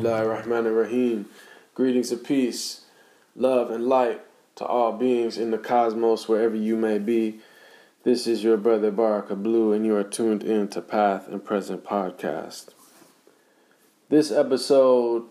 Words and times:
Bismillah 0.00 0.28
ar-Rahman 0.28 0.66
ar-Rahim. 0.66 1.26
Greetings 1.74 2.10
of 2.10 2.24
peace, 2.24 2.86
love, 3.36 3.70
and 3.70 3.86
light 3.86 4.22
to 4.54 4.64
all 4.64 4.92
beings 4.92 5.36
in 5.36 5.50
the 5.50 5.58
cosmos, 5.58 6.26
wherever 6.26 6.56
you 6.56 6.74
may 6.74 6.96
be. 6.98 7.40
This 8.02 8.26
is 8.26 8.42
your 8.42 8.56
brother 8.56 8.90
Baraka 8.90 9.36
Blue, 9.36 9.74
and 9.74 9.84
you 9.84 9.94
are 9.94 10.02
tuned 10.02 10.42
in 10.42 10.68
to 10.68 10.80
Path 10.80 11.28
and 11.28 11.44
Present 11.44 11.84
Podcast. 11.84 12.68
This 14.08 14.32
episode 14.32 15.24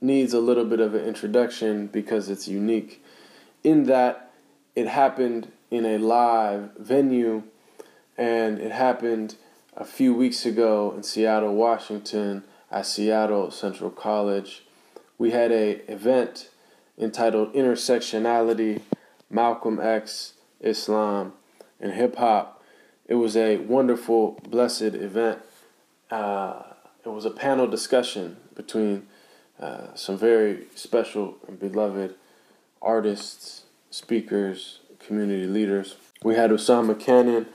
needs 0.00 0.32
a 0.32 0.38
little 0.38 0.64
bit 0.64 0.78
of 0.78 0.94
an 0.94 1.04
introduction 1.04 1.88
because 1.88 2.28
it's 2.28 2.46
unique 2.46 3.04
in 3.64 3.86
that 3.86 4.30
it 4.76 4.86
happened 4.86 5.50
in 5.72 5.84
a 5.84 5.98
live 5.98 6.70
venue 6.78 7.42
and 8.16 8.60
it 8.60 8.70
happened 8.70 9.34
a 9.76 9.84
few 9.84 10.14
weeks 10.14 10.46
ago 10.46 10.94
in 10.96 11.02
Seattle, 11.02 11.56
Washington 11.56 12.44
at 12.70 12.86
Seattle 12.86 13.50
Central 13.50 13.90
College. 13.90 14.64
We 15.18 15.30
had 15.30 15.52
a 15.52 15.90
event 15.90 16.50
entitled 16.98 17.54
Intersectionality, 17.54 18.82
Malcolm 19.30 19.80
X, 19.80 20.34
Islam, 20.60 21.32
and 21.80 21.92
Hip 21.92 22.16
Hop. 22.16 22.62
It 23.06 23.14
was 23.14 23.36
a 23.36 23.58
wonderful, 23.58 24.40
blessed 24.48 24.82
event. 24.82 25.40
Uh, 26.10 26.62
it 27.04 27.08
was 27.08 27.24
a 27.24 27.30
panel 27.30 27.66
discussion 27.66 28.36
between 28.54 29.06
uh, 29.60 29.94
some 29.94 30.18
very 30.18 30.64
special 30.74 31.36
and 31.46 31.58
beloved 31.58 32.14
artists, 32.82 33.62
speakers, 33.90 34.80
community 34.98 35.46
leaders. 35.46 35.96
We 36.22 36.34
had 36.34 36.50
Usama 36.50 36.98
Canon, 36.98 37.46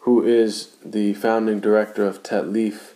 who 0.00 0.24
is 0.24 0.76
the 0.84 1.14
founding 1.14 1.60
director 1.60 2.04
of 2.06 2.22
Ta'leef 2.22 2.94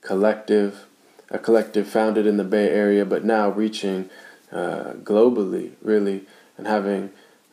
Collective, 0.00 0.86
a 1.30 1.38
collective 1.38 1.86
founded 1.86 2.26
in 2.26 2.36
the 2.36 2.44
Bay 2.44 2.68
Area 2.68 3.04
but 3.04 3.24
now 3.24 3.50
reaching 3.50 4.10
uh, 4.52 4.94
globally, 5.02 5.72
really, 5.82 6.22
and 6.56 6.66
having 6.66 7.10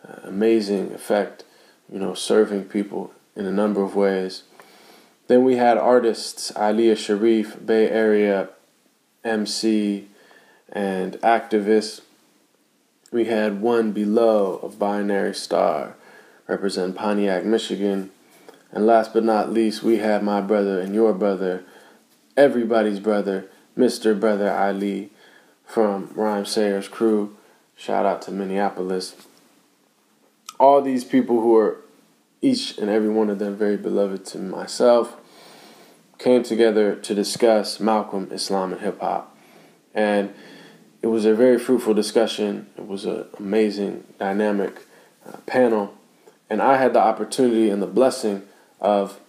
uh, 0.08 0.22
amazing 0.24 0.94
effect, 0.94 1.44
you 1.92 2.00
know, 2.00 2.14
serving 2.14 2.66
people 2.66 3.12
in 3.36 3.46
a 3.46 3.52
number 3.52 3.84
of 3.84 3.96
ways. 3.96 4.44
Then 5.28 5.44
we 5.44 5.58
had 5.58 5.78
artists, 5.78 6.52
Aliyah 6.54 6.98
Sharif, 6.98 7.64
Bay 7.64 7.90
Area 7.90 8.50
MC, 9.24 10.08
and 10.72 11.14
activists. 11.16 12.02
We 13.12 13.26
had 13.26 13.62
One 13.62 13.92
Be 13.92 14.06
Lo 14.06 14.60
of 14.64 14.80
Binary 14.80 15.36
Star, 15.36 15.96
represent 16.48 16.96
Pontiac, 16.96 17.46
Michigan. 17.46 18.12
And 18.72 18.86
last 18.86 19.14
but 19.14 19.24
not 19.24 19.52
least, 19.52 19.84
we 19.84 19.98
had 19.98 20.24
my 20.24 20.42
brother 20.42 20.80
and 20.80 20.94
your 20.94 21.14
brother, 21.14 21.64
everybody's 22.36 23.00
brother, 23.00 23.50
Mr. 23.78 24.20
Brother 24.20 24.52
Ali 24.52 25.12
from 25.66 26.08
Rhymesayers 26.10 26.90
crew. 26.90 27.36
Shout 27.76 28.06
out 28.06 28.22
to 28.24 28.32
Minneapolis. 28.32 29.16
All 30.60 30.82
these 30.82 31.04
people 31.04 31.42
who 31.42 31.56
are 31.56 31.82
each 32.42 32.78
and 32.78 32.90
every 32.90 33.10
one 33.10 33.30
of 33.30 33.40
them 33.40 33.56
very 33.56 33.78
beloved 33.78 34.26
to 34.26 34.40
myself 34.40 35.18
came 36.18 36.42
together 36.42 36.96
to 36.96 37.14
discuss 37.14 37.80
Malcolm, 37.80 38.30
Islam, 38.32 38.74
and 38.74 38.82
hip 38.82 39.00
hop. 39.00 39.36
And 39.94 40.34
it 41.02 41.08
was 41.08 41.26
a 41.26 41.36
very 41.36 41.60
fruitful 41.60 41.94
discussion. 41.94 42.68
It 42.78 42.88
was 42.88 43.06
an 43.06 43.26
amazing, 43.38 44.04
dynamic 44.18 44.86
uh, 45.28 45.38
panel. 45.46 45.94
And 46.50 46.62
I 46.62 46.78
had 46.78 46.94
the 46.94 47.00
opportunity 47.00 47.70
and 47.70 47.82
the 47.82 47.88
blessing 47.88 48.44
of 48.80 49.20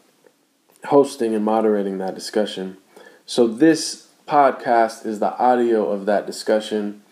hosting 0.85 1.35
and 1.35 1.45
moderating 1.45 1.99
that 1.99 2.15
discussion. 2.15 2.79
So, 3.27 3.47
this 3.47 4.08
podcast 4.29 5.07
is 5.07 5.19
the 5.19 5.37
audio 5.39 5.91
of 5.91 6.07
that 6.07 6.27
discussion. 6.27 7.03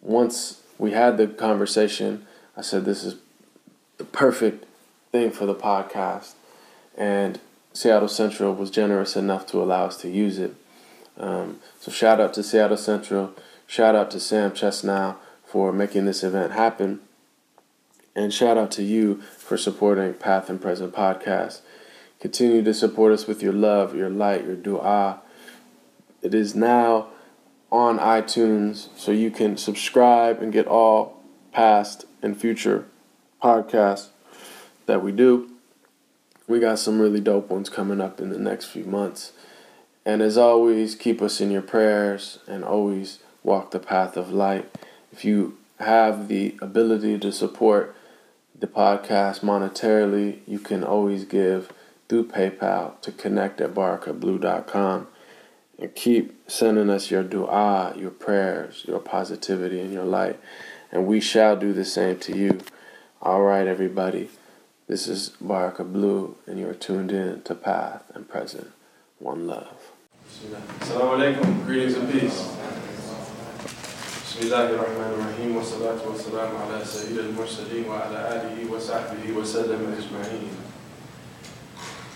Once 0.00 0.62
we 0.78 0.90
had 0.90 1.16
the 1.16 1.26
conversation, 1.26 2.26
I 2.56 2.60
said, 2.60 2.84
This 2.84 3.04
is 3.04 3.16
the 3.96 4.04
perfect 4.04 4.66
thing 5.10 5.30
for 5.30 5.46
the 5.46 5.54
podcast. 5.54 6.34
And 6.96 7.40
Seattle 7.72 8.08
Central 8.08 8.54
was 8.54 8.70
generous 8.70 9.16
enough 9.16 9.46
to 9.46 9.62
allow 9.62 9.86
us 9.86 9.96
to 9.98 10.10
use 10.10 10.38
it. 10.38 10.54
Um, 11.16 11.60
so, 11.80 11.90
shout 11.90 12.20
out 12.20 12.34
to 12.34 12.42
Seattle 12.42 12.76
Central. 12.76 13.34
Shout 13.66 13.94
out 13.94 14.10
to 14.10 14.20
Sam 14.20 14.50
Chesnow 14.50 15.16
for 15.46 15.72
making 15.72 16.04
this 16.04 16.22
event 16.22 16.52
happen. 16.52 17.00
And 18.14 18.32
shout 18.32 18.58
out 18.58 18.70
to 18.72 18.82
you 18.82 19.22
for 19.38 19.56
supporting 19.56 20.12
Path 20.12 20.50
and 20.50 20.60
Present 20.60 20.94
Podcast. 20.94 21.62
Continue 22.20 22.62
to 22.62 22.74
support 22.74 23.12
us 23.12 23.26
with 23.26 23.42
your 23.42 23.54
love, 23.54 23.96
your 23.96 24.10
light, 24.10 24.44
your 24.44 24.56
dua. 24.56 25.22
It 26.22 26.34
is 26.34 26.54
now 26.54 27.08
on 27.70 27.98
iTunes, 27.98 28.88
so 28.96 29.12
you 29.12 29.30
can 29.30 29.56
subscribe 29.56 30.40
and 30.40 30.52
get 30.52 30.66
all 30.66 31.22
past 31.52 32.04
and 32.22 32.36
future 32.36 32.86
podcasts 33.42 34.08
that 34.86 35.02
we 35.02 35.12
do. 35.12 35.50
We 36.46 36.60
got 36.60 36.78
some 36.78 37.00
really 37.00 37.20
dope 37.20 37.50
ones 37.50 37.68
coming 37.68 38.00
up 38.00 38.20
in 38.20 38.30
the 38.30 38.38
next 38.38 38.66
few 38.66 38.84
months. 38.84 39.32
And 40.04 40.20
as 40.20 40.36
always, 40.36 40.94
keep 40.94 41.22
us 41.22 41.40
in 41.40 41.50
your 41.50 41.62
prayers 41.62 42.38
and 42.46 42.64
always 42.64 43.20
walk 43.42 43.70
the 43.70 43.78
path 43.78 44.16
of 44.16 44.32
light. 44.32 44.70
If 45.12 45.24
you 45.24 45.58
have 45.78 46.28
the 46.28 46.56
ability 46.60 47.18
to 47.18 47.32
support 47.32 47.94
the 48.58 48.66
podcast 48.66 49.40
monetarily, 49.40 50.40
you 50.46 50.58
can 50.58 50.84
always 50.84 51.24
give 51.24 51.72
through 52.08 52.28
PayPal 52.28 53.00
to 53.00 53.12
connect 53.12 53.60
at 53.60 53.74
barakablue.com. 53.74 55.08
And 55.82 55.92
keep 55.96 56.48
sending 56.48 56.88
us 56.90 57.10
your 57.10 57.24
dua, 57.24 57.92
your 57.96 58.12
prayers, 58.12 58.84
your 58.86 59.00
positivity, 59.00 59.80
and 59.80 59.92
your 59.92 60.04
light. 60.04 60.38
And 60.92 61.08
we 61.08 61.20
shall 61.20 61.56
do 61.56 61.72
the 61.72 61.84
same 61.84 62.20
to 62.20 62.38
you. 62.38 62.60
All 63.20 63.42
right, 63.42 63.66
everybody. 63.66 64.28
This 64.86 65.08
is 65.08 65.30
Baraka 65.40 65.82
Blue, 65.82 66.36
and 66.46 66.60
you 66.60 66.68
are 66.68 66.74
tuned 66.74 67.10
in 67.10 67.42
to 67.42 67.56
Path 67.56 68.04
and 68.14 68.28
Present. 68.28 68.70
One 69.18 69.48
love. 69.48 69.90
Assalamu 70.78 71.18
alaikum. 71.18 71.66
Greetings 71.66 71.94
and 71.94 72.12
peace. 72.12 72.56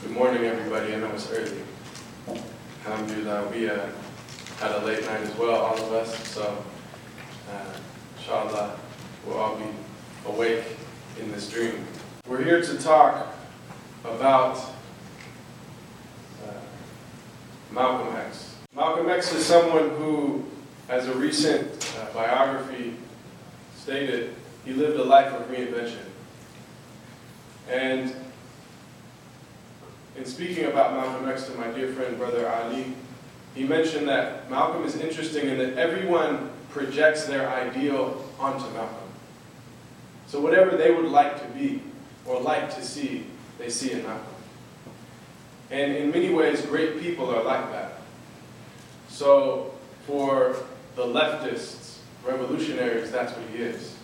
Good 0.03 0.13
morning, 0.13 0.45
everybody. 0.45 0.95
I 0.95 0.99
know 0.99 1.11
it's 1.11 1.33
early. 1.33 1.63
Alhamdulillah, 2.87 3.49
we 3.49 3.69
uh, 3.69 3.81
had 4.61 4.71
a 4.71 4.87
late 4.87 5.05
night 5.07 5.21
as 5.23 5.37
well, 5.37 5.57
all 5.57 5.77
of 5.77 5.93
us. 5.93 6.17
So, 6.29 6.57
uh, 7.51 7.73
inshallah, 8.17 8.79
we'll 9.27 9.39
all 9.39 9.57
be 9.57 9.65
awake 10.25 10.63
in 11.19 11.33
this 11.33 11.51
dream. 11.51 11.85
We're 12.29 12.45
here 12.45 12.63
to 12.63 12.79
talk 12.79 13.35
about 14.05 14.59
uh, 16.47 16.53
Malcolm 17.73 18.15
X. 18.15 18.55
Malcolm 18.73 19.09
X 19.09 19.33
is 19.33 19.45
someone 19.45 19.91
who, 19.97 20.45
as 20.89 21.09
a 21.09 21.15
recent 21.15 21.93
uh, 21.99 22.15
biography 22.15 22.95
stated, 23.77 24.33
he 24.65 24.73
lived 24.73 25.01
a 25.01 25.05
life 25.05 25.33
of 25.33 25.51
reinvention. 25.51 26.07
And 27.69 28.15
in 30.17 30.25
speaking 30.25 30.65
about 30.65 30.95
Malcolm 30.95 31.29
X 31.29 31.45
to 31.47 31.55
my 31.57 31.69
dear 31.69 31.93
friend, 31.93 32.17
Brother 32.17 32.49
Ali, 32.49 32.95
he 33.55 33.65
mentioned 33.65 34.09
that 34.09 34.51
Malcolm 34.51 34.85
is 34.85 34.97
interesting 34.97 35.49
in 35.49 35.59
that 35.59 35.79
everyone 35.79 36.51
projects 36.71 37.25
their 37.27 37.49
ideal 37.49 38.25
onto 38.39 38.69
Malcolm. 38.75 39.09
So 40.27 40.41
whatever 40.41 40.77
they 40.77 40.91
would 40.91 41.07
like 41.07 41.41
to 41.41 41.59
be 41.59 41.83
or 42.27 42.41
like 42.41 42.75
to 42.75 42.83
see, 42.83 43.27
they 43.59 43.71
see 43.71 43.93
in 43.93 44.03
Malcolm. 44.03 44.35
And 45.71 45.93
in 45.97 46.11
many 46.11 46.31
ways, 46.31 46.63
great 46.63 47.01
people 47.01 47.35
are 47.35 47.43
like 47.43 47.71
that. 47.73 47.93
So 49.09 49.73
for 50.07 50.57
the 50.95 51.03
leftists, 51.03 51.99
revolutionaries, 52.25 53.11
that's 53.11 53.33
what 53.33 53.47
he 53.51 53.63
is. 53.63 53.97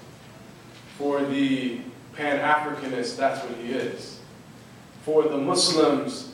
For 0.97 1.23
the 1.23 1.81
Pan-Africanists, 2.15 3.17
that's 3.17 3.45
what 3.45 3.57
he 3.59 3.73
is. 3.73 4.21
For 5.03 5.25
the 5.25 5.37
Muslims, 5.37 6.33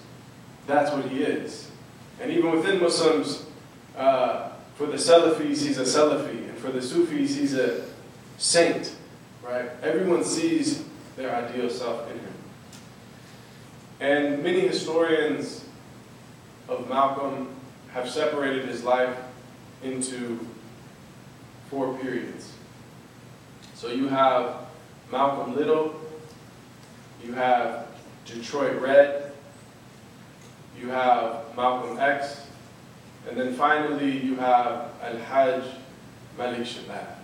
that's 0.66 0.92
what 0.92 1.06
he 1.06 1.22
is. 1.22 1.70
And 2.20 2.30
even 2.30 2.50
within 2.50 2.80
Muslims, 2.80 3.46
uh, 3.96 4.50
for 4.76 4.86
the 4.86 4.96
Salafis, 4.96 5.66
he's 5.66 5.78
a 5.78 5.84
Salafi. 5.84 6.48
And 6.48 6.58
for 6.58 6.70
the 6.70 6.82
Sufis, 6.82 7.36
he's 7.36 7.54
a 7.54 7.84
saint. 8.36 8.94
Right? 9.42 9.70
Everyone 9.82 10.22
sees 10.22 10.84
their 11.16 11.34
ideal 11.34 11.70
self 11.70 12.10
in 12.10 12.18
him. 12.18 12.32
And 14.00 14.42
many 14.42 14.60
historians 14.60 15.64
of 16.68 16.88
Malcolm 16.88 17.48
have 17.92 18.08
separated 18.08 18.68
his 18.68 18.84
life 18.84 19.16
into 19.82 20.38
four 21.70 21.96
periods. 21.98 22.52
So 23.74 23.88
you 23.88 24.08
have 24.08 24.66
Malcolm 25.10 25.56
Little, 25.56 25.98
you 27.24 27.32
have 27.32 27.87
Detroit 28.28 28.80
Red, 28.80 29.32
you 30.78 30.88
have 30.90 31.56
Malcolm 31.56 31.98
X, 31.98 32.42
And 33.28 33.36
then 33.36 33.54
finally, 33.54 34.18
you 34.18 34.36
have 34.36 34.90
Al-Hajj 35.02 35.64
Malik 36.38 36.60
Shabazz. 36.60 37.18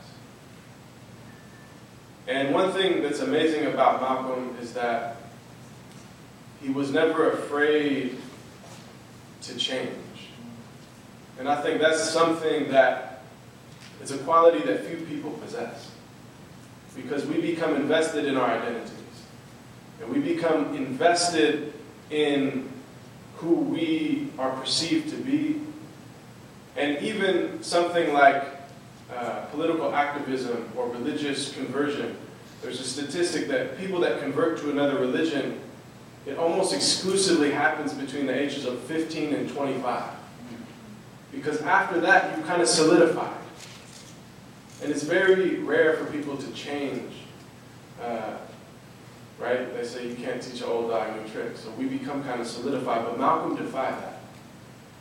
And 2.26 2.52
one 2.52 2.72
thing 2.72 3.02
that's 3.02 3.20
amazing 3.20 3.66
about 3.66 4.00
Malcolm 4.00 4.56
is 4.60 4.72
that 4.74 5.16
he 6.62 6.70
was 6.70 6.90
never 6.90 7.30
afraid 7.32 8.18
to 9.42 9.56
change. 9.56 9.90
And 11.38 11.48
I 11.48 11.60
think 11.62 11.80
that's 11.80 12.02
something 12.02 12.70
that 12.70 13.22
it's 14.00 14.10
a 14.10 14.18
quality 14.18 14.60
that 14.66 14.84
few 14.84 14.98
people 15.06 15.30
possess. 15.32 15.90
Because 16.94 17.26
we 17.26 17.40
become 17.40 17.74
invested 17.76 18.24
in 18.24 18.36
our 18.36 18.50
identities. 18.50 18.93
And 20.04 20.14
we 20.14 20.20
become 20.20 20.74
invested 20.74 21.72
in 22.10 22.68
who 23.36 23.54
we 23.54 24.28
are 24.38 24.50
perceived 24.50 25.10
to 25.10 25.16
be. 25.16 25.60
And 26.76 27.02
even 27.02 27.62
something 27.62 28.12
like 28.12 28.44
uh, 29.14 29.46
political 29.46 29.94
activism 29.94 30.68
or 30.76 30.88
religious 30.88 31.54
conversion, 31.54 32.16
there's 32.62 32.80
a 32.80 32.84
statistic 32.84 33.48
that 33.48 33.78
people 33.78 34.00
that 34.00 34.20
convert 34.20 34.58
to 34.60 34.70
another 34.70 34.98
religion, 34.98 35.60
it 36.26 36.38
almost 36.38 36.72
exclusively 36.72 37.50
happens 37.50 37.92
between 37.92 38.26
the 38.26 38.34
ages 38.34 38.64
of 38.64 38.80
15 38.80 39.34
and 39.34 39.50
25. 39.50 40.10
Because 41.30 41.60
after 41.62 42.00
that, 42.00 42.36
you 42.36 42.44
kind 42.44 42.62
of 42.62 42.68
solidify. 42.68 43.32
And 44.82 44.90
it's 44.90 45.02
very 45.02 45.56
rare 45.56 45.96
for 45.96 46.10
people 46.10 46.36
to 46.36 46.50
change. 46.52 47.12
Uh, 48.02 48.36
right? 49.38 49.74
They 49.74 49.84
say 49.84 50.08
you 50.08 50.14
can't 50.14 50.42
teach 50.42 50.60
an 50.60 50.68
old 50.68 50.90
dog 50.90 51.14
new 51.16 51.28
tricks. 51.30 51.60
So 51.60 51.70
we 51.72 51.86
become 51.86 52.22
kind 52.24 52.40
of 52.40 52.46
solidified. 52.46 53.04
But 53.04 53.18
Malcolm 53.18 53.56
defied 53.56 53.94
that. 54.02 54.20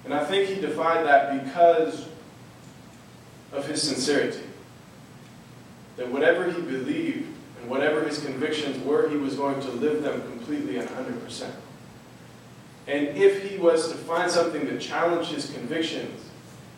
And 0.06 0.14
I 0.14 0.26
think 0.26 0.50
he 0.50 0.60
defied 0.60 1.06
that 1.06 1.44
because 1.44 2.08
of 3.52 3.68
his 3.68 3.82
sincerity. 3.82 4.44
That 5.98 6.10
whatever 6.10 6.52
he 6.52 6.62
believed 6.62 7.28
and 7.62 7.70
whatever 7.70 8.04
his 8.04 8.24
convictions 8.24 8.84
were, 8.84 9.08
he 9.10 9.18
was 9.18 9.36
going 9.36 9.62
to 9.62 9.70
live 9.70 10.04
them 10.04 10.22
completely 10.24 10.78
and 10.78 10.90
100%. 10.90 11.50
And 12.88 13.08
if 13.10 13.50
he 13.50 13.58
was 13.58 13.90
to 13.90 13.96
find 13.96 14.30
something 14.30 14.66
that 14.66 14.82
challenged 14.82 15.32
his 15.32 15.50
convictions, 15.52 16.30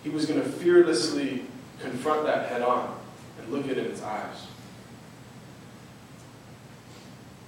he 0.04 0.10
was 0.10 0.28
going 0.28 0.40
to 0.40 0.48
fearlessly 0.48 1.46
confront 1.81 2.25
that 2.28 2.48
head 2.48 2.62
on 2.62 2.96
and 3.40 3.52
look 3.52 3.68
it 3.68 3.78
in 3.78 3.86
its 3.86 4.04
eyes. 4.04 4.46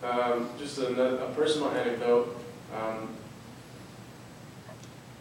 Um, 0.03 0.49
just 0.59 0.77
a, 0.77 1.25
a, 1.25 1.31
personal 1.33 1.69
anecdote. 1.71 2.37
Um, 2.75 3.09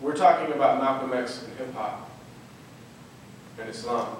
we're 0.02 0.14
talking 0.14 0.52
about 0.54 0.82
Malcolm 0.82 1.14
X 1.14 1.44
and 1.44 1.56
hip 1.56 1.72
hop 1.74 2.10
and 3.58 3.70
Islam. 3.70 4.18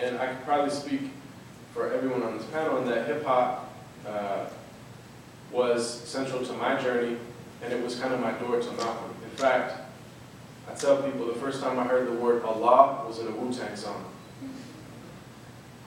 And 0.00 0.16
I 0.18 0.28
could 0.28 0.44
probably 0.44 0.70
speak 0.70 1.10
for 1.74 1.92
everyone 1.92 2.22
on 2.22 2.38
this 2.38 2.46
panel 2.46 2.78
in 2.78 2.88
that 2.88 3.08
hip 3.08 3.24
hop 3.24 3.74
uh, 4.06 4.46
was 5.50 5.88
central 5.88 6.44
to 6.44 6.52
my 6.52 6.80
journey 6.80 7.16
and 7.62 7.72
it 7.72 7.82
was 7.82 7.98
kind 7.98 8.14
of 8.14 8.20
my 8.20 8.32
door 8.32 8.60
to 8.60 8.72
Malcolm. 8.72 9.14
In 9.24 9.30
fact, 9.30 9.74
I 10.70 10.74
tell 10.74 11.02
people 11.02 11.26
the 11.26 11.34
first 11.34 11.60
time 11.60 11.80
I 11.80 11.84
heard 11.84 12.06
the 12.06 12.12
word 12.12 12.44
Allah 12.44 13.04
was 13.06 13.18
in 13.18 13.26
a 13.26 13.30
Wu 13.30 13.52
Tang 13.52 13.74
song. 13.74 14.04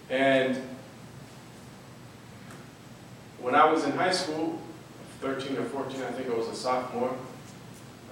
And 0.09 0.61
when 3.41 3.55
I 3.55 3.71
was 3.71 3.83
in 3.85 3.91
high 3.91 4.11
school, 4.11 4.59
13 5.21 5.57
or 5.57 5.65
14, 5.65 6.01
I 6.01 6.11
think 6.11 6.29
I 6.29 6.35
was 6.35 6.47
a 6.47 6.55
sophomore, 6.55 7.15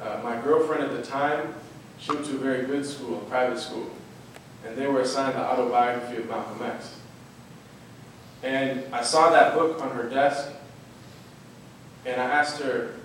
uh, 0.01 0.19
my 0.23 0.39
girlfriend 0.41 0.83
at 0.83 0.91
the 0.91 1.01
time, 1.01 1.53
she 1.99 2.11
went 2.11 2.25
to 2.25 2.35
a 2.35 2.39
very 2.39 2.65
good 2.65 2.85
school, 2.85 3.19
a 3.19 3.25
private 3.25 3.59
school, 3.59 3.89
and 4.65 4.75
they 4.75 4.87
were 4.87 5.01
assigned 5.01 5.35
the 5.35 5.41
autobiography 5.41 6.17
of 6.17 6.27
Malcolm 6.27 6.61
X. 6.63 6.95
And 8.41 8.83
I 8.93 9.01
saw 9.03 9.29
that 9.29 9.53
book 9.53 9.81
on 9.81 9.91
her 9.91 10.09
desk, 10.09 10.51
and 12.05 12.19
I 12.19 12.25
asked 12.25 12.61
her, 12.61 12.95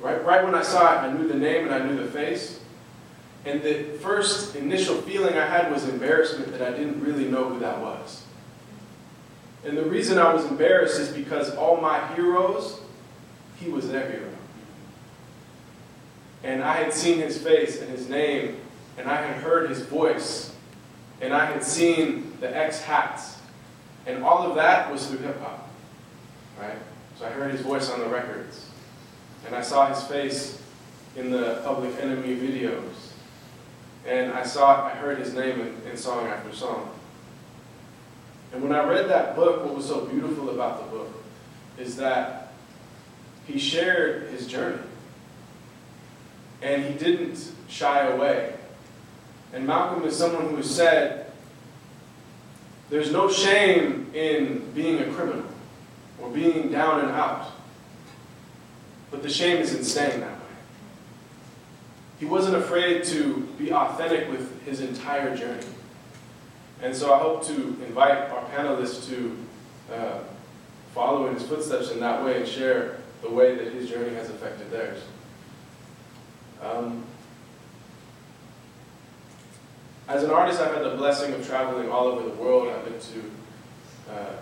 right, 0.00 0.22
right 0.24 0.44
when 0.44 0.54
I 0.54 0.62
saw 0.62 0.94
it, 0.94 1.08
I 1.08 1.12
knew 1.12 1.26
the 1.26 1.38
name 1.38 1.64
and 1.64 1.74
I 1.74 1.86
knew 1.86 1.96
the 1.96 2.10
face, 2.10 2.60
and 3.46 3.62
the 3.62 3.84
first 4.00 4.56
initial 4.56 4.96
feeling 5.02 5.36
I 5.36 5.46
had 5.46 5.70
was 5.70 5.88
embarrassment 5.88 6.52
that 6.52 6.62
I 6.62 6.76
didn't 6.76 7.02
really 7.02 7.26
know 7.26 7.48
who 7.48 7.58
that 7.60 7.80
was. 7.80 8.23
And 9.64 9.78
the 9.78 9.84
reason 9.84 10.18
I 10.18 10.32
was 10.32 10.44
embarrassed 10.44 11.00
is 11.00 11.08
because 11.08 11.54
all 11.56 11.78
my 11.80 12.14
heroes, 12.14 12.80
he 13.58 13.70
was 13.70 13.88
their 13.90 14.10
hero. 14.10 14.28
And 16.42 16.62
I 16.62 16.76
had 16.76 16.92
seen 16.92 17.18
his 17.18 17.38
face 17.38 17.80
and 17.80 17.90
his 17.90 18.08
name, 18.08 18.56
and 18.98 19.08
I 19.08 19.16
had 19.16 19.36
heard 19.38 19.70
his 19.70 19.80
voice, 19.80 20.54
and 21.22 21.32
I 21.32 21.46
had 21.46 21.64
seen 21.64 22.36
the 22.40 22.54
X 22.54 22.82
hats. 22.82 23.38
And 24.06 24.22
all 24.22 24.46
of 24.46 24.54
that 24.56 24.92
was 24.92 25.06
through 25.06 25.18
hip 25.18 25.40
hop. 25.40 25.70
Right? 26.60 26.76
So 27.18 27.24
I 27.24 27.30
heard 27.30 27.50
his 27.50 27.62
voice 27.62 27.90
on 27.90 28.00
the 28.00 28.06
records. 28.06 28.68
And 29.46 29.54
I 29.54 29.62
saw 29.62 29.86
his 29.86 30.02
face 30.04 30.62
in 31.16 31.30
the 31.30 31.62
Public 31.64 31.98
Enemy 31.98 32.36
videos. 32.36 33.12
And 34.06 34.32
I 34.32 34.42
saw, 34.42 34.84
I 34.84 34.90
heard 34.90 35.18
his 35.18 35.32
name 35.32 35.60
in, 35.60 35.90
in 35.90 35.96
song 35.96 36.26
after 36.26 36.54
song. 36.54 36.90
And 38.54 38.62
when 38.62 38.72
I 38.72 38.88
read 38.88 39.08
that 39.08 39.34
book, 39.34 39.64
what 39.64 39.74
was 39.74 39.86
so 39.86 40.04
beautiful 40.06 40.50
about 40.50 40.84
the 40.84 40.96
book 40.96 41.10
is 41.76 41.96
that 41.96 42.52
he 43.46 43.58
shared 43.58 44.30
his 44.30 44.46
journey. 44.46 44.80
And 46.62 46.84
he 46.84 46.94
didn't 46.94 47.50
shy 47.68 48.06
away. 48.06 48.54
And 49.52 49.66
Malcolm 49.66 50.04
is 50.04 50.16
someone 50.16 50.54
who 50.54 50.62
said, 50.62 51.32
there's 52.90 53.10
no 53.10 53.28
shame 53.28 54.10
in 54.14 54.70
being 54.72 55.00
a 55.00 55.12
criminal 55.12 55.46
or 56.20 56.30
being 56.30 56.70
down 56.70 57.00
and 57.00 57.10
out. 57.10 57.50
But 59.10 59.24
the 59.24 59.30
shame 59.30 59.56
is 59.56 59.74
in 59.74 59.82
staying 59.82 60.20
that 60.20 60.30
way. 60.30 60.46
He 62.20 62.24
wasn't 62.24 62.54
afraid 62.54 63.02
to 63.04 63.48
be 63.58 63.72
authentic 63.72 64.30
with 64.30 64.62
his 64.64 64.80
entire 64.80 65.36
journey. 65.36 65.66
And 66.84 66.94
so 66.94 67.14
I 67.14 67.18
hope 67.18 67.42
to 67.46 67.54
invite 67.86 68.30
our 68.30 68.44
panelists 68.50 69.08
to 69.08 69.34
uh, 69.90 70.18
follow 70.94 71.26
in 71.28 71.34
his 71.34 71.42
footsteps 71.42 71.90
in 71.90 72.00
that 72.00 72.22
way 72.22 72.36
and 72.36 72.46
share 72.46 72.98
the 73.22 73.30
way 73.30 73.54
that 73.56 73.72
his 73.72 73.88
journey 73.88 74.14
has 74.14 74.28
affected 74.28 74.70
theirs. 74.70 75.00
Um, 76.62 77.02
as 80.08 80.24
an 80.24 80.30
artist, 80.30 80.60
I've 80.60 80.74
had 80.74 80.84
the 80.84 80.96
blessing 80.96 81.32
of 81.32 81.46
traveling 81.46 81.90
all 81.90 82.06
over 82.06 82.28
the 82.28 82.34
world. 82.36 82.68
I've 82.68 82.84
been 82.84 83.00
to 83.00 84.12
uh, 84.12 84.36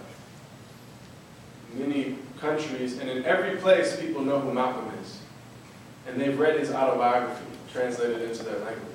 many 1.75 2.19
countries, 2.41 2.99
and 2.99 3.09
in 3.09 3.25
every 3.25 3.57
place, 3.59 3.97
people 4.01 4.21
know 4.21 4.41
who 4.41 4.53
Malcolm 4.53 4.93
is. 5.01 5.21
And 6.09 6.21
they've 6.21 6.37
read 6.37 6.59
his 6.59 6.73
autobiography 6.73 7.45
translated 7.73 8.21
into 8.23 8.43
their 8.43 8.59
language. 8.59 8.92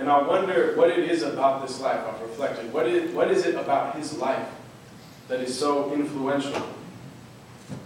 And 0.00 0.08
I 0.08 0.22
wonder 0.22 0.74
what 0.76 0.88
it 0.88 1.10
is 1.10 1.22
about 1.22 1.60
this 1.60 1.78
life. 1.78 2.00
I've 2.06 2.22
reflected. 2.22 2.72
What 2.72 2.86
is, 2.86 3.12
what 3.14 3.30
is 3.30 3.44
it 3.44 3.54
about 3.54 3.96
his 3.96 4.16
life 4.16 4.48
that 5.28 5.40
is 5.40 5.56
so 5.56 5.92
influential 5.92 6.66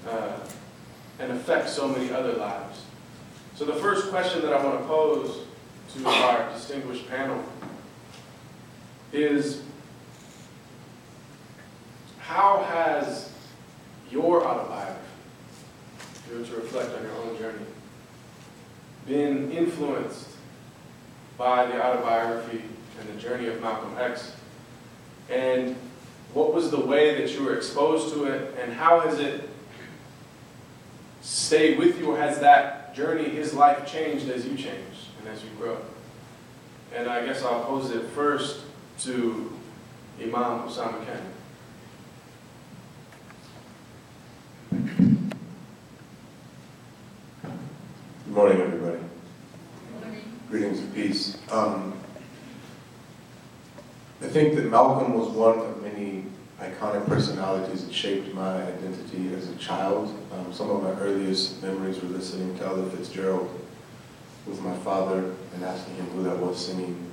uh, 0.08 0.36
and 1.18 1.32
affects 1.32 1.72
so 1.72 1.88
many 1.88 2.12
other 2.12 2.34
lives? 2.34 2.82
So 3.56 3.64
the 3.64 3.74
first 3.74 4.10
question 4.10 4.42
that 4.42 4.52
I 4.52 4.64
want 4.64 4.80
to 4.80 4.86
pose 4.86 5.40
to 5.94 6.08
our 6.08 6.48
distinguished 6.52 7.08
panel 7.08 7.44
is 9.12 9.62
how 12.20 12.62
has 12.62 13.32
your 14.08 14.46
autobiography, 14.46 15.00
if 15.98 16.30
you 16.30 16.38
were 16.38 16.46
to 16.46 16.54
reflect 16.54 16.96
on 16.96 17.02
your 17.02 17.16
own 17.16 17.36
journey, 17.38 17.66
been 19.04 19.50
influenced 19.50 20.33
by 21.36 21.66
the 21.66 21.84
autobiography 21.84 22.62
and 23.00 23.08
the 23.08 23.20
journey 23.20 23.48
of 23.48 23.60
Malcolm 23.60 23.94
X? 23.98 24.32
And 25.28 25.76
what 26.32 26.52
was 26.52 26.70
the 26.70 26.80
way 26.80 27.20
that 27.20 27.32
you 27.32 27.44
were 27.44 27.56
exposed 27.56 28.14
to 28.14 28.24
it, 28.24 28.54
and 28.60 28.72
how 28.72 29.00
has 29.00 29.18
it 29.18 29.48
stayed 31.22 31.78
with 31.78 31.98
you, 31.98 32.12
has 32.14 32.40
that 32.40 32.94
journey, 32.94 33.28
his 33.28 33.54
life, 33.54 33.86
changed 33.90 34.28
as 34.28 34.44
you 34.44 34.56
change 34.56 35.08
and 35.18 35.28
as 35.28 35.42
you 35.42 35.50
grow? 35.58 35.78
And 36.94 37.08
I 37.08 37.24
guess 37.24 37.42
I'll 37.42 37.64
pose 37.64 37.90
it 37.90 38.06
first 38.10 38.64
to 39.00 39.52
Imam 40.20 40.68
Usama 40.68 41.04
Canon. 41.04 41.32
Good 48.24 48.34
morning, 48.34 48.60
everybody. 48.60 49.03
Greetings 50.54 50.78
and 50.78 50.94
peace. 50.94 51.36
Um, 51.50 51.92
I 54.22 54.28
think 54.28 54.54
that 54.54 54.70
Malcolm 54.70 55.14
was 55.14 55.26
one 55.30 55.58
of 55.58 55.82
many 55.82 56.26
iconic 56.60 57.04
personalities 57.08 57.84
that 57.84 57.92
shaped 57.92 58.32
my 58.32 58.62
identity 58.62 59.34
as 59.34 59.48
a 59.48 59.56
child. 59.56 60.16
Um, 60.32 60.52
some 60.52 60.70
of 60.70 60.80
my 60.80 60.92
earliest 61.00 61.60
memories 61.60 62.00
were 62.00 62.08
listening 62.08 62.56
to 62.58 62.66
Ella 62.66 62.88
Fitzgerald 62.90 63.50
with 64.46 64.62
my 64.62 64.76
father 64.76 65.34
and 65.54 65.64
asking 65.64 65.96
him 65.96 66.06
who 66.10 66.22
that 66.22 66.38
was 66.38 66.64
singing. 66.64 67.10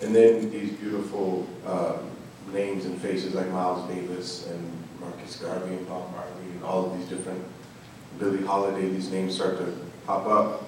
And 0.00 0.14
then 0.14 0.48
these 0.48 0.70
beautiful 0.74 1.48
um, 1.66 2.08
names 2.52 2.84
and 2.84 2.96
faces 3.02 3.34
like 3.34 3.50
Miles 3.50 3.90
Davis 3.92 4.46
and 4.46 4.84
Marcus 5.00 5.34
Garvey 5.34 5.74
and 5.74 5.88
Bob 5.88 6.12
Marley 6.12 6.52
and 6.52 6.62
all 6.62 6.86
of 6.86 6.96
these 6.96 7.08
different 7.08 7.44
Billie 8.20 8.46
Holiday, 8.46 8.88
these 8.88 9.10
names 9.10 9.34
start 9.34 9.58
to 9.58 9.74
pop 10.06 10.28
up. 10.28 10.67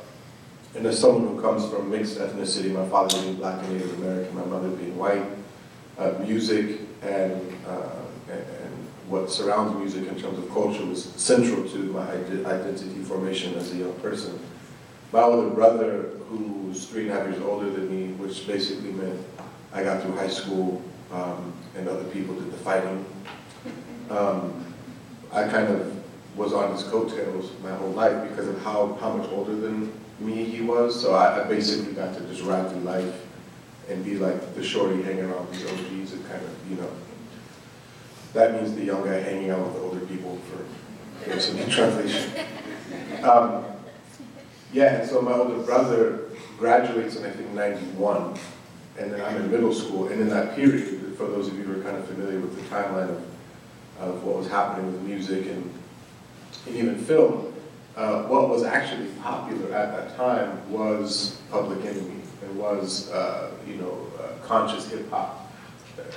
And 0.76 0.86
as 0.86 0.98
someone 0.98 1.34
who 1.34 1.40
comes 1.40 1.68
from 1.68 1.90
mixed 1.90 2.18
ethnicity, 2.18 2.72
my 2.72 2.88
father 2.88 3.20
being 3.20 3.34
black 3.34 3.62
and 3.64 3.72
Native 3.72 3.98
American, 3.98 4.36
my 4.36 4.44
mother 4.44 4.68
being 4.68 4.96
white, 4.96 5.24
uh, 5.98 6.12
music 6.20 6.80
and, 7.02 7.56
uh, 7.66 7.90
and, 8.30 8.46
what 9.08 9.28
surrounds 9.28 9.76
music 9.76 10.08
in 10.08 10.14
terms 10.20 10.38
of 10.38 10.48
culture 10.50 10.86
was 10.86 11.06
central 11.16 11.68
to 11.68 11.78
my 11.78 12.08
identity 12.12 13.02
formation 13.02 13.52
as 13.56 13.72
a 13.72 13.76
young 13.76 13.92
person. 13.94 14.38
My 15.10 15.22
older 15.22 15.50
brother, 15.50 16.10
who 16.28 16.68
was 16.68 16.86
three 16.86 17.08
and 17.08 17.10
a 17.10 17.14
half 17.14 17.28
years 17.28 17.42
older 17.42 17.68
than 17.70 17.90
me, 17.90 18.12
which 18.12 18.46
basically 18.46 18.92
meant 18.92 19.20
I 19.72 19.82
got 19.82 20.00
through 20.00 20.14
high 20.14 20.28
school 20.28 20.80
um, 21.10 21.52
and 21.76 21.88
other 21.88 22.04
people 22.04 22.36
did 22.36 22.52
the 22.52 22.58
fighting. 22.58 23.04
Um, 24.10 24.64
I 25.32 25.48
kind 25.48 25.66
of 25.66 25.92
was 26.36 26.52
on 26.52 26.70
his 26.72 26.84
coattails 26.84 27.50
my 27.64 27.74
whole 27.74 27.90
life 27.90 28.28
because 28.28 28.46
of 28.46 28.62
how, 28.62 28.96
how 29.00 29.12
much 29.12 29.28
older 29.30 29.56
than 29.56 29.92
me 30.20 30.44
he 30.44 30.60
was. 30.60 31.00
So 31.00 31.14
I, 31.14 31.42
I 31.42 31.48
basically 31.48 31.92
got 31.92 32.14
to 32.14 32.20
just 32.22 32.42
ride 32.42 32.70
through 32.70 32.80
life 32.80 33.26
and 33.88 34.04
be 34.04 34.16
like 34.16 34.54
the 34.54 34.62
shorty 34.62 35.02
hanging 35.02 35.24
around 35.24 35.48
with 35.48 35.60
the 35.60 35.70
OGs 35.72 36.12
and 36.12 36.28
kind 36.28 36.42
of, 36.42 36.70
you 36.70 36.76
know, 36.76 36.90
that 38.32 38.54
means 38.54 38.74
the 38.74 38.84
young 38.84 39.04
guy 39.04 39.18
hanging 39.18 39.50
out 39.50 39.64
with 39.64 39.74
the 39.74 39.80
older 39.80 40.00
people 40.06 40.38
for 40.48 41.28
those 41.28 41.48
in 41.48 41.70
translation. 41.70 42.30
Um, 43.22 43.64
yeah, 44.72 45.00
and 45.00 45.08
so 45.08 45.20
my 45.20 45.32
older 45.32 45.62
brother 45.62 46.20
graduates 46.58 47.16
in 47.16 47.26
I 47.26 47.30
think 47.30 47.50
91, 47.50 48.38
and 48.98 49.12
then 49.12 49.20
I'm 49.20 49.36
in 49.36 49.50
middle 49.50 49.74
school, 49.74 50.08
and 50.08 50.20
in 50.20 50.28
that 50.28 50.54
period, 50.54 51.14
for 51.16 51.26
those 51.26 51.48
of 51.48 51.56
you 51.56 51.64
who 51.64 51.80
are 51.80 51.82
kind 51.82 51.96
of 51.96 52.06
familiar 52.06 52.38
with 52.38 52.54
the 52.56 52.74
timeline 52.74 53.10
of, 53.10 53.22
of 54.00 54.22
what 54.22 54.36
was 54.36 54.48
happening 54.48 54.86
with 54.86 55.02
music 55.02 55.46
and, 55.46 55.72
and 56.66 56.76
even 56.76 56.96
film, 56.96 57.52
uh, 57.96 58.22
what 58.24 58.48
was 58.48 58.62
actually 58.62 59.08
popular 59.22 59.74
at 59.74 59.96
that 59.96 60.16
time 60.16 60.70
was 60.70 61.40
Public 61.50 61.84
Enemy. 61.84 62.22
It 62.42 62.52
was, 62.54 63.10
uh, 63.10 63.50
you 63.66 63.76
know, 63.76 64.06
uh, 64.18 64.46
conscious 64.46 64.90
hip 64.90 65.10
hop. 65.10 65.52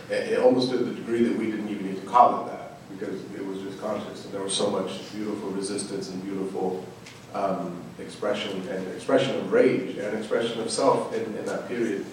It, 0.09 0.33
it, 0.33 0.39
almost 0.39 0.71
to 0.71 0.77
the 0.77 0.93
degree 0.93 1.23
that 1.23 1.37
we 1.37 1.47
didn't 1.47 1.69
even 1.69 1.87
need 1.87 2.01
to 2.01 2.07
call 2.07 2.41
it 2.41 2.51
that 2.51 2.77
because 2.91 3.21
it 3.33 3.45
was 3.45 3.59
just 3.59 3.81
conscious, 3.81 4.25
and 4.25 4.33
there 4.33 4.41
was 4.41 4.55
so 4.55 4.69
much 4.69 5.11
beautiful 5.13 5.49
resistance 5.49 6.09
and 6.09 6.23
beautiful 6.23 6.85
um, 7.33 7.81
expression 7.99 8.67
and 8.69 8.87
expression 8.89 9.35
of 9.35 9.51
rage 9.51 9.97
and 9.97 10.17
expression 10.17 10.61
of 10.61 10.69
self 10.69 11.13
in, 11.13 11.23
in 11.35 11.45
that 11.45 11.67
period. 11.67 12.05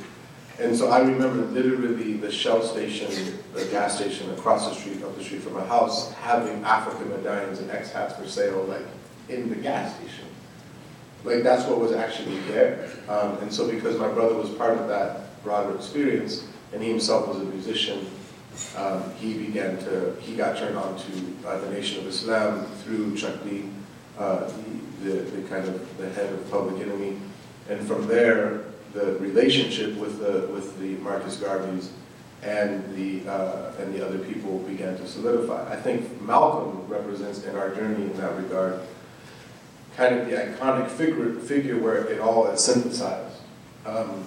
And 0.59 0.77
so 0.77 0.91
I 0.91 1.01
remember 1.01 1.43
literally 1.47 2.15
the 2.15 2.31
Shell 2.31 2.63
station, 2.63 3.39
the 3.55 3.65
gas 3.67 3.97
station 3.97 4.31
across 4.33 4.69
the 4.69 4.75
street, 4.75 5.03
up 5.03 5.17
the 5.17 5.25
street 5.25 5.43
from 5.43 5.55
my 5.55 5.65
house, 5.65 6.13
having 6.13 6.63
African 6.65 7.09
medallions 7.09 7.61
and 7.61 7.71
X 7.71 7.93
hats 7.93 8.15
for 8.15 8.27
sale, 8.27 8.65
like 8.65 8.85
in 9.31 9.49
the 9.49 9.57
gas 9.57 9.95
station. 9.97 10.27
Like 11.25 11.43
that's 11.43 11.67
what 11.69 11.79
was 11.79 11.93
actually 11.93 12.39
there. 12.41 12.89
Um, 13.09 13.39
and 13.39 13.53
so 13.53 13.71
because 13.71 13.99
my 13.99 14.09
brother 14.09 14.35
was 14.35 14.51
part 14.51 14.79
of 14.79 14.89
that 14.89 15.43
broader 15.43 15.75
experience, 15.75 16.45
and 16.73 16.83
he 16.83 16.89
himself 16.89 17.29
was 17.29 17.39
a 17.39 17.45
musician, 17.45 18.07
um, 18.77 19.03
he 19.15 19.35
began 19.35 19.79
to, 19.79 20.17
he 20.21 20.35
got 20.35 20.57
turned 20.57 20.77
on 20.77 20.99
to 20.99 21.49
uh, 21.49 21.59
the 21.59 21.71
Nation 21.71 22.01
of 22.01 22.07
Islam 22.07 22.67
through 22.83 23.17
Chuck 23.17 23.43
D, 23.45 23.65
uh, 24.19 24.51
the, 25.03 25.11
the 25.11 25.49
kind 25.49 25.67
of 25.67 25.99
the 25.99 26.11
head 26.11 26.33
of 26.33 26.51
Public 26.51 26.81
Enemy. 26.83 27.17
And 27.69 27.87
from 27.87 28.07
there, 28.07 28.65
the 28.93 29.17
relationship 29.19 29.97
with 29.97 30.19
the, 30.19 30.53
with 30.53 30.79
the 30.81 30.97
Marcus 31.03 31.37
Garveys 31.37 31.89
and 32.43 32.95
the, 32.97 33.29
uh, 33.31 33.73
and 33.79 33.95
the 33.95 34.05
other 34.05 34.19
people 34.19 34.59
began 34.61 34.97
to 34.97 35.07
solidify. 35.07 35.73
I 35.73 35.77
think 35.77 36.21
Malcolm 36.23 36.87
represents 36.89 37.45
in 37.45 37.57
our 37.57 37.75
journey 37.75 38.05
in 38.05 38.17
that 38.17 38.37
regard 38.37 38.81
kind 40.01 40.19
of 40.19 40.31
the 40.31 40.35
iconic 40.35 40.89
figure, 40.89 41.35
figure 41.41 41.79
where 41.79 42.07
it 42.07 42.21
all 42.21 42.47
is 42.47 42.65
synthesized. 42.65 43.37
Um, 43.85 44.25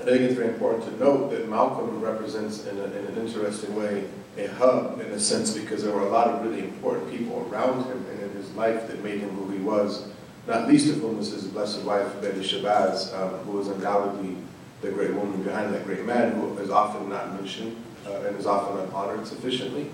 I 0.00 0.04
think 0.04 0.22
it's 0.22 0.34
very 0.34 0.48
important 0.48 0.84
to 0.86 0.98
note 0.98 1.30
that 1.30 1.48
Malcolm 1.48 2.00
represents 2.00 2.66
in, 2.66 2.76
a, 2.76 2.84
in, 2.86 3.06
an 3.06 3.16
interesting 3.16 3.76
way 3.76 4.08
a 4.36 4.48
hub 4.48 5.00
in 5.00 5.06
a 5.12 5.20
sense 5.20 5.56
because 5.56 5.84
there 5.84 5.92
were 5.92 6.02
a 6.02 6.08
lot 6.08 6.26
of 6.26 6.44
really 6.44 6.64
important 6.64 7.08
people 7.08 7.48
around 7.48 7.84
him 7.84 8.04
and 8.10 8.20
in 8.20 8.30
his 8.30 8.50
life 8.54 8.88
that 8.88 9.00
made 9.04 9.20
him 9.20 9.30
who 9.36 9.48
he 9.52 9.60
was, 9.60 10.08
not 10.48 10.66
least 10.66 10.88
of 10.88 10.96
whom 10.96 11.18
was 11.18 11.30
his 11.30 11.44
blessed 11.44 11.82
wife, 11.82 12.20
Betty 12.20 12.40
Shabazz, 12.40 13.16
um, 13.16 13.30
who 13.44 13.58
was 13.58 13.68
undoubtedly 13.68 14.38
the 14.80 14.90
great 14.90 15.14
woman 15.14 15.40
behind 15.44 15.72
that 15.72 15.84
great 15.84 16.04
man 16.04 16.32
who 16.32 16.58
is 16.58 16.70
often 16.70 17.08
not 17.08 17.32
mentioned 17.34 17.76
uh, 18.08 18.22
and 18.22 18.36
is 18.36 18.46
often 18.46 18.76
not 18.76 18.92
honored 18.92 19.24
sufficiently, 19.24 19.88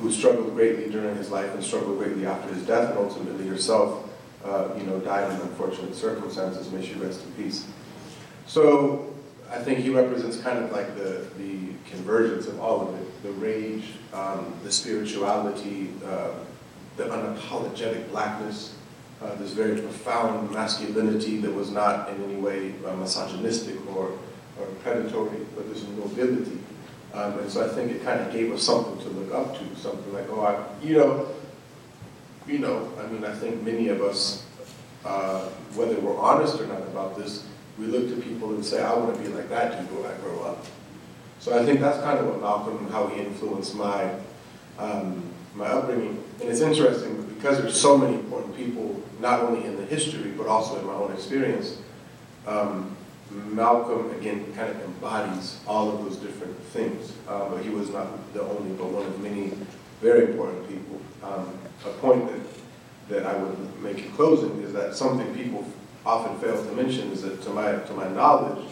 who 0.00 0.12
struggled 0.12 0.52
greatly 0.54 0.90
during 0.90 1.16
his 1.16 1.30
life 1.30 1.54
and 1.54 1.64
struggled 1.64 1.96
greatly 1.96 2.26
after 2.26 2.52
his 2.52 2.66
death 2.66 2.90
and 2.90 2.98
ultimately 2.98 3.46
herself 3.46 4.04
uh, 4.44 4.68
you 4.76 4.84
know, 4.84 4.98
died 5.00 5.30
in 5.32 5.40
unfortunate 5.40 5.94
circumstances. 5.94 6.70
May 6.70 6.84
she 6.84 6.94
rest 6.94 7.24
in 7.24 7.32
peace. 7.32 7.66
So 8.46 9.12
I 9.50 9.58
think 9.58 9.78
he 9.78 9.90
represents 9.90 10.38
kind 10.40 10.58
of 10.58 10.72
like 10.72 10.94
the, 10.96 11.26
the 11.38 11.58
convergence 11.90 12.46
of 12.46 12.60
all 12.60 12.88
of 12.88 12.94
it, 12.94 13.22
the 13.22 13.32
rage, 13.32 13.84
um, 14.12 14.52
the 14.62 14.70
spirituality, 14.70 15.90
uh, 16.04 16.30
the 16.96 17.04
unapologetic 17.04 18.10
blackness, 18.10 18.74
uh, 19.22 19.34
this 19.36 19.52
very 19.52 19.80
profound 19.80 20.50
masculinity 20.50 21.38
that 21.38 21.52
was 21.52 21.70
not 21.70 22.08
in 22.10 22.22
any 22.24 22.36
way 22.36 22.74
uh, 22.86 22.94
misogynistic 22.96 23.76
or, 23.96 24.18
or 24.58 24.66
predatory, 24.82 25.38
but 25.56 25.68
this 25.72 25.82
nobility. 25.82 26.58
Um, 27.14 27.38
and 27.38 27.50
so 27.50 27.64
I 27.64 27.68
think 27.68 27.90
it 27.90 28.04
kind 28.04 28.20
of 28.20 28.32
gave 28.32 28.52
us 28.52 28.62
something 28.62 28.98
to 28.98 29.08
look 29.08 29.34
up 29.34 29.58
to, 29.58 29.76
something 29.76 30.12
like, 30.12 30.28
oh, 30.30 30.42
I, 30.42 30.84
you 30.84 30.98
know, 30.98 31.26
you 32.48 32.58
know, 32.58 32.90
I 32.98 33.06
mean, 33.06 33.24
I 33.24 33.34
think 33.34 33.62
many 33.62 33.88
of 33.88 34.02
us, 34.02 34.44
uh, 35.04 35.42
whether 35.74 35.98
we're 36.00 36.18
honest 36.18 36.60
or 36.60 36.66
not 36.66 36.82
about 36.82 37.16
this, 37.16 37.46
we 37.78 37.86
look 37.86 38.08
to 38.08 38.16
people 38.20 38.50
and 38.54 38.64
say, 38.64 38.82
I 38.82 38.94
want 38.94 39.14
to 39.14 39.20
be 39.20 39.28
like 39.28 39.48
that 39.50 39.78
dude 39.78 40.02
when 40.02 40.10
I 40.10 40.16
grow 40.16 40.42
up. 40.42 40.64
So 41.40 41.56
I 41.56 41.64
think 41.64 41.80
that's 41.80 41.98
kind 42.02 42.18
of 42.18 42.26
what 42.26 42.40
Malcolm, 42.40 42.78
and 42.78 42.90
how 42.90 43.06
he 43.06 43.20
influenced 43.20 43.74
my, 43.76 44.12
um, 44.78 45.22
my 45.54 45.66
upbringing. 45.66 46.24
And 46.40 46.48
it's 46.48 46.60
interesting 46.60 47.22
because 47.34 47.58
there's 47.58 47.80
so 47.80 47.96
many 47.96 48.14
important 48.14 48.56
people, 48.56 49.00
not 49.20 49.40
only 49.40 49.64
in 49.64 49.76
the 49.76 49.84
history, 49.84 50.32
but 50.32 50.46
also 50.46 50.80
in 50.80 50.86
my 50.86 50.94
own 50.94 51.12
experience. 51.12 51.78
Um, 52.46 52.96
Malcolm, 53.30 54.10
again, 54.18 54.52
kind 54.54 54.70
of 54.70 54.82
embodies 54.82 55.60
all 55.66 55.90
of 55.92 56.04
those 56.04 56.16
different 56.16 56.58
things. 56.64 57.12
Uh, 57.28 57.48
but 57.50 57.62
he 57.62 57.68
was 57.68 57.90
not 57.90 58.32
the 58.32 58.42
only, 58.42 58.72
but 58.72 58.86
one 58.86 59.06
of 59.06 59.20
many 59.20 59.52
very 60.00 60.30
important 60.30 60.66
people. 60.68 61.00
Um, 61.22 61.58
a 61.84 61.90
point 62.00 62.28
that, 62.28 62.40
that 63.08 63.26
I 63.26 63.36
would 63.36 63.82
make 63.82 63.98
in 63.98 64.10
closing 64.12 64.62
is 64.62 64.72
that 64.72 64.94
something 64.94 65.34
people 65.34 65.64
often 66.04 66.38
fail 66.38 66.62
to 66.62 66.72
mention 66.72 67.10
is 67.12 67.22
that 67.22 67.42
to 67.42 67.50
my, 67.50 67.72
to 67.72 67.92
my 67.92 68.08
knowledge, 68.08 68.64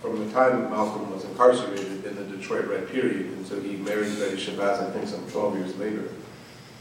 from 0.00 0.24
the 0.24 0.32
time 0.32 0.70
Malcolm 0.70 1.10
was 1.12 1.24
incarcerated 1.24 2.04
in 2.04 2.14
the 2.14 2.24
Detroit 2.36 2.66
Red 2.66 2.88
period 2.88 3.26
until 3.38 3.60
he 3.60 3.76
married 3.76 4.16
Betty 4.18 4.36
Shabazz, 4.36 4.88
I 4.88 4.90
think 4.92 5.08
some 5.08 5.28
12 5.30 5.56
years 5.56 5.76
later, 5.76 6.08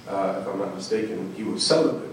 uh, 0.07 0.39
if 0.41 0.47
I'm 0.47 0.59
not 0.59 0.75
mistaken, 0.75 1.33
he 1.35 1.43
was 1.43 1.65
celibate. 1.65 2.09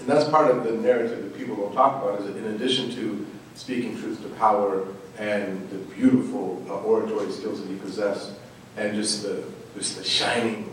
And 0.00 0.08
that's 0.08 0.28
part 0.28 0.50
of 0.50 0.64
the 0.64 0.72
narrative 0.72 1.22
that 1.22 1.36
people 1.36 1.56
don't 1.56 1.74
talk 1.74 2.02
about, 2.02 2.20
is 2.20 2.26
that 2.26 2.36
in 2.36 2.54
addition 2.54 2.90
to 2.92 3.26
speaking 3.54 3.98
truth 3.98 4.22
to 4.22 4.28
power 4.30 4.86
and 5.18 5.68
the 5.70 5.78
beautiful 5.94 6.64
uh, 6.68 6.74
oratory 6.80 7.30
skills 7.30 7.60
that 7.60 7.68
he 7.68 7.76
possessed, 7.76 8.32
and 8.76 8.94
just 8.94 9.22
the, 9.22 9.44
just 9.74 9.98
the 9.98 10.04
shining 10.04 10.67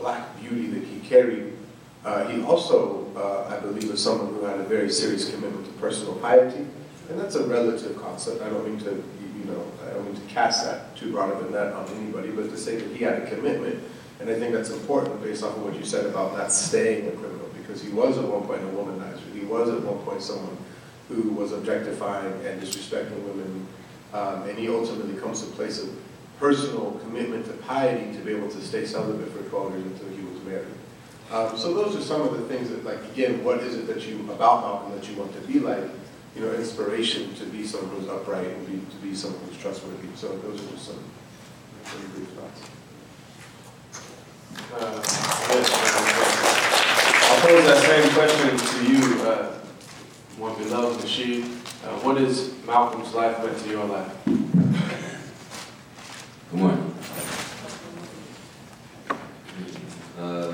black 0.00 0.40
beauty 0.40 0.66
that 0.68 0.82
he 0.82 1.00
carried. 1.00 1.52
Uh, 2.04 2.26
he 2.28 2.42
also, 2.42 3.06
uh, 3.14 3.54
I 3.54 3.60
believe, 3.60 3.90
was 3.90 4.02
someone 4.02 4.34
who 4.34 4.44
had 4.44 4.58
a 4.58 4.64
very 4.64 4.90
serious 4.90 5.30
commitment 5.30 5.66
to 5.66 5.72
personal 5.72 6.14
piety, 6.14 6.66
and 7.08 7.20
that's 7.20 7.34
a 7.34 7.46
relative 7.46 8.00
concept. 8.00 8.42
I 8.42 8.48
don't 8.48 8.66
mean 8.66 8.78
to, 8.80 8.90
you 8.90 9.44
know, 9.44 9.62
I 9.86 9.92
don't 9.92 10.06
mean 10.06 10.14
to 10.14 10.26
cast 10.34 10.64
that 10.64 10.96
too 10.96 11.12
broad 11.12 11.30
of 11.30 11.46
a 11.46 11.50
net 11.50 11.74
on 11.74 11.86
anybody, 11.98 12.30
but 12.30 12.50
to 12.50 12.56
say 12.56 12.76
that 12.76 12.96
he 12.96 13.04
had 13.04 13.22
a 13.22 13.30
commitment, 13.30 13.78
and 14.20 14.30
I 14.30 14.34
think 14.38 14.54
that's 14.54 14.70
important 14.70 15.22
based 15.22 15.42
off 15.44 15.56
of 15.56 15.62
what 15.62 15.74
you 15.76 15.84
said 15.84 16.06
about 16.06 16.36
not 16.36 16.50
staying 16.52 17.08
a 17.08 17.12
criminal, 17.12 17.48
because 17.56 17.82
he 17.82 17.90
was 17.92 18.16
at 18.16 18.24
one 18.24 18.42
point 18.44 18.62
a 18.62 18.66
womanizer. 18.66 19.32
He 19.34 19.44
was 19.44 19.68
at 19.68 19.82
one 19.82 19.98
point 19.98 20.22
someone 20.22 20.56
who 21.08 21.30
was 21.30 21.52
objectifying 21.52 22.32
and 22.46 22.62
disrespecting 22.62 23.20
women, 23.24 23.66
um, 24.14 24.48
and 24.48 24.58
he 24.58 24.68
ultimately 24.68 25.20
comes 25.20 25.42
to 25.42 25.48
a 25.48 25.52
place 25.52 25.82
of 25.82 25.90
personal 26.40 26.92
commitment 27.04 27.44
to 27.44 27.52
piety 27.52 28.12
to 28.16 28.18
be 28.24 28.32
able 28.32 28.48
to 28.48 28.60
stay 28.62 28.86
celibate 28.86 29.30
for 29.30 29.42
12 29.50 29.72
years 29.72 29.84
until 29.84 30.08
he 30.08 30.22
was 30.22 30.42
married. 30.42 30.66
Um, 31.30 31.56
so 31.56 31.74
those 31.74 31.94
are 31.94 32.00
some 32.00 32.22
of 32.22 32.32
the 32.32 32.48
things 32.48 32.70
that, 32.70 32.82
like, 32.82 32.98
again, 33.12 33.44
what 33.44 33.58
is 33.58 33.76
it 33.76 33.86
that 33.86 34.08
you, 34.08 34.18
about 34.32 34.62
Malcolm, 34.62 34.98
that 34.98 35.08
you 35.08 35.16
want 35.16 35.34
to 35.34 35.40
be 35.42 35.60
like? 35.60 35.84
You 36.34 36.42
know, 36.42 36.52
inspiration 36.54 37.34
to 37.34 37.44
be 37.44 37.66
someone 37.66 38.00
who's 38.00 38.08
upright 38.08 38.46
and 38.46 38.66
be, 38.66 38.78
to 38.90 38.96
be 39.02 39.14
someone 39.14 39.40
who's 39.44 39.58
trustworthy. 39.58 40.08
So 40.14 40.28
those 40.38 40.62
are 40.64 40.70
just 40.70 40.86
some 40.86 41.04
very 41.84 42.08
brief 42.08 42.28
thoughts. 42.30 42.62
Uh, 44.72 45.02
I'll 47.30 47.40
pose 47.46 47.64
that 47.66 47.82
same 47.84 48.06
question 48.14 48.56
to 48.56 48.92
you, 48.92 49.22
uh, 49.22 49.58
one 50.38 50.56
beloved 50.56 51.04
Nasheed. 51.04 51.44
what 52.02 52.16
has 52.16 52.54
Malcolm's 52.64 53.12
life 53.12 53.44
meant 53.44 53.58
to 53.58 53.68
your 53.68 53.84
life? 53.84 54.16
Good 56.50 56.58
morning. 56.58 56.94
Uh, 60.18 60.52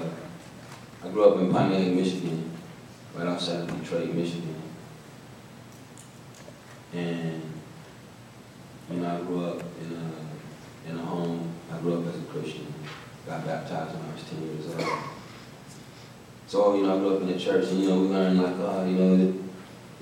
I 1.02 1.05
grew 1.16 1.32
up 1.32 1.38
in 1.38 1.50
Pontiac, 1.50 1.94
Michigan, 1.94 2.50
right 3.14 3.26
outside 3.26 3.60
of 3.60 3.80
Detroit, 3.80 4.12
Michigan. 4.12 4.54
And, 6.92 7.42
you 8.90 8.96
know, 8.98 9.16
I 9.16 9.20
grew 9.22 9.46
up 9.46 9.62
in 9.80 9.96
a, 9.96 10.90
in 10.90 10.98
a 10.98 11.02
home, 11.02 11.54
I 11.72 11.78
grew 11.78 12.00
up 12.00 12.06
as 12.06 12.20
a 12.20 12.24
Christian, 12.24 12.66
got 13.26 13.46
baptized 13.46 13.94
when 13.94 14.10
I 14.10 14.12
was 14.12 14.24
10 14.24 14.42
years 14.42 14.88
old. 14.88 14.98
So, 16.48 16.76
you 16.76 16.82
know, 16.82 16.96
I 16.96 16.98
grew 16.98 17.16
up 17.16 17.22
in 17.22 17.28
the 17.28 17.38
church 17.38 17.70
and, 17.70 17.80
you 17.80 17.88
know, 17.88 18.00
we 18.02 18.08
learned 18.08 18.42
like, 18.42 18.54
oh, 18.58 18.84
you 18.84 18.98
know, 18.98 19.16
the, 19.16 19.38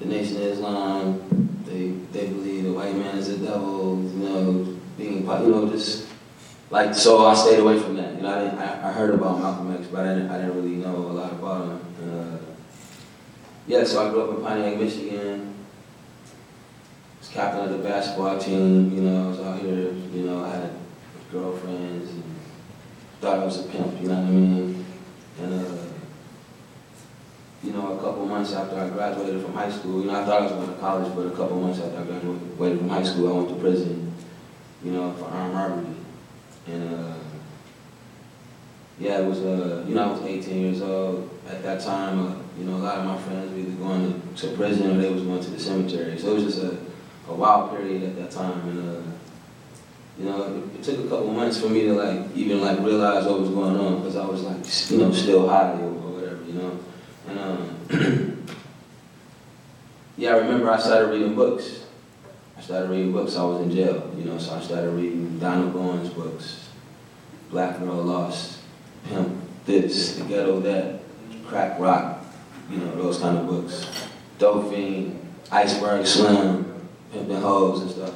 the 0.01 0.07
Nation 0.07 0.39
of 0.39 0.43
Islam, 0.43 1.63
they, 1.65 1.91
they 2.11 2.27
believe 2.27 2.65
the 2.65 2.73
white 2.73 2.97
man 2.97 3.19
is 3.19 3.29
the 3.39 3.47
devil, 3.47 4.03
you 4.03 4.29
know, 4.29 4.77
being, 4.99 5.19
you 5.19 5.23
know, 5.23 5.69
just 5.71 6.09
like 6.71 6.93
so. 6.93 7.25
I 7.25 7.35
stayed 7.35 7.61
away 7.61 7.79
from 7.79 7.94
I 8.27 8.45
didn't. 8.45 8.59
I, 8.59 8.89
I 8.89 8.93
heard 8.93 9.15
about 9.15 9.41
Malcolm 9.41 9.75
X, 9.77 9.87
but 9.89 10.07
I 10.07 10.15
didn't. 10.15 10.31
I 10.31 10.39
didn't 10.39 10.57
really 10.57 10.77
know 10.77 10.97
a 10.97 11.15
lot 11.15 11.33
about 11.33 11.69
him. 11.69 11.81
Uh, 12.03 12.39
yeah, 13.67 13.85
so 13.85 14.07
I 14.07 14.11
grew 14.11 14.23
up 14.23 14.37
in 14.37 14.45
Pontiac, 14.45 14.79
Michigan. 14.79 15.55
Was 17.21 17.29
captain 17.29 17.65
of 17.65 17.71
the 17.71 17.79
basketball 17.79 18.39
team. 18.39 18.95
You 18.95 19.03
know, 19.03 19.25
I 19.25 19.29
was 19.29 19.41
out 19.41 19.61
here. 19.61 19.93
You 19.93 20.27
know, 20.27 20.45
I 20.45 20.51
had 20.51 20.71
girlfriends 21.33 22.11
and 22.11 22.25
thought 23.21 23.39
I 23.39 23.45
was 23.45 23.61
a 23.61 23.69
pimp. 23.69 24.01
You 24.01 24.09
know 24.09 24.15
what 24.15 24.29
I 24.29 24.31
mean? 24.31 24.87
And 25.41 25.67
uh, 25.67 25.85
you 27.63 27.73
know, 27.73 27.99
a 27.99 28.01
couple 28.03 28.27
months 28.27 28.53
after 28.53 28.79
I 28.79 28.91
graduated 28.91 29.43
from 29.43 29.55
high 29.55 29.71
school, 29.71 30.03
you 30.03 30.11
know, 30.11 30.21
I 30.21 30.25
thought 30.27 30.43
I 30.43 30.45
was 30.45 30.53
going 30.53 30.69
to 30.69 30.81
college, 30.81 31.15
but 31.17 31.27
a 31.27 31.31
couple 31.31 31.59
months 31.59 31.81
after 31.81 31.99
I 31.99 32.05
graduated 32.05 32.79
from 32.79 32.89
high 32.91 33.03
school, 33.03 33.33
I 33.33 33.37
went 33.37 33.49
to 33.49 33.55
prison. 33.57 34.13
You 34.85 34.93
know, 34.93 35.13
for 35.15 35.25
armed 35.25 35.55
robbery. 35.55 35.95
And 36.67 36.95
uh, 36.95 37.15
yeah, 38.99 39.21
it 39.21 39.27
was, 39.27 39.41
uh, 39.41 39.85
you 39.87 39.95
know, 39.95 40.05
I 40.05 40.13
was 40.13 40.23
18 40.23 40.61
years 40.61 40.83
old 40.83 41.31
at 41.49 41.63
that 41.63 41.81
time. 41.81 42.27
Uh, 42.27 42.35
you 42.59 42.65
know, 42.65 42.77
a 42.77 42.79
lot 42.79 42.99
of 42.99 43.07
my 43.07 43.19
friends 43.19 43.51
were 43.51 43.59
either 43.59 43.73
going 43.73 44.33
to, 44.37 44.49
to, 44.49 44.57
prison 44.57 44.91
or 44.91 45.01
they 45.01 45.11
was 45.11 45.23
going 45.23 45.43
to 45.43 45.51
the 45.51 45.59
cemetery. 45.59 46.19
So 46.19 46.31
it 46.31 46.35
was 46.35 46.45
just 46.45 46.63
a, 46.63 46.79
a 47.29 47.35
wild 47.35 47.71
period 47.77 48.03
at 48.05 48.17
that 48.17 48.31
time. 48.31 48.69
And, 48.69 48.97
uh, 48.97 49.03
you 50.19 50.25
know, 50.27 50.43
it, 50.45 50.79
it, 50.79 50.83
took 50.85 51.07
a 51.07 51.09
couple 51.09 51.33
months 51.33 51.61
for 51.61 51.69
me 51.69 51.83
to 51.83 51.95
like 51.95 52.37
even 52.37 52.61
like 52.61 52.79
realize 52.79 53.27
what 53.27 53.41
was 53.41 53.51
going 53.51 53.77
on 53.77 53.97
because 53.97 54.17
I 54.17 54.25
was 54.25 54.43
like, 54.43 54.91
you 54.91 54.99
know, 54.99 55.13
still 55.13 55.49
high 55.49 55.73
or, 55.73 55.91
whatever, 55.91 56.45
you 56.45 56.53
know. 56.53 56.79
And 57.27 57.39
um, 57.41 58.47
yeah, 60.17 60.35
I 60.35 60.39
remember 60.39 60.71
I 60.71 60.79
started 60.79 61.11
reading 61.11 61.35
books 61.35 61.85
I 62.57 62.61
started 62.61 62.91
reading 62.91 63.13
books. 63.13 63.37
I 63.37 63.45
was 63.45 63.61
in 63.63 63.71
jail, 63.73 64.11
you 64.17 64.25
know, 64.25 64.39
so 64.39 64.55
I 64.55 64.61
started 64.61 64.91
reading 64.91 65.39
Donald 65.39 65.75
Goines 65.75 66.15
books, 66.15 66.69
Black 67.51 67.79
Girl 67.79 68.03
Lost, 68.03 68.54
Pimp 69.05 69.37
This, 69.67 70.17
The 70.17 70.25
Ghetto 70.25 70.61
That, 70.61 71.01
Crack 71.47 71.79
Rock, 71.79 72.25
you 72.71 72.79
know, 72.79 72.95
those 72.97 73.19
kind 73.19 73.39
of 73.39 73.47
books. 73.47 73.87
Dope 74.39 74.71
Fiend, 74.71 75.21
Iceberg 75.51 76.07
Slim, 76.07 76.89
Pimpin' 77.13 77.41
Hoes 77.41 77.83
and 77.83 77.91
stuff. 77.91 78.15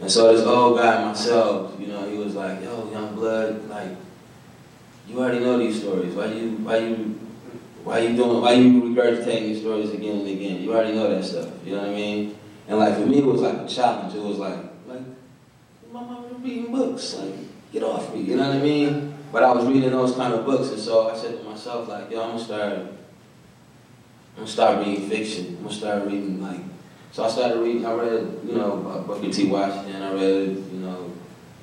And 0.00 0.10
so 0.10 0.34
this 0.34 0.46
old 0.46 0.78
guy 0.78 1.04
myself, 1.04 1.78
you 1.78 1.86
know, 1.86 2.08
he 2.08 2.16
was 2.16 2.34
like, 2.34 2.62
yo, 2.62 2.90
young 2.90 3.14
blood, 3.14 3.68
like, 3.68 3.96
you 5.06 5.18
already 5.18 5.40
know 5.40 5.58
these 5.58 5.80
stories. 5.80 6.14
Why 6.14 6.26
you, 6.26 6.50
why 6.58 6.78
you, 6.78 7.18
why 7.84 7.98
you 7.98 8.16
doing, 8.16 8.40
why 8.40 8.52
you 8.52 8.82
regurgitating 8.82 9.42
these 9.42 9.60
stories 9.60 9.90
again 9.90 10.20
and 10.20 10.28
again? 10.28 10.62
You 10.62 10.72
already 10.72 10.94
know 10.94 11.14
that 11.14 11.24
stuff, 11.24 11.48
you 11.64 11.72
know 11.72 11.82
what 11.82 11.90
I 11.90 11.94
mean? 11.94 12.36
And 12.68 12.78
like 12.78 12.94
for 12.94 13.06
me, 13.06 13.18
it 13.18 13.24
was 13.24 13.40
like 13.40 13.58
a 13.58 13.66
challenge. 13.66 14.14
It 14.14 14.22
was 14.22 14.38
like, 14.38 14.58
like, 14.86 15.02
my 15.92 16.02
mom 16.02 16.42
reading 16.42 16.72
books. 16.72 17.14
Like, 17.14 17.34
get 17.72 17.82
off 17.82 18.14
me. 18.14 18.22
You 18.22 18.36
know 18.36 18.46
what 18.46 18.56
I 18.56 18.60
mean? 18.60 19.14
But 19.32 19.44
I 19.44 19.52
was 19.52 19.66
reading 19.66 19.90
those 19.90 20.14
kind 20.16 20.34
of 20.34 20.44
books, 20.44 20.70
and 20.70 20.80
so 20.80 21.08
I 21.08 21.16
said 21.16 21.38
to 21.38 21.44
myself, 21.44 21.88
like, 21.88 22.10
yo, 22.10 22.22
I'm 22.22 22.30
gonna 22.30 22.44
start. 22.44 22.72
I'm 22.72 22.96
gonna 24.36 24.46
start 24.46 24.78
reading 24.84 25.08
fiction. 25.08 25.56
I'm 25.58 25.64
gonna 25.64 25.74
start 25.74 26.04
reading 26.06 26.42
like. 26.42 26.60
So 27.12 27.24
I 27.24 27.28
started 27.28 27.60
reading. 27.60 27.86
I 27.86 27.92
read, 27.92 28.40
you 28.44 28.54
know, 28.54 29.04
Booker 29.06 29.30
T. 29.30 29.46
Washington. 29.46 30.02
I 30.02 30.12
read, 30.12 30.48
you 30.48 30.78
know, 30.80 31.12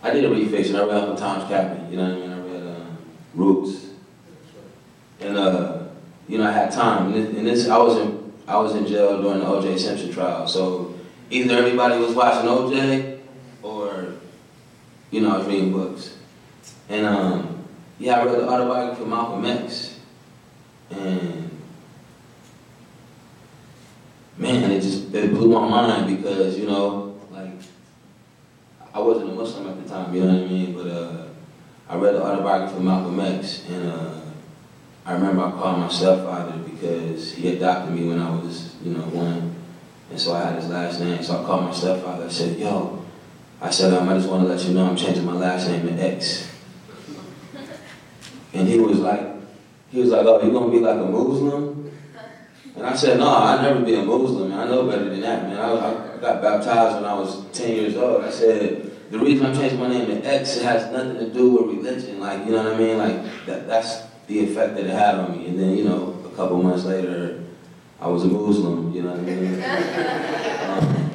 I 0.01 0.12
didn't 0.12 0.32
read 0.32 0.49
fiction. 0.49 0.75
I 0.75 0.84
read 0.84 0.95
Uncle 0.95 1.15
Tom's 1.15 1.47
Cabin. 1.47 1.89
You 1.91 1.97
know 1.97 2.03
what 2.03 2.17
I 2.17 2.19
mean? 2.19 2.32
I 2.32 2.39
read 2.39 2.75
um, 2.75 2.97
Roots. 3.34 3.88
And 5.19 5.38
uh, 5.38 5.84
you 6.27 6.38
know, 6.38 6.47
I 6.47 6.51
had 6.51 6.71
time. 6.71 7.13
And 7.13 7.47
this, 7.47 7.67
I 7.67 7.77
was 7.77 7.97
in, 7.97 8.34
I 8.47 8.58
was 8.58 8.75
in 8.75 8.86
jail 8.86 9.21
during 9.21 9.39
the 9.39 9.47
O.J. 9.47 9.77
Simpson 9.77 10.12
trial. 10.12 10.47
So 10.47 10.95
either 11.30 11.58
everybody 11.58 11.97
was 11.99 12.13
watching 12.13 12.49
OJ 12.49 13.19
or, 13.63 14.13
you 15.12 15.21
know, 15.21 15.36
I 15.36 15.38
was 15.39 15.47
reading 15.47 15.71
books. 15.71 16.17
And 16.89 17.06
um, 17.06 17.47
yeah, 18.00 18.20
I 18.20 18.26
read 18.26 18.40
the 18.40 18.50
autobiography 18.50 19.02
of 19.02 19.08
Malcolm 19.08 19.46
X. 19.46 20.00
And 20.92 21.50
man, 24.38 24.72
it 24.72 24.82
just 24.82 25.14
it 25.14 25.32
blew 25.32 25.50
my 25.50 25.68
mind 25.68 26.16
because, 26.18 26.58
you 26.58 26.68
know, 26.68 27.20
like 27.32 27.52
I 28.94 29.00
wasn't 29.00 29.32
a 29.32 29.34
Muslim 29.34 29.68
at 29.68 29.84
the 29.84 29.90
time, 29.90 30.14
you 30.14 30.24
know 30.24 30.34
what 30.34 30.44
I 30.44 30.48
mean? 30.48 30.74
But 30.74 30.88
uh, 30.88 31.28
I 31.90 31.96
read 31.98 32.16
the 32.16 32.24
autobiography 32.24 32.78
of 32.78 32.84
Malcolm 32.84 33.20
X 33.20 33.66
and 33.70 33.92
uh, 33.92 34.22
I 35.06 35.14
remember 35.14 35.46
I 35.46 35.52
called 35.52 35.80
my 35.80 35.90
stepfather 35.90 36.58
because 36.58 37.34
he 37.34 37.56
adopted 37.56 37.96
me 37.96 38.08
when 38.08 38.20
I 38.20 38.30
was, 38.30 38.76
you 38.84 38.94
know, 38.94 39.04
one. 39.04 39.56
And 40.10 40.20
so 40.20 40.34
I 40.34 40.46
had 40.46 40.56
his 40.56 40.70
last 40.70 41.00
name. 41.00 41.22
So 41.24 41.42
I 41.42 41.46
called 41.46 41.66
my 41.66 41.74
stepfather. 41.74 42.26
I 42.26 42.30
said, 42.30 42.58
yo, 42.58 43.06
I 43.60 43.70
said, 43.70 43.94
I 43.94 44.18
just 44.18 44.30
want 44.30 44.44
to 44.44 44.50
let 44.50 44.64
you 44.64 44.74
know 44.74 44.86
I'm 44.86 44.96
changing 44.96 45.26
my 45.26 45.34
last 45.34 45.68
name 45.68 45.88
to 45.88 45.94
X. 45.94 46.57
And 48.58 48.67
he 48.67 48.80
was 48.80 49.00
like, 49.00 49.22
he 49.89 50.00
was 50.00 50.10
like, 50.10 50.26
oh, 50.26 50.41
you 50.41 50.52
gonna 50.52 50.72
be 50.72 50.80
like 50.80 50.98
a 50.98 51.06
Muslim? 51.06 51.91
And 52.76 52.86
I 52.86 52.96
said, 52.96 53.20
no, 53.20 53.30
I'd 53.30 53.62
never 53.62 53.84
be 53.84 53.96
a 53.96 54.04
Muslim. 54.04 54.54
I 54.54 54.65
know 54.65 54.88
better 54.88 55.10
than 55.10 55.22
that, 55.22 55.43
man. 55.43 55.58
I, 55.58 55.72
I 55.74 56.17
got 56.17 56.41
baptized 56.41 56.96
when 56.96 57.06
I 57.06 57.13
was 57.13 57.46
10 57.52 57.72
years 57.72 57.96
old. 57.96 58.24
I 58.24 58.30
said, 58.30 58.91
the 59.10 59.20
reason 59.20 59.46
I 59.46 59.54
changed 59.54 59.80
my 59.80 59.88
name 59.88 60.08
to 60.08 60.26
X, 60.26 60.58
it 60.58 60.63
has 60.63 60.91
nothing 60.91 61.17
to 61.20 61.34
do 61.34 61.52
with 61.52 61.78
religion. 61.78 62.20
Like, 62.20 62.46
you 62.46 62.52
know 62.52 62.63
what 62.63 62.74
I 62.74 62.78
mean? 62.78 62.98
Like, 62.98 63.46
that, 63.46 63.67
that's 63.67 64.04
the 64.28 64.39
effect 64.39 64.76
that 64.76 64.86
it 64.86 64.91
had 64.91 65.15
on 65.15 65.38
me. 65.38 65.48
And 65.48 65.60
then, 65.60 65.78
you 65.78 65.86
know, 65.86 66.20
a 66.26 66.36
couple 66.36 66.62
months 66.62 66.86
later, 66.86 67.43
I 68.00 68.08
was 68.08 68.24
a 68.24 68.28
Muslim, 68.28 68.93
you 68.93 69.02
know 69.02 69.12
what 69.12 69.20
I 69.20 69.24
mean? 69.24 69.63
um, 70.70 71.08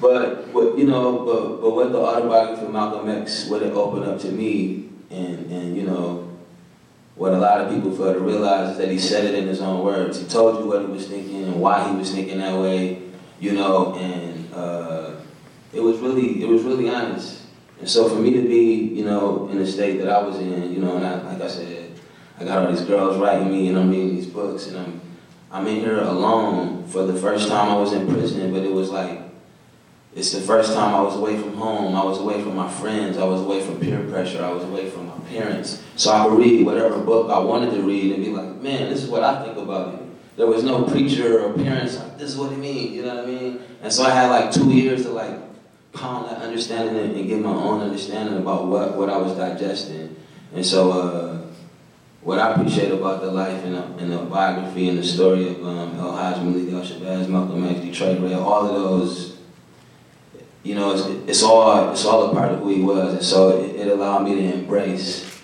but 0.00 0.48
what 0.48 0.76
you 0.78 0.84
know, 0.84 1.24
but 1.24 1.60
but 1.62 1.70
what 1.70 1.92
the 1.92 1.98
autobiography 1.98 2.66
of 2.66 2.72
Malcolm 2.72 3.08
X, 3.08 3.48
what 3.48 3.62
it 3.62 3.72
opened 3.72 4.04
up 4.04 4.18
to 4.20 4.30
me, 4.30 4.90
and 5.10 5.50
and 5.50 5.76
you 5.76 5.84
know, 5.84 6.25
what 7.16 7.32
a 7.32 7.38
lot 7.38 7.60
of 7.62 7.72
people 7.72 7.90
fail 7.90 8.12
to 8.12 8.20
realize 8.20 8.72
is 8.72 8.78
that 8.78 8.90
he 8.90 8.98
said 8.98 9.24
it 9.24 9.34
in 9.34 9.48
his 9.48 9.60
own 9.60 9.82
words. 9.82 10.20
He 10.20 10.26
told 10.26 10.60
you 10.60 10.66
what 10.66 10.82
he 10.82 10.86
was 10.86 11.08
thinking 11.08 11.44
and 11.44 11.60
why 11.60 11.88
he 11.90 11.96
was 11.96 12.12
thinking 12.12 12.38
that 12.38 12.60
way, 12.60 13.02
you 13.40 13.52
know, 13.52 13.94
and 13.94 14.52
uh, 14.54 15.16
it 15.72 15.80
was 15.80 15.98
really 15.98 16.42
it 16.42 16.48
was 16.48 16.62
really 16.62 16.88
honest. 16.90 17.42
And 17.80 17.88
so 17.88 18.08
for 18.08 18.16
me 18.16 18.32
to 18.34 18.42
be, 18.42 18.74
you 18.94 19.04
know, 19.04 19.48
in 19.50 19.58
the 19.58 19.66
state 19.66 19.98
that 19.98 20.08
I 20.08 20.22
was 20.22 20.38
in, 20.38 20.72
you 20.72 20.78
know, 20.78 20.96
and 20.96 21.06
I, 21.06 21.20
like 21.32 21.42
I 21.42 21.48
said, 21.48 21.92
I 22.38 22.44
got 22.44 22.64
all 22.64 22.72
these 22.72 22.82
girls 22.82 23.18
writing 23.18 23.50
me, 23.50 23.68
and 23.68 23.78
I'm 23.78 23.90
reading 23.90 24.14
these 24.14 24.26
books, 24.26 24.66
and 24.68 24.78
I'm 24.78 25.00
I'm 25.50 25.66
in 25.66 25.80
here 25.80 26.00
alone 26.00 26.86
for 26.86 27.06
the 27.06 27.14
first 27.18 27.48
time 27.48 27.70
I 27.70 27.76
was 27.76 27.92
in 27.92 28.06
prison, 28.06 28.52
but 28.52 28.62
it 28.62 28.72
was 28.72 28.90
like, 28.90 29.20
it's 30.16 30.32
the 30.32 30.40
first 30.40 30.72
time 30.72 30.94
I 30.94 31.02
was 31.02 31.14
away 31.14 31.38
from 31.38 31.54
home. 31.54 31.94
I 31.94 32.02
was 32.02 32.18
away 32.18 32.42
from 32.42 32.56
my 32.56 32.70
friends. 32.70 33.18
I 33.18 33.24
was 33.24 33.42
away 33.42 33.62
from 33.62 33.78
peer 33.78 34.02
pressure. 34.08 34.42
I 34.42 34.50
was 34.50 34.64
away 34.64 34.88
from 34.88 35.08
my 35.08 35.18
parents. 35.28 35.82
So 35.96 36.10
I 36.10 36.24
could 36.24 36.38
read 36.38 36.64
whatever 36.64 36.98
book 37.00 37.30
I 37.30 37.38
wanted 37.38 37.72
to 37.72 37.82
read 37.82 38.14
and 38.14 38.24
be 38.24 38.30
like, 38.30 38.62
man, 38.62 38.88
this 38.88 39.04
is 39.04 39.10
what 39.10 39.22
I 39.22 39.44
think 39.44 39.58
about 39.58 39.94
it. 39.94 40.00
There 40.38 40.46
was 40.46 40.64
no 40.64 40.84
preacher 40.84 41.44
or 41.44 41.52
parents 41.52 41.98
like, 41.98 42.16
this 42.16 42.30
is 42.30 42.38
what 42.38 42.50
it 42.50 42.56
means, 42.56 42.92
you 42.92 43.02
know 43.04 43.14
what 43.14 43.24
I 43.24 43.26
mean? 43.26 43.60
And 43.82 43.92
so 43.92 44.04
I 44.04 44.10
had 44.10 44.30
like 44.30 44.50
two 44.50 44.70
years 44.70 45.02
to 45.02 45.10
like 45.10 45.38
pound 45.92 46.30
that 46.30 46.40
understanding 46.40 46.96
and 46.96 47.28
get 47.28 47.40
my 47.40 47.50
own 47.50 47.82
understanding 47.82 48.38
about 48.38 48.68
what, 48.68 48.96
what 48.96 49.10
I 49.10 49.18
was 49.18 49.34
digesting. 49.36 50.16
And 50.54 50.64
so, 50.64 50.92
uh, 50.92 51.46
what 52.22 52.38
I 52.38 52.54
appreciate 52.54 52.90
about 52.90 53.20
the 53.20 53.30
life 53.30 53.62
and 53.64 53.74
the, 53.74 53.84
and 53.98 54.10
the 54.10 54.18
biography 54.18 54.88
and 54.88 54.98
the 54.98 55.04
story 55.04 55.48
of 55.48 55.64
um, 55.64 55.96
El 55.96 56.16
Hajj 56.16 56.42
Malik 56.42 56.72
El 56.72 56.80
Shabazz, 56.80 57.28
Malcolm 57.28 57.64
X, 57.68 57.80
Detroit 57.80 58.32
all 58.32 58.66
of 58.66 58.74
those, 58.74 59.35
you 60.66 60.74
know, 60.74 60.92
it's, 60.92 61.30
it's 61.30 61.42
all 61.42 61.90
it's 61.92 62.04
all 62.04 62.30
a 62.30 62.34
part 62.34 62.52
of 62.52 62.60
who 62.60 62.68
he 62.70 62.82
was, 62.82 63.14
and 63.14 63.22
so 63.22 63.62
it, 63.62 63.76
it, 63.76 63.88
allowed 63.88 64.24
me 64.24 64.34
to 64.34 64.54
embrace 64.54 65.40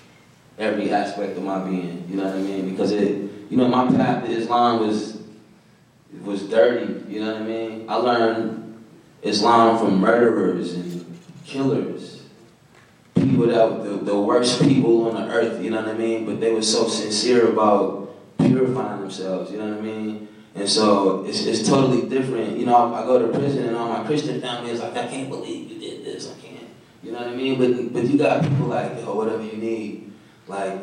every 0.58 0.92
aspect 0.92 1.36
of 1.36 1.44
my 1.44 1.64
being. 1.64 2.04
You 2.08 2.16
know 2.16 2.24
what 2.24 2.34
I 2.34 2.38
mean? 2.40 2.70
Because 2.70 2.90
it, 2.90 3.30
you 3.48 3.56
know, 3.56 3.68
my 3.68 3.86
path 3.96 4.24
to 4.24 4.30
Islam 4.30 4.80
was 4.80 5.22
was 6.22 6.42
dirty. 6.48 7.10
You 7.10 7.20
know 7.20 7.32
what 7.32 7.42
I 7.42 7.44
mean? 7.44 7.86
I 7.88 7.96
learned 7.96 8.84
Islam 9.22 9.78
from 9.78 10.00
murderers 10.00 10.74
and 10.74 11.18
killers 11.44 12.22
people 13.14 13.46
that 13.46 13.84
the, 13.84 13.96
the 14.04 14.18
worst 14.18 14.60
people 14.62 15.08
on 15.08 15.14
the 15.14 15.32
earth, 15.32 15.62
you 15.62 15.70
know 15.70 15.82
what 15.82 15.88
I 15.88 15.94
mean? 15.94 16.26
But 16.26 16.40
they 16.40 16.52
were 16.52 16.62
so 16.62 16.88
sincere 16.88 17.50
about 17.50 18.14
purifying 18.38 19.00
themselves, 19.00 19.50
you 19.50 19.58
know 19.58 19.68
what 19.68 19.78
I 19.78 19.80
mean? 19.80 20.28
And 20.54 20.68
so 20.68 21.24
it's, 21.24 21.46
it's 21.46 21.66
totally 21.66 22.08
different. 22.08 22.58
You 22.58 22.66
know, 22.66 22.92
I, 22.92 23.02
I 23.02 23.06
go 23.06 23.18
to 23.18 23.36
prison 23.36 23.66
and 23.66 23.76
all 23.76 23.88
my 23.88 24.04
Christian 24.04 24.40
family 24.40 24.70
is 24.70 24.80
like, 24.80 24.96
I 24.96 25.06
can't 25.06 25.28
believe 25.28 25.70
you 25.70 25.78
did 25.78 26.04
this. 26.04 26.30
I 26.30 26.40
can't. 26.40 26.68
You 27.02 27.12
know 27.12 27.18
what 27.18 27.28
I 27.28 27.34
mean? 27.34 27.58
But 27.58 27.92
but 27.92 28.04
you 28.04 28.18
got 28.18 28.42
people 28.42 28.66
like, 28.66 28.96
yo, 28.98 29.14
whatever 29.14 29.42
you 29.42 29.56
need. 29.56 30.12
Like, 30.46 30.78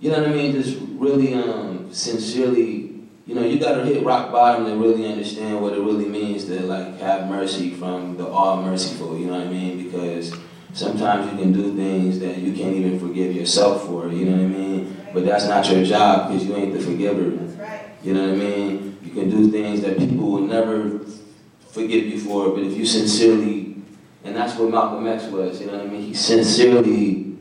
you 0.00 0.10
know 0.10 0.18
what 0.18 0.28
I 0.28 0.32
mean? 0.32 0.52
Just 0.52 0.78
really 0.80 1.34
um 1.34 1.92
sincerely 1.92 2.92
you 3.26 3.36
know, 3.36 3.46
you 3.46 3.58
gotta 3.60 3.84
hit 3.84 4.04
rock 4.04 4.32
bottom 4.32 4.66
to 4.66 4.74
really 4.76 5.06
understand 5.06 5.62
what 5.62 5.74
it 5.74 5.80
really 5.80 6.06
means 6.06 6.44
to 6.46 6.60
like 6.62 6.98
have 6.98 7.28
mercy 7.28 7.70
from 7.70 8.16
the 8.16 8.26
all 8.26 8.62
merciful, 8.62 9.16
you 9.16 9.26
know 9.26 9.38
what 9.38 9.46
I 9.46 9.50
mean? 9.50 9.84
Because 9.84 10.34
sometimes 10.72 11.30
you 11.30 11.38
can 11.38 11.52
do 11.52 11.76
things 11.76 12.18
that 12.18 12.38
you 12.38 12.52
can't 12.52 12.74
even 12.74 12.98
forgive 12.98 13.34
yourself 13.34 13.86
for, 13.86 14.08
you 14.08 14.24
know 14.24 14.32
what 14.32 14.44
I 14.44 14.48
mean? 14.48 14.96
But 15.14 15.24
that's 15.24 15.46
not 15.46 15.70
your 15.70 15.84
job 15.84 16.28
because 16.28 16.46
you 16.46 16.56
ain't 16.56 16.74
the 16.74 16.80
forgiver. 16.80 17.30
That's 17.30 17.58
right. 17.58 17.90
You 18.02 18.14
know 18.14 18.22
what 18.22 18.34
I 18.34 18.36
mean? 18.36 18.98
You 19.12 19.20
can 19.20 19.30
do 19.30 19.50
things 19.50 19.82
that 19.82 19.98
people 19.98 20.30
will 20.30 20.40
never 20.40 21.00
forgive 21.70 22.06
you 22.06 22.18
for, 22.18 22.50
but 22.50 22.62
if 22.62 22.76
you 22.76 22.86
sincerely, 22.86 23.76
and 24.24 24.34
that's 24.34 24.56
what 24.56 24.70
Malcolm 24.70 25.06
X 25.06 25.24
was, 25.24 25.60
you 25.60 25.66
know 25.66 25.74
what 25.74 25.86
I 25.86 25.88
mean? 25.88 26.02
He 26.02 26.14
sincerely, 26.14 27.36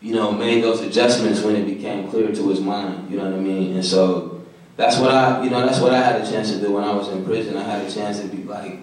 you 0.00 0.14
know, 0.14 0.32
made 0.32 0.64
those 0.64 0.80
adjustments 0.80 1.42
when 1.42 1.54
it 1.54 1.66
became 1.66 2.08
clear 2.10 2.32
to 2.32 2.48
his 2.48 2.60
mind, 2.60 3.10
you 3.10 3.18
know 3.18 3.26
what 3.26 3.34
I 3.34 3.40
mean? 3.40 3.74
And 3.74 3.84
so 3.84 4.42
that's 4.76 4.98
what 4.98 5.12
I, 5.12 5.44
you 5.44 5.50
know, 5.50 5.64
that's 5.64 5.78
what 5.78 5.92
I 5.92 6.02
had 6.02 6.20
a 6.20 6.28
chance 6.28 6.50
to 6.50 6.60
do 6.60 6.72
when 6.72 6.82
I 6.82 6.92
was 6.92 7.08
in 7.08 7.24
prison. 7.24 7.56
I 7.56 7.62
had 7.62 7.86
a 7.86 7.92
chance 7.92 8.18
to 8.20 8.26
be 8.26 8.42
like, 8.42 8.80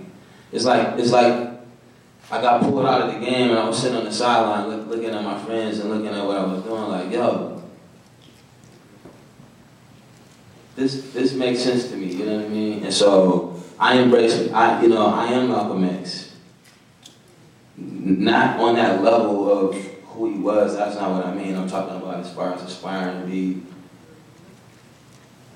it's 0.54 0.64
like, 0.64 0.98
it's 0.98 1.12
like 1.12 1.50
I 2.32 2.42
got 2.42 2.62
pulled 2.62 2.86
out 2.86 3.02
of 3.02 3.14
the 3.14 3.20
game 3.26 3.50
and 3.50 3.60
I 3.60 3.68
was 3.68 3.82
sitting 3.82 3.98
on 3.98 4.06
the 4.06 4.14
sideline 4.14 4.70
look, 4.70 4.88
looking 4.88 5.10
at 5.10 5.24
my 5.24 5.38
friends 5.44 5.80
and 5.80 5.90
looking 5.90 6.18
at 6.18 6.26
what 6.26 6.38
I 6.38 6.46
was 6.46 6.64
doing 6.64 6.84
like, 6.84 7.12
yo, 7.12 7.57
this, 10.78 11.12
this 11.12 11.34
makes 11.34 11.62
sense 11.62 11.90
to 11.90 11.98
me, 11.98 12.06
you 12.06 12.26
know 12.26 12.38
what 12.38 12.46
I 12.46 12.50
mean? 12.50 12.84
And 12.84 12.94
so 12.94 13.62
I 13.80 13.96
embrace. 13.96 14.52
I, 14.52 14.84
you 14.84 14.90
know, 14.90 15.08
I 15.08 15.26
am 15.26 15.50
Malcolm 15.50 15.84
X. 15.84 16.36
Not 17.76 18.60
on 18.60 18.76
that 18.76 19.04
level 19.04 19.52
of 19.52 19.76
who 19.76 20.32
he 20.32 20.38
was, 20.38 20.78
that's 20.78 20.96
not 20.96 21.12
what 21.12 21.26
I 21.26 21.34
mean. 21.34 21.56
I'm 21.56 21.68
talking 21.68 21.98
about 21.98 22.20
as 22.20 22.32
far 22.32 22.54
as 22.54 22.62
aspiring 22.62 23.22
to 23.22 23.28
be 23.28 23.63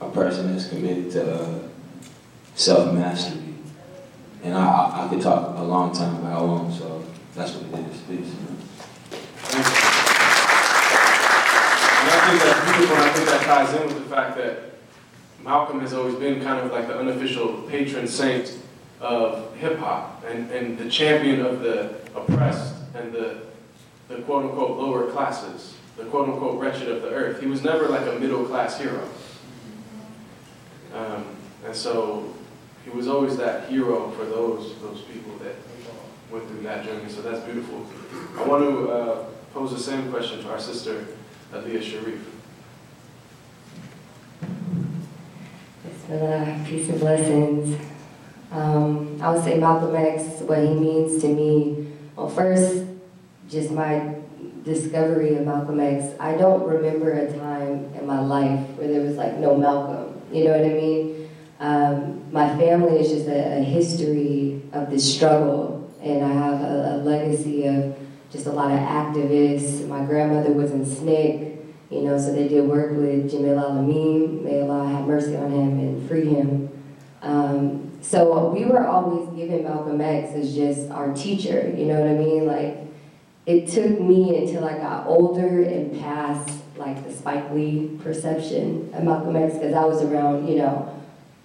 a 0.02 0.10
person 0.10 0.52
that's 0.52 0.68
committed 0.68 1.12
to 1.12 1.36
uh, 1.36 1.60
self-mastery. 2.56 3.42
And 4.44 4.56
I, 4.56 4.66
I, 4.66 5.06
I, 5.06 5.08
could 5.08 5.22
talk 5.22 5.56
a 5.56 5.64
long 5.64 5.94
time, 5.94 6.16
about 6.16 6.34
I 6.34 6.42
won't, 6.42 6.74
so 6.74 7.06
that's 7.36 7.54
what 7.54 7.80
it 7.80 7.86
is. 7.92 8.02
Peace. 8.02 8.34
And 11.94 12.10
I 12.10 12.30
think 12.30 12.42
that's 12.42 12.66
beautiful, 12.66 12.96
and 12.96 13.06
I 13.06 13.10
think 13.14 13.30
that 13.30 13.42
ties 13.46 13.74
in 13.76 13.88
with 13.88 14.04
the 14.04 14.16
fact 14.16 14.38
that 14.38 14.71
Malcolm 15.44 15.80
has 15.80 15.94
always 15.94 16.16
been 16.16 16.42
kind 16.44 16.60
of 16.60 16.72
like 16.72 16.88
the 16.88 16.98
unofficial 16.98 17.64
patron 17.64 18.08
saint 18.08 18.58
of 19.00 19.56
hip 19.56 19.80
hop 19.80 20.24
and, 20.28 20.52
and 20.52 20.78
the 20.78 20.90
champion 20.90 21.44
of 21.44 21.62
the 21.62 21.96
oppressed 22.16 22.76
and 22.94 23.12
the, 23.12 23.42
the 24.08 24.18
quote 24.22 24.46
unquote 24.46 24.78
lower 24.78 25.10
classes, 25.12 25.76
the 25.98 26.06
quote 26.06 26.30
unquote 26.30 26.60
wretched 26.60 26.88
of 26.88 27.02
the 27.02 27.10
earth. 27.10 27.42
He 27.42 27.48
was 27.48 27.64
never 27.64 27.88
like 27.88 28.06
a 28.06 28.20
middle 28.20 28.46
class 28.46 28.80
hero. 28.80 29.08
Um, 30.94 31.26
and 31.66 31.76
so 31.76 32.34
he 32.84 32.92
was 32.92 33.08
always 33.08 33.38
that 33.38 33.70
hero 33.70 34.12
for 34.12 34.26
those 34.26 34.80
those 34.82 35.02
people 35.02 35.36
that 35.40 35.56
went 36.32 36.48
through 36.48 36.62
that 36.62 36.86
journey. 36.86 37.10
So 37.10 37.22
that's 37.22 37.44
beautiful. 37.46 37.86
I 38.38 38.48
want 38.48 38.64
to 38.64 38.90
uh, 38.92 39.26
pose 39.54 39.72
the 39.72 39.80
same 39.80 40.12
question 40.12 40.42
to 40.44 40.52
our 40.52 40.60
sister, 40.60 41.08
Aliyah 41.52 41.82
Sharif. 41.82 42.41
Bismillah, 46.12 46.66
peace 46.68 46.90
and 46.90 47.00
blessings. 47.00 47.82
Um, 48.52 49.18
I 49.22 49.32
would 49.32 49.46
say 49.46 49.58
Malcolm 49.58 49.96
X, 49.96 50.42
what 50.42 50.60
he 50.60 50.74
means 50.74 51.22
to 51.22 51.30
me. 51.30 51.88
Well, 52.18 52.28
first, 52.28 52.84
just 53.50 53.72
my 53.72 54.16
discovery 54.66 55.36
of 55.36 55.46
Malcolm 55.46 55.80
X. 55.80 56.14
I 56.20 56.36
don't 56.36 56.68
remember 56.68 57.12
a 57.14 57.32
time 57.32 57.94
in 57.98 58.06
my 58.06 58.20
life 58.20 58.60
where 58.72 58.90
there 58.90 59.00
was 59.04 59.16
like 59.16 59.38
no 59.38 59.56
Malcolm. 59.56 60.22
You 60.34 60.44
know 60.44 60.52
what 60.52 60.66
I 60.66 60.74
mean? 60.74 61.30
Um, 61.62 62.34
my 62.34 62.58
family 62.58 63.00
is 63.00 63.10
just 63.10 63.30
a, 63.30 63.60
a, 63.60 63.64
history 63.64 64.62
of 64.74 64.90
this 64.90 65.16
struggle, 65.16 65.90
and 66.02 66.26
I 66.26 66.34
have 66.34 66.62
a, 66.62 66.96
a, 66.96 66.98
legacy 66.98 67.68
of 67.68 67.98
just 68.30 68.48
a 68.48 68.52
lot 68.52 68.70
of 68.70 68.80
activists. 68.80 69.88
My 69.88 70.04
grandmother 70.04 70.52
was 70.52 70.72
in 70.72 70.84
SNCC, 70.84 71.51
you 71.92 72.02
know, 72.02 72.18
so 72.18 72.32
they 72.32 72.48
did 72.48 72.64
work 72.64 72.92
with 72.92 73.32
Jamil 73.32 73.62
Al-Amin. 73.62 74.44
May 74.44 74.62
Allah 74.62 74.88
have 74.88 75.06
mercy 75.06 75.36
on 75.36 75.52
him 75.52 75.80
and 75.80 76.08
free 76.08 76.26
him. 76.26 76.70
Um, 77.22 77.92
so 78.02 78.50
we 78.50 78.66
were 78.66 78.88
always 78.88 79.30
given 79.36 79.64
Malcolm 79.64 80.00
X 80.00 80.34
as 80.34 80.56
just 80.56 80.90
our 80.90 81.14
teacher, 81.14 81.72
you 81.78 81.86
know 81.86 82.00
what 82.00 82.10
I 82.10 82.14
mean? 82.14 82.48
Like, 82.48 82.78
it 83.46 83.68
took 83.68 84.00
me 84.00 84.38
until 84.38 84.64
I 84.66 84.78
got 84.78 85.06
older 85.06 85.64
and 85.64 86.00
past 86.00 86.60
like 86.78 87.04
the 87.04 87.14
Spike 87.14 87.52
Lee 87.52 88.00
perception 88.02 88.90
of 88.94 89.04
Malcolm 89.04 89.36
X 89.36 89.56
because 89.56 89.74
I 89.74 89.84
was 89.84 90.02
around, 90.02 90.48
you 90.48 90.56
know, 90.56 90.98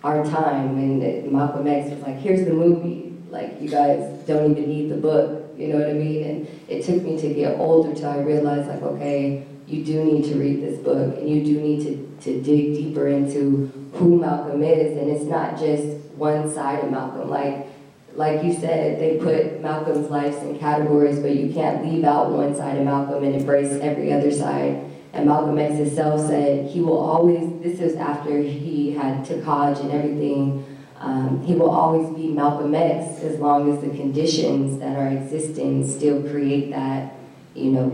our 0.05 0.25
time 0.25 0.79
and 0.79 1.33
Malcolm 1.33 1.67
X 1.67 1.91
was 1.91 2.01
like, 2.01 2.19
here's 2.19 2.47
the 2.47 2.55
movie. 2.55 3.15
Like, 3.29 3.61
you 3.61 3.69
guys 3.69 3.99
don't 4.27 4.53
even 4.53 4.69
need 4.69 4.89
the 4.91 4.97
book, 4.97 5.53
you 5.59 5.69
know 5.69 5.79
what 5.79 5.91
I 5.91 5.93
mean? 5.93 6.25
And 6.25 6.49
it 6.69 6.85
took 6.85 7.03
me 7.03 7.21
to 7.21 7.35
get 7.35 7.59
older 7.59 7.93
till 7.95 8.09
I 8.09 8.19
realized, 8.19 8.69
like, 8.69 8.83
okay, 8.83 9.45
you 9.67 9.85
do 9.85 10.05
need 10.05 10.25
to 10.25 10.39
read 10.39 10.63
this 10.63 10.79
book 10.79 11.19
and 11.19 11.29
you 11.29 11.45
do 11.45 11.61
need 11.61 11.83
to, 11.85 12.19
to 12.23 12.43
dig 12.43 12.75
deeper 12.75 13.09
into 13.09 13.91
who 13.95 14.21
Malcolm 14.21 14.63
is. 14.63 14.97
And 14.97 15.11
it's 15.11 15.25
not 15.25 15.59
just 15.59 15.85
one 16.15 16.53
side 16.53 16.85
of 16.85 16.91
Malcolm. 16.91 17.29
Like, 17.29 17.67
like 18.15 18.45
you 18.45 18.53
said, 18.53 19.01
they 19.01 19.19
put 19.19 19.61
Malcolm's 19.61 20.09
life 20.09 20.41
in 20.43 20.59
categories, 20.59 21.19
but 21.19 21.35
you 21.35 21.53
can't 21.53 21.85
leave 21.85 22.05
out 22.05 22.31
one 22.31 22.55
side 22.57 22.79
of 22.79 22.85
Malcolm 22.85 23.25
and 23.25 23.35
embrace 23.35 23.73
every 23.81 24.13
other 24.13 24.31
side. 24.31 24.85
And 25.13 25.27
Malcolm 25.27 25.59
X 25.59 25.77
himself 25.77 26.21
said 26.27 26.71
he 26.71 26.81
will 26.81 26.99
always, 26.99 27.63
this 27.63 27.81
is 27.81 27.97
after 27.97 28.39
he 28.39 28.93
had 28.93 29.25
to 29.27 29.41
college 29.43 29.79
and 29.81 29.91
everything, 29.91 30.65
um, 30.99 31.43
he 31.43 31.55
will 31.55 31.71
always 31.71 32.15
be 32.17 32.29
Malcolm 32.29 32.75
X 32.75 33.21
as 33.23 33.39
long 33.39 33.73
as 33.73 33.83
the 33.83 33.91
conditions 33.91 34.79
that 34.81 34.97
are 34.97 35.09
existing 35.09 35.87
still 35.87 36.23
create 36.23 36.71
that, 36.71 37.15
you 37.55 37.71
know, 37.71 37.91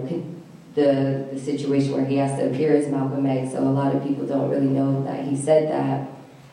the, 0.75 1.29
the 1.33 1.39
situation 1.39 1.93
where 1.93 2.05
he 2.05 2.17
has 2.17 2.39
to 2.39 2.51
appear 2.51 2.75
as 2.75 2.89
Malcolm 2.89 3.27
X. 3.27 3.53
So 3.53 3.59
a 3.59 3.65
lot 3.65 3.95
of 3.95 4.03
people 4.03 4.27
don't 4.27 4.51
really 4.51 4.67
know 4.67 5.05
that 5.05 5.25
he 5.25 5.37
said 5.37 5.71
that. 5.71 6.09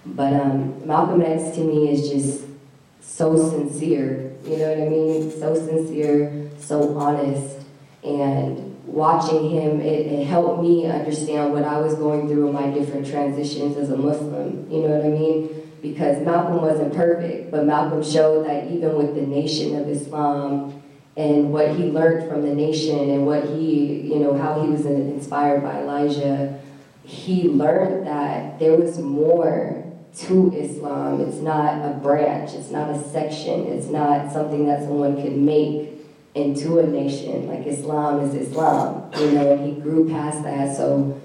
But 0.06 0.34
um, 0.34 0.86
Malcolm 0.86 1.22
X 1.22 1.56
to 1.56 1.62
me 1.62 1.90
is 1.90 2.10
just 2.10 2.46
so 3.02 3.36
sincere, 3.36 4.34
you 4.46 4.58
know 4.58 4.70
what 4.70 4.80
I 4.80 4.90
mean? 4.90 5.32
So 5.32 5.56
sincere, 5.56 6.50
so 6.60 6.98
honest. 6.98 7.58
And 8.04 8.86
watching 8.86 9.50
him, 9.50 9.82
it, 9.82 10.06
it, 10.08 10.26
helped 10.26 10.62
me 10.62 10.86
understand 10.86 11.52
what 11.52 11.64
I 11.64 11.80
was 11.80 11.96
going 11.96 12.28
through 12.28 12.48
in 12.48 12.54
my 12.54 12.70
different 12.70 13.08
transitions 13.08 13.78
as 13.78 13.90
a 13.90 13.98
Muslim. 13.98 14.72
You 14.72 14.84
know 14.84 14.90
what 14.90 15.06
I 15.06 15.10
mean? 15.10 15.72
Because 15.82 16.24
Malcolm 16.26 16.62
wasn't 16.62 16.94
perfect, 16.94 17.52
but 17.52 17.66
Malcolm 17.66 18.04
showed 18.04 18.46
that 18.46 18.72
even 18.72 18.96
with 18.96 19.16
the 19.16 19.22
nation 19.22 19.76
of 19.78 19.90
Islam 19.90 20.79
and 21.20 21.52
what 21.52 21.76
he 21.76 21.84
learned 21.84 22.30
from 22.30 22.44
the 22.44 22.56
nation 22.56 22.98
and 22.98 23.26
what 23.26 23.44
he, 23.44 24.08
you 24.08 24.20
know, 24.20 24.38
how 24.38 24.62
he 24.62 24.70
was 24.70 24.86
inspired 24.86 25.62
by 25.62 25.82
Elijah, 25.82 26.58
he 27.04 27.50
learned 27.50 28.08
that 28.08 28.58
there 28.58 28.78
was 28.78 29.00
more 29.00 29.84
to 30.16 30.54
Islam. 30.56 31.20
It's 31.20 31.40
not 31.40 31.86
a 31.86 32.00
branch, 32.02 32.54
it's 32.54 32.72
not 32.72 32.90
a 32.90 33.04
section, 33.04 33.68
it's 33.68 33.88
not 33.88 34.32
something 34.32 34.66
that 34.68 34.84
someone 34.84 35.22
could 35.22 35.36
make 35.36 35.90
into 36.36 36.80
a 36.80 36.88
nation. 36.88 37.50
Like 37.50 37.68
Islam 37.68 38.22
is 38.22 38.34
Islam, 38.34 39.12
you 39.20 39.32
know, 39.34 39.52
and 39.52 39.66
he 39.66 39.82
grew 39.82 40.08
past 40.08 40.44
that. 40.44 40.78
So 40.78 41.20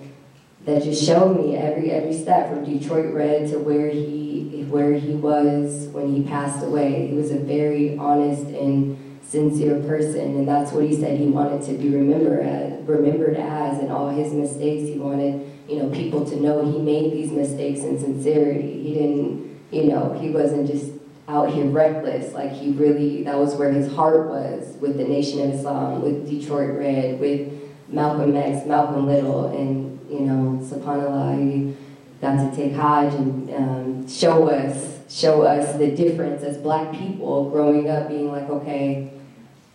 that 0.64 0.82
just 0.82 1.04
showed 1.04 1.36
me 1.36 1.56
every 1.56 1.92
every 1.92 2.18
step 2.18 2.50
from 2.50 2.64
Detroit 2.64 3.14
Red 3.14 3.48
to 3.50 3.60
where 3.60 3.90
he 3.90 4.66
where 4.68 4.94
he 4.94 5.12
was 5.12 5.86
when 5.92 6.12
he 6.12 6.24
passed 6.24 6.64
away. 6.64 7.06
He 7.06 7.14
was 7.14 7.30
a 7.30 7.38
very 7.38 7.96
honest 7.96 8.46
and 8.46 9.13
sincere 9.26 9.80
person, 9.80 10.20
and 10.20 10.48
that's 10.48 10.72
what 10.72 10.84
he 10.84 10.94
said 10.94 11.18
he 11.18 11.26
wanted 11.26 11.62
to 11.62 11.72
be 11.74 11.88
remembered 11.88 12.46
as, 12.46 12.86
remembered 12.86 13.36
as, 13.36 13.78
and 13.78 13.90
all 13.90 14.10
his 14.10 14.32
mistakes. 14.32 14.88
He 14.88 14.98
wanted 14.98 15.50
you 15.68 15.82
know 15.82 15.90
people 15.90 16.24
to 16.26 16.36
know 16.36 16.64
he 16.64 16.78
made 16.78 17.12
these 17.12 17.30
mistakes 17.30 17.80
in 17.80 17.98
sincerity. 17.98 18.82
He 18.82 18.94
didn't, 18.94 19.60
you 19.70 19.84
know, 19.84 20.12
he 20.20 20.30
wasn't 20.30 20.70
just 20.70 20.92
out 21.28 21.50
here 21.50 21.66
reckless. 21.66 22.32
Like 22.34 22.52
he 22.52 22.70
really, 22.72 23.24
that 23.24 23.38
was 23.38 23.54
where 23.54 23.72
his 23.72 23.92
heart 23.92 24.28
was 24.28 24.76
with 24.80 24.96
the 24.96 25.04
Nation 25.04 25.40
of 25.40 25.54
Islam, 25.54 26.02
with 26.02 26.28
Detroit 26.28 26.78
Red, 26.78 27.20
with 27.20 27.52
Malcolm 27.88 28.36
X, 28.36 28.66
Malcolm 28.66 29.06
Little, 29.06 29.46
and 29.56 29.94
you 30.10 30.20
know, 30.20 30.58
subhanAllah, 30.62 31.38
he 31.38 31.76
got 32.20 32.36
to 32.36 32.56
take 32.56 32.72
Hajj 32.72 33.14
and 33.14 33.54
um, 33.54 34.08
show 34.08 34.48
us, 34.48 34.93
show 35.14 35.42
us 35.42 35.76
the 35.78 35.94
difference 35.94 36.42
as 36.42 36.56
black 36.56 36.92
people 36.92 37.48
growing 37.50 37.88
up 37.88 38.08
being 38.08 38.32
like, 38.32 38.50
okay, 38.50 39.12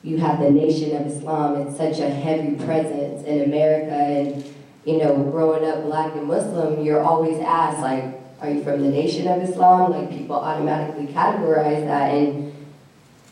you 0.03 0.17
have 0.17 0.39
the 0.39 0.51
Nation 0.51 0.95
of 0.97 1.07
Islam, 1.07 1.55
it's 1.61 1.77
such 1.77 1.99
a 1.99 2.09
heavy 2.09 2.55
presence 2.65 3.25
in 3.25 3.43
America, 3.43 3.93
and 3.93 4.43
you 4.83 4.97
know, 4.97 5.15
growing 5.15 5.69
up 5.69 5.83
black 5.83 6.13
and 6.15 6.27
Muslim, 6.27 6.83
you're 6.83 7.01
always 7.01 7.39
asked 7.39 7.79
like, 7.79 8.19
are 8.41 8.49
you 8.49 8.63
from 8.63 8.81
the 8.81 8.89
Nation 8.89 9.27
of 9.27 9.41
Islam? 9.41 9.91
Like 9.91 10.09
people 10.09 10.35
automatically 10.35 11.07
categorize 11.07 11.85
that 11.85 12.13
and 12.13 12.48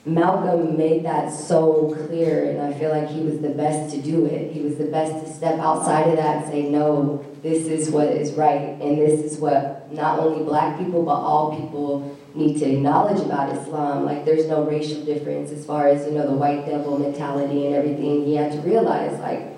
Malcolm 0.08 0.78
made 0.78 1.04
that 1.04 1.34
so 1.34 1.94
clear 2.08 2.50
and 2.50 2.62
I 2.62 2.74
feel 2.80 2.92
like 2.92 3.10
he 3.10 3.22
was 3.22 3.40
the 3.42 3.50
best 3.50 3.94
to 3.94 4.02
do 4.02 4.26
it. 4.26 4.54
He 4.54 4.62
was 4.62 4.78
the 4.78 4.86
best 4.86 5.26
to 5.26 5.34
step 5.34 5.60
outside 5.60 6.08
of 6.08 6.16
that 6.16 6.44
and 6.44 6.52
say, 6.52 6.70
no, 6.70 7.26
this 7.44 7.68
is 7.68 7.90
what 7.90 8.08
is 8.08 8.32
right 8.34 8.80
and 8.82 8.98
this 8.98 9.20
is 9.20 9.38
what 9.38 9.92
not 9.92 10.20
only 10.20 10.46
black 10.46 10.80
people 10.80 11.04
but 11.04 11.16
all 11.16 11.60
people 11.60 12.18
need 12.34 12.58
to 12.60 12.72
acknowledge 12.72 13.20
about 13.20 13.54
Islam. 13.58 14.06
Like 14.06 14.24
there's 14.24 14.48
no 14.48 14.64
racial 14.64 15.04
difference 15.04 15.52
as 15.52 15.66
far 15.66 15.90
as, 15.90 16.06
you 16.06 16.14
know, 16.14 16.26
the 16.26 16.38
white 16.38 16.66
devil 16.66 16.98
mentality 16.98 17.66
and 17.66 17.76
everything. 17.76 18.26
He 18.26 18.36
had 18.36 18.54
to 18.54 18.60
realize 18.60 19.20
like 19.20 19.58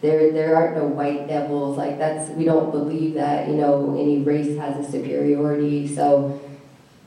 there 0.00 0.32
there 0.32 0.56
aren't 0.56 0.76
no 0.76 0.86
white 0.86 1.28
devils. 1.28 1.76
Like 1.76 1.98
that's 1.98 2.30
we 2.30 2.44
don't 2.44 2.70
believe 2.70 3.14
that, 3.14 3.46
you 3.46 3.56
know, 3.56 3.94
any 4.00 4.18
race 4.22 4.58
has 4.58 4.84
a 4.84 4.90
superiority. 4.90 5.86
So 5.86 6.40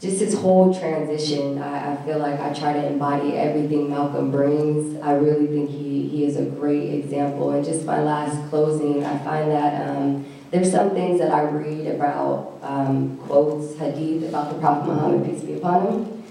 just 0.06 0.20
his 0.20 0.36
whole 0.36 0.74
transition, 0.74 1.62
I, 1.62 1.94
I 1.94 2.06
feel 2.06 2.20
like 2.20 2.40
I 2.40 2.54
try 2.54 2.74
to 2.74 2.86
embody 2.86 3.34
everything 3.38 3.90
Malcolm 3.90 4.30
brings. 4.30 5.02
I 5.02 5.14
really 5.14 5.48
think 5.48 5.70
he, 5.70 6.08
he 6.08 6.26
is 6.26 6.38
a 6.38 6.46
great 6.46 6.94
example. 6.94 7.50
And 7.52 7.66
just 7.66 7.86
my 7.86 8.02
last 8.02 8.50
closing, 8.50 9.04
I 9.04 9.18
find 9.20 9.50
that 9.52 9.90
um, 9.90 10.26
there's 10.52 10.72
some 10.72 10.92
things 10.92 11.20
that 11.20 11.32
I 11.32 11.44
read 11.44 11.88
about 11.88 12.60
um, 12.62 13.18
quotes, 13.18 13.78
hadith 13.80 14.30
about 14.30 14.54
the 14.54 14.60
Prophet 14.60 14.88
Muhammad, 14.94 15.26
peace 15.26 15.42
be 15.42 15.56
upon 15.56 15.88
him. 15.88 16.24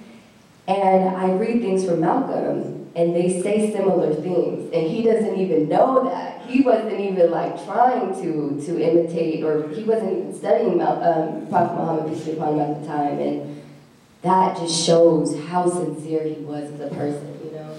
And 0.69 1.17
I 1.17 1.33
read 1.33 1.61
things 1.61 1.85
from 1.85 2.01
Malcolm, 2.01 2.91
and 2.95 3.15
they 3.15 3.43
say 3.43 3.73
similar 3.73 4.15
things, 4.15 4.73
and 4.73 4.87
he 4.87 5.03
doesn't 5.03 5.37
even 5.37 5.69
know 5.69 6.05
that. 6.05 6.47
He 6.47 6.63
wasn't 6.63 7.01
even 7.01 7.31
like 7.31 7.63
trying 7.65 8.15
to 8.23 8.65
to 8.65 8.81
imitate, 8.81 9.43
or 9.43 9.69
he 9.69 9.83
wasn't 9.83 10.13
even 10.13 10.35
studying 10.35 10.79
Mal- 10.79 11.03
um, 11.03 11.47
Prophet 11.49 11.75
Muhammad, 11.75 12.15
peace 12.15 12.25
be 12.25 12.33
upon 12.33 12.55
him, 12.55 12.61
at 12.61 12.81
the 12.81 12.87
time. 12.87 13.19
And 13.19 13.64
that 14.25 14.57
just 14.57 14.87
shows 14.87 15.39
how 15.49 15.69
sincere 15.69 16.25
he 16.25 16.43
was 16.45 16.65
as 16.71 16.81
a 16.81 16.89
person, 16.89 17.39
you 17.45 17.51
know. 17.51 17.77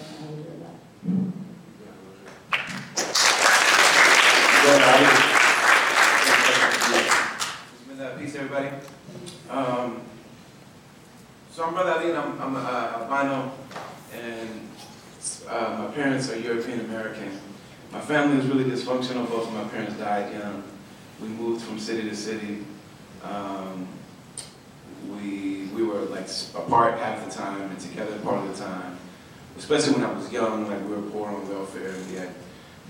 Peace, 8.19 8.35
everybody. 8.35 8.69
Um, 9.49 10.01
so 11.51 11.65
I'm 11.65 11.73
Brother 11.73 11.91
Ali, 11.91 12.13
I'm, 12.13 12.39
I'm 12.39 12.55
uh, 12.55 13.09
albino, 13.09 13.51
and 14.13 14.69
uh, 15.49 15.77
my 15.79 15.93
parents 15.93 16.31
are 16.31 16.37
European 16.37 16.81
American. 16.81 17.39
My 17.91 17.99
family 18.01 18.37
was 18.37 18.45
really 18.45 18.65
dysfunctional. 18.65 19.27
Both 19.27 19.47
of 19.47 19.53
my 19.53 19.63
parents 19.65 19.95
died 19.95 20.31
young. 20.33 20.63
We 21.21 21.27
moved 21.27 21.63
from 21.63 21.79
city 21.79 22.07
to 22.07 22.15
city. 22.15 22.65
Um, 23.23 23.87
we 25.13 25.67
we 25.73 25.83
were 25.83 26.01
like 26.01 26.27
apart 26.55 26.99
half 26.99 27.25
the 27.25 27.31
time 27.31 27.61
and 27.61 27.79
together 27.79 28.17
part 28.19 28.45
of 28.45 28.57
the 28.57 28.63
time. 28.63 28.97
Especially 29.57 29.93
when 29.93 30.03
I 30.03 30.11
was 30.11 30.31
young, 30.31 30.67
like 30.67 30.81
we 30.81 30.95
were 30.95 31.09
poor 31.09 31.29
on 31.29 31.47
welfare 31.47 31.89
and 31.89 32.11
we 32.11 32.17
had 32.17 32.29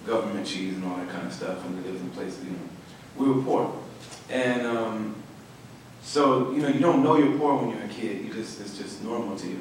government 0.06 0.45
cheese 0.47 0.75
and 0.75 0.86
all 0.86 0.97
that 0.97 1.10
kind 1.10 1.28
of 1.28 1.34
stuff, 1.34 1.63
and 1.65 1.78
we 1.78 1.91
lived 1.91 2.01
in 2.01 2.10
places, 2.12 2.43
you 2.43 2.51
know, 2.51 2.58
we 3.17 3.32
were 3.32 3.41
poor. 3.41 3.73
And 4.30 4.65
um, 4.65 5.15
so, 6.01 6.51
you 6.51 6.62
know, 6.62 6.67
you 6.67 6.80
don't 6.80 7.04
know 7.04 7.17
you're 7.17 7.38
poor 7.38 7.56
when 7.56 7.69
you're 7.69 7.84
a 7.84 7.88
kid. 7.88 8.25
You 8.25 8.34
just 8.34 8.62
it's 8.62 8.78
just 8.78 9.04
normal 9.04 9.36
to 9.38 9.47
you. 9.47 9.60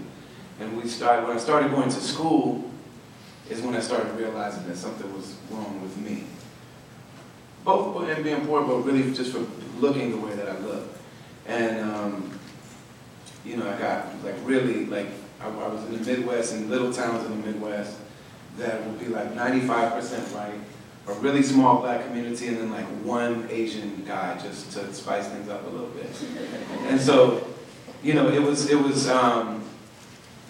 And 0.61 0.81
we 0.81 0.89
started 0.89 1.27
when 1.27 1.37
I 1.37 1.41
started 1.41 1.71
going 1.71 1.89
to 1.89 2.01
school 2.01 2.71
is 3.51 3.61
when 3.61 3.75
I 3.75 3.81
started 3.81 4.15
realizing 4.17 4.67
that 4.69 4.77
something 4.77 5.13
was 5.13 5.37
wrong 5.51 5.81
with 5.83 5.97
me. 5.99 6.25
Both 7.65 8.09
and 8.09 8.25
being 8.25 8.47
poor, 8.47 8.63
but 8.63 8.79
really 8.79 9.13
just 9.15 9.33
for 9.33 9.45
looking 9.81 10.11
the 10.11 10.19
way 10.19 10.35
that 10.35 10.49
I 10.49 10.59
look. 10.59 10.89
And 11.47 11.81
um, 11.81 12.34
you 13.45 13.57
know, 13.57 13.71
I 13.71 13.79
got 13.79 14.07
like 14.25 14.35
really 14.45 14.87
like 14.87 15.09
I, 15.41 15.47
I 15.47 15.69
was 15.69 15.85
in 15.85 16.03
the 16.03 16.11
Midwest 16.11 16.55
in 16.55 16.71
little 16.71 16.93
towns 16.93 17.25
in 17.27 17.41
the 17.41 17.47
Midwest 17.47 17.97
that 18.59 18.85
would 18.87 18.99
be 18.99 19.07
like 19.07 19.35
95% 19.35 20.33
white, 20.33 20.61
a 21.09 21.19
really 21.21 21.43
small 21.43 21.81
black 21.81 22.07
community, 22.07 22.49
and 22.49 22.57
then 22.59 22.71
like 22.71 22.87
one 23.03 23.49
Asian 23.51 24.05
guy 24.07 24.39
just 24.39 24.73
to 24.73 24.93
spice 24.95 25.29
things 25.29 25.49
up 25.49 25.67
a 25.67 25.71
little 25.71 25.89
bit. 25.89 26.09
And 26.87 27.01
so, 27.01 27.47
you 28.03 28.15
know, 28.15 28.29
it 28.29 28.43
was 28.43 28.71
it 28.71 28.81
was 28.81 29.09
um, 29.09 29.63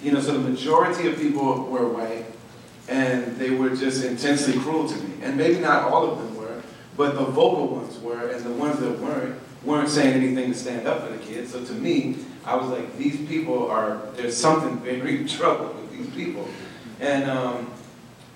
you 0.02 0.12
know, 0.12 0.20
so 0.20 0.32
the 0.32 0.50
majority 0.50 1.08
of 1.08 1.16
people 1.16 1.64
were 1.64 1.88
white, 1.88 2.26
and 2.88 3.36
they 3.36 3.50
were 3.50 3.70
just 3.70 4.04
intensely 4.04 4.58
cruel 4.60 4.88
to 4.88 4.96
me. 4.96 5.14
And 5.22 5.36
maybe 5.36 5.58
not 5.58 5.90
all 5.90 6.10
of 6.12 6.18
them 6.18 6.36
were, 6.36 6.62
but 6.96 7.14
the 7.14 7.24
vocal 7.24 7.68
ones 7.68 7.98
were, 7.98 8.28
and 8.28 8.44
the 8.44 8.50
ones 8.50 8.78
that 8.80 8.98
weren't 9.00 9.40
weren't 9.64 9.88
saying 9.88 10.14
anything 10.14 10.52
to 10.52 10.58
stand 10.58 10.86
up 10.86 11.06
for 11.06 11.12
the 11.12 11.18
kids. 11.18 11.52
So 11.52 11.64
to 11.64 11.72
me, 11.72 12.18
I 12.46 12.56
was 12.56 12.68
like, 12.68 12.96
these 12.98 13.16
people 13.26 13.68
are, 13.70 14.00
there's 14.16 14.36
something 14.36 14.78
very 14.78 15.24
trouble 15.28 15.74
with 15.74 15.90
these 15.92 16.10
people. 16.10 16.48
And 17.00 17.30
um, 17.30 17.72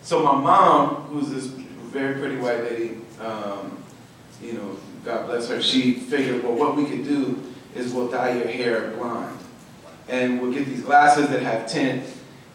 so 0.02 0.22
my 0.22 0.34
mom, 0.34 0.94
who's 1.10 1.30
this 1.30 1.46
very 1.46 2.18
pretty 2.18 2.36
white 2.36 2.64
lady, 2.64 2.98
um, 3.20 3.82
you 4.42 4.54
know, 4.54 4.76
God 5.04 5.26
bless 5.26 5.48
her, 5.48 5.60
she 5.60 5.94
figured, 5.94 6.42
well, 6.42 6.54
what 6.54 6.76
we 6.76 6.84
could 6.84 7.04
do 7.04 7.42
is 7.74 7.92
we'll 7.92 8.08
dye 8.08 8.36
your 8.36 8.48
hair 8.48 8.90
blonde. 8.92 9.38
And 10.08 10.40
we'll 10.40 10.52
get 10.52 10.66
these 10.66 10.82
glasses 10.82 11.28
that 11.28 11.42
have 11.42 11.66
tint. 11.66 12.04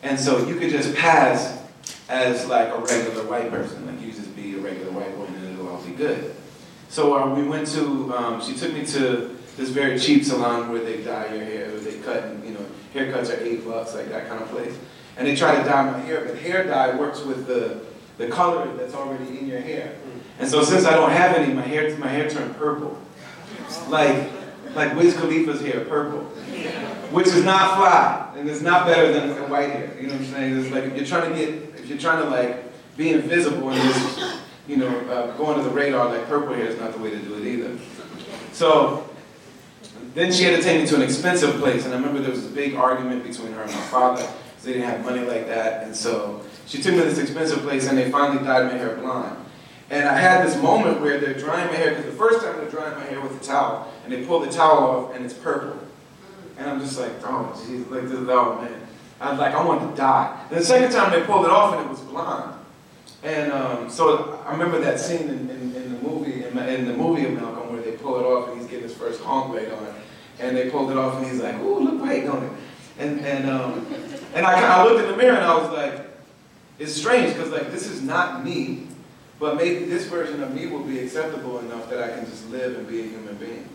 And 0.02 0.20
so 0.20 0.46
you 0.48 0.56
could 0.56 0.72
just 0.72 0.96
pass 0.96 1.62
as 2.10 2.48
like 2.48 2.70
a 2.70 2.80
regular 2.80 3.24
white 3.26 3.50
person. 3.50 3.86
Like 3.86 4.02
you 4.02 4.12
just 4.12 4.36
be 4.36 4.56
a 4.56 4.58
regular 4.58 4.92
white 4.92 5.16
woman 5.18 5.36
and 5.36 5.54
it'll 5.54 5.70
all 5.70 5.82
be 5.84 5.94
good. 5.94 6.36
So 6.90 7.18
uh, 7.18 7.34
we 7.34 7.44
went 7.44 7.68
to, 7.70 8.14
um, 8.16 8.42
she 8.42 8.56
took 8.56 8.74
me 8.74 8.86
to 8.88 9.38
this 9.58 9.70
very 9.70 10.00
cheap 10.00 10.24
salon 10.24 10.72
where 10.72 10.84
they 10.84 11.04
dye 11.04 11.34
your 11.34 11.44
hair, 11.44 11.68
where 11.70 11.80
they 11.80 11.98
cut, 12.00 12.24
and, 12.24 12.44
you 12.46 12.54
know, 12.54 12.66
haircuts 12.94 13.30
are 13.30 13.42
eight 13.44 13.66
bucks, 13.66 13.94
like 13.96 14.10
that 14.10 14.28
kind 14.28 14.42
of 14.42 14.50
place. 14.50 14.76
And 15.18 15.28
they 15.28 15.36
try 15.36 15.56
to 15.56 15.64
dye 15.64 15.92
my 15.92 16.00
hair, 16.00 16.26
but 16.26 16.38
hair 16.38 16.66
dye 16.66 16.98
works 16.98 17.22
with 17.22 17.46
the, 17.46 17.82
the 18.18 18.28
color 18.28 18.76
that's 18.76 18.94
already 18.94 19.38
in 19.38 19.48
your 19.48 19.62
hair. 19.62 19.96
And 20.40 20.50
so 20.50 20.64
since 20.64 20.86
I 20.86 20.96
don't 20.96 21.12
have 21.12 21.36
any, 21.36 21.54
my 21.54 21.62
hair, 21.62 21.96
my 21.98 22.08
hair 22.08 22.30
turned 22.30 22.56
purple. 22.58 22.98
Like, 23.88 24.30
like 24.76 24.96
Wiz 24.96 25.14
Khalifa's 25.16 25.62
hair, 25.62 25.86
purple. 25.86 26.22
Which 27.12 27.28
is 27.28 27.44
not 27.44 27.78
fly, 27.78 28.34
and 28.36 28.50
it's 28.50 28.62
not 28.62 28.88
better 28.88 29.14
than 29.14 29.50
white 29.50 29.70
hair. 29.70 29.96
You 30.00 30.08
know 30.08 30.14
what 30.14 30.22
I'm 30.22 30.32
saying? 30.32 30.58
It's 30.58 30.72
like 30.72 30.86
if 30.86 30.96
you're 30.96 31.06
trying 31.06 31.32
to 31.32 31.38
get, 31.38 31.50
if 31.80 31.88
you're 31.88 31.98
trying 32.00 32.24
to 32.24 32.30
like 32.30 32.98
be 32.98 33.12
invisible 33.12 33.70
and 33.70 33.80
just, 33.82 34.40
you 34.68 34.78
know, 34.78 34.88
uh, 34.88 35.38
go 35.38 35.48
under 35.48 35.64
the 35.64 35.70
radar, 35.70 36.10
like 36.10 36.26
purple 36.28 36.56
hair 36.56 36.66
is 36.66 36.80
not 36.80 36.92
the 36.92 36.98
way 36.98 37.12
to 37.12 37.20
do 37.20 37.36
it 37.36 37.46
either. 37.46 37.78
So 38.52 39.08
then 40.14 40.32
she 40.32 40.44
had 40.44 40.58
to 40.58 40.64
take 40.64 40.82
me 40.82 40.88
to 40.88 40.96
an 40.96 41.02
expensive 41.02 41.60
place, 41.60 41.86
and 41.86 41.94
I 41.94 41.98
remember 41.98 42.22
there 42.22 42.32
was 42.32 42.46
a 42.46 42.50
big 42.50 42.76
argument 42.76 43.24
between 43.24 43.52
her 43.54 43.64
and 43.64 43.72
my 43.72 43.82
father, 43.82 44.22
because 44.22 44.64
they 44.64 44.74
didn't 44.74 44.90
have 44.90 45.04
money 45.04 45.22
like 45.22 45.48
that, 45.48 45.84
and 45.84 45.96
so 45.96 46.42
she 46.68 46.82
took 46.82 46.94
me 46.94 47.00
to 47.00 47.06
this 47.06 47.20
expensive 47.20 47.60
place, 47.60 47.88
and 47.88 47.98
they 47.98 48.12
finally 48.12 48.44
dyed 48.44 48.72
my 48.72 48.78
hair 48.78 48.96
blonde. 48.96 49.38
And 49.90 50.08
I 50.08 50.18
had 50.18 50.46
this 50.46 50.60
moment 50.62 51.02
where 51.02 51.20
they're 51.20 51.34
drying 51.34 51.68
my 51.68 51.76
hair, 51.76 51.90
because 51.92 52.06
the 52.06 52.18
first 52.18 52.44
time 52.44 52.58
they're 52.58 52.70
drying 52.70 52.96
my 52.98 53.06
hair 53.06 53.22
with 53.22 53.42
a 53.42 53.44
towel, 53.44 53.92
and 54.04 54.14
they 54.14 54.26
pull 54.26 54.40
the 54.40 54.52
towel 54.52 54.84
off, 54.84 55.16
and 55.16 55.26
it's 55.26 55.34
purple. 55.34 55.80
And 56.58 56.70
I'm 56.70 56.80
just 56.80 57.00
like, 57.00 57.12
oh, 57.24 57.52
jeez, 57.56 57.90
like, 57.90 58.04
this, 58.04 58.14
oh, 58.14 58.62
man. 58.62 58.80
I 59.20 59.32
was 59.32 59.40
like, 59.40 59.54
I 59.54 59.66
want 59.66 59.90
to 59.90 59.96
die. 59.96 60.46
The 60.50 60.64
second 60.64 60.92
time 60.92 61.12
they 61.12 61.26
pulled 61.26 61.46
it 61.46 61.52
off, 61.52 61.76
and 61.76 61.86
it 61.86 61.90
was 61.90 62.00
blonde. 62.02 62.60
And 63.24 63.52
um, 63.54 63.90
so 63.90 64.44
I 64.46 64.52
remember 64.52 64.80
that 64.82 65.00
scene 65.00 65.30
in, 65.30 65.50
in, 65.50 65.76
in 65.76 65.94
the 65.94 66.02
movie, 66.02 66.44
in, 66.44 66.58
in, 66.58 66.86
the 66.86 66.94
movie 66.94 67.26
of 67.26 67.34
Malcolm, 67.34 67.72
where 67.72 67.82
they 67.82 67.94
pull 67.94 68.20
it 68.20 68.24
off, 68.24 68.50
and 68.50 68.60
he's 68.60 68.70
getting 68.70 68.84
his 68.84 68.96
first 68.96 69.22
honk 69.22 69.52
blade 69.52 69.72
on 69.72 69.86
and 70.44 70.58
they 70.58 70.70
pulled 70.70 70.92
it 70.92 70.98
off, 70.98 71.18
and 71.18 71.26
he's 71.26 71.42
like, 71.42 71.56
"Ooh, 71.62 71.80
look 71.80 72.02
white 72.02 72.28
on 72.28 72.44
it." 72.44 72.52
And 73.00 73.22
and 73.22 73.50
um, 73.50 73.88
and 74.34 74.46
I, 74.46 74.80
I 74.80 74.84
looked 74.84 75.04
in 75.04 75.12
the 75.12 75.18
mirror, 75.18 75.36
and 75.36 75.46
I 75.46 75.58
was 75.58 75.72
like, 75.72 76.08
"It's 76.80 76.94
strange, 76.94 77.34
because 77.34 77.52
like 77.52 77.72
this 77.72 77.88
is 77.90 78.02
not 78.02 78.44
me, 78.44 78.88
but 79.40 79.56
maybe 79.56 79.86
this 79.86 80.06
version 80.08 80.44
of 80.44 80.54
me 80.54 80.68
will 80.68 80.84
be 80.84 81.00
acceptable 81.00 81.60
enough 81.60 81.90
that 81.90 82.04
I 82.04 82.16
can 82.16 82.26
just 82.26 82.50
live 82.50 82.78
and 82.78 82.88
be 82.88 83.00
a 83.00 83.04
human 83.04 83.36
being." 83.36 83.70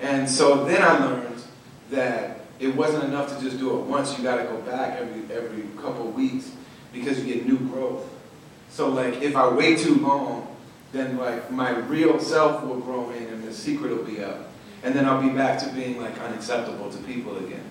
And 0.00 0.28
so 0.28 0.64
then 0.64 0.82
I 0.82 0.98
learned 0.98 1.42
that 1.90 2.40
it 2.58 2.74
wasn't 2.74 3.04
enough 3.04 3.36
to 3.36 3.42
just 3.42 3.58
do 3.58 3.78
it 3.78 3.84
once. 3.84 4.16
You 4.18 4.24
got 4.24 4.36
to 4.36 4.44
go 4.44 4.60
back 4.62 4.98
every 4.98 5.34
every 5.34 5.62
couple 5.80 6.10
weeks 6.10 6.50
because 6.92 7.24
you 7.24 7.32
get 7.32 7.46
new 7.46 7.58
growth. 7.58 8.08
So 8.70 8.88
like 8.88 9.22
if 9.22 9.36
I 9.36 9.48
wait 9.48 9.78
too 9.78 9.94
long, 9.96 10.56
then 10.90 11.16
like 11.16 11.50
my 11.52 11.70
real 11.78 12.18
self 12.18 12.64
will 12.64 12.80
grow 12.80 13.10
in, 13.10 13.22
and 13.28 13.44
the 13.44 13.52
secret 13.52 13.96
will 13.96 14.04
be 14.04 14.22
up 14.22 14.51
and 14.82 14.94
then 14.94 15.06
I'll 15.06 15.22
be 15.22 15.30
back 15.30 15.58
to 15.60 15.68
being 15.70 16.00
like 16.00 16.18
unacceptable 16.18 16.90
to 16.90 16.98
people 16.98 17.36
again. 17.38 17.64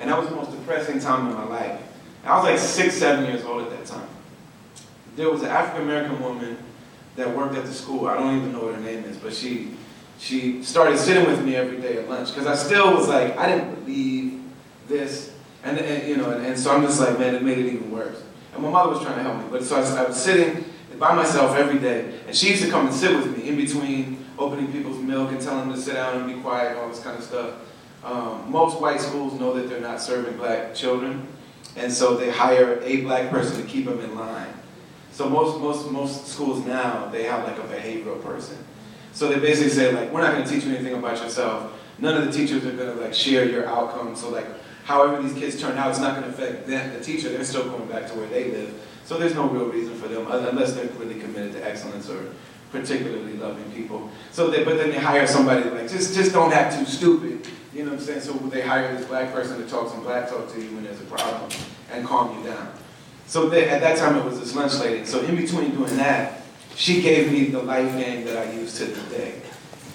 And 0.00 0.10
that 0.10 0.18
was 0.18 0.28
the 0.28 0.34
most 0.34 0.50
depressing 0.50 1.00
time 1.00 1.28
in 1.28 1.34
my 1.34 1.44
life. 1.44 1.80
I 2.24 2.36
was 2.36 2.44
like 2.44 2.58
six, 2.58 2.94
seven 2.94 3.24
years 3.26 3.44
old 3.44 3.62
at 3.62 3.70
that 3.70 3.86
time. 3.86 4.08
There 5.14 5.30
was 5.30 5.42
an 5.42 5.48
African 5.48 5.82
American 5.82 6.20
woman 6.20 6.58
that 7.14 7.34
worked 7.34 7.54
at 7.54 7.64
the 7.64 7.72
school. 7.72 8.08
I 8.08 8.14
don't 8.14 8.36
even 8.36 8.52
know 8.52 8.64
what 8.64 8.74
her 8.74 8.80
name 8.80 9.04
is, 9.04 9.16
but 9.16 9.32
she 9.32 9.74
she 10.18 10.62
started 10.62 10.98
sitting 10.98 11.26
with 11.26 11.44
me 11.44 11.56
every 11.56 11.80
day 11.80 11.98
at 11.98 12.08
lunch 12.08 12.34
because 12.34 12.46
I 12.46 12.54
still 12.54 12.94
was 12.94 13.08
like 13.08 13.36
I 13.38 13.48
didn't 13.48 13.74
believe 13.84 14.42
this, 14.88 15.32
and, 15.62 15.78
and 15.78 16.08
you 16.08 16.16
know, 16.16 16.30
and, 16.30 16.46
and, 16.46 16.58
so 16.58 16.74
I'm 16.74 16.82
just 16.82 17.00
like 17.00 17.18
man, 17.18 17.34
it 17.34 17.42
made 17.42 17.58
it 17.58 17.72
even 17.72 17.90
worse. 17.90 18.22
And 18.52 18.62
my 18.62 18.70
mother 18.70 18.90
was 18.90 19.02
trying 19.02 19.16
to 19.16 19.22
help 19.22 19.38
me, 19.38 19.44
but 19.50 19.62
so 19.62 19.76
I, 19.76 20.04
I 20.04 20.08
was 20.08 20.20
sitting 20.20 20.64
by 20.98 21.14
myself 21.14 21.56
every 21.56 21.78
day. 21.78 22.12
And 22.26 22.34
she 22.34 22.50
used 22.50 22.62
to 22.62 22.70
come 22.70 22.86
and 22.86 22.94
sit 22.94 23.14
with 23.16 23.36
me 23.36 23.48
in 23.48 23.56
between 23.56 24.25
opening 24.38 24.70
people's 24.72 24.98
milk 24.98 25.30
and 25.30 25.40
telling 25.40 25.68
them 25.68 25.76
to 25.76 25.80
sit 25.80 25.94
down 25.94 26.16
and 26.16 26.34
be 26.34 26.40
quiet 26.40 26.72
and 26.72 26.78
all 26.78 26.88
this 26.88 27.00
kind 27.00 27.16
of 27.16 27.24
stuff. 27.24 27.54
Um, 28.04 28.50
most 28.50 28.80
white 28.80 29.00
schools 29.00 29.38
know 29.38 29.52
that 29.54 29.68
they're 29.68 29.80
not 29.80 30.00
serving 30.00 30.36
black 30.36 30.74
children, 30.74 31.26
and 31.76 31.92
so 31.92 32.16
they 32.16 32.30
hire 32.30 32.80
a 32.82 33.02
black 33.02 33.30
person 33.30 33.60
to 33.60 33.66
keep 33.66 33.86
them 33.86 34.00
in 34.00 34.14
line. 34.14 34.52
So 35.12 35.28
most, 35.28 35.60
most, 35.60 35.90
most 35.90 36.26
schools 36.26 36.64
now, 36.66 37.06
they 37.06 37.24
have 37.24 37.44
like 37.44 37.58
a 37.58 37.62
behavioral 37.62 38.22
person. 38.22 38.58
So 39.12 39.28
they 39.28 39.40
basically 39.40 39.70
say 39.70 39.92
like, 39.92 40.12
we're 40.12 40.20
not 40.20 40.32
gonna 40.32 40.46
teach 40.46 40.64
you 40.64 40.74
anything 40.74 40.94
about 40.94 41.18
yourself. 41.22 41.72
None 41.98 42.16
of 42.20 42.26
the 42.26 42.32
teachers 42.32 42.66
are 42.66 42.72
gonna 42.72 42.94
like 42.94 43.14
share 43.14 43.48
your 43.48 43.66
outcome. 43.66 44.14
So 44.14 44.28
like, 44.28 44.46
however 44.84 45.22
these 45.22 45.32
kids 45.32 45.58
turn 45.58 45.78
out, 45.78 45.88
it's 45.90 45.98
not 45.98 46.14
gonna 46.14 46.28
affect 46.28 46.66
them, 46.66 46.92
the 46.92 47.00
teacher. 47.00 47.30
They're 47.30 47.44
still 47.44 47.64
going 47.64 47.88
back 47.88 48.06
to 48.08 48.14
where 48.14 48.28
they 48.28 48.50
live. 48.50 48.74
So 49.06 49.16
there's 49.16 49.34
no 49.34 49.48
real 49.48 49.66
reason 49.66 49.94
for 49.94 50.08
them, 50.08 50.26
unless 50.30 50.74
they're 50.74 50.90
really 50.98 51.18
committed 51.18 51.52
to 51.52 51.66
excellence 51.66 52.10
or 52.10 52.34
particularly 52.72 53.34
loving 53.36 53.70
people. 53.72 54.10
So 54.32 54.50
they, 54.50 54.64
but 54.64 54.76
then 54.76 54.90
they 54.90 54.98
hire 54.98 55.26
somebody 55.26 55.68
like, 55.70 55.88
just, 55.88 56.14
just 56.14 56.32
don't 56.32 56.52
act 56.52 56.78
too 56.78 56.84
stupid. 56.84 57.46
You 57.72 57.84
know 57.84 57.92
what 57.92 58.00
I'm 58.00 58.06
saying? 58.06 58.20
So 58.20 58.32
they 58.32 58.62
hire 58.62 58.96
this 58.96 59.06
black 59.06 59.32
person 59.32 59.58
to 59.62 59.68
talk 59.68 59.90
some 59.90 60.02
black 60.02 60.28
talk 60.28 60.52
to 60.52 60.60
you 60.60 60.74
when 60.74 60.84
there's 60.84 61.00
a 61.00 61.04
problem 61.04 61.50
and 61.92 62.06
calm 62.06 62.38
you 62.38 62.48
down. 62.48 62.72
So 63.26 63.48
they, 63.48 63.68
at 63.68 63.80
that 63.80 63.98
time 63.98 64.16
it 64.16 64.24
was 64.24 64.38
this 64.38 64.54
lunch 64.54 64.74
lady. 64.76 65.04
So 65.04 65.20
in 65.20 65.36
between 65.36 65.72
doing 65.72 65.96
that, 65.96 66.42
she 66.74 67.02
gave 67.02 67.32
me 67.32 67.46
the 67.46 67.62
life 67.62 67.96
game 67.96 68.24
that 68.26 68.36
I 68.36 68.52
use 68.52 68.76
to 68.78 68.84
this 68.84 69.02
day. 69.10 69.40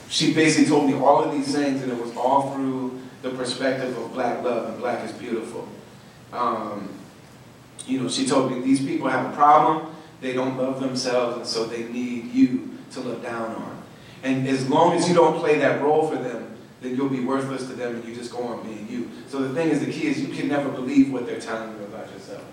She 0.09 0.33
basically 0.33 0.67
told 0.67 0.89
me 0.89 0.95
all 0.95 1.23
of 1.23 1.31
these 1.31 1.53
things, 1.55 1.81
and 1.81 1.91
it 1.91 1.97
was 1.97 2.15
all 2.17 2.53
through 2.53 2.99
the 3.21 3.29
perspective 3.29 3.97
of 3.97 4.11
black 4.13 4.43
love, 4.43 4.69
and 4.69 4.79
black 4.79 5.05
is 5.05 5.11
beautiful. 5.13 5.67
Um, 6.33 6.89
you 7.85 7.99
know, 7.99 8.09
she 8.09 8.25
told 8.25 8.51
me 8.51 8.59
these 8.61 8.83
people 8.83 9.07
have 9.07 9.31
a 9.31 9.35
problem, 9.35 9.90
they 10.21 10.33
don't 10.33 10.57
love 10.57 10.79
themselves, 10.79 11.37
and 11.37 11.45
so 11.45 11.65
they 11.65 11.83
need 11.83 12.31
you 12.31 12.77
to 12.91 13.01
look 13.01 13.21
down 13.23 13.55
on. 13.55 13.83
And 14.23 14.47
as 14.47 14.69
long 14.69 14.93
as 14.93 15.09
you 15.09 15.15
don't 15.15 15.39
play 15.39 15.57
that 15.59 15.81
role 15.81 16.07
for 16.07 16.15
them, 16.15 16.55
then 16.81 16.95
you'll 16.95 17.09
be 17.09 17.23
worthless 17.23 17.67
to 17.67 17.73
them 17.73 17.95
and 17.95 18.05
you 18.05 18.13
just 18.13 18.31
go 18.31 18.43
on 18.43 18.63
being 18.63 18.87
you. 18.89 19.09
So 19.27 19.39
the 19.39 19.53
thing 19.53 19.69
is, 19.69 19.79
the 19.85 19.91
key 19.91 20.07
is 20.07 20.19
you 20.19 20.33
can 20.33 20.47
never 20.47 20.69
believe 20.69 21.11
what 21.13 21.25
they're 21.25 21.39
telling 21.39 21.75
you 21.77 21.83
about 21.85 22.11
yourself. 22.11 22.43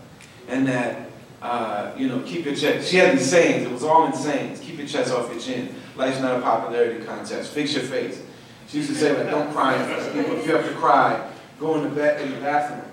And 0.49 0.67
that, 0.67 1.11
uh, 1.41 1.93
you 1.97 2.09
know, 2.09 2.21
keep 2.21 2.45
your 2.45 2.55
chest. 2.55 2.91
She 2.91 2.99
had 2.99 3.19
these 3.19 3.29
sayings, 3.29 3.65
it 3.65 3.73
was 3.73 3.85
all 3.85 4.07
in 4.07 4.13
sayings. 4.13 4.61
Keep 4.61 4.79
your 4.79 4.87
chest 4.87 5.13
off 5.13 5.31
your 5.31 5.41
chin. 5.41 5.75
Life's 5.97 6.21
not 6.21 6.39
a 6.39 6.43
popularity 6.43 7.05
contest. 7.05 7.53
Fix 7.53 7.75
your 7.75 7.85
face. 7.85 8.23
She 8.69 8.79
used 8.79 8.91
to 8.91 8.97
say, 8.97 9.17
like, 9.17 9.31
don't 9.31 9.51
cry 9.53 9.81
in 9.81 9.87
front 9.89 10.07
of 10.07 10.13
people. 10.13 10.37
If 10.37 10.47
you 10.47 10.55
have 10.55 10.67
to 10.67 10.75
cry, 10.75 11.31
go 11.59 11.77
in 11.77 11.85
the, 11.85 11.91
bed, 11.91 12.21
in 12.21 12.33
the 12.33 12.41
bathroom 12.41 12.85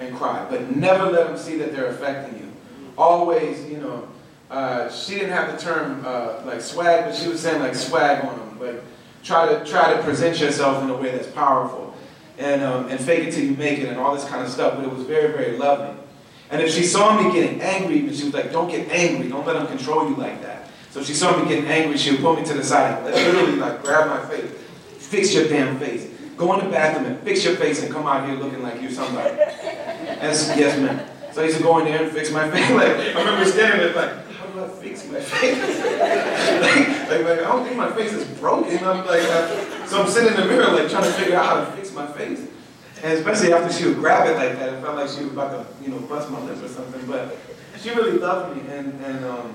and 0.00 0.16
cry. 0.16 0.46
But 0.50 0.74
never 0.74 1.10
let 1.10 1.28
them 1.28 1.38
see 1.38 1.56
that 1.58 1.72
they're 1.72 1.86
affecting 1.86 2.40
you. 2.40 2.52
Always, 2.98 3.64
you 3.70 3.78
know, 3.78 4.08
uh, 4.52 4.92
she 4.92 5.14
didn't 5.14 5.30
have 5.30 5.50
the 5.50 5.58
term 5.58 6.02
uh, 6.04 6.42
like 6.44 6.60
swag, 6.60 7.06
but 7.06 7.14
she 7.14 7.26
was 7.26 7.40
saying 7.40 7.60
like 7.62 7.74
swag 7.74 8.22
on 8.22 8.38
them. 8.38 8.60
Like 8.60 8.82
try 9.22 9.48
to 9.48 9.64
try 9.64 9.94
to 9.96 10.02
present 10.02 10.38
yourself 10.38 10.82
in 10.84 10.90
a 10.90 10.94
way 10.94 11.10
that's 11.10 11.28
powerful, 11.28 11.96
and 12.36 12.62
um, 12.62 12.88
and 12.88 13.00
fake 13.00 13.28
it 13.28 13.32
till 13.32 13.44
you 13.44 13.56
make 13.56 13.78
it, 13.78 13.88
and 13.88 13.98
all 13.98 14.14
this 14.14 14.26
kind 14.26 14.44
of 14.44 14.50
stuff. 14.50 14.76
But 14.76 14.84
it 14.84 14.94
was 14.94 15.04
very 15.06 15.32
very 15.32 15.56
loving. 15.56 15.98
And 16.50 16.60
if 16.60 16.70
she 16.70 16.84
saw 16.84 17.18
me 17.18 17.32
getting 17.32 17.62
angry, 17.62 17.96
even 17.96 18.12
she 18.14 18.24
was 18.24 18.34
like, 18.34 18.52
"Don't 18.52 18.68
get 18.68 18.90
angry. 18.90 19.30
Don't 19.30 19.46
let 19.46 19.54
them 19.54 19.66
control 19.66 20.06
you 20.06 20.16
like 20.16 20.42
that." 20.42 20.68
So 20.90 21.00
if 21.00 21.06
she 21.06 21.14
saw 21.14 21.34
me 21.42 21.48
getting 21.48 21.64
angry, 21.70 21.96
she 21.96 22.10
would 22.10 22.20
pull 22.20 22.36
me 22.36 22.44
to 22.44 22.52
the 22.52 22.62
side 22.62 22.98
and 23.06 23.06
literally 23.06 23.56
like 23.56 23.82
grab 23.82 24.08
my 24.08 24.22
face, 24.28 24.50
fix 24.98 25.34
your 25.34 25.48
damn 25.48 25.78
face. 25.78 26.10
Go 26.36 26.52
in 26.52 26.62
the 26.62 26.70
bathroom 26.70 27.06
and 27.06 27.18
fix 27.20 27.42
your 27.42 27.56
face 27.56 27.82
and 27.82 27.90
come 27.90 28.06
out 28.06 28.28
here 28.28 28.36
looking 28.36 28.62
like 28.62 28.82
you're 28.82 28.90
somebody. 28.90 29.30
And 29.30 30.20
yes, 30.20 30.78
ma'am. 30.78 31.08
So 31.32 31.40
I 31.40 31.46
used 31.46 31.56
to 31.56 31.62
go 31.62 31.78
in 31.78 31.86
there 31.86 32.02
and 32.02 32.12
fix 32.12 32.30
my 32.30 32.50
face. 32.50 32.70
Like 32.70 33.16
I 33.16 33.18
remember 33.18 33.46
standing 33.46 33.78
there 33.80 33.94
like, 33.94 34.31
do 34.52 34.64
I 34.64 34.68
fix 34.68 35.06
my 35.08 35.20
face? 35.20 35.58
like, 36.60 37.10
like, 37.10 37.24
like, 37.24 37.38
I 37.38 37.42
don't 37.42 37.64
think 37.64 37.76
my 37.76 37.92
face 37.92 38.12
is 38.12 38.26
broken. 38.38 38.78
I'm 38.84 39.06
like, 39.06 39.22
uh, 39.22 39.86
so 39.86 40.02
I'm 40.02 40.08
sitting 40.08 40.34
in 40.34 40.40
the 40.40 40.46
mirror 40.46 40.68
like 40.68 40.90
trying 40.90 41.04
to 41.04 41.12
figure 41.12 41.36
out 41.36 41.46
how 41.46 41.64
to 41.64 41.72
fix 41.72 41.92
my 41.92 42.06
face. 42.06 42.46
And 43.02 43.12
especially 43.14 43.52
after 43.52 43.72
she 43.72 43.86
would 43.86 43.96
grab 43.96 44.28
it 44.28 44.36
like 44.36 44.58
that, 44.58 44.74
it 44.74 44.80
felt 44.80 44.96
like 44.96 45.08
she 45.08 45.24
was 45.24 45.32
about 45.32 45.50
to, 45.50 45.84
you 45.84 45.90
know, 45.90 45.98
bust 46.00 46.30
my 46.30 46.40
lip 46.40 46.62
or 46.62 46.68
something. 46.68 47.04
But 47.06 47.36
she 47.80 47.90
really 47.90 48.18
loved 48.18 48.56
me, 48.56 48.62
and 48.72 49.04
and 49.04 49.24
um, 49.24 49.54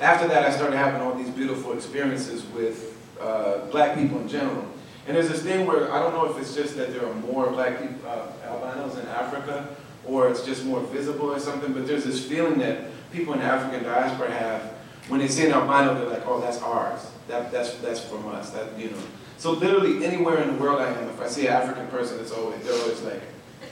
after 0.00 0.26
that, 0.26 0.44
I 0.44 0.50
started 0.50 0.76
having 0.76 1.00
all 1.00 1.14
these 1.14 1.30
beautiful 1.30 1.74
experiences 1.74 2.44
with 2.46 2.98
uh, 3.20 3.66
black 3.70 3.96
people 3.96 4.20
in 4.20 4.28
general. 4.28 4.66
And 5.06 5.16
there's 5.16 5.28
this 5.28 5.42
thing 5.42 5.66
where 5.66 5.92
I 5.92 6.00
don't 6.00 6.12
know 6.12 6.30
if 6.30 6.38
it's 6.38 6.54
just 6.54 6.76
that 6.76 6.92
there 6.92 7.06
are 7.06 7.14
more 7.14 7.50
black 7.50 7.80
people, 7.80 8.08
uh, 8.08 8.28
albinos 8.46 8.98
in 8.98 9.06
Africa, 9.08 9.68
or 10.04 10.28
it's 10.28 10.44
just 10.44 10.64
more 10.64 10.80
visible 10.80 11.32
or 11.32 11.38
something, 11.38 11.72
but 11.72 11.86
there's 11.86 12.04
this 12.04 12.24
feeling 12.26 12.58
that 12.58 12.84
people 13.12 13.34
in 13.34 13.40
the 13.40 13.46
African 13.46 13.84
diaspora 13.84 14.30
have 14.30 14.74
when 15.08 15.20
they 15.20 15.28
see 15.28 15.46
an 15.46 15.52
albino, 15.52 15.94
they're 15.94 16.08
like, 16.08 16.26
oh, 16.26 16.40
that's 16.40 16.60
ours. 16.62 17.10
That, 17.28 17.50
that's, 17.50 17.74
that's 17.76 18.00
from 18.00 18.26
us. 18.28 18.50
That, 18.50 18.78
you 18.78 18.90
know. 18.90 18.98
So 19.36 19.52
literally 19.52 20.04
anywhere 20.04 20.40
in 20.40 20.54
the 20.54 20.62
world 20.62 20.80
I 20.80 20.88
am, 20.92 21.08
if 21.08 21.20
I 21.20 21.26
see 21.26 21.46
an 21.46 21.54
African 21.54 21.88
person, 21.88 22.20
it's 22.20 22.30
always, 22.30 22.62
they're 22.64 22.80
always 22.80 23.02
like, 23.02 23.22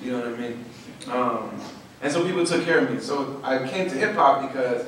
you 0.03 0.13
know 0.13 0.19
what 0.19 0.29
I 0.29 0.37
mean? 0.37 0.65
Um, 1.09 1.61
and 2.03 2.13
so 2.13 2.25
people 2.25 2.45
took 2.45 2.65
care 2.65 2.79
of 2.81 2.91
me. 2.93 3.01
So 3.01 3.41
I 3.45 3.67
came 3.69 3.89
to 3.89 3.97
hip 3.97 4.15
hop 4.15 4.43
because 4.43 4.87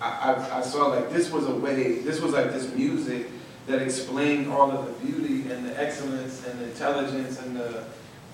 I, 0.00 0.32
I, 0.32 0.58
I 0.58 0.60
saw 0.62 0.86
like 0.88 1.10
this 1.10 1.30
was 1.30 1.46
a 1.46 1.54
way, 1.54 2.00
this 2.00 2.20
was 2.20 2.32
like 2.32 2.52
this 2.52 2.72
music 2.74 3.28
that 3.66 3.82
explained 3.82 4.50
all 4.50 4.70
of 4.70 4.86
the 4.86 5.06
beauty 5.06 5.50
and 5.50 5.66
the 5.66 5.80
excellence 5.80 6.46
and 6.46 6.58
the 6.60 6.64
intelligence 6.64 7.40
and 7.40 7.56
the, 7.56 7.84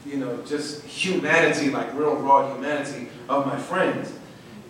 you 0.06 0.16
know, 0.16 0.42
just 0.42 0.84
humanity, 0.84 1.70
like 1.70 1.92
real 1.94 2.16
raw 2.16 2.54
humanity 2.54 3.08
of 3.28 3.46
my 3.46 3.58
friends. 3.58 4.12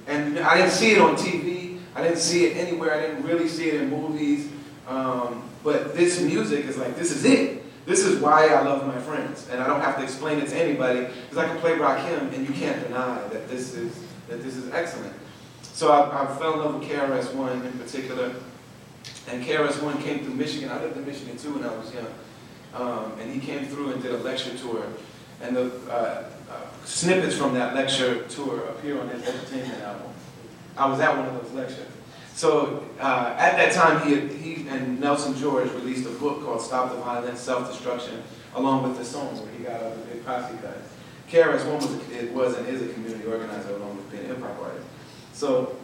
And 0.07 0.39
I 0.39 0.57
didn't 0.57 0.73
see 0.73 0.93
it 0.93 0.99
on 0.99 1.17
TV. 1.17 1.79
I 1.95 2.03
didn't 2.03 2.19
see 2.19 2.47
it 2.47 2.57
anywhere. 2.57 2.95
I 2.95 3.01
didn't 3.01 3.23
really 3.25 3.49
see 3.49 3.69
it 3.69 3.83
in 3.83 3.91
movies. 3.91 4.51
Um, 4.89 5.49
but 5.63 5.95
this 5.95 6.21
music 6.21 6.65
is 6.67 6.77
like, 6.77 6.97
this 6.97 7.13
is 7.13 7.25
it. 7.25 7.63
This 7.85 8.05
is 8.05 8.21
why 8.21 8.49
I 8.49 8.63
love 8.63 8.87
my 8.87 8.99
friends. 9.01 9.49
And 9.51 9.61
I 9.61 9.67
don't 9.67 9.81
have 9.81 9.97
to 9.97 10.03
explain 10.03 10.39
it 10.39 10.49
to 10.49 10.57
anybody 10.57 11.07
because 11.07 11.39
I 11.39 11.47
can 11.47 11.59
play 11.59 11.73
Rakim 11.73 12.33
and 12.33 12.47
you 12.47 12.55
can't 12.55 12.81
deny 12.87 13.27
that 13.29 13.49
this 13.49 13.75
is, 13.75 13.99
that 14.29 14.43
this 14.43 14.57
is 14.57 14.73
excellent. 14.73 15.15
So 15.63 15.91
I, 15.91 16.23
I 16.23 16.37
fell 16.37 16.55
in 16.55 16.59
love 16.61 16.79
with 16.79 16.89
KRS-One 16.89 17.65
in 17.65 17.73
particular. 17.79 18.35
And 19.29 19.45
KRS-One 19.45 20.03
came 20.03 20.25
through 20.25 20.35
Michigan. 20.35 20.71
I 20.71 20.81
lived 20.83 20.97
in 20.97 21.07
Michigan 21.07 21.37
too 21.37 21.55
when 21.55 21.65
I 21.65 21.75
was 21.77 21.93
young. 21.93 22.07
Um, 22.75 23.19
and 23.21 23.33
he 23.33 23.41
came 23.41 23.67
through 23.67 23.93
and 23.93 24.03
did 24.03 24.13
a 24.13 24.19
lecture 24.19 24.57
tour. 24.57 24.85
And 25.41 25.57
the 25.57 25.73
uh, 25.91 26.25
snippets 26.85 27.37
from 27.37 27.55
that 27.55 27.75
lecture 27.75 28.23
tour 28.29 28.61
appear 28.69 29.01
on 29.01 29.09
his 29.09 29.23
Edutainment 29.23 29.81
album. 29.83 30.13
I 30.77 30.89
was 30.89 31.01
at 31.01 31.17
one 31.17 31.27
of 31.27 31.43
those 31.43 31.53
lectures. 31.53 31.87
So 32.35 32.85
uh, 32.99 33.35
at 33.39 33.57
that 33.57 33.73
time, 33.73 34.07
he, 34.07 34.27
he 34.37 34.69
and 34.69 34.99
Nelson 35.01 35.37
George 35.37 35.71
released 35.73 36.07
a 36.07 36.11
book 36.11 36.45
called 36.45 36.63
Stop 36.63 36.91
the 36.91 36.99
Violence, 36.99 37.41
Self-Destruction, 37.41 38.23
along 38.55 38.83
with 38.85 38.97
the 38.97 39.05
song 39.05 39.37
where 39.37 39.53
he 39.53 39.65
got 39.65 39.81
the 39.81 40.13
big 40.13 40.25
posse 40.25 40.55
guys. 40.63 40.83
KRS-One 41.31 41.77
was, 41.77 42.11
it 42.11 42.33
was 42.33 42.57
and 42.57 42.67
is 42.69 42.83
a 42.83 42.93
community 42.93 43.25
organizer 43.27 43.75
along 43.77 43.97
with 43.97 44.11
being 44.11 44.25
a 44.25 44.29
hip-hop 44.29 44.59
artist. 44.63 44.87
So 45.33 45.77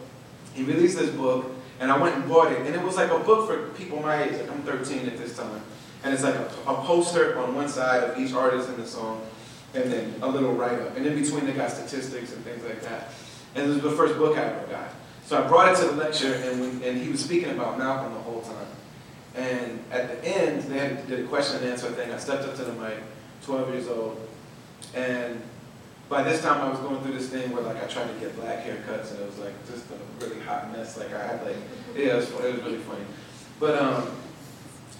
he 0.53 0.63
released 0.63 0.97
this 0.97 1.09
book, 1.11 1.51
and 1.79 1.91
I 1.91 1.97
went 1.97 2.15
and 2.15 2.27
bought 2.27 2.51
it. 2.51 2.59
And 2.59 2.75
it 2.75 2.81
was 2.81 2.95
like 2.95 3.11
a 3.11 3.19
book 3.19 3.47
for 3.47 3.69
people 3.69 4.01
my 4.01 4.23
age, 4.23 4.33
like 4.33 4.51
I'm 4.51 4.61
13 4.63 5.07
at 5.07 5.17
this 5.17 5.37
time. 5.37 5.61
And 6.03 6.13
it's 6.13 6.23
like 6.23 6.35
a, 6.35 6.45
a 6.67 6.75
poster 6.85 7.37
on 7.39 7.55
one 7.55 7.67
side 7.67 8.03
of 8.03 8.17
each 8.17 8.33
artist 8.33 8.69
in 8.69 8.77
the 8.77 8.85
song, 8.85 9.21
and 9.73 9.91
then 9.91 10.15
a 10.21 10.27
little 10.27 10.53
write-up. 10.53 10.97
And 10.97 11.05
in 11.05 11.21
between 11.21 11.45
they 11.45 11.53
got 11.53 11.71
statistics 11.71 12.33
and 12.33 12.43
things 12.43 12.63
like 12.63 12.81
that. 12.83 13.09
And 13.55 13.67
this 13.67 13.81
was 13.81 13.91
the 13.91 13.97
first 13.97 14.17
book 14.17 14.37
I 14.37 14.43
ever 14.43 14.67
got. 14.67 14.89
So 15.25 15.43
I 15.43 15.47
brought 15.47 15.71
it 15.73 15.81
to 15.81 15.87
the 15.87 15.97
lecture, 15.97 16.33
and, 16.33 16.59
we, 16.59 16.87
and 16.87 16.99
he 16.99 17.09
was 17.09 17.23
speaking 17.23 17.51
about 17.51 17.77
Malcolm 17.77 18.13
the 18.13 18.19
whole 18.19 18.41
time. 18.41 18.67
And 19.35 19.79
at 19.91 20.09
the 20.09 20.27
end, 20.27 20.63
they 20.63 20.79
had, 20.79 21.07
did 21.07 21.19
a 21.19 21.27
question 21.27 21.57
and 21.57 21.67
answer 21.67 21.89
thing. 21.91 22.11
I 22.11 22.17
stepped 22.17 22.45
up 22.45 22.55
to 22.55 22.63
the 22.63 22.73
mic, 22.73 22.97
12 23.43 23.73
years 23.73 23.87
old, 23.87 24.19
and 24.95 25.41
by 26.09 26.23
this 26.23 26.41
time 26.41 26.59
I 26.61 26.69
was 26.69 26.79
going 26.79 26.99
through 27.01 27.13
this 27.13 27.29
thing 27.29 27.51
where 27.51 27.61
like 27.61 27.81
I 27.81 27.85
tried 27.85 28.07
to 28.07 28.19
get 28.19 28.35
black 28.35 28.65
haircuts, 28.65 29.11
and 29.11 29.21
it 29.21 29.27
was 29.27 29.37
like 29.37 29.53
just 29.67 29.85
a 29.91 30.25
really 30.25 30.41
hot 30.41 30.71
mess. 30.71 30.97
Like 30.97 31.13
I 31.13 31.27
had 31.27 31.45
like, 31.45 31.55
yeah, 31.95 32.13
it 32.13 32.15
was, 32.15 32.29
it 32.31 32.53
was 32.55 32.63
really 32.63 32.79
funny. 32.79 33.05
But 33.59 33.79
um, 33.79 34.09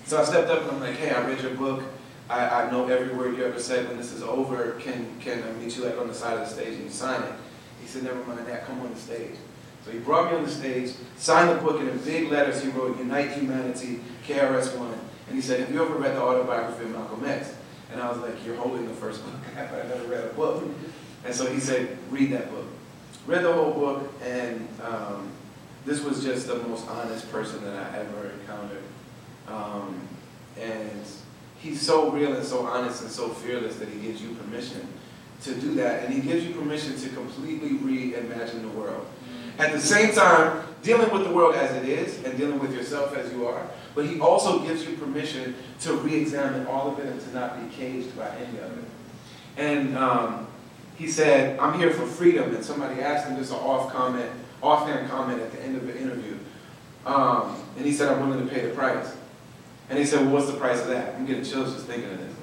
so 0.06 0.22
I 0.22 0.24
stepped 0.24 0.50
up 0.50 0.62
and 0.62 0.72
I'm 0.72 0.80
like, 0.80 0.96
hey, 0.96 1.10
I 1.10 1.26
read 1.26 1.42
your 1.42 1.56
book. 1.56 1.84
I, 2.30 2.64
I 2.64 2.72
know 2.72 2.88
every 2.88 3.16
word 3.16 3.36
you 3.36 3.44
ever 3.46 3.60
said. 3.60 3.88
When 3.88 3.98
this 3.98 4.14
is 4.14 4.22
over, 4.22 4.74
can 4.80 5.08
can 5.20 5.44
I 5.44 5.52
meet 5.54 5.76
you 5.76 5.86
like 5.86 5.98
on 5.98 6.08
the 6.08 6.14
side 6.14 6.38
of 6.38 6.48
the 6.48 6.54
stage 6.54 6.76
and 6.76 6.84
you 6.84 6.90
sign 6.90 7.24
it? 7.24 7.34
He 7.82 7.88
said, 7.88 8.04
never 8.04 8.24
mind 8.26 8.46
that. 8.48 8.66
Come 8.66 8.82
on 8.82 8.94
the 8.94 9.00
stage. 9.00 9.36
So 9.86 9.92
he 9.92 10.00
brought 10.00 10.32
me 10.32 10.38
on 10.38 10.44
the 10.44 10.52
stage, 10.52 10.92
signed 11.18 11.50
the 11.58 11.62
book, 11.62 11.80
and 11.80 11.90
in 11.90 11.98
big 12.00 12.30
letters 12.30 12.62
he 12.62 12.70
wrote, 12.70 12.98
Unite 12.98 13.32
Humanity, 13.32 14.02
KRS-One. 14.28 14.94
And 15.28 15.36
he 15.36 15.42
said, 15.42 15.60
have 15.62 15.72
you 15.72 15.82
ever 15.82 15.96
read 15.96 16.16
the 16.16 16.22
autobiography 16.22 16.84
of 16.84 16.92
Malcolm 16.92 17.24
X? 17.26 17.54
And 17.92 18.02
I 18.02 18.10
was 18.10 18.18
like, 18.20 18.46
you're 18.46 18.56
holding 18.56 18.88
the 18.88 18.94
first 18.94 19.24
book. 19.26 19.36
I've 19.58 19.88
never 19.88 20.06
read 20.06 20.26
a 20.26 20.34
book. 20.34 20.64
And 21.26 21.34
so 21.34 21.52
he 21.52 21.60
said, 21.60 21.98
read 22.10 22.32
that 22.34 22.52
book. 22.52 22.66
Read 23.26 23.44
the 23.44 23.54
whole 23.54 23.74
book, 23.74 24.12
and 24.24 24.68
um, 24.84 25.32
this 25.86 26.04
was 26.04 26.24
just 26.24 26.48
the 26.48 26.56
most 26.56 26.88
honest 26.88 27.32
person 27.32 27.64
that 27.64 27.76
I 27.76 28.00
ever 28.00 28.32
encountered. 28.32 28.84
Um, 29.48 30.00
and 30.60 31.04
he's 31.60 31.82
so 31.82 32.10
real 32.12 32.34
and 32.34 32.46
so 32.46 32.66
honest 32.66 33.02
and 33.02 33.12
so 33.12 33.30
fearless 33.30 33.76
that 33.78 33.90
he 33.90 34.00
gives 34.00 34.22
you 34.22 34.34
permission 34.36 34.88
to 35.44 35.56
do 35.56 35.76
that. 35.76 36.04
And 36.04 36.14
he 36.14 36.22
gives 36.22 36.46
you 36.46 36.54
permission 36.54 36.98
to 36.98 37.10
completely 37.10 37.72
reimagine 37.72 38.62
the 38.62 38.70
world. 38.70 39.06
At 39.58 39.74
the 39.74 39.80
same 39.80 40.14
time, 40.14 40.64
dealing 40.84 41.12
with 41.12 41.26
the 41.26 41.34
world 41.34 41.56
as 41.56 41.76
it 41.76 41.88
is 41.88 42.24
and 42.24 42.38
dealing 42.38 42.60
with 42.60 42.74
yourself 42.74 43.16
as 43.16 43.32
you 43.34 43.46
are, 43.48 43.68
but 43.94 44.06
he 44.06 44.20
also 44.20 44.60
gives 44.60 44.86
you 44.86 44.96
permission 44.96 45.56
to 45.82 45.94
re-examine 45.96 46.66
all 46.68 46.92
of 46.92 47.00
it 47.00 47.08
and 47.08 47.20
to 47.20 47.34
not 47.34 47.60
be 47.60 47.76
caged 47.76 48.16
by 48.18 48.30
any 48.38 48.58
of 48.60 48.78
it. 48.78 48.86
And 49.58 49.98
um, 49.98 50.48
he 50.96 51.08
said, 51.08 51.60
I'm 51.60 51.78
here 51.78 51.92
for 51.92 52.06
freedom. 52.06 52.56
And 52.56 52.64
somebody 52.64 53.02
asked 53.02 53.28
him 53.28 53.38
just 53.38 53.52
an 53.52 53.60
off 53.60 53.92
comment, 53.92 54.30
offhand 54.62 55.10
comment 55.10 55.42
at 55.42 55.52
the 55.52 55.62
end 55.62 55.76
of 55.76 55.86
the 55.86 55.98
interview. 55.98 56.38
Um, 57.06 57.62
and 57.76 57.86
he 57.86 57.92
said, 57.92 58.10
I'm 58.10 58.30
willing 58.30 58.48
to 58.48 58.54
pay 58.54 58.66
the 58.66 58.74
price. 58.74 59.16
And 59.90 59.98
he 59.98 60.06
said, 60.06 60.22
well, 60.22 60.36
what's 60.36 60.48
the 60.48 60.58
price 60.58 60.82
of 60.82 60.88
that? 60.88 61.16
I'm 61.16 61.26
getting 61.26 61.44
chills 61.44 61.74
just 61.74 61.88
thinking 61.88 62.12
of 62.12 62.20
this. 62.20 62.34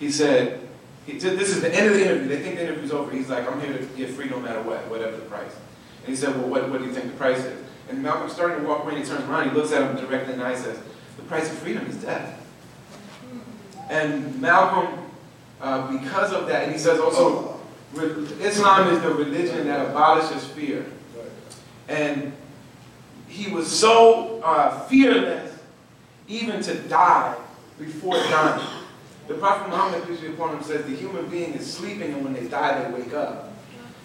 He 0.00 0.10
said, 0.10 0.60
he, 1.06 1.18
this 1.18 1.50
is 1.50 1.60
the 1.60 1.74
end 1.74 1.88
of 1.88 1.94
the 1.94 2.04
interview. 2.04 2.28
They 2.28 2.42
think 2.42 2.56
the 2.56 2.62
interview's 2.62 2.92
over. 2.92 3.10
He's 3.10 3.28
like, 3.28 3.50
I'm 3.50 3.60
here 3.60 3.76
to 3.76 3.84
get 3.96 4.10
free 4.10 4.28
no 4.28 4.40
matter 4.40 4.62
what, 4.62 4.88
whatever 4.88 5.16
the 5.16 5.22
price. 5.22 5.54
And 6.00 6.08
he 6.08 6.16
said, 6.16 6.34
well, 6.36 6.48
what, 6.48 6.70
what 6.70 6.78
do 6.80 6.86
you 6.86 6.92
think 6.92 7.06
the 7.06 7.16
price 7.18 7.38
is? 7.38 7.62
And 7.90 8.02
Malcolm 8.02 8.30
starting 8.30 8.62
to 8.62 8.66
walk 8.66 8.84
away 8.84 8.94
and 8.94 9.04
he 9.04 9.08
turns 9.08 9.28
around. 9.28 9.50
He 9.50 9.54
looks 9.54 9.72
at 9.72 9.82
him 9.82 9.96
directly 9.96 10.32
in 10.32 10.38
the 10.38 10.44
eye 10.46 10.52
and 10.52 10.64
says, 10.64 10.78
the 11.16 11.22
price 11.24 11.50
of 11.52 11.58
freedom 11.58 11.86
is 11.86 11.96
death. 11.96 12.40
And 13.90 14.40
Malcolm, 14.40 15.04
uh, 15.60 15.92
because 15.92 16.32
of 16.32 16.46
that, 16.46 16.64
and 16.64 16.72
he 16.72 16.78
says 16.78 16.98
also, 16.98 17.60
Islam 18.40 18.92
is 18.92 19.02
the 19.02 19.10
religion 19.10 19.66
that 19.66 19.90
abolishes 19.90 20.46
fear. 20.46 20.86
And 21.86 22.32
he 23.28 23.52
was 23.52 23.70
so 23.70 24.40
uh, 24.42 24.80
fearless 24.86 25.53
even 26.28 26.62
to 26.62 26.74
die 26.88 27.36
before 27.78 28.14
dying. 28.14 28.66
The 29.26 29.34
Prophet 29.34 29.70
Muhammad, 29.70 30.06
peace 30.06 30.20
be 30.20 30.28
upon 30.28 30.56
him, 30.56 30.62
says 30.62 30.84
the 30.84 30.94
human 30.94 31.26
being 31.28 31.54
is 31.54 31.70
sleeping 31.70 32.12
and 32.12 32.24
when 32.24 32.34
they 32.34 32.46
die, 32.46 32.82
they 32.82 33.02
wake 33.02 33.14
up. 33.14 33.52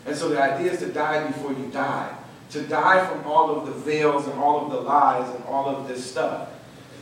And 0.06 0.16
so 0.16 0.30
the 0.30 0.42
idea 0.42 0.72
is 0.72 0.80
to 0.80 0.92
die 0.92 1.28
before 1.28 1.52
you 1.52 1.70
die. 1.72 2.16
To 2.52 2.62
die 2.64 3.06
from 3.06 3.26
all 3.26 3.52
of 3.52 3.66
the 3.66 3.74
veils 3.74 4.28
and 4.28 4.40
all 4.40 4.66
of 4.66 4.72
the 4.72 4.80
lies 4.80 5.30
and 5.36 5.44
all 5.46 5.68
of 5.68 5.88
this 5.88 6.10
stuff. 6.10 6.50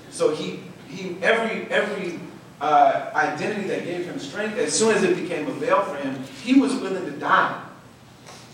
So 0.10 0.36
he, 0.36 0.62
he 0.88 1.18
every, 1.22 1.72
every 1.72 2.20
uh, 2.60 3.12
identity 3.14 3.68
that 3.68 3.86
gave 3.86 4.06
him 4.06 4.20
strength, 4.20 4.58
as 4.58 4.78
soon 4.78 4.96
as 4.96 5.04
it 5.04 5.16
became 5.16 5.48
a 5.48 5.52
veil 5.52 5.84
for 5.84 5.96
him, 5.96 6.22
he 6.44 6.60
was 6.60 6.74
willing 6.76 7.06
to 7.06 7.12
die. 7.12 7.64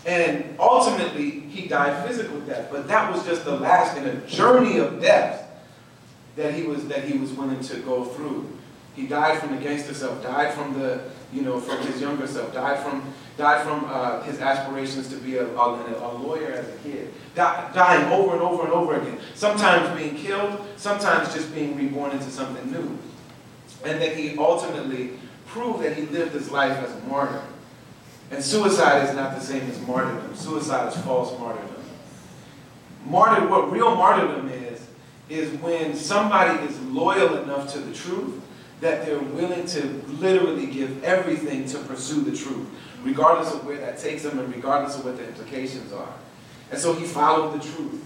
And 0.06 0.56
ultimately, 0.58 1.30
he 1.40 1.66
died 1.66 2.06
physical 2.06 2.38
death. 2.40 2.68
But 2.70 2.86
that 2.88 3.10
was 3.10 3.24
just 3.24 3.46
the 3.46 3.56
last 3.56 3.96
in 3.96 4.06
a 4.06 4.14
journey 4.26 4.78
of 4.78 5.00
death 5.00 5.44
that 6.36 6.54
he 6.54 6.62
was 6.64 6.86
that 6.88 7.04
he 7.04 7.18
was 7.18 7.32
willing 7.32 7.60
to 7.60 7.76
go 7.80 8.04
through. 8.04 8.50
He 8.94 9.06
died 9.06 9.40
from 9.40 9.56
the 9.56 9.62
gangster 9.62 9.94
self, 9.94 10.22
died 10.22 10.54
from 10.54 10.78
the 10.78 11.10
you 11.32 11.42
know 11.42 11.60
from 11.60 11.84
his 11.86 12.00
younger 12.00 12.26
self, 12.26 12.52
died 12.52 12.82
from 12.82 13.02
died 13.36 13.64
from 13.64 13.84
uh, 13.88 14.22
his 14.22 14.40
aspirations 14.40 15.08
to 15.08 15.16
be 15.16 15.36
a, 15.36 15.46
a, 15.46 15.54
a 15.56 16.12
lawyer 16.18 16.52
as 16.52 16.68
a 16.68 16.78
kid, 16.78 17.12
dying 17.34 18.12
over 18.12 18.34
and 18.34 18.42
over 18.42 18.64
and 18.64 18.72
over 18.72 18.94
again. 19.00 19.18
Sometimes 19.34 19.98
being 19.98 20.14
killed, 20.16 20.64
sometimes 20.76 21.34
just 21.34 21.52
being 21.54 21.76
reborn 21.76 22.12
into 22.12 22.30
something 22.30 22.70
new. 22.70 22.98
And 23.84 24.00
then 24.00 24.16
he 24.16 24.38
ultimately 24.38 25.18
proved 25.46 25.82
that 25.82 25.96
he 25.96 26.06
lived 26.06 26.32
his 26.32 26.50
life 26.50 26.76
as 26.78 26.94
a 26.94 27.00
martyr. 27.06 27.42
And 28.30 28.42
suicide 28.42 29.08
is 29.08 29.14
not 29.14 29.34
the 29.34 29.40
same 29.40 29.68
as 29.70 29.80
martyrdom. 29.80 30.34
Suicide 30.34 30.88
is 30.92 30.96
false 31.02 31.38
martyrdom. 31.38 31.70
Martyr, 33.04 33.46
what 33.48 33.70
real 33.70 33.94
martyrdom 33.94 34.48
is, 34.48 34.63
is 35.28 35.50
when 35.60 35.94
somebody 35.94 36.64
is 36.66 36.78
loyal 36.82 37.38
enough 37.38 37.72
to 37.72 37.78
the 37.78 37.94
truth 37.94 38.40
that 38.80 39.06
they're 39.06 39.18
willing 39.18 39.64
to 39.66 39.86
literally 40.20 40.66
give 40.66 41.02
everything 41.02 41.64
to 41.66 41.78
pursue 41.78 42.22
the 42.22 42.36
truth, 42.36 42.66
regardless 43.02 43.54
of 43.54 43.64
where 43.64 43.78
that 43.78 43.98
takes 43.98 44.22
them 44.22 44.38
and 44.38 44.54
regardless 44.54 44.96
of 44.98 45.04
what 45.04 45.16
the 45.16 45.26
implications 45.26 45.92
are. 45.92 46.12
And 46.70 46.78
so 46.78 46.92
he 46.92 47.06
followed 47.06 47.54
the 47.54 47.64
truth 47.64 48.04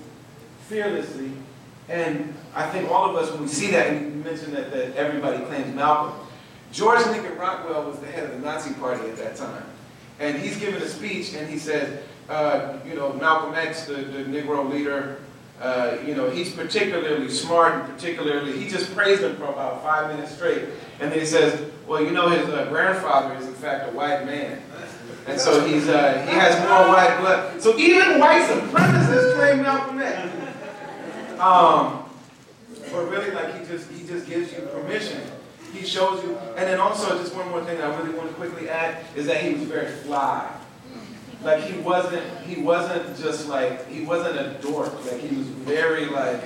fearlessly. 0.69 1.33
And 1.89 2.35
I 2.55 2.69
think 2.69 2.91
all 2.91 3.11
of 3.11 3.17
us, 3.17 3.33
when 3.33 3.43
we 3.43 3.49
see 3.49 3.71
that, 3.71 3.89
and 3.89 4.15
you 4.19 4.23
mentioned 4.23 4.55
that, 4.55 4.71
that 4.71 4.95
everybody 4.95 5.45
claims 5.47 5.75
Malcolm, 5.75 6.15
George 6.71 7.05
Lincoln 7.07 7.37
Rockwell 7.39 7.85
was 7.85 7.99
the 7.99 8.07
head 8.07 8.25
of 8.25 8.33
the 8.33 8.39
Nazi 8.39 8.75
Party 8.75 9.09
at 9.09 9.17
that 9.17 9.37
time. 9.37 9.65
And 10.21 10.37
he's 10.37 10.59
giving 10.59 10.83
a 10.83 10.89
speech, 10.89 11.35
and 11.35 11.49
he 11.49 11.59
said, 11.59 12.03
uh, 12.29 12.79
you 12.87 12.95
know, 12.95 13.15
Malcolm 13.15 13.55
X, 13.55 13.87
the, 13.87 13.95
the 13.95 14.25
Negro 14.25 14.71
leader, 14.71 15.19
uh, 15.61 15.99
you 16.07 16.15
know, 16.15 16.31
he's 16.31 16.53
particularly 16.53 17.29
smart 17.29 17.75
and 17.75 17.93
particularly, 17.93 18.59
he 18.59 18.69
just 18.69 18.95
praised 18.95 19.23
him 19.23 19.37
for 19.37 19.47
about 19.47 19.83
five 19.83 20.15
minutes 20.15 20.35
straight. 20.35 20.65
And 21.01 21.11
then 21.11 21.19
he 21.19 21.27
says, 21.27 21.71
well, 21.87 22.03
you 22.03 22.13
know, 22.13 22.29
his 22.29 22.49
uh, 22.49 22.67
grandfather 22.67 23.35
is 23.37 23.47
in 23.47 23.55
fact 23.55 23.91
a 23.91 23.93
white 23.93 24.25
man. 24.25 24.63
And 25.27 25.39
so 25.39 25.67
he's, 25.67 25.89
uh, 25.89 26.25
he 26.27 26.35
has 26.35 26.59
more 26.61 26.89
white 26.89 27.19
blood. 27.21 27.61
So 27.61 27.77
even 27.77 28.19
white 28.19 28.43
supremacists 28.49 29.35
claim 29.35 29.63
Malcolm 29.63 29.99
X. 30.01 30.33
Um, 31.39 32.05
but 32.91 33.11
really, 33.11 33.31
like, 33.33 33.61
he 33.61 33.67
just, 33.67 33.91
he 33.91 34.07
just 34.07 34.27
gives 34.27 34.53
you 34.53 34.61
permission. 34.61 35.21
He 35.73 35.85
shows 35.85 36.23
you. 36.25 36.37
And 36.57 36.67
then 36.67 36.81
also, 36.81 37.19
just 37.19 37.35
one 37.35 37.49
more 37.51 37.63
thing 37.65 37.81
I 37.81 37.95
really 37.99 38.17
want 38.17 38.31
to 38.31 38.35
quickly 38.35 38.71
add 38.71 39.05
is 39.15 39.27
that 39.27 39.43
he 39.43 39.53
was 39.53 39.65
very 39.65 39.91
fly. 39.91 40.51
Like 41.43 41.63
he 41.63 41.79
wasn't, 41.81 42.25
he 42.47 42.61
wasn't 42.61 43.17
just 43.17 43.49
like, 43.49 43.89
he 43.89 44.05
wasn't 44.05 44.39
a 44.39 44.61
dork. 44.61 44.93
Like 45.05 45.21
he 45.21 45.37
was 45.37 45.47
very 45.47 46.07
like, 46.07 46.43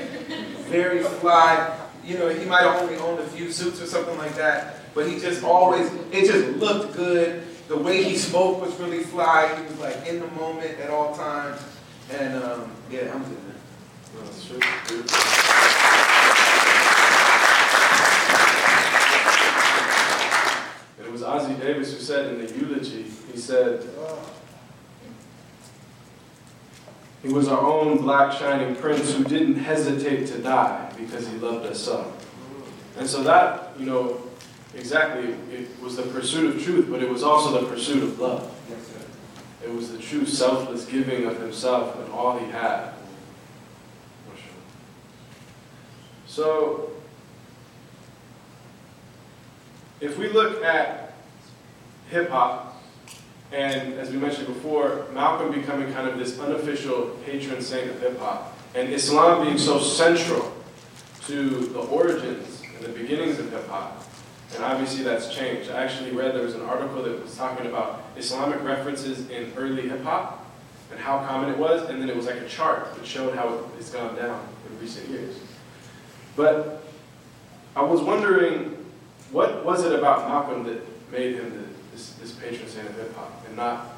very 0.68 1.03
fly. 1.03 1.78
You 2.05 2.18
know, 2.18 2.28
he 2.28 2.45
might 2.45 2.62
have 2.62 2.82
only 2.82 2.97
owned 2.97 3.20
a 3.20 3.26
few 3.28 3.51
suits 3.51 3.80
or 3.80 3.86
something 3.86 4.18
like 4.18 4.34
that, 4.34 4.76
but 4.95 5.09
he 5.09 5.18
just 5.18 5.43
always, 5.45 5.90
it 6.11 6.26
just 6.26 6.59
looked 6.59 6.95
good. 6.95 7.45
The 7.68 7.76
way 7.76 8.03
he 8.03 8.16
spoke 8.16 8.61
was 8.61 8.74
really 8.78 9.05
fly. 9.05 9.55
He 9.57 9.62
was 9.64 9.78
like 9.78 10.07
in 10.07 10.20
the 10.20 10.26
moment 10.32 10.78
at 10.80 10.90
all 10.90 11.14
times. 11.14 11.61
And 12.11 12.43
um, 12.43 12.70
yeah, 12.90 13.12
I'm 13.14 13.22
good. 13.22 13.38
That's 14.18 14.47
true. 14.47 14.59
It 20.99 21.11
was 21.11 21.22
Ossie 21.22 21.59
Davis 21.61 21.93
who 21.93 22.01
said 22.01 22.34
in 22.34 22.47
the 22.47 22.53
eulogy, 22.59 23.05
he 23.32 23.38
said, 23.38 23.86
He 27.23 27.29
was 27.29 27.47
our 27.47 27.61
own 27.61 27.99
black 27.99 28.33
shining 28.33 28.75
prince 28.75 29.14
who 29.14 29.23
didn't 29.23 29.55
hesitate 29.55 30.27
to 30.27 30.39
die 30.39 30.93
because 30.99 31.29
he 31.29 31.37
loved 31.39 31.66
us 31.66 31.79
so. 31.79 32.12
And 32.99 33.09
so 33.09 33.23
that, 33.23 33.73
you 33.79 33.87
know, 33.87 34.20
exactly, 34.75 35.35
it 35.53 35.68
was 35.81 35.97
the 35.97 36.03
pursuit 36.03 36.57
of 36.57 36.62
truth, 36.62 36.89
but 36.91 37.03
it 37.03 37.09
was 37.09 37.23
also 37.23 37.61
the 37.61 37.66
pursuit 37.68 38.03
of 38.03 38.18
love. 38.18 38.49
It 39.62 39.73
was 39.73 39.93
the 39.93 39.99
true 39.99 40.27
selfless 40.27 40.85
giving 40.85 41.25
of 41.27 41.41
himself 41.41 41.97
and 42.01 42.12
all 42.12 42.39
he 42.39 42.51
had. 42.51 42.93
So, 46.27 46.91
if 50.01 50.18
we 50.18 50.29
look 50.31 50.64
at 50.64 51.14
hip 52.11 52.31
hop, 52.31 52.72
and 53.53 53.95
as 53.95 54.11
we 54.11 54.17
mentioned 54.17 54.47
before, 54.47 55.07
Malcolm 55.13 55.53
becoming 55.53 55.93
kind 55.93 56.09
of 56.09 56.19
this 56.19 56.39
unofficial 56.39 57.09
patron 57.25 57.61
saint 57.61 57.91
of 57.91 58.01
hip 58.01 58.19
hop, 58.19 58.57
and 58.75 58.89
Islam 58.89 59.45
being 59.45 59.59
so 59.59 59.79
central 59.79 60.53
to 61.27 61.51
the 61.67 61.81
origins 61.81 62.63
and 62.77 62.85
the 62.85 62.89
beginnings 62.89 63.39
of 63.39 63.51
hip 63.51 63.69
hop. 63.69 64.05
And 64.55 64.65
obviously 64.65 65.03
that's 65.03 65.35
changed. 65.35 65.71
I 65.71 65.83
actually 65.83 66.11
read 66.11 66.35
there 66.35 66.43
was 66.43 66.55
an 66.55 66.63
article 66.63 67.03
that 67.03 67.23
was 67.23 67.37
talking 67.37 67.67
about 67.67 68.03
Islamic 68.17 68.63
references 68.63 69.31
in 69.31 69.53
early 69.57 69.89
hip 69.89 70.03
hop 70.03 70.47
and 70.91 71.01
how 71.01 71.25
common 71.27 71.51
it 71.51 71.59
was, 71.59 71.89
and 71.89 72.01
then 72.01 72.09
it 72.09 72.17
was 72.17 72.27
like 72.27 72.37
a 72.37 72.49
chart 72.49 72.95
that 72.95 73.07
showed 73.07 73.35
how 73.35 73.65
it's 73.79 73.91
gone 73.91 74.15
down 74.15 74.47
in 74.71 74.81
recent 74.81 75.09
years. 75.09 75.39
But 76.37 76.83
I 77.75 77.83
was 77.83 78.03
wondering, 78.03 78.77
what 79.31 79.65
was 79.65 79.85
it 79.85 79.99
about 79.99 80.29
Malcolm 80.29 80.65
that 80.65 80.83
made 81.11 81.37
him 81.37 81.51
the, 81.51 81.72
patron 82.43 82.68
saint 82.68 82.88
of 82.88 82.97
hip 82.97 83.14
hop, 83.14 83.45
and 83.47 83.57
not 83.57 83.95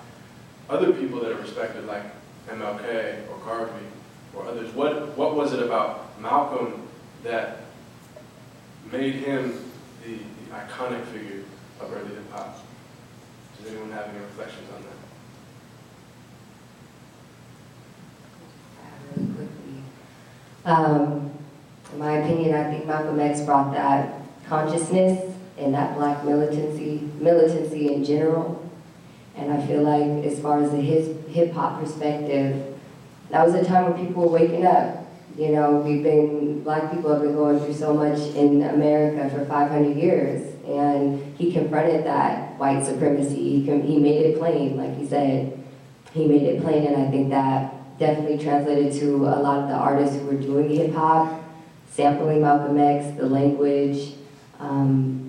other 0.69 0.93
people 0.93 1.21
that 1.21 1.33
are 1.33 1.41
respected 1.41 1.87
like 1.87 2.05
MLK 2.49 3.29
or 3.31 3.39
Garvey 3.45 3.87
or 4.35 4.47
others? 4.47 4.73
What, 4.75 5.17
what 5.17 5.35
was 5.35 5.53
it 5.53 5.63
about 5.63 6.21
Malcolm 6.21 6.83
that 7.23 7.61
made 8.93 9.15
him 9.15 9.71
the, 10.05 10.15
the 10.17 10.55
iconic 10.55 11.05
figure 11.07 11.43
of 11.81 11.93
early 11.93 12.15
hip 12.15 12.31
hop? 12.33 12.59
Does 13.59 13.73
anyone 13.73 13.91
have 13.93 14.09
any 14.09 14.19
reflections 14.19 14.69
on 14.75 14.83
that? 14.83 14.91
Um, 20.67 21.31
in 21.93 21.99
my 21.99 22.19
opinion, 22.19 22.55
I 22.55 22.71
think 22.71 22.87
Malcolm 22.87 23.21
X 23.21 23.43
brought 23.43 23.73
that 23.75 24.23
consciousness 24.47 25.34
and 25.59 25.75
that 25.75 25.97
black 25.97 26.25
militancy, 26.25 27.09
militancy 27.21 27.93
in 27.93 28.05
general. 28.05 28.61
And 29.37 29.53
I 29.53 29.67
feel 29.67 29.83
like 29.83 30.25
as 30.25 30.39
far 30.41 30.63
as 30.63 30.71
the 30.71 30.81
hip 30.81 31.53
hop 31.53 31.81
perspective, 31.81 32.79
that 33.31 33.45
was 33.45 33.55
a 33.55 33.65
time 33.65 33.91
when 33.93 34.07
people 34.07 34.23
were 34.23 34.39
waking 34.39 34.67
up. 34.67 35.07
You 35.37 35.49
know, 35.51 35.77
we've 35.79 36.03
been, 36.03 36.63
black 36.63 36.93
people 36.93 37.13
have 37.13 37.23
been 37.23 37.35
going 37.35 37.59
through 37.59 37.75
so 37.75 37.93
much 37.93 38.19
in 38.37 38.63
America 38.63 39.29
for 39.31 39.45
500 39.45 39.97
years. 39.97 40.55
And 40.65 41.37
he 41.37 41.53
confronted 41.53 42.05
that 42.05 42.59
white 42.59 42.85
supremacy. 42.85 43.61
He, 43.61 43.81
he 43.81 43.99
made 43.99 44.27
it 44.27 44.39
plain, 44.39 44.77
like 44.77 44.97
he 44.97 45.07
said. 45.07 45.59
He 46.13 46.27
made 46.27 46.43
it 46.43 46.63
plain, 46.63 46.87
and 46.87 46.97
I 46.97 47.11
think 47.11 47.31
that 47.31 47.99
definitely 47.99 48.39
translated 48.39 48.93
to 49.01 49.27
a 49.27 49.39
lot 49.41 49.59
of 49.59 49.69
the 49.69 49.75
artists 49.75 50.17
who 50.17 50.27
were 50.27 50.35
doing 50.35 50.71
hip 50.71 50.95
hop, 50.95 51.43
sampling 51.91 52.41
Malcolm 52.41 52.79
X, 52.79 53.17
the 53.17 53.27
language. 53.27 54.15
Um, 54.59 55.24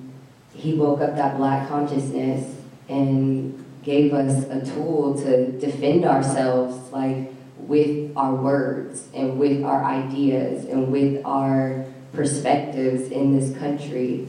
he 0.65 0.73
woke 0.73 0.99
up 0.99 1.15
that 1.15 1.37
black 1.37 1.69
consciousness 1.69 2.55
and 2.89 3.63
gave 3.83 4.13
us 4.13 4.45
a 4.45 4.65
tool 4.65 5.13
to 5.13 5.51
defend 5.59 6.03
ourselves, 6.05 6.91
like 6.91 7.31
with 7.59 8.11
our 8.17 8.33
words 8.33 9.07
and 9.13 9.37
with 9.37 9.63
our 9.63 9.83
ideas 9.83 10.65
and 10.65 10.91
with 10.91 11.23
our 11.23 11.85
perspectives 12.13 13.11
in 13.11 13.37
this 13.37 13.55
country. 13.59 14.27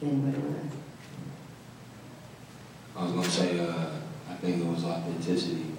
And 0.00 0.22
what 0.24 0.34
do 0.34 0.40
I- 2.96 3.00
I 3.00 3.04
was 3.04 3.12
gonna 3.12 3.28
say, 3.28 3.58
uh, 3.58 3.90
I 4.30 4.34
think 4.40 4.62
it 4.62 4.66
was 4.66 4.84
authenticity. 4.84 5.72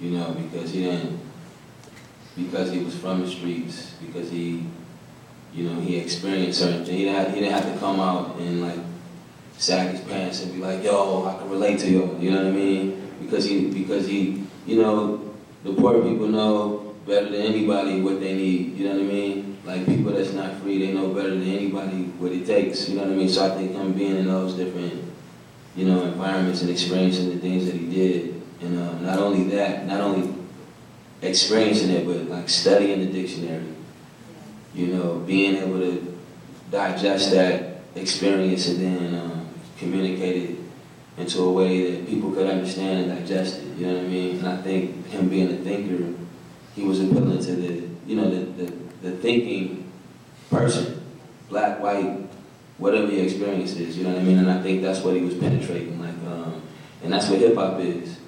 You 0.00 0.10
know, 0.12 0.34
because 0.34 0.70
he 0.70 0.84
didn't, 0.84 1.18
because 2.36 2.72
he 2.72 2.78
was 2.80 2.94
from 2.94 3.20
the 3.20 3.28
streets, 3.28 3.92
because 4.00 4.30
he, 4.30 4.64
you 5.56 5.68
know, 5.68 5.80
he 5.80 5.96
experienced 5.96 6.60
certain 6.60 6.84
things. 6.84 6.98
He 6.98 7.04
didn't 7.04 7.16
have, 7.16 7.34
he 7.34 7.40
didn't 7.40 7.54
have 7.54 7.72
to 7.72 7.78
come 7.78 7.98
out 7.98 8.36
and 8.36 8.60
like 8.60 8.78
sag 9.56 9.90
his 9.90 10.00
pants 10.02 10.42
and 10.42 10.52
be 10.52 10.60
like, 10.60 10.84
yo, 10.84 11.24
I 11.24 11.38
can 11.38 11.50
relate 11.50 11.78
to 11.80 11.88
you. 11.88 12.16
You 12.20 12.30
know 12.30 12.44
what 12.44 12.46
I 12.46 12.50
mean? 12.50 13.10
Because 13.22 13.46
he, 13.46 13.70
because 13.70 14.06
he, 14.06 14.44
you 14.66 14.82
know, 14.82 15.34
the 15.64 15.72
poor 15.72 16.02
people 16.02 16.28
know 16.28 16.94
better 17.06 17.30
than 17.30 17.40
anybody 17.40 18.02
what 18.02 18.20
they 18.20 18.34
need. 18.34 18.76
You 18.76 18.88
know 18.88 18.96
what 18.96 19.02
I 19.02 19.06
mean? 19.06 19.58
Like 19.64 19.86
people 19.86 20.12
that's 20.12 20.32
not 20.32 20.56
free, 20.58 20.84
they 20.84 20.92
know 20.92 21.08
better 21.14 21.30
than 21.30 21.48
anybody 21.48 22.04
what 22.18 22.32
it 22.32 22.46
takes. 22.46 22.88
You 22.88 22.96
know 22.96 23.04
what 23.04 23.12
I 23.12 23.16
mean? 23.16 23.28
So 23.28 23.46
I 23.46 23.56
think 23.56 23.72
him 23.72 23.94
being 23.94 24.16
in 24.16 24.26
those 24.26 24.54
different 24.54 25.06
you 25.76 25.84
know, 25.84 26.02
environments 26.04 26.62
and 26.62 26.70
experiencing 26.70 27.30
the 27.30 27.38
things 27.38 27.66
that 27.66 27.74
he 27.74 27.86
did. 27.86 28.42
And 28.62 28.78
uh, 28.78 28.98
not 29.00 29.18
only 29.18 29.44
that, 29.54 29.86
not 29.86 30.00
only 30.00 30.34
experiencing 31.20 31.90
it, 31.90 32.06
but 32.06 32.28
like 32.28 32.48
studying 32.48 33.00
the 33.00 33.12
dictionary. 33.12 33.75
You 34.76 34.88
know, 34.88 35.18
being 35.26 35.56
able 35.56 35.80
to 35.80 36.18
digest 36.70 37.30
that 37.32 37.80
experience 37.94 38.68
and 38.68 38.80
then 38.80 39.14
uh, 39.14 39.44
communicate 39.78 40.50
it 40.50 40.56
into 41.16 41.42
a 41.42 41.50
way 41.50 41.90
that 41.90 42.06
people 42.06 42.30
could 42.30 42.46
understand 42.46 43.10
and 43.10 43.18
digest 43.18 43.62
it. 43.62 43.78
You 43.78 43.86
know 43.86 43.94
what 43.94 44.04
I 44.04 44.08
mean? 44.08 44.38
And 44.38 44.48
I 44.48 44.56
think 44.58 45.06
him 45.06 45.28
being 45.28 45.50
a 45.50 45.56
thinker, 45.56 46.14
he 46.74 46.82
was 46.82 47.00
appealing 47.00 47.38
to 47.38 47.56
the, 47.56 47.88
you 48.06 48.16
know, 48.16 48.28
the, 48.28 48.64
the, 48.64 48.72
the 49.02 49.16
thinking 49.16 49.90
person, 50.50 51.02
black, 51.48 51.80
white, 51.80 52.28
whatever 52.76 53.10
your 53.10 53.24
experience 53.24 53.72
is, 53.76 53.96
you 53.96 54.04
know 54.04 54.10
what 54.10 54.20
I 54.20 54.24
mean? 54.24 54.38
And 54.38 54.50
I 54.50 54.62
think 54.62 54.82
that's 54.82 55.00
what 55.00 55.16
he 55.16 55.22
was 55.22 55.34
penetrating, 55.34 55.98
like, 55.98 56.14
um, 56.30 56.60
and 57.02 57.12
that's 57.12 57.28
what 57.30 57.38
hip 57.38 57.54
hop 57.54 57.80
is. 57.80 58.18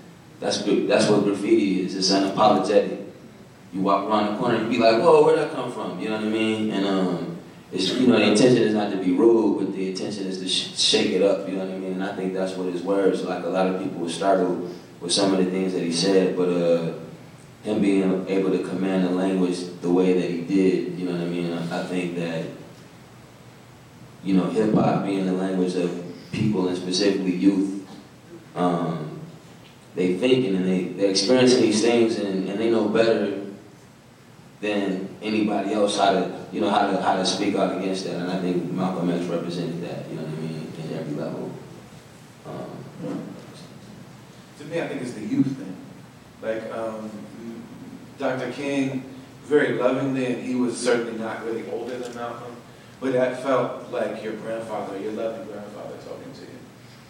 That's 0.40 0.62
that's 0.62 1.08
what 1.08 1.24
graffiti 1.24 1.82
is. 1.82 1.96
It's 1.96 2.10
unapologetic. 2.10 3.07
You 3.72 3.82
walk 3.82 4.08
around 4.08 4.32
the 4.32 4.38
corner 4.38 4.56
and 4.56 4.72
you 4.72 4.78
be 4.78 4.84
like, 4.84 5.02
whoa, 5.02 5.24
where'd 5.24 5.38
that 5.38 5.52
come 5.52 5.70
from? 5.70 6.00
You 6.00 6.08
know 6.08 6.16
what 6.16 6.24
I 6.24 6.28
mean? 6.28 6.70
And 6.70 6.86
um, 6.86 7.38
it's 7.70 7.92
you 7.92 8.06
know 8.06 8.16
the 8.16 8.24
intention 8.24 8.62
is 8.62 8.74
not 8.74 8.90
to 8.92 8.96
be 8.96 9.12
rude, 9.12 9.58
but 9.58 9.76
the 9.76 9.90
intention 9.90 10.26
is 10.26 10.38
to 10.40 10.48
sh- 10.48 10.78
shake 10.78 11.10
it 11.10 11.22
up. 11.22 11.46
You 11.48 11.56
know 11.56 11.66
what 11.66 11.74
I 11.74 11.78
mean? 11.78 11.92
And 11.92 12.04
I 12.04 12.16
think 12.16 12.32
that's 12.32 12.54
what 12.54 12.72
his 12.72 12.82
words. 12.82 13.22
Like 13.22 13.44
a 13.44 13.48
lot 13.48 13.66
of 13.66 13.82
people 13.82 14.00
were 14.00 14.08
startled 14.08 14.74
with 15.00 15.12
some 15.12 15.34
of 15.34 15.44
the 15.44 15.50
things 15.50 15.74
that 15.74 15.82
he 15.82 15.92
said, 15.92 16.36
but 16.36 16.48
uh, 16.48 16.94
him 17.62 17.82
being 17.82 18.26
able 18.28 18.50
to 18.50 18.66
command 18.66 19.04
the 19.04 19.10
language 19.10 19.58
the 19.80 19.90
way 19.90 20.18
that 20.18 20.30
he 20.30 20.42
did, 20.42 20.98
you 20.98 21.06
know 21.06 21.12
what 21.12 21.20
I 21.20 21.26
mean? 21.26 21.52
I, 21.52 21.80
I 21.80 21.84
think 21.84 22.16
that 22.16 22.46
you 24.24 24.34
know, 24.34 24.44
hip 24.50 24.74
hop 24.74 25.04
being 25.04 25.26
the 25.26 25.32
language 25.32 25.74
of 25.76 26.04
people 26.32 26.68
and 26.68 26.76
specifically 26.76 27.34
youth, 27.34 27.88
um, 28.54 29.20
they 29.94 30.14
thinking 30.14 30.56
and 30.56 30.66
they, 30.66 30.84
they're 30.84 31.10
experiencing 31.10 31.62
these 31.62 31.80
things 31.80 32.18
and, 32.18 32.48
and 32.48 32.60
they 32.60 32.70
know 32.70 32.88
better 32.88 33.37
than 34.60 35.08
anybody 35.22 35.72
else 35.72 35.96
how 35.96 36.12
to, 36.12 36.46
you 36.52 36.60
know, 36.60 36.70
how 36.70 36.90
to, 36.90 37.00
how 37.00 37.16
to 37.16 37.24
speak 37.24 37.54
out 37.54 37.76
against 37.78 38.04
that. 38.04 38.16
And 38.16 38.30
I 38.30 38.40
think 38.40 38.70
Malcolm 38.72 39.10
X 39.10 39.24
represented 39.26 39.82
that, 39.82 40.08
you 40.08 40.16
know 40.16 40.22
what 40.22 40.32
I 40.32 40.42
mean, 40.42 40.72
in 40.84 40.98
every 40.98 41.14
level. 41.14 41.50
Um, 42.46 43.22
To 44.58 44.64
me, 44.64 44.80
I 44.82 44.88
think 44.88 45.02
it's 45.02 45.12
the 45.12 45.24
youth 45.24 45.56
thing. 45.56 45.76
Like, 46.42 46.70
um, 46.72 47.10
Dr. 48.18 48.50
King, 48.50 49.04
very 49.44 49.78
lovingly, 49.78 50.26
and 50.26 50.44
he 50.44 50.56
was 50.56 50.76
certainly 50.76 51.16
not 51.16 51.44
really 51.44 51.70
older 51.70 51.96
than 51.96 52.14
Malcolm, 52.14 52.54
but 53.00 53.12
that 53.12 53.42
felt 53.42 53.90
like 53.92 54.22
your 54.22 54.34
grandfather, 54.34 54.98
your 54.98 55.12
loving 55.12 55.46
grandfather 55.46 55.94
talking 56.04 56.32
to 56.34 56.40
you. 56.40 56.58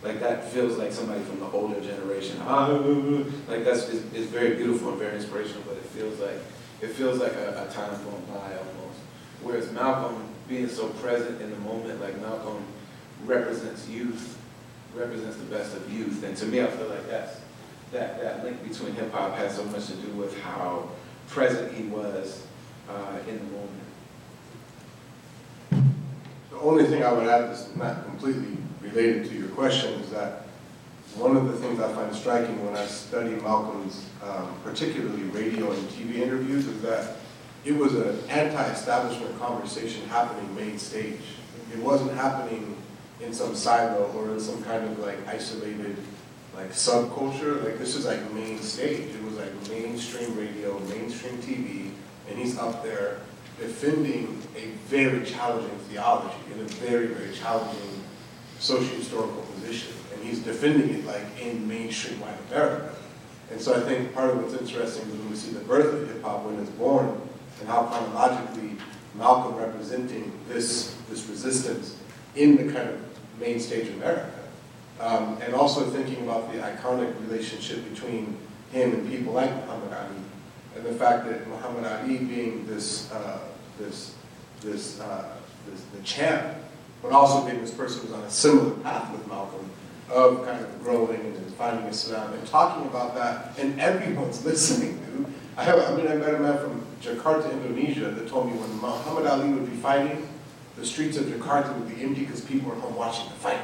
Like 0.02 0.20
that 0.20 0.44
feels 0.52 0.78
like 0.78 0.92
somebody 0.92 1.20
from 1.22 1.40
the 1.40 1.46
older 1.46 1.80
generation. 1.80 2.40
Like 3.48 3.64
that's 3.64 3.88
it's 3.88 4.26
very 4.26 4.54
beautiful 4.54 4.90
and 4.90 4.98
very 4.98 5.16
inspirational, 5.16 5.62
but 5.66 5.76
it 5.78 5.84
feels 5.86 6.20
like 6.20 6.38
it 6.80 6.88
feels 6.88 7.18
like 7.18 7.32
a, 7.32 7.66
a 7.68 7.72
time 7.72 7.90
gone 8.04 8.22
by 8.28 8.56
almost. 8.56 9.00
Whereas 9.42 9.70
Malcolm 9.72 10.22
being 10.48 10.68
so 10.68 10.88
present 10.88 11.40
in 11.40 11.50
the 11.50 11.58
moment, 11.58 12.00
like 12.00 12.20
Malcolm 12.20 12.64
represents 13.24 13.88
youth, 13.88 14.38
represents 14.94 15.36
the 15.36 15.44
best 15.44 15.76
of 15.76 15.92
youth, 15.92 16.22
and 16.24 16.36
to 16.36 16.46
me, 16.46 16.62
I 16.62 16.66
feel 16.66 16.88
like 16.88 17.06
that's 17.08 17.40
that 17.92 18.20
that 18.20 18.44
link 18.44 18.62
between 18.68 18.94
hip 18.94 19.12
hop 19.12 19.34
has 19.36 19.56
so 19.56 19.64
much 19.64 19.86
to 19.86 19.94
do 19.94 20.08
with 20.12 20.38
how 20.40 20.90
present 21.28 21.72
he 21.72 21.84
was 21.84 22.46
uh, 22.88 23.18
in 23.28 23.38
the 23.38 23.44
moment. 23.44 23.70
The 26.50 26.58
only 26.58 26.84
thing 26.84 27.02
I 27.02 27.12
would 27.12 27.28
add 27.28 27.50
that's 27.50 27.74
not 27.76 28.04
completely 28.04 28.56
related 28.82 29.28
to 29.30 29.34
your 29.38 29.48
question 29.48 29.94
is 30.00 30.10
that 30.10 30.47
one 31.16 31.36
of 31.36 31.46
the 31.46 31.54
things 31.54 31.80
I 31.80 31.92
find 31.92 32.14
striking 32.14 32.64
when 32.64 32.76
I 32.76 32.86
study 32.86 33.30
Malcolm's, 33.30 34.04
um, 34.22 34.54
particularly 34.62 35.22
radio 35.24 35.72
and 35.72 35.88
TV 35.88 36.16
interviews, 36.16 36.66
is 36.66 36.80
that 36.82 37.16
it 37.64 37.76
was 37.76 37.94
an 37.94 38.18
anti-establishment 38.28 39.38
conversation 39.38 40.06
happening 40.08 40.54
main 40.54 40.78
stage. 40.78 41.20
It 41.72 41.80
wasn't 41.80 42.12
happening 42.12 42.76
in 43.20 43.32
some 43.32 43.54
silo 43.54 44.12
or 44.14 44.30
in 44.30 44.40
some 44.40 44.62
kind 44.62 44.84
of 44.84 44.98
like 45.00 45.26
isolated 45.26 45.96
like 46.54 46.70
subculture. 46.70 47.64
Like 47.64 47.78
this 47.78 47.96
is 47.96 48.06
like 48.06 48.32
main 48.32 48.60
stage. 48.60 49.14
It 49.14 49.24
was 49.24 49.34
like 49.34 49.52
mainstream 49.68 50.36
radio, 50.36 50.78
mainstream 50.80 51.38
TV, 51.38 51.90
and 52.28 52.38
he's 52.38 52.58
up 52.58 52.82
there 52.82 53.20
defending 53.58 54.40
a 54.56 54.68
very 54.86 55.24
challenging 55.24 55.76
theology 55.90 56.36
in 56.52 56.60
a 56.60 56.64
very, 56.64 57.08
very 57.08 57.34
challenging 57.34 58.02
socio-historical 58.60 59.42
position. 59.54 59.92
He's 60.28 60.40
defending 60.40 60.90
it 60.90 61.06
like 61.06 61.24
in 61.40 61.66
mainstream 61.66 62.20
white 62.20 62.36
America. 62.50 62.94
And 63.50 63.58
so 63.58 63.74
I 63.74 63.80
think 63.80 64.12
part 64.14 64.28
of 64.30 64.42
what's 64.42 64.60
interesting 64.60 65.08
is 65.08 65.16
when 65.16 65.30
we 65.30 65.36
see 65.36 65.52
the 65.52 65.60
birth 65.60 65.94
of 65.94 66.06
hip 66.06 66.22
hop 66.22 66.44
when 66.44 66.58
it's 66.58 66.70
born 66.72 67.18
and 67.60 67.68
how 67.68 67.84
chronologically 67.84 68.76
Malcolm 69.14 69.56
representing 69.56 70.30
this, 70.48 70.94
this 71.08 71.26
resistance 71.28 71.96
in 72.36 72.56
the 72.56 72.72
kind 72.72 72.90
of 72.90 73.00
main 73.40 73.58
stage 73.58 73.88
America. 73.88 74.30
Um, 75.00 75.38
and 75.40 75.54
also 75.54 75.88
thinking 75.88 76.22
about 76.24 76.52
the 76.52 76.58
iconic 76.58 77.18
relationship 77.26 77.88
between 77.88 78.36
him 78.70 78.92
and 78.92 79.08
people 79.08 79.32
like 79.32 79.50
Muhammad 79.50 79.94
Ali 79.94 80.22
and 80.76 80.84
the 80.84 80.92
fact 80.92 81.26
that 81.26 81.48
Muhammad 81.48 81.86
Ali 81.86 82.18
being 82.18 82.66
this, 82.66 83.10
uh, 83.12 83.38
this, 83.78 84.14
this, 84.60 85.00
uh, 85.00 85.36
this, 85.70 85.82
the 85.96 86.02
champ, 86.02 86.58
but 87.02 87.12
also 87.12 87.46
being 87.46 87.62
this 87.62 87.72
person 87.72 88.02
who's 88.02 88.12
on 88.12 88.24
a 88.24 88.30
similar 88.30 88.72
path 88.82 89.10
with 89.12 89.26
Malcolm 89.26 89.67
of 90.10 90.44
kind 90.44 90.64
of 90.64 90.82
growing 90.82 91.20
and 91.20 91.54
finding 91.54 91.86
Islam 91.86 92.32
and 92.32 92.46
talking 92.46 92.86
about 92.86 93.14
that, 93.14 93.58
and 93.58 93.80
everyone's 93.80 94.44
listening, 94.50 94.98
dude. 95.06 95.26
I 95.56 95.64
have, 95.64 95.78
I 95.80 95.96
mean, 95.96 96.08
I 96.08 96.14
met 96.14 96.34
a 96.34 96.38
man 96.38 96.58
from 96.58 96.86
Jakarta, 97.02 97.50
Indonesia, 97.50 98.10
that 98.10 98.28
told 98.28 98.46
me 98.46 98.52
when 98.52 98.70
Muhammad 98.80 99.26
Ali 99.26 99.50
would 99.50 99.68
be 99.68 99.76
fighting, 99.76 100.28
the 100.76 100.86
streets 100.86 101.16
of 101.16 101.26
Jakarta 101.26 101.76
would 101.76 101.88
be 101.88 102.02
empty 102.02 102.20
because 102.20 102.40
people 102.40 102.70
were 102.70 102.76
home 102.76 102.94
watching 102.94 103.28
the 103.28 103.34
fight. 103.34 103.60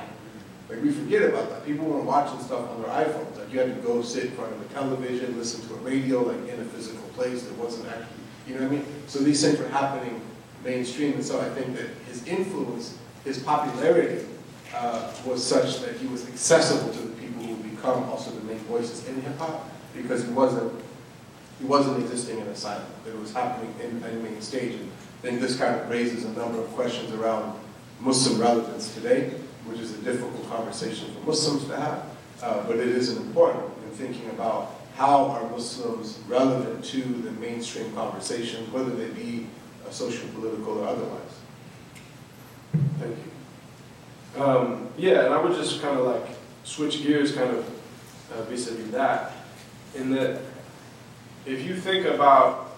Like 0.69 0.83
we 0.83 0.91
forget 0.91 1.23
about 1.23 1.51
that. 1.51 1.65
People 1.65 1.87
weren't 1.87 2.05
watching 2.05 2.41
stuff 2.41 2.69
on 2.71 2.83
their 2.83 2.91
iPhones. 2.91 3.39
Like 3.39 3.53
you 3.53 3.61
had 3.61 3.75
to 3.75 3.81
go 3.83 4.03
sit 4.03 4.25
in 4.25 4.31
front 4.33 4.53
of 4.53 4.61
a 4.61 4.65
television, 4.75 5.37
listen 5.39 5.67
to 5.69 5.75
a 5.75 5.79
radio, 5.79 6.23
like 6.23 6.49
in 6.49 6.61
a 6.61 6.65
physical 6.65 7.07
place 7.11 7.45
that 7.45 7.57
wasn't 7.59 7.89
actually, 7.89 8.07
you 8.49 8.55
know 8.55 8.63
what 8.63 8.73
I 8.73 8.77
mean? 8.77 8.87
So 9.07 9.21
these 9.21 9.43
things 9.43 9.59
were 9.59 9.69
happening 9.69 10.21
mainstream, 10.65 11.13
and 11.15 11.25
so 11.25 11.41
I 11.41 11.49
think 11.51 11.77
that 11.77 11.91
his 12.09 12.27
influence, 12.27 12.99
his 13.25 13.39
popularity, 13.39 14.27
uh, 14.75 15.13
was 15.25 15.45
such 15.45 15.81
that 15.81 15.97
he 15.97 16.07
was 16.07 16.29
accessible 16.29 16.93
to 16.93 16.99
the 17.01 17.17
people 17.17 17.43
who 17.43 17.55
would 17.55 17.71
become 17.71 18.05
also 18.05 18.31
the 18.31 18.45
main 18.45 18.59
voices 18.61 19.07
in 19.09 19.21
hip 19.23 19.37
hop 19.39 19.69
because 19.95 20.25
he 20.25 20.31
wasn't 20.31 20.73
he 21.61 21.67
wasn't 21.67 21.99
existing 22.01 22.41
in 22.41 22.47
a 22.49 22.57
silent. 22.57 22.89
It 23.07 23.19
was 23.19 23.33
happening 23.33 23.73
in 23.81 24.03
a 24.03 24.13
main 24.15 24.41
stage. 24.43 24.75
And 24.75 24.91
I 24.91 25.23
think 25.23 25.41
this 25.41 25.57
kind 25.57 25.81
of 25.81 25.89
raises 25.89 26.25
a 26.25 26.33
number 26.33 26.59
of 26.61 26.69
questions 26.73 27.13
around 27.13 27.59
Muslim 28.01 28.41
relevance 28.41 28.93
today 28.93 29.35
which 29.67 29.81
is 29.81 29.95
a 29.95 30.03
difficult 30.03 30.49
conversation 30.51 31.13
for 31.15 31.21
Muslims 31.27 31.65
to 31.67 31.77
have, 31.77 32.05
uh, 32.43 32.63
but 32.67 32.77
it 32.77 32.89
is 32.89 33.17
important 33.17 33.65
in 33.85 33.91
thinking 33.91 34.29
about 34.31 34.75
how 34.97 35.25
are 35.25 35.49
Muslims 35.51 36.19
relevant 36.29 36.85
to 36.85 37.01
the 37.01 37.31
mainstream 37.33 37.93
conversations, 37.95 38.71
whether 38.71 38.91
they 38.91 39.09
be 39.09 39.47
social, 39.91 40.29
political, 40.29 40.81
or 40.81 40.89
otherwise. 40.89 41.39
Thank 42.99 43.17
you. 43.17 43.34
Um, 44.37 44.89
yeah, 44.97 45.27
and 45.27 45.35
I 45.35 45.41
would 45.41 45.55
just 45.55 45.81
kind 45.81 45.99
of 45.99 46.07
like 46.07 46.37
switch 46.65 47.03
gears, 47.03 47.33
kind 47.33 47.51
of 47.51 47.69
uh, 48.35 48.43
vis-a-vis 48.43 48.91
that, 48.91 49.33
in 49.95 50.11
that 50.11 50.41
if 51.47 51.65
you 51.65 51.77
think 51.77 52.07
about, 52.07 52.73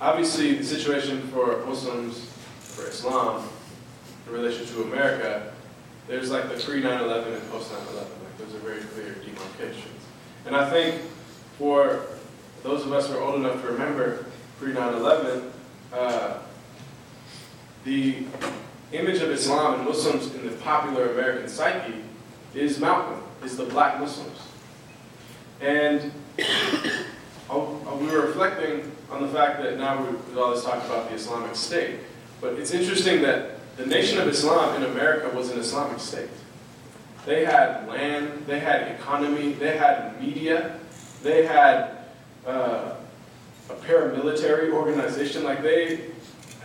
obviously, 0.00 0.54
the 0.54 0.64
situation 0.64 1.20
for 1.28 1.64
Muslims, 1.66 2.30
for 2.60 2.86
Islam, 2.86 3.46
in 4.26 4.32
relation 4.32 4.64
to 4.66 4.82
America, 4.84 5.52
there's 6.08 6.30
like 6.30 6.48
the 6.48 6.62
pre 6.62 6.80
9 6.80 7.00
11 7.02 7.32
and 7.32 7.50
post 7.50 7.72
9 7.72 7.80
11. 7.80 7.98
Like, 7.98 8.38
those 8.38 8.54
are 8.54 8.58
very 8.58 8.80
clear 8.80 9.14
demarcations. 9.14 10.00
And 10.46 10.56
I 10.56 10.70
think 10.70 11.02
for 11.58 12.06
those 12.62 12.86
of 12.86 12.92
us 12.92 13.08
who 13.08 13.16
are 13.16 13.20
old 13.20 13.36
enough 13.36 13.60
to 13.60 13.68
remember 13.68 14.26
pre 14.58 14.72
9 14.72 14.94
11, 14.94 15.52
uh, 15.92 16.38
the 17.84 18.24
image 18.92 19.20
of 19.20 19.30
Islam 19.30 19.74
and 19.74 19.84
Muslims 19.84 20.34
in 20.34 20.44
the 20.46 20.52
popular 20.56 21.12
American 21.12 21.48
psyche 21.48 22.02
is 22.54 22.78
Malcolm, 22.78 23.22
is 23.44 23.56
the 23.56 23.64
black 23.64 23.98
Muslims. 23.98 24.38
And 25.60 26.12
we 26.38 28.06
were 28.06 28.26
reflecting 28.26 28.90
on 29.10 29.22
the 29.22 29.28
fact 29.28 29.62
that 29.62 29.78
now 29.78 30.02
we've 30.02 30.38
all 30.38 30.54
this 30.54 30.64
talk 30.64 30.84
about 30.84 31.08
the 31.08 31.14
Islamic 31.14 31.54
State. 31.54 32.00
But 32.40 32.54
it's 32.54 32.72
interesting 32.72 33.22
that 33.22 33.76
the 33.76 33.86
Nation 33.86 34.18
of 34.18 34.28
Islam 34.28 34.82
in 34.82 34.90
America 34.90 35.34
was 35.34 35.50
an 35.50 35.58
Islamic 35.58 36.00
state. 36.00 36.28
They 37.24 37.44
had 37.44 37.86
land, 37.88 38.46
they 38.46 38.58
had 38.58 38.88
economy, 38.88 39.52
they 39.52 39.76
had 39.76 40.20
media, 40.20 40.78
they 41.22 41.46
had 41.46 41.98
uh, 42.46 42.94
a 43.70 43.74
paramilitary 43.74 44.72
organization. 44.72 45.44
Like 45.44 45.62
they 45.62 46.10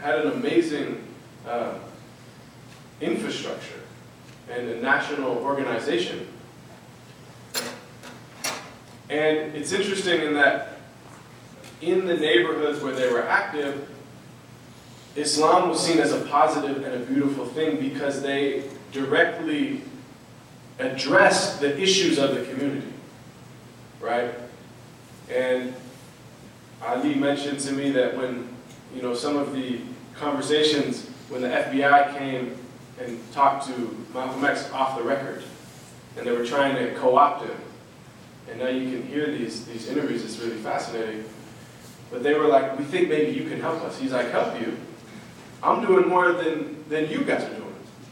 had 0.01 0.19
an 0.25 0.31
amazing 0.31 1.03
uh, 1.47 1.75
infrastructure 3.01 3.81
and 4.49 4.69
a 4.69 4.81
national 4.81 5.37
organization. 5.37 6.27
And 9.09 9.55
it's 9.55 9.71
interesting 9.71 10.21
in 10.21 10.33
that 10.33 10.79
in 11.81 12.05
the 12.05 12.15
neighborhoods 12.15 12.81
where 12.81 12.93
they 12.93 13.11
were 13.11 13.23
active, 13.27 13.89
Islam 15.15 15.69
was 15.69 15.85
seen 15.85 15.99
as 15.99 16.11
a 16.11 16.21
positive 16.25 16.83
and 16.83 16.93
a 16.93 17.05
beautiful 17.05 17.45
thing 17.45 17.79
because 17.79 18.21
they 18.21 18.63
directly 18.91 19.81
addressed 20.79 21.59
the 21.59 21.79
issues 21.79 22.17
of 22.17 22.35
the 22.35 22.43
community, 22.45 22.93
right? 23.99 24.33
And 25.33 25.73
Ali 26.83 27.15
mentioned 27.15 27.59
to 27.61 27.73
me 27.73 27.91
that 27.91 28.15
when, 28.15 28.47
you 28.95 29.01
know, 29.01 29.13
some 29.13 29.37
of 29.37 29.53
the 29.53 29.81
conversations 30.15 31.07
when 31.29 31.41
the 31.41 31.47
FBI 31.47 32.17
came 32.17 32.55
and 32.99 33.19
talked 33.31 33.67
to 33.67 34.05
Malcolm 34.13 34.43
X 34.43 34.71
off 34.71 34.97
the 34.97 35.03
record, 35.03 35.43
and 36.17 36.25
they 36.25 36.31
were 36.31 36.45
trying 36.45 36.75
to 36.75 36.95
co-opt 36.95 37.45
him, 37.45 37.57
and 38.49 38.59
now 38.59 38.67
you 38.67 38.89
can 38.89 39.07
hear 39.07 39.27
these, 39.27 39.65
these 39.65 39.87
interviews, 39.87 40.23
it's 40.23 40.39
really 40.39 40.57
fascinating. 40.57 41.25
But 42.09 42.23
they 42.23 42.33
were 42.33 42.47
like, 42.47 42.77
we 42.77 42.85
think 42.85 43.09
maybe 43.09 43.31
you 43.31 43.49
can 43.49 43.59
help 43.59 43.81
us. 43.83 43.99
He's 43.99 44.13
like, 44.13 44.31
help 44.31 44.59
you? 44.59 44.77
I'm 45.61 45.85
doing 45.85 46.07
more 46.07 46.31
than, 46.31 46.83
than 46.87 47.09
you 47.09 47.23
guys 47.23 47.43
are 47.43 47.49
doing. 47.49 47.63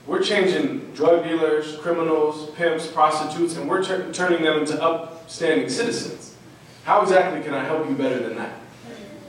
We're 0.05 0.21
changing 0.21 0.91
drug 0.93 1.23
dealers, 1.23 1.77
criminals, 1.77 2.51
pimps, 2.51 2.88
prostitutes, 2.88 3.55
and 3.55 3.69
we're 3.69 3.83
turning 3.83 4.43
them 4.43 4.59
into 4.59 4.81
upstanding 4.81 5.69
citizens. 5.69 6.36
How 6.83 7.01
exactly 7.01 7.41
can 7.41 7.53
I 7.53 7.63
help 7.63 7.89
you 7.89 7.95
better 7.95 8.19
than 8.19 8.36
that? 8.38 8.59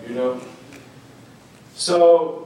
You 0.06 0.14
know? 0.14 0.40
So, 1.74 2.45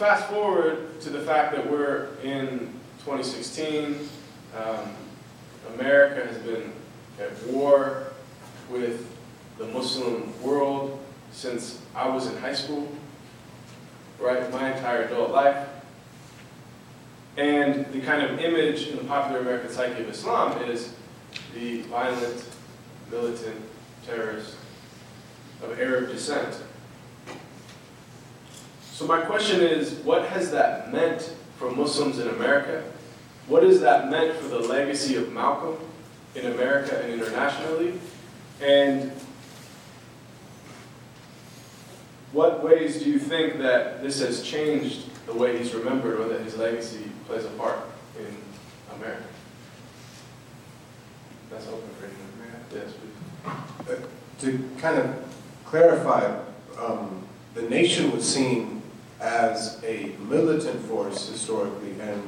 fast 0.00 0.30
forward 0.30 0.98
to 0.98 1.10
the 1.10 1.20
fact 1.20 1.54
that 1.54 1.70
we're 1.70 2.08
in 2.22 2.60
2016. 3.04 4.08
Um, 4.56 4.94
America 5.74 6.26
has 6.26 6.38
been 6.38 6.72
at 7.20 7.30
war 7.48 8.06
with 8.70 9.06
the 9.58 9.66
Muslim 9.66 10.32
world 10.42 10.98
since 11.32 11.82
I 11.94 12.08
was 12.08 12.28
in 12.28 12.38
high 12.38 12.54
school 12.54 12.90
right, 14.18 14.50
my 14.50 14.74
entire 14.74 15.02
adult 15.02 15.32
life. 15.32 15.68
And 17.36 17.84
the 17.92 18.00
kind 18.00 18.22
of 18.22 18.40
image 18.40 18.88
in 18.88 18.96
the 18.96 19.04
popular 19.04 19.40
American 19.40 19.70
psyche 19.70 20.00
of 20.00 20.08
Islam 20.08 20.62
is 20.62 20.94
the 21.54 21.82
violent, 21.82 22.42
militant 23.10 23.60
terrorist 24.06 24.56
of 25.62 25.78
Arab 25.78 26.08
descent. 26.08 26.62
So 29.00 29.06
my 29.06 29.22
question 29.22 29.62
is, 29.62 29.94
what 30.04 30.28
has 30.28 30.50
that 30.50 30.92
meant 30.92 31.34
for 31.56 31.70
Muslims 31.70 32.18
in 32.18 32.28
America? 32.28 32.84
What 33.46 33.62
has 33.62 33.80
that 33.80 34.10
meant 34.10 34.36
for 34.36 34.48
the 34.48 34.58
legacy 34.58 35.16
of 35.16 35.32
Malcolm 35.32 35.78
in 36.34 36.52
America 36.52 37.02
and 37.02 37.10
internationally? 37.10 37.98
And 38.60 39.10
what 42.32 42.62
ways 42.62 43.02
do 43.02 43.08
you 43.08 43.18
think 43.18 43.56
that 43.60 44.02
this 44.02 44.20
has 44.20 44.42
changed 44.42 45.08
the 45.24 45.32
way 45.32 45.56
he's 45.56 45.72
remembered 45.72 46.20
or 46.20 46.28
that 46.28 46.42
his 46.42 46.58
legacy 46.58 47.10
plays 47.26 47.46
a 47.46 47.50
part 47.52 47.78
in 48.18 48.36
America? 48.96 49.24
That's 51.50 51.66
open 51.68 51.88
for 51.98 52.04
you. 52.04 52.82
Yes, 52.82 52.92
please. 52.92 53.96
Uh, 53.96 54.06
to 54.40 54.70
kind 54.76 54.98
of 54.98 55.24
clarify, 55.64 56.38
um, 56.78 57.26
the 57.54 57.62
nation 57.62 58.12
was 58.12 58.30
seen 58.30 58.79
as 59.20 59.82
a 59.84 60.14
militant 60.18 60.80
force 60.86 61.28
historically, 61.28 62.00
and 62.00 62.22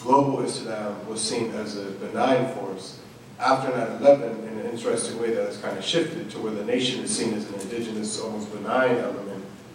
global 0.00 0.42
Islam 0.42 1.06
was 1.08 1.20
seen 1.20 1.52
as 1.52 1.76
a 1.76 1.90
benign 1.92 2.52
force. 2.54 2.98
After 3.38 3.70
9-11, 3.70 4.48
in 4.48 4.58
an 4.58 4.66
interesting 4.66 5.20
way, 5.20 5.34
that 5.34 5.46
has 5.46 5.58
kind 5.58 5.76
of 5.78 5.84
shifted 5.84 6.30
to 6.30 6.38
where 6.38 6.52
the 6.52 6.64
nation 6.64 7.02
is 7.02 7.16
seen 7.16 7.34
as 7.34 7.48
an 7.48 7.60
indigenous, 7.60 8.20
almost 8.20 8.52
benign 8.52 8.96
element 8.98 9.32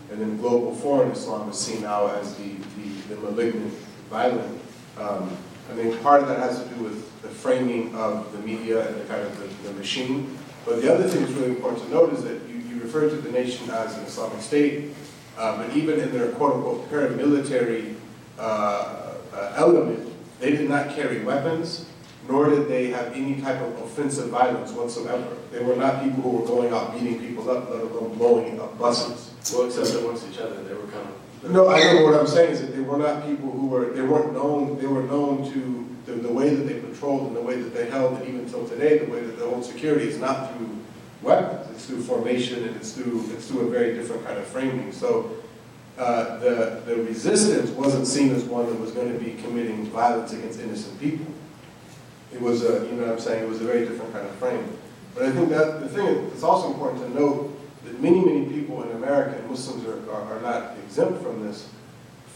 and 0.10 0.22
then 0.22 0.38
global 0.38 0.74
foreign 0.74 1.12
Islam 1.12 1.50
is 1.50 1.58
seen 1.58 1.82
now 1.82 2.08
as 2.08 2.36
the, 2.36 2.54
the, 2.78 3.16
the 3.16 3.22
malignant, 3.22 3.74
violent. 4.10 4.62
Um, 4.98 5.36
I 5.70 5.74
mean, 5.74 5.98
part 6.00 6.22
of 6.22 6.30
that 6.30 6.40
has 6.40 6.64
to 6.64 6.70
do 6.70 6.84
with 6.84 7.22
the 7.22 7.28
framing 7.28 7.94
of 7.94 8.32
the 8.32 8.40
media 8.40 8.88
and 8.88 9.00
the 9.00 9.06
kind 9.06 9.22
of 9.22 9.38
the, 9.38 9.70
the 9.70 9.74
machine. 9.76 10.38
But 10.66 10.82
the 10.82 10.94
other 10.94 11.08
thing 11.08 11.24
that's 11.24 11.34
really 11.34 11.56
important 11.56 11.84
to 11.84 11.90
note 11.90 12.14
is 12.14 12.24
that 12.24 12.42
you, 12.48 12.56
you 12.56 12.82
refer 12.82 13.10
to 13.10 13.16
the 13.16 13.32
nation 13.32 13.70
as 13.70 13.98
an 13.98 14.06
Islamic 14.06 14.42
State, 14.42 14.94
um, 15.38 15.62
and 15.62 15.74
even 15.74 16.00
in 16.00 16.12
their 16.12 16.32
quote-unquote 16.34 16.90
paramilitary 16.90 17.96
uh, 18.40 19.14
uh, 19.34 19.54
element, 19.56 20.14
they 20.40 20.52
did 20.52 20.70
not 20.70 20.90
carry 20.90 21.24
weapons, 21.24 21.86
nor 22.28 22.50
did 22.50 22.68
they 22.68 22.88
have 22.88 23.14
any 23.14 23.40
type 23.42 23.62
of 23.62 23.82
offensive 23.82 24.30
violence 24.30 24.72
whatsoever. 24.72 25.28
They 25.52 25.64
were 25.64 25.76
not 25.76 26.04
people 26.04 26.22
who 26.22 26.30
were 26.32 26.48
going 26.48 26.74
out 26.74 26.94
beating 26.94 27.20
people 27.20 27.50
up, 27.50 27.70
let 27.70 27.82
alone 27.82 28.18
blowing 28.18 28.60
up 28.60 28.78
buses. 28.78 29.32
Well, 29.54 29.68
except 29.68 30.04
amongst 30.04 30.28
each 30.30 30.40
other, 30.40 30.62
they 30.64 30.74
were 30.74 30.88
kind 30.88 31.08
of. 31.08 31.52
No, 31.52 31.70
I 31.70 31.94
know 31.94 32.04
what 32.04 32.20
I'm 32.20 32.28
saying 32.28 32.52
is 32.52 32.62
that 32.62 32.76
they 32.76 32.82
were 32.82 32.98
not 32.98 33.26
people 33.26 33.50
who 33.52 33.68
were, 33.68 33.92
they 33.92 34.02
weren't 34.02 34.34
known, 34.34 34.78
they 34.80 34.88
were 34.88 35.04
known 35.04 35.50
to, 35.54 35.88
the, 36.06 36.20
the 36.20 36.34
way 36.34 36.54
that 36.54 36.64
they 36.64 36.80
patrolled 36.80 37.28
and 37.28 37.36
the 37.36 37.42
way 37.42 37.62
that 37.62 37.74
they 37.74 37.90
held, 37.90 38.18
and 38.18 38.28
even 38.28 38.42
until 38.42 38.68
today, 38.68 38.98
the 38.98 39.12
way 39.12 39.22
that 39.22 39.38
they 39.38 39.46
hold 39.46 39.64
security 39.64 40.08
is 40.08 40.18
not 40.18 40.54
through 40.58 40.77
weapons, 41.22 41.70
it's 41.72 41.86
through 41.86 42.02
formation 42.02 42.64
and 42.68 42.76
it's 42.76 42.94
through, 42.94 43.30
it's 43.34 43.48
through 43.48 43.68
a 43.68 43.70
very 43.70 43.94
different 43.94 44.26
kind 44.26 44.38
of 44.38 44.46
framing. 44.46 44.92
So 44.92 45.32
uh, 45.98 46.38
the, 46.38 46.82
the 46.86 46.96
resistance 46.98 47.72
wasn't 47.72 48.08
seen 48.08 48.34
as 48.34 48.44
one 48.44 48.68
that 48.68 48.80
was 48.80 48.92
going 48.92 49.12
to 49.12 49.20
be 49.20 49.42
committing 49.42 49.86
violence 49.86 50.34
against 50.34 50.60
innocent 50.60 51.00
people. 51.00 51.26
It 52.34 52.42
was 52.42 52.64
a, 52.64 52.86
you 52.86 52.94
know 52.94 53.04
what 53.04 53.14
I'm 53.14 53.20
saying, 53.20 53.44
it 53.44 53.50
was 53.50 53.62
a 53.62 53.66
very 53.66 53.86
different 53.86 54.14
kind 54.14 54.28
of 54.28 54.36
frame. 54.36 54.78
But 55.16 55.24
I 55.24 55.32
think 55.32 55.50
that 55.50 55.80
the 55.80 55.90
thing 55.90 56.30
that's 56.30 56.44
also 56.44 56.72
important 56.72 57.02
to 57.02 57.10
note 57.20 57.60
that 57.86 58.00
many, 58.02 58.24
many 58.24 58.46
people 58.46 58.84
in 58.84 58.92
America, 58.92 59.38
and 59.40 59.50
Muslims 59.50 59.86
are, 59.86 60.12
are, 60.12 60.36
are 60.36 60.42
not 60.42 60.78
exempt 60.78 61.24
from 61.24 61.42
this, 61.46 61.70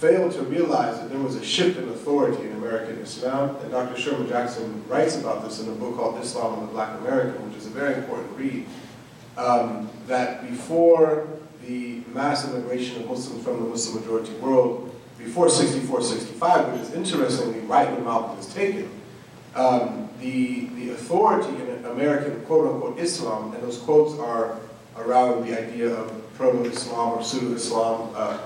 failed 0.02 0.32
to 0.32 0.42
realize 0.42 1.00
that 1.00 1.12
there 1.12 1.20
was 1.20 1.36
a 1.36 1.46
shift 1.46 1.78
in 1.78 1.88
authority 1.90 2.44
in 2.44 2.54
American 2.54 2.98
Islam. 2.98 3.56
And 3.58 3.70
Dr. 3.70 4.02
Sherman 4.02 4.28
Jackson 4.28 4.84
writes 4.88 5.16
about 5.16 5.44
this 5.44 5.62
in 5.62 5.70
a 5.70 5.76
book 5.76 5.96
called 5.96 6.20
Islam 6.20 6.58
and 6.58 6.68
the 6.68 6.72
Black 6.72 7.00
American, 7.02 7.48
which 7.48 7.56
is 7.56 7.68
a 7.68 7.70
very 7.70 7.94
important 7.94 8.36
read. 8.36 8.66
Um, 9.38 9.88
that 10.08 10.50
before 10.50 11.28
the 11.68 12.02
mass 12.16 12.50
immigration 12.50 13.04
of 13.04 13.10
Muslims 13.10 13.44
from 13.44 13.64
the 13.64 13.70
Muslim 13.70 14.02
majority 14.02 14.34
world, 14.40 14.94
before 15.20 15.50
64, 15.50 16.02
65, 16.02 16.74
which 16.74 16.82
is 16.82 16.94
interestingly 16.94 17.60
right 17.60 17.90
when 17.92 18.04
Malcolm 18.04 18.36
was 18.36 18.52
taken, 18.52 18.90
um, 19.54 20.10
the, 20.20 20.66
the 20.78 20.90
authority 20.90 21.50
in 21.62 21.86
American 21.86 22.42
quote-unquote 22.46 22.98
Islam, 22.98 23.54
and 23.54 23.62
those 23.62 23.78
quotes 23.78 24.20
are 24.20 24.58
around 24.98 25.46
the 25.46 25.56
idea 25.56 25.94
of 25.94 26.34
proto-Islam 26.34 27.20
or 27.20 27.24
pseudo-Islam, 27.24 28.10
uh, 28.16 28.40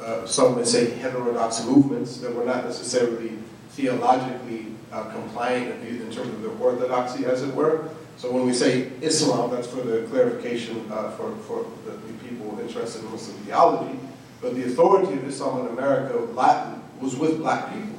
uh, 0.00 0.26
some 0.26 0.54
would 0.56 0.66
say 0.66 0.90
heterodox 0.90 1.64
movements 1.64 2.18
that 2.18 2.34
were 2.34 2.44
not 2.44 2.64
necessarily 2.64 3.38
theologically 3.70 4.66
uh, 4.92 5.04
compliant 5.10 5.86
in 5.86 5.98
terms 6.10 6.28
of 6.28 6.42
their 6.42 6.52
orthodoxy, 6.52 7.24
as 7.26 7.42
it 7.42 7.54
were. 7.54 7.88
So 8.16 8.30
when 8.30 8.44
we 8.44 8.52
say 8.52 8.90
Islam, 9.00 9.50
that's 9.50 9.66
for 9.66 9.82
the 9.82 10.06
clarification 10.08 10.86
uh, 10.90 11.10
for, 11.12 11.34
for 11.36 11.66
the, 11.84 11.92
the, 11.92 12.12
people 12.24 12.58
interested 12.60 13.02
in 13.02 13.10
Muslim 13.10 13.36
theology. 13.44 13.98
But 14.42 14.54
the 14.54 14.64
authority 14.64 15.14
of 15.14 15.26
Islam 15.26 15.66
in 15.66 15.72
America, 15.72 16.18
Latin, 16.32 16.82
was 17.00 17.16
with 17.16 17.38
black 17.38 17.72
people. 17.72 17.98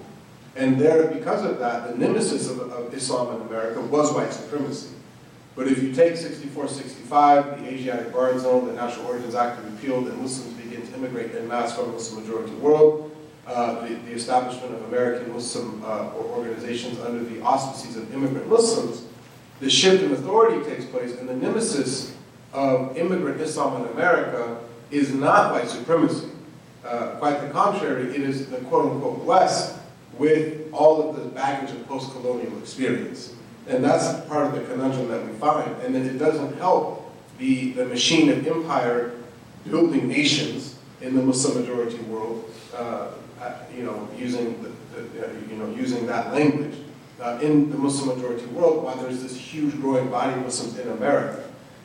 And 0.55 0.79
there, 0.79 1.07
because 1.07 1.43
of 1.43 1.59
that, 1.59 1.87
the 1.91 1.97
nemesis 1.97 2.49
of, 2.49 2.59
of 2.59 2.93
Islam 2.93 3.35
in 3.35 3.47
America 3.47 3.81
was 3.81 4.11
white 4.13 4.33
supremacy. 4.33 4.95
But 5.55 5.67
if 5.67 5.81
you 5.81 5.93
take 5.93 6.15
6465, 6.17 7.61
the 7.61 7.73
Asiatic 7.73 8.13
Barred 8.13 8.39
Zone, 8.39 8.67
the 8.67 8.73
National 8.73 9.07
Origins 9.07 9.35
Act 9.35 9.63
repealed, 9.63 10.07
and 10.07 10.17
Muslims 10.21 10.57
immigrate 11.01 11.35
en 11.35 11.47
masse 11.47 11.75
from 11.75 11.91
Muslim 11.91 12.23
majority 12.23 12.53
world, 12.55 13.15
uh, 13.47 13.87
the, 13.87 13.95
the 13.95 14.11
establishment 14.11 14.73
of 14.73 14.83
American 14.85 15.33
Muslim 15.33 15.83
uh, 15.83 16.13
organizations 16.13 16.99
under 16.99 17.23
the 17.23 17.41
auspices 17.41 17.97
of 17.97 18.13
immigrant 18.13 18.47
Muslims, 18.47 19.05
the 19.59 19.69
shift 19.69 20.03
in 20.03 20.11
authority 20.11 20.63
takes 20.69 20.85
place, 20.85 21.17
and 21.17 21.27
the 21.27 21.35
nemesis 21.35 22.15
of 22.53 22.95
immigrant 22.97 23.39
Islam 23.41 23.83
in 23.83 23.91
America 23.91 24.59
is 24.91 25.13
not 25.13 25.51
white 25.51 25.67
supremacy. 25.67 26.27
Uh, 26.85 27.15
quite 27.19 27.39
the 27.41 27.49
contrary, 27.49 28.13
it 28.15 28.21
is 28.21 28.47
the 28.49 28.57
quote-unquote 28.57 29.19
West 29.19 29.77
with 30.17 30.71
all 30.73 31.09
of 31.09 31.15
the 31.15 31.29
baggage 31.29 31.71
of 31.71 31.87
post-colonial 31.87 32.57
experience. 32.59 33.33
And 33.67 33.83
that's 33.83 34.27
part 34.27 34.47
of 34.47 34.53
the 34.53 34.61
conundrum 34.61 35.07
that 35.09 35.25
we 35.25 35.33
find. 35.33 35.69
And 35.83 35.93
then 35.93 36.05
it 36.05 36.17
doesn't 36.17 36.57
help 36.57 37.11
the, 37.37 37.71
the 37.73 37.85
machine 37.85 38.29
of 38.29 38.45
empire 38.45 39.13
building 39.69 40.07
nations 40.07 40.70
in 41.01 41.15
the 41.15 41.21
Muslim 41.21 41.59
majority 41.61 41.97
world, 42.03 42.49
uh, 42.75 43.09
you 43.75 43.83
know, 43.83 44.07
using, 44.17 44.61
the, 44.61 44.69
the, 45.01 45.27
you 45.49 45.55
know, 45.55 45.69
using 45.75 46.05
that 46.07 46.33
language. 46.33 46.75
Uh, 47.19 47.37
in 47.41 47.69
the 47.69 47.77
Muslim 47.77 48.17
majority 48.17 48.45
world, 48.47 48.83
why 48.83 48.95
there's 48.95 49.21
this 49.21 49.37
huge 49.37 49.79
growing 49.79 50.09
body 50.09 50.33
of 50.33 50.39
Muslims 50.39 50.79
in 50.79 50.89
America. 50.89 51.43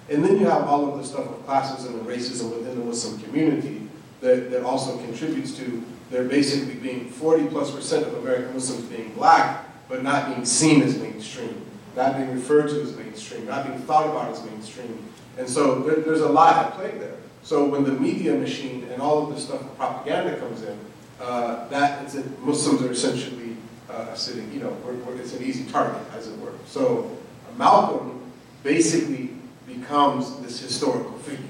And 0.08 0.24
then 0.24 0.38
you 0.38 0.46
have 0.46 0.62
all 0.62 0.90
of 0.90 0.98
the 0.98 1.04
stuff 1.04 1.26
of 1.26 1.46
classism 1.46 1.88
and 1.88 2.06
racism 2.06 2.56
within 2.56 2.78
the 2.78 2.84
Muslim 2.84 3.20
community 3.20 3.86
that, 4.22 4.50
that 4.50 4.62
also 4.62 4.96
contributes 4.98 5.54
to 5.58 5.82
there 6.10 6.24
basically 6.24 6.74
being 6.74 7.10
40 7.10 7.48
plus 7.48 7.70
percent 7.70 8.06
of 8.06 8.14
American 8.14 8.54
Muslims 8.54 8.84
being 8.84 9.12
black, 9.14 9.66
but 9.88 10.02
not 10.02 10.28
being 10.28 10.44
seen 10.44 10.82
as 10.82 10.96
mainstream, 10.96 11.66
not 11.96 12.16
being 12.16 12.32
referred 12.32 12.68
to 12.68 12.80
as 12.80 12.96
mainstream, 12.96 13.46
not 13.46 13.66
being 13.66 13.78
thought 13.80 14.06
about 14.06 14.30
as 14.30 14.44
mainstream. 14.44 14.98
And 15.36 15.48
so 15.48 15.80
there, 15.80 15.96
there's 15.96 16.20
a 16.20 16.28
lot 16.28 16.56
at 16.64 16.72
play 16.74 16.96
there. 16.98 17.16
So 17.46 17.64
when 17.64 17.84
the 17.84 17.92
media 17.92 18.34
machine 18.34 18.88
and 18.90 19.00
all 19.00 19.22
of 19.22 19.32
this 19.32 19.44
stuff 19.44 19.60
of 19.60 19.76
propaganda 19.76 20.36
comes 20.36 20.62
in, 20.62 20.76
uh, 21.20 21.68
that 21.68 22.02
it's 22.02 22.16
a, 22.16 22.24
Muslims 22.40 22.82
are 22.82 22.90
essentially 22.90 23.56
uh, 23.88 24.14
sitting, 24.14 24.52
you 24.52 24.58
know, 24.58 24.76
we're, 24.84 24.94
we're, 24.94 25.14
it's 25.14 25.32
an 25.32 25.44
easy 25.44 25.62
target, 25.70 26.02
as 26.16 26.26
it 26.26 26.36
were. 26.40 26.54
So 26.66 27.16
Malcolm 27.56 28.20
basically 28.64 29.30
becomes 29.64 30.40
this 30.40 30.58
historical 30.58 31.16
figure. 31.20 31.44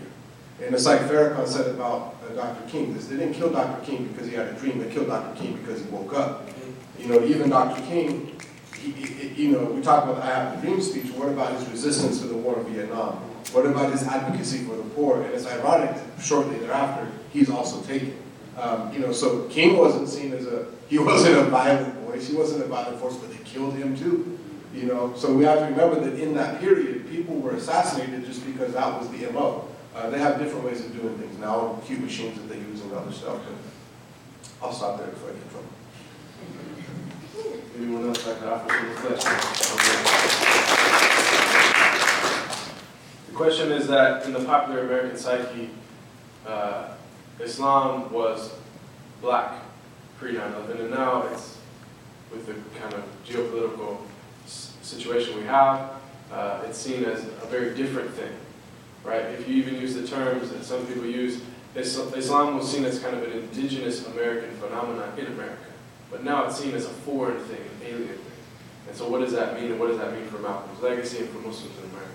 And 0.62 0.74
it's 0.74 0.84
like 0.84 1.00
Farrakhan 1.00 1.48
said 1.48 1.74
about 1.74 2.16
uh, 2.28 2.34
Dr. 2.34 2.68
King, 2.68 2.92
this, 2.92 3.06
they 3.06 3.16
didn't 3.16 3.32
kill 3.32 3.50
Dr. 3.50 3.82
King 3.82 4.08
because 4.08 4.28
he 4.28 4.34
had 4.34 4.48
a 4.48 4.52
dream, 4.52 4.78
they 4.78 4.92
killed 4.92 5.06
Dr. 5.06 5.34
King 5.40 5.56
because 5.56 5.82
he 5.82 5.88
woke 5.88 6.12
up. 6.12 6.46
You 6.98 7.06
know, 7.06 7.24
even 7.24 7.48
Dr. 7.48 7.80
King, 7.86 8.38
he, 8.78 8.90
he, 8.90 9.44
you 9.44 9.52
know, 9.52 9.64
we 9.64 9.80
talk 9.80 10.04
about 10.04 10.16
the 10.16 10.24
I 10.24 10.26
Have 10.26 10.58
a 10.58 10.60
Dream 10.60 10.82
speech, 10.82 11.10
what 11.12 11.30
about 11.30 11.54
his 11.54 11.66
resistance 11.70 12.20
to 12.20 12.26
the 12.26 12.36
war 12.36 12.58
in 12.58 12.66
Vietnam? 12.66 13.18
What 13.52 13.66
about 13.66 13.92
his 13.92 14.02
advocacy 14.02 14.64
for 14.64 14.76
the 14.76 14.82
poor? 14.82 15.22
And 15.22 15.32
it's 15.32 15.46
ironic 15.46 15.94
that 15.94 16.22
shortly 16.22 16.58
thereafter, 16.58 17.10
he's 17.32 17.50
also 17.50 17.80
taken. 17.82 18.16
Um, 18.58 18.92
you 18.92 19.00
know, 19.00 19.12
so 19.12 19.44
King 19.48 19.76
wasn't 19.76 20.08
seen 20.08 20.32
as 20.32 20.46
a, 20.46 20.66
he 20.88 20.98
wasn't 21.10 21.36
a 21.38 21.44
violent 21.44 21.94
voice, 22.00 22.28
he 22.28 22.36
wasn't 22.36 22.64
a 22.64 22.66
violent 22.66 22.98
force, 22.98 23.16
but 23.16 23.30
they 23.30 23.42
killed 23.44 23.74
him 23.74 23.96
too. 23.96 24.38
You 24.74 24.86
know, 24.86 25.14
so 25.16 25.32
we 25.32 25.44
have 25.44 25.60
to 25.60 25.64
remember 25.66 26.00
that 26.00 26.20
in 26.20 26.34
that 26.34 26.60
period, 26.60 27.08
people 27.08 27.36
were 27.36 27.52
assassinated 27.52 28.26
just 28.26 28.44
because 28.44 28.74
that 28.74 29.00
was 29.00 29.08
the 29.10 29.30
MO. 29.30 29.68
Uh, 29.94 30.10
they 30.10 30.18
have 30.18 30.38
different 30.38 30.64
ways 30.64 30.84
of 30.84 30.92
doing 30.92 31.16
things 31.16 31.38
now, 31.38 31.80
cute 31.86 32.00
machines 32.00 32.36
that 32.38 32.48
they 32.48 32.58
use 32.58 32.82
and 32.82 32.92
other 32.92 33.10
stuff, 33.10 33.40
but 33.42 34.66
I'll 34.66 34.72
stop 34.72 34.98
there 34.98 35.08
before 35.08 35.30
I 35.30 35.32
get 35.32 35.42
in 35.42 35.48
trouble. 35.48 35.68
Anyone 37.78 38.08
else 38.08 38.26
like 38.26 38.40
to 38.40 38.52
offer 38.52 38.72
any 38.74 38.94
questions? 38.94 40.75
The 43.36 43.42
question 43.42 43.70
is 43.70 43.86
that 43.88 44.24
in 44.24 44.32
the 44.32 44.42
popular 44.46 44.80
American 44.80 45.14
psyche, 45.18 45.68
uh, 46.46 46.88
Islam 47.38 48.10
was 48.10 48.50
black 49.20 49.62
pre 50.16 50.32
9 50.32 50.52
11, 50.54 50.80
and 50.80 50.90
now 50.90 51.24
it's 51.30 51.58
with 52.32 52.46
the 52.46 52.54
kind 52.80 52.94
of 52.94 53.04
geopolitical 53.26 53.98
situation 54.46 55.36
we 55.36 55.44
have, 55.44 55.90
uh, 56.32 56.62
it's 56.64 56.78
seen 56.78 57.04
as 57.04 57.24
a 57.24 57.46
very 57.50 57.74
different 57.74 58.10
thing, 58.12 58.32
right? 59.04 59.20
If 59.20 59.46
you 59.46 59.56
even 59.56 59.74
use 59.74 59.92
the 59.92 60.06
terms 60.06 60.48
that 60.48 60.64
some 60.64 60.86
people 60.86 61.04
use, 61.04 61.42
Islam 61.74 62.56
was 62.56 62.72
seen 62.72 62.86
as 62.86 63.00
kind 63.00 63.14
of 63.14 63.22
an 63.22 63.32
indigenous 63.32 64.06
American 64.06 64.50
phenomenon 64.52 65.12
in 65.18 65.26
America, 65.26 65.58
but 66.10 66.24
now 66.24 66.46
it's 66.46 66.58
seen 66.58 66.74
as 66.74 66.86
a 66.86 66.94
foreign 67.04 67.38
thing, 67.40 67.60
an 67.60 67.86
alien 67.86 68.08
thing. 68.08 68.20
And 68.88 68.96
so 68.96 69.06
what 69.10 69.20
does 69.20 69.32
that 69.32 69.60
mean, 69.60 69.72
and 69.72 69.78
what 69.78 69.88
does 69.88 69.98
that 69.98 70.14
mean 70.14 70.26
for 70.28 70.38
Malcolm's 70.38 70.80
legacy 70.80 71.18
and 71.18 71.28
for 71.28 71.46
Muslims 71.46 71.76
in 71.76 71.90
America? 71.90 72.05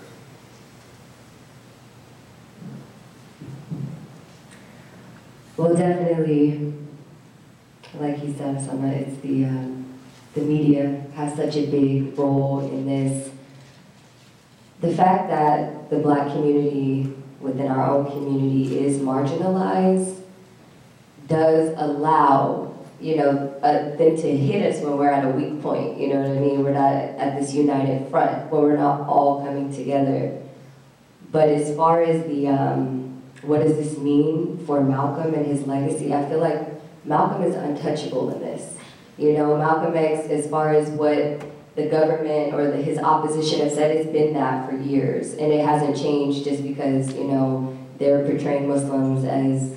Well, 5.62 5.76
definitely, 5.76 6.74
like 7.94 8.20
you 8.24 8.34
said, 8.36 8.60
Sama, 8.60 8.88
it's 8.88 9.16
the 9.20 9.44
um, 9.44 9.96
the 10.34 10.40
media 10.40 11.04
has 11.14 11.36
such 11.36 11.54
a 11.54 11.66
big 11.66 12.18
role 12.18 12.68
in 12.68 12.84
this. 12.84 13.30
The 14.80 14.92
fact 14.92 15.28
that 15.30 15.88
the 15.88 16.00
black 16.00 16.32
community 16.32 17.14
within 17.38 17.68
our 17.68 17.88
own 17.92 18.10
community 18.10 18.84
is 18.84 18.98
marginalized 18.98 20.22
does 21.28 21.72
allow, 21.76 22.74
you 23.00 23.18
know, 23.18 23.54
uh, 23.62 23.94
them 23.94 24.16
to 24.16 24.36
hit 24.36 24.74
us 24.74 24.82
when 24.82 24.98
we're 24.98 25.10
at 25.10 25.24
a 25.24 25.28
weak 25.28 25.62
point. 25.62 25.96
You 25.96 26.08
know 26.08 26.22
what 26.22 26.38
I 26.38 26.40
mean? 26.40 26.64
We're 26.64 26.74
not 26.74 26.92
at 26.92 27.38
this 27.38 27.54
united 27.54 28.10
front 28.10 28.50
when 28.50 28.62
we're 28.62 28.76
not 28.76 29.02
all 29.02 29.44
coming 29.44 29.72
together. 29.72 30.42
But 31.30 31.50
as 31.50 31.76
far 31.76 32.02
as 32.02 32.26
the 32.26 32.48
um, 32.48 33.11
what 33.42 33.60
does 33.60 33.76
this 33.76 33.98
mean 33.98 34.64
for 34.66 34.80
Malcolm 34.80 35.34
and 35.34 35.46
his 35.46 35.66
legacy, 35.66 36.14
I 36.14 36.28
feel 36.28 36.38
like 36.38 36.68
Malcolm 37.04 37.42
is 37.42 37.54
untouchable 37.54 38.32
in 38.34 38.40
this. 38.40 38.76
You 39.18 39.32
know, 39.32 39.56
Malcolm 39.56 39.96
X, 39.96 40.28
as 40.28 40.48
far 40.48 40.72
as 40.74 40.88
what 40.90 41.42
the 41.74 41.86
government 41.86 42.54
or 42.54 42.70
the, 42.70 42.76
his 42.76 42.98
opposition 42.98 43.60
have 43.60 43.72
said, 43.72 43.96
it's 43.96 44.10
been 44.10 44.34
that 44.34 44.68
for 44.68 44.76
years. 44.76 45.32
And 45.32 45.52
it 45.52 45.64
hasn't 45.64 45.96
changed 45.96 46.44
just 46.44 46.62
because, 46.62 47.12
you 47.14 47.24
know, 47.24 47.76
they're 47.98 48.24
portraying 48.24 48.68
Muslims 48.68 49.24
as 49.24 49.76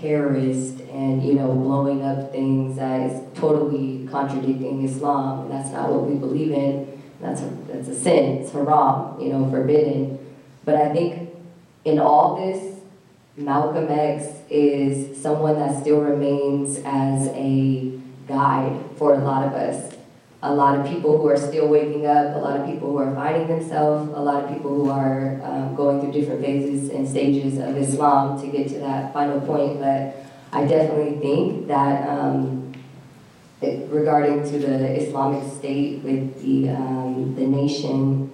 terrorists 0.00 0.80
and, 0.90 1.24
you 1.24 1.34
know, 1.34 1.52
blowing 1.52 2.02
up 2.02 2.30
things 2.30 2.76
that 2.76 3.10
is 3.10 3.22
totally 3.34 4.06
contradicting 4.10 4.84
Islam. 4.84 5.48
That's 5.48 5.70
not 5.70 5.90
what 5.90 6.04
we 6.04 6.16
believe 6.16 6.52
in. 6.52 7.02
That's 7.20 7.40
a, 7.40 7.48
that's 7.68 7.88
a 7.88 7.94
sin. 7.94 8.38
It's 8.38 8.52
haram, 8.52 9.20
you 9.20 9.32
know, 9.32 9.50
forbidden. 9.50 10.18
But 10.64 10.76
I 10.76 10.92
think 10.92 11.30
in 11.84 11.98
all 11.98 12.36
this, 12.36 12.73
Malcolm 13.36 13.88
X 13.90 14.26
is 14.48 15.20
someone 15.20 15.58
that 15.58 15.80
still 15.80 16.00
remains 16.00 16.78
as 16.84 17.26
a 17.28 17.98
guide 18.28 18.78
for 18.96 19.14
a 19.14 19.18
lot 19.18 19.44
of 19.44 19.54
us. 19.54 19.96
A 20.42 20.54
lot 20.54 20.78
of 20.78 20.86
people 20.86 21.18
who 21.18 21.26
are 21.26 21.36
still 21.36 21.66
waking 21.66 22.06
up, 22.06 22.36
a 22.36 22.38
lot 22.38 22.60
of 22.60 22.66
people 22.66 22.90
who 22.90 22.98
are 22.98 23.12
finding 23.14 23.48
themselves, 23.48 24.12
a 24.14 24.20
lot 24.20 24.44
of 24.44 24.50
people 24.50 24.72
who 24.72 24.90
are 24.90 25.40
um, 25.42 25.74
going 25.74 26.00
through 26.00 26.12
different 26.12 26.42
phases 26.42 26.90
and 26.90 27.08
stages 27.08 27.58
of 27.58 27.76
Islam 27.76 28.40
to 28.40 28.46
get 28.46 28.68
to 28.68 28.78
that 28.78 29.12
final 29.12 29.40
point. 29.40 29.80
But 29.80 30.14
I 30.52 30.66
definitely 30.66 31.18
think 31.18 31.66
that 31.66 32.08
um, 32.08 32.72
it, 33.62 33.90
regarding 33.90 34.44
to 34.44 34.58
the 34.58 35.02
Islamic 35.02 35.50
State 35.54 36.04
with 36.04 36.40
the 36.42 36.68
um, 36.68 37.34
the 37.34 37.46
nation, 37.46 38.30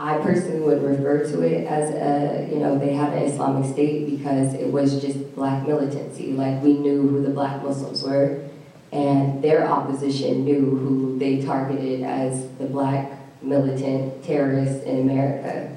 I 0.00 0.16
personally 0.16 0.60
would 0.60 0.82
refer 0.82 1.24
to 1.24 1.42
it 1.42 1.66
as 1.66 1.90
a, 1.90 2.48
you 2.50 2.58
know, 2.58 2.78
they 2.78 2.94
have 2.94 3.12
an 3.12 3.22
Islamic 3.24 3.70
State 3.70 4.08
because 4.08 4.54
it 4.54 4.72
was 4.72 4.98
just 4.98 5.34
black 5.34 5.68
militancy. 5.68 6.32
Like 6.32 6.62
we 6.62 6.72
knew 6.72 7.06
who 7.06 7.22
the 7.22 7.28
black 7.28 7.62
Muslims 7.62 8.02
were 8.02 8.48
and 8.92 9.44
their 9.44 9.70
opposition 9.70 10.46
knew 10.46 10.62
who 10.62 11.18
they 11.18 11.42
targeted 11.42 12.02
as 12.02 12.50
the 12.56 12.64
black 12.64 13.12
militant 13.42 14.24
terrorists 14.24 14.84
in 14.84 15.00
America. 15.00 15.70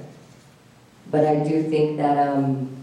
But 1.12 1.26
I 1.26 1.44
do 1.44 1.62
think 1.64 1.98
that 1.98 2.30
um, 2.30 2.74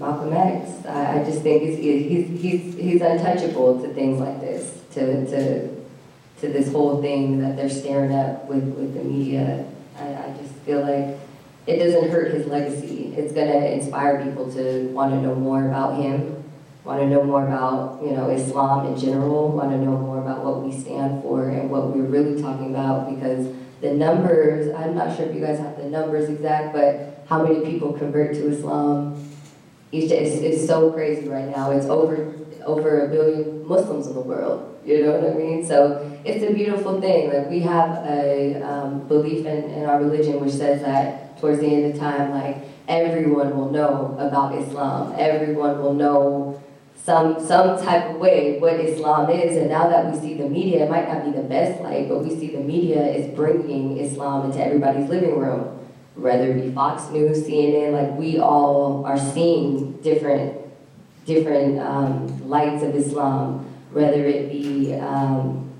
Malcolm 0.00 0.32
X, 0.32 0.84
I, 0.84 1.20
I 1.20 1.24
just 1.24 1.42
think 1.42 1.62
he's, 1.62 2.40
he's, 2.40 2.74
he's 2.74 3.00
untouchable 3.02 3.80
to 3.82 3.94
things 3.94 4.18
like 4.18 4.40
this, 4.40 4.82
to, 4.94 5.26
to, 5.26 5.68
to 6.40 6.48
this 6.48 6.72
whole 6.72 7.00
thing 7.00 7.38
that 7.38 7.54
they're 7.54 7.70
staring 7.70 8.12
at 8.12 8.46
with, 8.46 8.64
with 8.64 8.94
the 8.94 9.04
media. 9.04 9.64
Feel 10.68 10.82
like 10.82 11.18
it 11.66 11.78
doesn't 11.78 12.10
hurt 12.10 12.32
his 12.32 12.46
legacy. 12.46 13.14
It's 13.16 13.32
going 13.32 13.48
to 13.48 13.72
inspire 13.72 14.22
people 14.22 14.52
to 14.52 14.88
want 14.92 15.12
to 15.12 15.20
know 15.20 15.34
more 15.34 15.66
about 15.66 15.96
him 15.96 16.38
want 16.88 17.00
to 17.00 17.06
know 17.06 17.22
more 17.22 17.46
about, 17.46 18.02
you 18.02 18.12
know, 18.12 18.30
Islam 18.30 18.86
in 18.86 18.98
general, 18.98 19.50
want 19.52 19.70
to 19.70 19.76
know 19.76 19.98
more 19.98 20.22
about 20.22 20.42
what 20.42 20.62
we 20.62 20.72
stand 20.72 21.22
for 21.22 21.50
and 21.50 21.70
what 21.70 21.94
we're 21.94 22.02
really 22.02 22.40
talking 22.40 22.70
about 22.70 23.14
because 23.14 23.54
the 23.82 23.92
numbers, 23.92 24.74
I'm 24.74 24.94
not 24.94 25.14
sure 25.14 25.26
if 25.26 25.34
you 25.34 25.42
guys 25.42 25.58
have 25.58 25.76
the 25.76 25.84
numbers 25.84 26.30
exact, 26.30 26.72
but 26.72 27.24
how 27.28 27.42
many 27.42 27.60
people 27.60 27.92
convert 27.92 28.32
to 28.36 28.48
Islam 28.48 29.22
it's, 29.90 30.12
it's, 30.12 30.42
it's 30.42 30.66
so 30.66 30.92
crazy 30.92 31.28
right 31.28 31.48
now. 31.48 31.70
It's 31.70 31.86
over 31.86 32.16
over 32.68 33.06
a 33.06 33.08
billion 33.08 33.66
Muslims 33.66 34.06
in 34.06 34.14
the 34.14 34.20
world. 34.20 34.78
You 34.84 35.04
know 35.04 35.12
what 35.18 35.30
I 35.30 35.34
mean? 35.34 35.64
So 35.64 36.20
it's 36.24 36.44
a 36.44 36.52
beautiful 36.52 37.00
thing. 37.00 37.32
Like 37.32 37.50
we 37.50 37.60
have 37.60 38.04
a 38.06 38.62
um, 38.62 39.08
belief 39.08 39.44
in, 39.44 39.64
in 39.70 39.84
our 39.84 39.98
religion 39.98 40.40
which 40.40 40.52
says 40.52 40.82
that 40.82 41.38
towards 41.40 41.60
the 41.60 41.66
end 41.66 41.92
of 41.92 41.98
time, 41.98 42.30
like 42.30 42.58
everyone 42.86 43.56
will 43.56 43.70
know 43.70 44.16
about 44.18 44.54
Islam. 44.54 45.14
Everyone 45.18 45.82
will 45.82 45.94
know 45.94 46.62
some 46.94 47.40
some 47.44 47.78
type 47.82 48.10
of 48.10 48.16
way 48.16 48.58
what 48.58 48.74
Islam 48.74 49.30
is. 49.30 49.56
And 49.56 49.70
now 49.70 49.88
that 49.88 50.12
we 50.12 50.18
see 50.18 50.34
the 50.34 50.48
media, 50.48 50.84
it 50.84 50.90
might 50.90 51.08
not 51.08 51.24
be 51.24 51.32
the 51.32 51.46
best 51.46 51.80
light, 51.82 52.08
but 52.08 52.24
we 52.24 52.30
see 52.30 52.48
the 52.48 52.60
media 52.60 53.02
is 53.02 53.34
bringing 53.34 53.98
Islam 53.98 54.46
into 54.46 54.64
everybody's 54.64 55.08
living 55.08 55.38
room. 55.38 55.74
Whether 56.16 56.50
it 56.50 56.62
be 56.62 56.72
Fox 56.72 57.08
News, 57.10 57.46
CNN, 57.46 57.92
like 57.92 58.18
we 58.18 58.38
all 58.38 59.06
are 59.06 59.18
seeing 59.18 59.92
different 60.02 60.57
different 61.28 61.78
um, 61.78 62.48
lights 62.48 62.82
of 62.82 62.96
Islam. 62.96 63.64
Whether 63.92 64.24
it 64.24 64.50
be 64.50 64.94
um, 64.94 65.70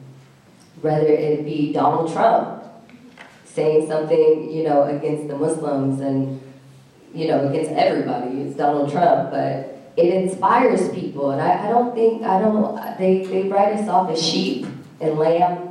whether 0.81 1.09
it 1.09 1.45
be 1.45 1.73
Donald 1.73 2.13
Trump 2.13 2.63
saying 3.45 3.89
something, 3.89 4.51
you 4.53 4.63
know, 4.63 4.85
against 4.85 5.27
the 5.27 5.37
Muslims 5.37 6.01
and 6.01 6.41
you 7.13 7.27
know 7.27 7.49
against 7.49 7.73
everybody. 7.73 8.43
It's 8.43 8.57
Donald 8.57 8.93
Trump, 8.93 9.31
but 9.31 9.77
it 9.97 10.15
inspires 10.15 10.89
people, 10.91 11.33
and 11.33 11.41
I, 11.41 11.67
I 11.67 11.69
don't 11.69 11.93
think 11.95 12.23
I 12.23 12.41
don't. 12.41 12.99
They 12.99 13.25
they 13.25 13.49
write 13.49 13.75
us 13.79 13.89
off 13.89 14.11
as 14.11 14.23
sheep 14.25 14.67
and 15.01 15.19
lamb, 15.19 15.68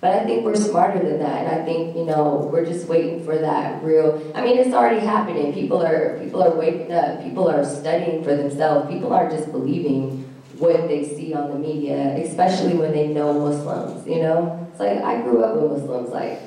but 0.00 0.12
I 0.14 0.24
think 0.24 0.44
we're 0.44 0.56
smarter 0.56 0.98
than 0.98 1.18
that, 1.18 1.44
and 1.44 1.60
I 1.60 1.64
think 1.64 1.94
you 1.94 2.04
know 2.04 2.48
we're 2.50 2.64
just 2.64 2.88
waiting 2.88 3.22
for 3.24 3.36
that 3.36 3.82
real. 3.84 4.32
I 4.34 4.42
mean, 4.42 4.58
it's 4.58 4.74
already 4.74 5.00
happening. 5.00 5.52
People 5.52 5.82
are 5.82 6.18
people 6.18 6.42
are 6.42 6.54
waking 6.56 6.92
up. 6.92 7.18
Uh, 7.18 7.22
people 7.22 7.48
are 7.48 7.64
studying 7.64 8.24
for 8.24 8.34
themselves. 8.34 8.90
People 8.90 9.12
aren't 9.12 9.30
just 9.30 9.52
believing 9.52 10.24
what 10.58 10.88
they 10.88 11.04
see 11.04 11.34
on 11.34 11.50
the 11.50 11.58
media, 11.58 12.16
especially 12.16 12.74
when 12.74 12.92
they 12.92 13.08
know 13.08 13.32
Muslims. 13.32 14.06
You 14.06 14.22
know, 14.22 14.68
it's 14.70 14.80
like 14.80 15.02
I 15.02 15.20
grew 15.22 15.44
up 15.44 15.56
with 15.56 15.82
Muslims. 15.82 16.10
Like 16.10 16.40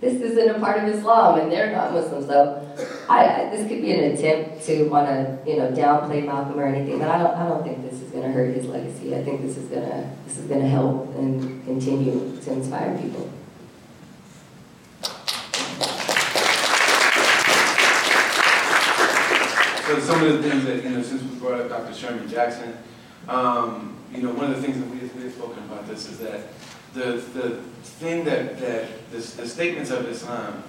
this 0.00 0.20
isn't 0.20 0.56
a 0.56 0.58
part 0.58 0.82
of 0.82 0.94
Islam, 0.94 1.40
and 1.40 1.50
they're 1.50 1.72
not 1.72 1.92
Muslim. 1.92 2.26
So, 2.26 2.62
I, 3.08 3.24
I, 3.24 3.50
this 3.50 3.66
could 3.66 3.80
be 3.80 3.92
an 3.92 4.12
attempt 4.12 4.62
to 4.66 4.88
want 4.88 5.06
to, 5.06 5.38
you 5.50 5.56
know, 5.56 5.70
downplay 5.70 6.24
Malcolm 6.24 6.58
or 6.58 6.66
anything. 6.66 6.98
But 6.98 7.08
I 7.08 7.18
don't, 7.18 7.34
I 7.34 7.48
don't 7.48 7.64
think 7.64 7.82
this 7.82 8.02
is 8.02 8.10
going 8.10 8.24
to 8.24 8.30
hurt 8.30 8.54
his 8.54 8.66
legacy. 8.66 9.14
I 9.14 9.24
think 9.24 9.40
this 9.40 9.56
is 9.56 9.68
going 9.68 9.88
to, 9.88 10.10
this 10.26 10.38
is 10.38 10.48
to 10.48 10.60
help 10.60 11.14
and 11.16 11.64
continue 11.64 12.38
to 12.40 12.52
inspire 12.52 12.98
people. 12.98 13.30
So 19.86 20.00
some 20.00 20.24
of 20.24 20.32
the 20.32 20.42
things 20.42 20.64
that, 20.64 20.82
you 20.82 20.90
know, 20.90 21.02
since 21.02 21.22
we 21.22 21.38
brought 21.38 21.60
up 21.60 21.68
Dr. 21.68 21.94
Sherman 21.94 22.28
Jackson, 22.28 22.76
um, 23.28 23.96
you 24.12 24.20
know, 24.20 24.30
one 24.30 24.50
of 24.50 24.56
the 24.56 24.62
things 24.62 24.78
that 24.78 24.90
we, 24.90 24.98
we 24.98 25.22
have 25.22 25.32
spoken 25.32 25.62
about 25.62 25.86
this 25.86 26.10
is 26.10 26.18
that 26.18 26.40
the, 26.96 27.12
the 27.38 27.50
thing 28.00 28.24
that, 28.24 28.58
that 28.58 29.10
the, 29.10 29.18
the 29.18 29.46
statements 29.46 29.90
of 29.90 30.08
Islam, 30.08 30.64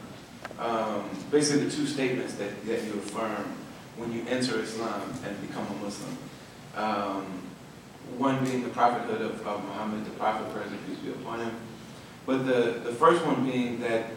um, 0.59 1.09
basically 1.31 1.65
the 1.65 1.71
two 1.71 1.87
statements 1.87 2.33
that, 2.35 2.65
that 2.65 2.83
you 2.83 2.93
affirm 2.93 3.55
when 3.95 4.11
you 4.11 4.25
enter 4.27 4.59
Islam 4.59 5.13
and 5.25 5.47
become 5.47 5.65
a 5.67 5.83
Muslim. 5.83 6.17
Um, 6.75 7.25
one 8.17 8.43
being 8.43 8.63
the 8.63 8.69
prophethood 8.69 9.21
of, 9.21 9.45
of 9.47 9.63
Muhammad, 9.65 10.05
the 10.05 10.11
prophet, 10.11 10.53
President, 10.53 10.85
peace 10.87 10.97
be 10.99 11.11
upon 11.11 11.39
him. 11.39 11.55
But 12.25 12.45
the, 12.45 12.81
the 12.83 12.91
first 12.91 13.25
one 13.25 13.49
being 13.49 13.79
that 13.81 14.11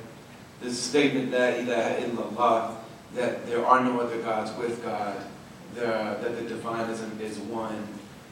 this 0.60 0.78
statement, 0.78 1.30
La 1.30 1.46
ilaha 1.46 2.00
illallah, 2.02 2.76
that 3.14 3.46
there 3.46 3.64
are 3.64 3.82
no 3.82 4.00
other 4.00 4.20
gods 4.22 4.56
with 4.58 4.82
God, 4.84 5.16
there, 5.74 6.18
that 6.20 6.36
the 6.36 6.54
divinism 6.54 7.20
is 7.20 7.38
one, 7.38 7.86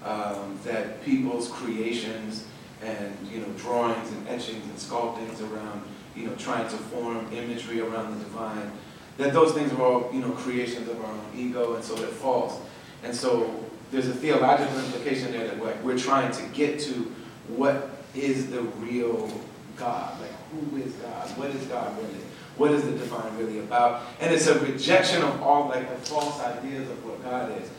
um, 0.04 0.58
that 0.64 1.02
people's 1.04 1.48
creations 1.48 2.44
and 2.82 3.16
you 3.30 3.40
know 3.40 3.48
drawings 3.56 4.10
and 4.12 4.28
etchings 4.28 4.64
and 4.64 4.78
sculptings 4.78 5.40
around 5.40 5.82
you 6.14 6.26
know 6.26 6.34
trying 6.36 6.68
to 6.68 6.76
form 6.76 7.26
imagery 7.32 7.80
around 7.80 8.16
the 8.16 8.24
divine, 8.24 8.70
that 9.16 9.32
those 9.32 9.52
things 9.52 9.72
are 9.72 9.82
all 9.82 10.10
you 10.12 10.20
know 10.20 10.30
creations 10.32 10.88
of 10.88 11.00
our 11.00 11.10
own 11.10 11.30
ego, 11.36 11.74
and 11.74 11.84
so 11.84 11.94
they're 11.94 12.08
false. 12.08 12.60
And 13.04 13.14
so 13.14 13.64
there's 13.90 14.08
a 14.08 14.12
theological 14.14 14.78
implication 14.78 15.32
there 15.32 15.46
that 15.46 15.62
like 15.62 15.82
we're 15.82 15.98
trying 15.98 16.32
to 16.32 16.42
get 16.54 16.80
to 16.80 17.12
what 17.48 17.90
is 18.14 18.50
the 18.50 18.62
real 18.62 19.30
God, 19.76 20.20
like 20.20 20.32
who 20.50 20.76
is 20.78 20.92
God, 20.94 21.28
what 21.38 21.50
is 21.50 21.64
God 21.66 21.96
really? 21.98 22.24
What 22.56 22.72
is 22.72 22.82
the 22.82 22.92
divine 22.92 23.36
really 23.38 23.60
about? 23.60 24.02
And 24.20 24.34
it's 24.34 24.48
a 24.48 24.58
rejection 24.58 25.22
of 25.22 25.40
all 25.42 25.68
like 25.68 25.88
the 25.88 26.06
false 26.06 26.40
ideas 26.40 26.90
of 26.90 27.04
what 27.06 27.22
God 27.22 27.52
is. 27.62 27.70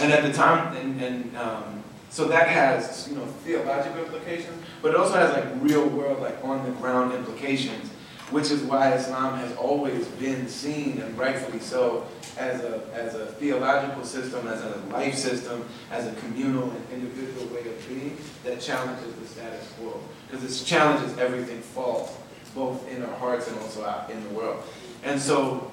And 0.00 0.12
at 0.12 0.24
the 0.24 0.32
time, 0.32 0.76
and, 0.76 1.00
and 1.00 1.36
um, 1.36 1.83
so 2.14 2.28
that 2.28 2.46
has 2.46 3.08
you 3.08 3.16
know 3.16 3.26
theological 3.42 4.04
implications, 4.04 4.64
but 4.80 4.92
it 4.92 4.96
also 4.96 5.14
has 5.14 5.32
like 5.32 5.46
real 5.60 5.84
world, 5.88 6.22
like 6.22 6.38
on 6.44 6.64
the 6.64 6.70
ground 6.78 7.12
implications, 7.12 7.90
which 8.30 8.52
is 8.52 8.62
why 8.62 8.92
Islam 8.92 9.36
has 9.40 9.56
always 9.56 10.06
been 10.06 10.46
seen 10.46 11.00
and 11.00 11.18
rightfully 11.18 11.58
so 11.58 12.06
as 12.38 12.60
a 12.62 12.84
as 12.94 13.16
a 13.16 13.26
theological 13.26 14.04
system, 14.04 14.46
as 14.46 14.62
a 14.62 14.76
life 14.92 15.16
system, 15.16 15.64
as 15.90 16.06
a 16.06 16.12
communal 16.20 16.70
and 16.70 16.86
individual 16.92 17.52
way 17.52 17.68
of 17.68 17.88
being 17.88 18.16
that 18.44 18.60
challenges 18.60 19.12
the 19.16 19.26
status 19.26 19.72
quo 19.76 20.00
because 20.30 20.44
it 20.44 20.64
challenges 20.64 21.18
everything 21.18 21.60
false 21.60 22.16
both 22.54 22.88
in 22.88 23.02
our 23.02 23.14
hearts 23.16 23.48
and 23.48 23.58
also 23.58 23.84
out 23.84 24.08
in 24.08 24.22
the 24.22 24.30
world. 24.30 24.62
And 25.02 25.20
so 25.20 25.72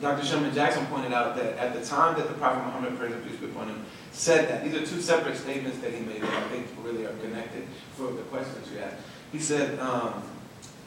Dr. 0.00 0.24
Sherman 0.24 0.54
Jackson 0.54 0.86
pointed 0.86 1.12
out 1.12 1.34
that 1.34 1.56
at 1.58 1.74
the 1.74 1.84
time 1.84 2.16
that 2.16 2.28
the 2.28 2.34
Prophet 2.34 2.64
Muhammad, 2.64 2.96
praise 2.96 3.12
and 3.12 3.26
peace 3.26 3.36
be 3.40 3.46
upon 3.46 3.66
him, 3.66 3.84
said 4.18 4.48
that, 4.48 4.64
these 4.64 4.74
are 4.74 4.84
two 4.84 5.00
separate 5.00 5.36
statements 5.36 5.78
that 5.78 5.92
he 5.92 6.00
made 6.00 6.22
that 6.22 6.32
I 6.32 6.48
think 6.48 6.66
really 6.82 7.06
are 7.06 7.14
connected 7.14 7.66
for 7.96 8.10
the 8.10 8.22
questions 8.22 8.68
you 8.72 8.80
asked. 8.80 8.96
He 9.30 9.38
said, 9.38 9.78
um, 9.78 10.22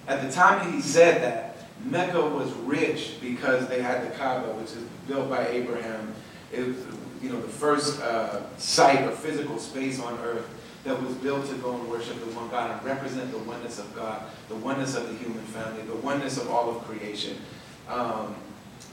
at 0.08 0.22
the 0.22 0.32
time 0.32 0.74
he 0.74 0.82
said 0.82 1.22
that, 1.22 1.48
Mecca 1.86 2.22
was 2.22 2.52
rich 2.54 3.16
because 3.22 3.68
they 3.68 3.82
had 3.82 4.06
the 4.06 4.16
Kaaba, 4.16 4.54
which 4.54 4.72
is 4.72 4.84
built 5.08 5.30
by 5.30 5.48
Abraham. 5.48 6.14
It 6.52 6.68
was, 6.68 6.76
you 7.24 7.30
know, 7.30 7.42
the 7.42 7.48
first 7.48 8.02
uh, 8.02 8.42
site 8.58 9.02
or 9.08 9.12
physical 9.12 9.58
space 9.58 10.00
on 10.00 10.20
earth 10.20 10.48
that 10.84 11.02
was 11.02 11.16
built 11.16 11.48
to 11.48 11.56
go 11.56 11.74
and 11.76 11.90
worship 11.90 12.20
the 12.20 12.36
one 12.36 12.50
God 12.50 12.72
and 12.72 12.84
represent 12.86 13.32
the 13.32 13.40
oneness 13.40 13.80
of 13.80 13.96
God, 13.96 14.24
the 14.50 14.56
oneness 14.56 14.96
of 14.96 15.08
the 15.08 15.16
human 15.16 15.44
family, 15.46 15.82
the 15.84 15.96
oneness 15.96 16.38
of 16.38 16.50
all 16.52 16.70
of 16.70 16.84
creation. 16.84 17.38
Um, 17.88 18.36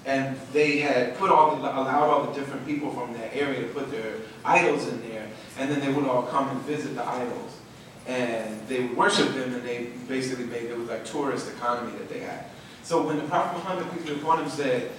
and 0.09 0.40
they 0.54 0.78
had 0.78 1.18
put 1.18 1.30
all 1.30 1.54
the, 1.54 1.62
allowed 1.62 2.09
all 2.09 2.24
the 2.24 2.32
different 2.32 2.66
people 2.66 2.90
from 2.90 3.12
that 3.12 3.36
area 3.36 3.61
to 3.61 3.68
put 3.68 3.90
their 3.90 4.14
idols 4.42 4.88
in 4.88 5.06
there, 5.06 5.28
and 5.59 5.70
then 5.70 5.80
they 5.80 5.92
would 5.92 6.06
all 6.06 6.22
come 6.22 6.48
and 6.48 6.59
visit 6.62 6.94
the 6.94 7.06
idols. 7.06 7.59
And 8.06 8.66
they 8.68 8.84
would 8.84 8.96
worship 8.96 9.34
them, 9.34 9.52
and 9.52 9.62
they 9.62 9.90
basically 10.09 10.46
made, 10.46 10.64
it 10.64 10.78
was 10.78 10.88
like 10.88 11.04
tourist 11.04 11.50
economy 11.50 11.92
that 11.98 12.09
they 12.09 12.20
had. 12.20 12.46
So 12.82 13.06
when 13.06 13.18
the 13.18 13.24
Prophet 13.24 13.59
Muhammad, 13.59 13.92
peace 13.92 14.09
be 14.09 14.18
upon 14.18 14.42
him, 14.42 14.48
said, 14.48 14.90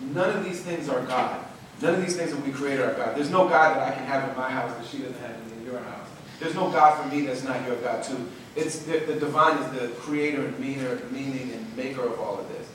none 0.00 0.34
of 0.34 0.42
these 0.42 0.62
things 0.62 0.88
are 0.88 1.02
God. 1.02 1.44
None 1.82 1.96
of 1.96 2.00
these 2.00 2.16
things 2.16 2.30
that 2.30 2.42
we 2.42 2.50
created 2.50 2.80
are 2.80 2.94
God. 2.94 3.14
There's 3.14 3.28
no 3.28 3.46
God 3.46 3.76
that 3.76 3.92
I 3.92 3.94
can 3.94 4.06
have 4.06 4.26
in 4.30 4.34
my 4.38 4.50
house 4.50 4.74
that 4.74 4.86
she 4.86 5.02
doesn't 5.02 5.20
have 5.20 5.36
in 5.52 5.66
your 5.66 5.80
house. 5.80 6.08
There's 6.40 6.54
no 6.54 6.70
God 6.70 7.02
for 7.02 7.14
me 7.14 7.26
that's 7.26 7.44
not 7.44 7.66
your 7.66 7.76
God 7.76 8.02
too. 8.02 8.26
It's 8.54 8.78
the, 8.84 9.00
the 9.00 9.16
divine 9.16 9.58
is 9.58 9.78
the 9.78 9.88
creator 9.96 10.46
and 10.46 10.58
meaner, 10.58 10.98
meaning 11.10 11.52
and 11.52 11.76
maker 11.76 12.06
of 12.06 12.18
all 12.18 12.40
of 12.40 12.48
this. 12.48 12.65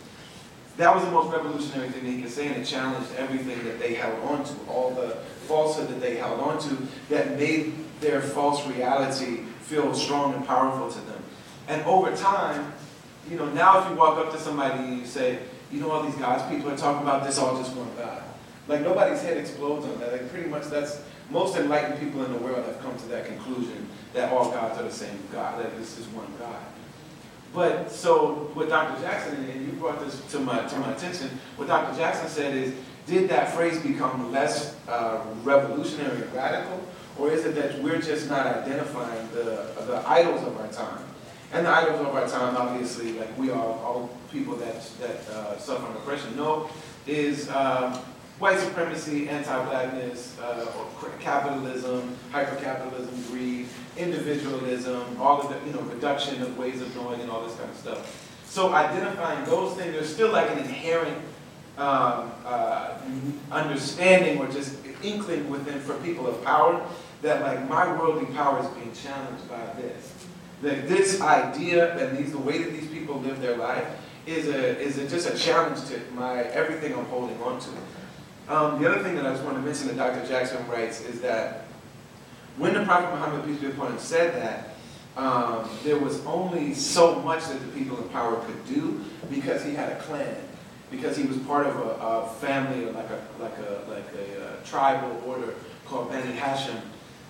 That 0.81 0.95
was 0.95 1.05
the 1.05 1.11
most 1.11 1.31
revolutionary 1.31 1.89
thing 1.89 2.05
that 2.05 2.09
he 2.09 2.21
could 2.23 2.31
say, 2.31 2.47
and 2.47 2.57
it 2.59 2.65
challenged 2.65 3.13
everything 3.15 3.63
that 3.65 3.79
they 3.79 3.93
held 3.93 4.19
on 4.23 4.43
to, 4.43 4.53
all 4.67 4.89
the 4.89 5.09
falsehood 5.45 5.89
that 5.89 6.01
they 6.01 6.15
held 6.15 6.39
on 6.39 6.57
to, 6.57 6.75
that 7.09 7.37
made 7.37 7.75
their 7.99 8.19
false 8.19 8.65
reality 8.65 9.43
feel 9.61 9.93
strong 9.93 10.33
and 10.33 10.43
powerful 10.47 10.89
to 10.89 10.99
them. 11.01 11.23
And 11.67 11.83
over 11.83 12.15
time, 12.15 12.73
you 13.29 13.37
know, 13.37 13.45
now 13.51 13.83
if 13.83 13.91
you 13.91 13.95
walk 13.95 14.17
up 14.17 14.31
to 14.31 14.39
somebody 14.39 14.79
and 14.79 14.97
you 14.97 15.05
say, 15.05 15.37
you 15.71 15.79
know, 15.79 15.91
all 15.91 16.01
these 16.01 16.15
gods 16.15 16.41
people 16.51 16.71
are 16.71 16.77
talking 16.77 17.03
about, 17.03 17.25
this 17.25 17.37
all 17.37 17.55
just 17.55 17.75
one 17.75 17.95
God. 17.95 18.23
Like 18.67 18.81
nobody's 18.81 19.21
head 19.21 19.37
explodes 19.37 19.85
on 19.85 19.99
that. 19.99 20.11
Like 20.11 20.31
pretty 20.31 20.49
much 20.49 20.63
that's 20.63 21.03
most 21.29 21.57
enlightened 21.57 21.99
people 21.99 22.25
in 22.25 22.33
the 22.33 22.39
world 22.39 22.65
have 22.65 22.81
come 22.81 22.97
to 22.97 23.05
that 23.09 23.27
conclusion 23.27 23.87
that 24.15 24.33
all 24.33 24.49
gods 24.49 24.79
are 24.79 24.83
the 24.83 24.91
same 24.91 25.19
God, 25.31 25.63
that 25.63 25.77
this 25.77 25.99
is 25.99 26.07
one 26.07 26.33
God. 26.39 26.59
But 27.53 27.91
so 27.91 28.49
what 28.53 28.69
Dr. 28.69 29.01
Jackson, 29.01 29.35
and 29.43 29.65
you 29.65 29.73
brought 29.73 29.99
this 30.03 30.21
to 30.31 30.39
my, 30.39 30.65
to 30.65 30.79
my 30.79 30.93
attention, 30.93 31.29
what 31.57 31.67
Dr. 31.67 31.97
Jackson 31.97 32.29
said 32.29 32.55
is, 32.55 32.73
did 33.05 33.29
that 33.29 33.53
phrase 33.53 33.79
become 33.79 34.31
less 34.31 34.75
uh, 34.87 35.21
revolutionary 35.43 36.21
and 36.21 36.33
radical? 36.33 36.81
Or 37.17 37.29
is 37.31 37.45
it 37.45 37.55
that 37.55 37.81
we're 37.81 37.99
just 37.99 38.29
not 38.29 38.45
identifying 38.47 39.27
the, 39.33 39.67
the 39.85 40.01
idols 40.07 40.43
of 40.43 40.57
our 40.57 40.67
time? 40.69 41.03
And 41.51 41.65
the 41.65 41.69
idols 41.69 41.99
of 41.99 42.15
our 42.15 42.27
time, 42.27 42.55
obviously, 42.55 43.13
like 43.13 43.37
we 43.37 43.49
are 43.49 43.59
all 43.59 44.09
people 44.31 44.55
that, 44.55 44.89
that 45.01 45.27
uh, 45.29 45.57
suffer 45.57 45.85
oppression, 45.97 46.35
know 46.37 46.69
is 47.05 47.49
um, 47.49 47.99
white 48.41 48.57
supremacy, 48.57 49.29
anti-blackness, 49.29 50.39
uh, 50.39 50.65
capitalism, 51.19 52.17
hyper-capitalism, 52.31 53.23
greed, 53.29 53.67
individualism, 53.97 55.15
all 55.19 55.39
of 55.39 55.49
the, 55.49 55.67
you 55.67 55.73
know, 55.75 55.81
reduction 55.81 56.41
of 56.41 56.57
ways 56.57 56.81
of 56.81 56.93
knowing 56.95 57.21
and 57.21 57.29
all 57.29 57.45
this 57.45 57.55
kind 57.55 57.69
of 57.69 57.77
stuff. 57.77 58.41
So 58.45 58.73
identifying 58.73 59.45
those 59.45 59.77
things, 59.77 59.93
there's 59.93 60.11
still 60.11 60.31
like 60.31 60.49
an 60.49 60.57
inherent 60.57 61.17
um, 61.77 62.31
uh, 62.43 62.97
understanding 63.51 64.39
or 64.39 64.47
just 64.47 64.75
inkling 65.03 65.47
within 65.49 65.79
for 65.79 65.93
people 65.99 66.25
of 66.25 66.43
power 66.43 66.83
that 67.21 67.41
like 67.41 67.69
my 67.69 67.95
worldly 67.97 68.25
power 68.33 68.59
is 68.59 68.67
being 68.69 68.91
challenged 68.93 69.47
by 69.47 69.63
this. 69.79 70.13
That 70.63 70.89
this 70.89 71.21
idea 71.21 71.95
and 71.97 72.17
these 72.17 72.31
the 72.31 72.39
way 72.39 72.57
that 72.63 72.71
these 72.71 72.89
people 72.89 73.19
live 73.19 73.39
their 73.39 73.57
life 73.57 73.87
is 74.25 74.47
a 74.47 74.79
is 74.79 74.97
a, 74.97 75.07
just 75.07 75.29
a 75.29 75.37
challenge 75.37 75.87
to 75.89 75.99
my 76.13 76.43
everything 76.43 76.93
I'm 76.93 77.05
holding 77.05 77.39
on 77.41 77.59
to. 77.59 77.69
Um, 78.51 78.81
the 78.81 78.91
other 78.91 79.01
thing 79.01 79.15
that 79.15 79.25
I 79.25 79.31
just 79.31 79.45
want 79.45 79.55
to 79.55 79.61
mention 79.61 79.87
that 79.87 79.95
Dr. 79.95 80.27
Jackson 80.27 80.67
writes 80.67 80.99
is 81.05 81.21
that 81.21 81.67
when 82.57 82.73
the 82.73 82.83
Prophet 82.83 83.15
Muhammad, 83.15 83.45
peace 83.45 83.61
be 83.61 83.67
upon 83.67 83.93
him, 83.93 83.97
said 83.97 84.35
that, 84.35 84.75
um, 85.15 85.69
there 85.85 85.97
was 85.97 86.25
only 86.25 86.73
so 86.73 87.15
much 87.21 87.45
that 87.47 87.61
the 87.61 87.67
people 87.69 87.97
in 88.03 88.09
power 88.09 88.35
could 88.43 88.65
do 88.67 89.05
because 89.29 89.63
he 89.63 89.73
had 89.73 89.89
a 89.93 89.95
clan, 90.01 90.35
because 90.89 91.15
he 91.15 91.23
was 91.23 91.37
part 91.37 91.65
of 91.65 91.77
a, 91.77 91.89
a 92.05 92.29
family, 92.41 92.91
like 92.91 93.09
a 93.09 93.21
like 93.41 93.57
a 93.57 93.89
like 93.89 94.13
a, 94.15 94.45
uh 94.45 94.65
tribal 94.65 95.21
order 95.25 95.53
called 95.85 96.09
Bani 96.09 96.33
Hashim, 96.37 96.81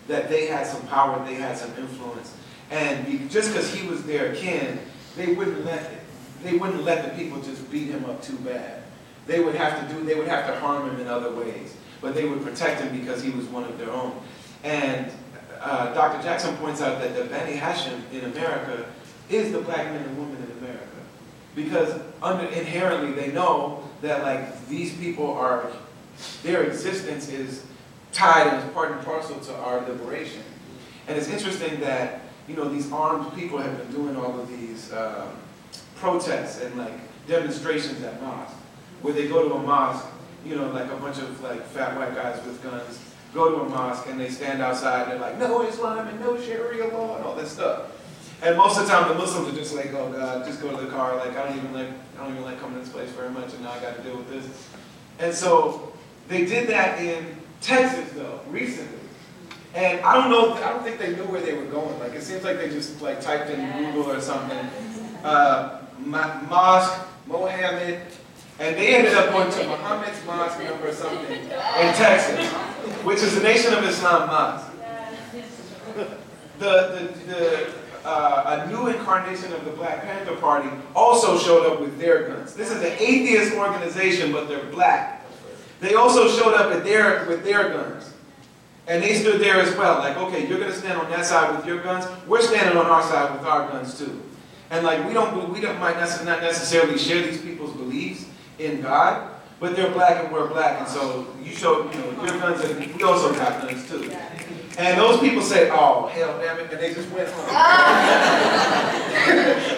that 0.08 0.28
they 0.28 0.48
had 0.48 0.66
some 0.66 0.82
power, 0.88 1.24
they 1.24 1.36
had 1.36 1.56
some 1.56 1.72
influence, 1.78 2.36
and 2.72 3.06
be, 3.06 3.28
just 3.30 3.50
because 3.50 3.72
he 3.72 3.88
was 3.88 4.04
their 4.06 4.34
kin, 4.34 4.80
they 5.16 5.34
wouldn't 5.34 5.66
let 5.66 6.04
they 6.44 6.58
wouldn't 6.58 6.84
let 6.84 7.04
the 7.04 7.24
people 7.24 7.40
just 7.42 7.70
beat 7.70 7.90
him 7.90 8.06
up 8.06 8.24
too 8.24 8.38
bad. 8.38 8.81
They 9.28 9.40
would 9.40 9.56
have 9.56 9.88
to 9.88 9.94
do 9.94 10.04
they 10.04 10.16
would 10.16 10.28
have 10.28 10.48
to 10.48 10.60
harm 10.60 10.90
him 10.90 11.00
in 11.00 11.08
other 11.08 11.32
ways, 11.32 11.76
but 12.02 12.16
they 12.16 12.28
would 12.28 12.44
protect 12.44 12.82
him 12.82 12.98
because 12.98 13.22
he 13.22 13.32
was 13.32 13.46
one 13.46 13.64
of 13.64 13.78
their 13.78 13.92
own. 13.92 14.20
And 14.64 15.12
uh, 15.62 15.94
Dr. 15.94 16.22
Jackson 16.24 16.56
points 16.58 16.82
out 16.82 17.00
that 17.00 17.16
the 17.16 17.26
Bani 17.26 17.54
Hashem 17.54 18.04
in 18.12 18.26
America 18.26 18.86
is 19.30 19.52
the 19.52 19.62
black 19.62 19.86
men 19.92 20.04
and 20.04 20.18
women 20.18 20.38
in 20.44 20.58
America. 20.58 20.88
Because 21.56 22.00
under, 22.22 22.46
inherently 22.46 23.12
they 23.14 23.32
know 23.32 23.88
that 24.02 24.24
like 24.24 24.68
these 24.68 24.96
people 24.98 25.32
are, 25.32 25.72
their 26.44 26.64
existence 26.64 27.30
is 27.30 27.64
tied 28.12 28.48
and 28.48 28.58
is 28.58 28.74
part 28.74 28.92
and 28.92 29.06
parcel 29.06 29.40
to 29.40 29.56
our 29.56 29.82
liberation. 29.88 30.42
And 31.08 31.18
it's 31.18 31.30
interesting 31.30 31.80
that, 31.82 32.22
you 32.48 32.56
know, 32.56 32.68
these 32.68 32.92
armed 32.92 33.34
people 33.36 33.58
have 33.58 33.78
been 33.78 33.92
doing 33.92 34.16
all 34.16 34.40
of 34.40 34.48
these 34.48 34.92
um, 34.94 35.30
protests 35.96 36.62
and 36.62 36.76
like 36.78 36.94
demonstrations 37.28 38.02
at 38.04 38.22
mosques, 38.22 38.54
where 39.02 39.14
they 39.14 39.28
go 39.28 39.48
to 39.48 39.56
a 39.56 39.60
mosque, 39.62 40.06
you 40.46 40.56
know, 40.56 40.70
like 40.72 40.92
a 40.92 40.96
bunch 40.98 41.18
of 41.18 41.42
like 41.42 41.64
fat 41.68 41.98
white 41.98 42.16
guys 42.16 42.44
with 42.46 42.62
guns, 42.64 43.00
go 43.34 43.50
to 43.50 43.62
a 43.62 43.70
mosque 43.70 44.08
and 44.10 44.20
they 44.20 44.30
stand 44.30 44.62
outside 44.62 45.04
and 45.04 45.12
they're 45.12 45.20
like, 45.20 45.38
no 45.40 45.62
Islam 45.64 46.08
and 46.08 46.20
no 46.20 46.40
Sharia 46.40 46.88
law 46.88 47.18
and 47.18 47.26
all 47.26 47.36
that 47.36 47.48
stuff. 47.48 47.98
And 48.44 48.58
most 48.58 48.80
of 48.80 48.86
the 48.86 48.92
time 48.92 49.08
the 49.08 49.16
Muslims 49.16 49.50
are 49.50 49.56
just 49.56 49.76
like, 49.76 49.94
oh 49.94 50.12
God, 50.12 50.46
just 50.46 50.62
go 50.62 50.76
to 50.76 50.84
the 50.84 50.90
car. 50.90 51.16
Like 51.18 51.38
I 51.38 51.48
don't 51.48 51.58
even 51.58 51.74
like 51.74 51.90
I 52.18 52.24
don't 52.24 52.32
even 52.32 52.44
like 52.44 52.60
coming 52.60 52.80
to 52.80 52.84
this 52.84 52.90
place 52.90 53.10
very 53.12 53.30
much 53.30 53.54
and 53.54 53.64
now 53.64 53.72
I 53.72 53.80
got 53.80 53.96
to 53.96 54.02
deal 54.02 54.18
with 54.18 54.30
this. 54.30 54.70
And 55.20 55.34
so 55.34 55.94
they 56.28 56.46
did 56.46 56.68
that 56.70 57.00
in 57.00 57.38
Texas 57.62 58.12
though, 58.14 58.40
recently. 58.50 59.00
And 59.74 60.02
I 60.02 60.16
don't 60.16 60.30
know, 60.30 60.54
I 60.56 60.70
don't 60.70 60.84
think 60.84 61.00
they 61.00 61.16
knew 61.16 61.24
where 61.26 61.42
they 61.42 61.54
were 61.54 61.66
going. 61.66 61.98
Like 62.00 62.14
it 62.14 62.24
seems 62.24 62.44
like 62.44 62.58
they 62.58 62.70
just 62.70 63.02
like 63.02 63.22
typed 63.22 63.50
in 63.50 63.94
Google 63.94 64.12
or 64.12 64.20
something. 64.20 64.68
Uh, 65.24 65.82
mosque, 66.00 67.08
Mohammed, 67.28 68.02
and 68.62 68.78
they 68.78 68.96
ended 68.96 69.16
up 69.16 69.32
going 69.32 69.52
to 69.52 69.68
Muhammad's 69.68 70.24
mosque 70.24 70.60
or 70.60 70.94
something 70.94 71.36
in 71.36 71.94
Texas, 71.96 72.48
which 73.04 73.18
is 73.18 73.34
the 73.34 73.42
Nation 73.42 73.74
of 73.74 73.84
Islam 73.84 74.28
mosque. 74.28 74.72
The, 76.60 77.10
the, 77.18 77.26
the, 77.26 77.74
uh, 78.06 78.64
a 78.64 78.72
new 78.72 78.88
incarnation 78.88 79.52
of 79.52 79.66
the 79.66 79.72
Black 79.72 80.04
Panther 80.04 80.36
Party 80.36 80.70
also 80.96 81.40
showed 81.40 81.72
up 81.72 81.82
with 81.82 81.98
their 81.98 82.28
guns. 82.28 82.54
This 82.54 82.70
is 82.70 82.84
an 82.84 82.96
atheist 83.00 83.56
organization, 83.56 84.32
but 84.32 84.48
they're 84.48 84.66
black. 84.66 85.26
They 85.80 85.96
also 85.96 86.28
showed 86.28 86.54
up 86.54 86.72
at 86.72 86.84
their, 86.84 87.26
with 87.26 87.44
their 87.44 87.70
guns. 87.70 88.14
And 88.88 89.02
they 89.02 89.16
stood 89.16 89.42
there 89.42 89.60
as 89.60 89.76
well. 89.76 89.98
Like, 90.00 90.18
okay, 90.18 90.48
you're 90.48 90.60
going 90.60 90.72
to 90.72 90.78
stand 90.78 91.00
on 91.00 91.10
that 91.10 91.26
side 91.26 91.56
with 91.56 91.66
your 91.66 91.82
guns. 91.82 92.06
We're 92.28 92.42
standing 92.44 92.78
on 92.78 92.86
our 92.86 93.02
side 93.02 93.34
with 93.36 93.48
our 93.48 93.68
guns 93.70 93.98
too. 93.98 94.22
And 94.70 94.86
like, 94.86 95.06
we 95.08 95.14
don't, 95.14 95.52
we 95.52 95.60
don't 95.60 95.80
might 95.80 95.96
not 95.96 96.42
necessarily 96.42 96.98
share 96.98 97.26
these 97.26 97.40
beliefs, 97.40 97.61
in 98.62 98.82
God, 98.82 99.30
but 99.60 99.76
they're 99.76 99.92
black 99.92 100.24
and 100.24 100.32
we're 100.34 100.48
black, 100.48 100.80
and 100.80 100.88
so 100.88 101.28
you 101.44 101.54
show, 101.54 101.90
you 101.92 102.00
know, 102.00 102.26
your 102.26 102.40
guns, 102.40 102.62
and 102.64 102.96
we 102.96 103.04
also 103.04 103.34
got 103.34 103.62
guns 103.62 103.88
too. 103.88 104.12
And 104.78 104.98
those 104.98 105.20
people 105.20 105.42
say, 105.42 105.70
oh, 105.72 106.08
hell 106.08 106.40
damn 106.40 106.58
it, 106.60 106.72
and 106.72 106.80
they 106.80 106.94
just 106.94 107.10
went 107.12 107.30
home. 107.30 107.48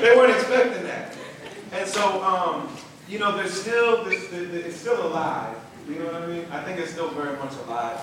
they 0.02 0.16
weren't 0.16 0.34
expecting 0.34 0.84
that. 0.84 1.16
And 1.72 1.90
so, 1.90 2.24
um, 2.24 2.70
you 3.10 3.20
know, 3.20 3.36
there's 3.36 3.60
still, 3.60 4.06
there's, 4.06 4.32
it's 4.32 4.78
still 4.78 5.08
alive. 5.08 5.58
You 5.90 5.96
know 5.96 6.06
what 6.06 6.22
I 6.22 6.28
mean? 6.28 6.46
I 6.52 6.64
think 6.64 6.80
it's 6.80 6.92
still 6.92 7.10
very 7.10 7.36
much 7.38 7.54
alive. 7.68 8.00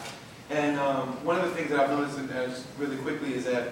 And 0.50 0.78
um, 0.78 1.24
one 1.24 1.38
of 1.38 1.44
the 1.48 1.54
things 1.54 1.70
that 1.70 1.80
I've 1.80 1.90
noticed 1.90 2.66
really 2.76 2.96
quickly 2.98 3.34
is 3.34 3.44
that 3.44 3.68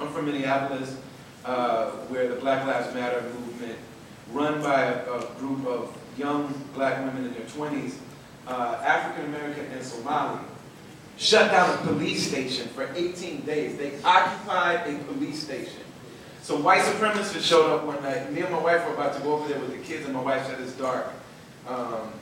I'm 0.00 0.08
from 0.08 0.26
Minneapolis, 0.26 0.96
uh, 1.44 1.90
where 2.08 2.28
the 2.28 2.34
Black 2.34 2.66
Lives 2.66 2.92
Matter 2.94 3.22
movement, 3.22 3.78
run 4.32 4.60
by 4.60 4.82
a, 4.82 5.12
a 5.12 5.26
group 5.38 5.66
of 5.66 5.96
young 6.20 6.54
black 6.74 7.04
women 7.04 7.26
in 7.26 7.32
their 7.32 7.42
20s, 7.42 7.94
uh, 8.46 8.80
African 8.84 9.24
American 9.34 9.66
and 9.66 9.82
Somali, 9.82 10.38
shut 11.16 11.50
down 11.50 11.74
a 11.74 11.76
police 11.82 12.28
station 12.28 12.68
for 12.68 12.88
18 12.94 13.40
days. 13.42 13.76
They 13.76 13.92
occupied 14.04 14.86
a 14.86 14.98
police 15.04 15.42
station. 15.42 15.82
So 16.42 16.56
white 16.56 16.82
supremacists 16.82 17.42
showed 17.42 17.70
up 17.70 17.84
one 17.84 18.02
night. 18.02 18.32
Me 18.32 18.40
and 18.42 18.52
my 18.52 18.58
wife 18.58 18.84
were 18.86 18.94
about 18.94 19.14
to 19.14 19.20
go 19.20 19.34
over 19.34 19.48
there 19.48 19.60
with 19.60 19.70
the 19.70 19.78
kids, 19.78 20.04
and 20.04 20.14
my 20.14 20.22
wife 20.22 20.46
said 20.46 20.60
it's 20.60 20.72
dark. 20.72 21.12
Um, 21.68 22.12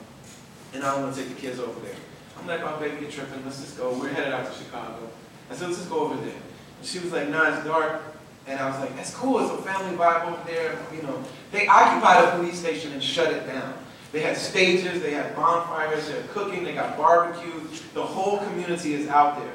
and 0.74 0.82
I 0.82 0.94
don't 0.94 1.04
want 1.04 1.14
to 1.14 1.20
take 1.22 1.34
the 1.34 1.40
kids 1.40 1.58
over 1.58 1.78
there. 1.80 1.94
I'm 2.38 2.46
like, 2.46 2.60
oh, 2.62 2.78
baby, 2.78 3.02
you're 3.02 3.10
tripping. 3.10 3.44
Let's 3.44 3.60
just 3.60 3.76
go. 3.76 3.98
We're 3.98 4.08
headed 4.08 4.32
out 4.32 4.52
to 4.52 4.58
Chicago. 4.58 5.08
I 5.50 5.54
said, 5.54 5.68
let's 5.68 5.78
just 5.78 5.90
go 5.90 6.00
over 6.00 6.16
there. 6.16 6.34
And 6.34 6.86
she 6.86 6.98
was 6.98 7.12
like, 7.12 7.28
nah, 7.28 7.56
it's 7.56 7.64
dark. 7.64 8.02
And 8.46 8.58
I 8.58 8.68
was 8.70 8.80
like, 8.80 8.96
that's 8.96 9.14
cool. 9.14 9.40
It's 9.40 9.52
a 9.52 9.62
family 9.62 9.96
vibe 9.96 10.26
over 10.26 10.42
there. 10.46 10.78
You 10.94 11.02
know, 11.02 11.22
they 11.52 11.66
occupied 11.66 12.24
a 12.24 12.36
police 12.36 12.58
station 12.58 12.92
and 12.92 13.02
shut 13.02 13.32
it 13.32 13.46
down. 13.46 13.74
They 14.10 14.20
had 14.20 14.36
stages, 14.36 15.02
they 15.02 15.12
had 15.12 15.36
bonfires, 15.36 16.08
they're 16.08 16.22
cooking, 16.28 16.64
they 16.64 16.74
got 16.74 16.96
barbecue. 16.96 17.60
The 17.92 18.02
whole 18.02 18.38
community 18.38 18.94
is 18.94 19.06
out 19.08 19.38
there. 19.38 19.52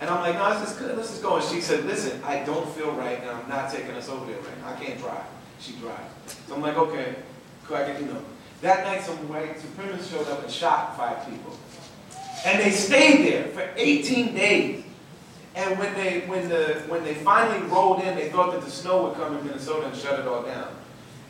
And 0.00 0.10
I'm 0.10 0.20
like, 0.20 0.34
no, 0.34 0.60
this 0.60 0.70
is 0.70 0.76
good, 0.78 0.96
let's 0.96 1.10
just 1.10 1.22
go. 1.22 1.36
And 1.36 1.44
she 1.44 1.60
said, 1.60 1.84
listen, 1.84 2.22
I 2.24 2.42
don't 2.44 2.68
feel 2.70 2.92
right 2.92 3.20
and 3.20 3.30
I'm 3.30 3.48
not 3.48 3.70
taking 3.70 3.92
us 3.92 4.08
over 4.08 4.26
there 4.26 4.40
right 4.40 4.60
now. 4.60 4.68
I 4.68 4.84
can't 4.84 4.98
drive. 4.98 5.24
She 5.60 5.72
drives. 5.72 6.14
So 6.46 6.54
I'm 6.54 6.62
like, 6.62 6.76
okay, 6.76 7.16
cool, 7.64 7.76
I 7.76 7.86
get, 7.86 8.00
you 8.00 8.06
know. 8.06 8.22
That 8.62 8.84
night 8.84 9.02
some 9.02 9.16
white 9.28 9.56
supremacists 9.56 10.10
showed 10.10 10.28
up 10.28 10.42
and 10.42 10.50
shot 10.50 10.96
five 10.96 11.26
people. 11.26 11.58
And 12.44 12.60
they 12.60 12.70
stayed 12.70 13.26
there 13.30 13.48
for 13.48 13.68
18 13.76 14.34
days. 14.34 14.84
And 15.54 15.78
when 15.78 15.92
they, 15.94 16.20
when, 16.26 16.48
the, 16.48 16.82
when 16.88 17.02
they 17.04 17.14
finally 17.14 17.66
rolled 17.68 18.02
in, 18.02 18.14
they 18.16 18.28
thought 18.28 18.52
that 18.52 18.62
the 18.62 18.70
snow 18.70 19.04
would 19.04 19.14
come 19.14 19.36
in 19.36 19.46
Minnesota 19.46 19.88
and 19.88 19.96
shut 19.96 20.20
it 20.20 20.26
all 20.26 20.42
down. 20.42 20.68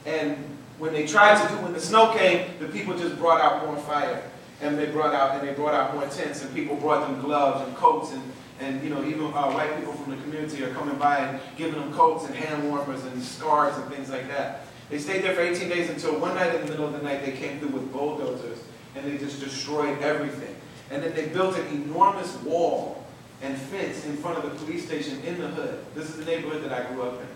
And 0.05 0.59
when 0.81 0.95
they 0.95 1.07
tried 1.07 1.41
to 1.41 1.55
do, 1.55 1.61
when 1.62 1.74
the 1.74 1.81
snow 1.81 2.12
came, 2.14 2.59
the 2.59 2.66
people 2.66 2.97
just 2.97 3.16
brought 3.18 3.41
out 3.41 3.66
more 3.66 3.76
fire. 3.76 4.22
And 4.62 4.78
they 4.78 4.87
brought 4.87 5.14
out, 5.14 5.39
and 5.39 5.47
they 5.47 5.55
brought 5.55 5.74
out 5.74 5.95
more 5.95 6.07
tents, 6.09 6.43
and 6.43 6.55
people 6.55 6.76
brought 6.76 7.07
them 7.07 7.20
gloves 7.20 7.66
and 7.66 7.76
coats, 7.76 8.12
and, 8.12 8.22
and 8.61 8.83
you 8.83 8.91
know, 8.91 9.05
even 9.05 9.26
uh, 9.26 9.51
white 9.53 9.76
people 9.78 9.93
from 9.93 10.16
the 10.16 10.22
community 10.22 10.64
are 10.64 10.72
coming 10.74 10.99
by 10.99 11.18
and 11.18 11.41
giving 11.57 11.78
them 11.81 11.93
coats 11.93 12.26
and 12.26 12.35
hand 12.35 12.68
warmers 12.68 13.05
and 13.05 13.22
scarves 13.22 13.78
and 13.78 13.91
things 13.93 14.11
like 14.11 14.26
that. 14.28 14.66
They 14.91 14.99
stayed 14.99 15.22
there 15.22 15.35
for 15.35 15.43
18 15.43 15.68
days 15.68 15.89
until 15.89 16.18
one 16.18 16.35
night 16.35 16.55
in 16.55 16.62
the 16.62 16.68
middle 16.72 16.87
of 16.87 16.93
the 16.93 17.03
night 17.03 17.24
they 17.24 17.33
came 17.33 17.61
through 17.61 17.68
with 17.68 17.93
bulldozers 17.93 18.59
and 18.97 19.07
they 19.07 19.18
just 19.18 19.39
destroyed 19.41 20.03
everything. 20.03 20.57
And 20.91 21.03
then 21.03 21.14
they 21.14 21.28
built 21.28 21.57
an 21.57 21.66
enormous 21.68 22.35
wall 22.39 23.07
and 23.41 23.57
fence 23.57 24.05
in 24.05 24.16
front 24.16 24.39
of 24.39 24.51
the 24.51 24.64
police 24.64 24.85
station 24.85 25.20
in 25.22 25.41
the 25.41 25.47
hood. 25.49 25.85
This 25.95 26.11
is 26.11 26.16
the 26.16 26.24
neighborhood 26.24 26.64
that 26.64 26.72
I 26.72 26.93
grew 26.93 27.03
up 27.03 27.20
in. 27.20 27.28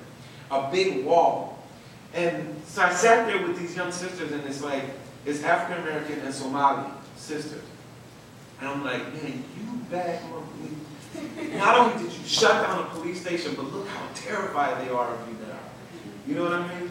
A 0.51 0.71
big 0.71 1.05
wall 1.05 1.54
and 2.15 2.63
so 2.67 2.83
I 2.83 2.93
sat 2.93 3.27
there 3.27 3.47
with 3.47 3.59
these 3.59 3.77
young 3.77 3.93
sisters, 3.93 4.33
and 4.33 4.45
it's 4.45 4.63
like, 4.63 4.85
it's 5.27 5.43
African 5.43 5.83
American 5.83 6.21
and 6.21 6.35
Somali 6.35 6.91
sisters. 7.17 7.63
And 8.61 8.69
I'm 8.69 8.85
like, 8.85 9.13
man, 9.15 9.45
you 9.57 9.81
bad 9.91 10.23
Not 11.55 11.79
only 11.79 12.03
did 12.03 12.13
you 12.13 12.25
shut 12.25 12.63
down 12.63 12.85
a 12.85 12.89
police 12.91 13.21
station, 13.21 13.55
but 13.55 13.73
look 13.73 13.89
how 13.89 14.07
terrified 14.15 14.87
they 14.87 14.91
are 14.91 15.15
of 15.15 15.29
you 15.29 15.35
now. 15.47 15.59
You 16.27 16.35
know 16.37 16.45
what 16.45 16.53
I 16.53 16.81
mean? 16.81 16.91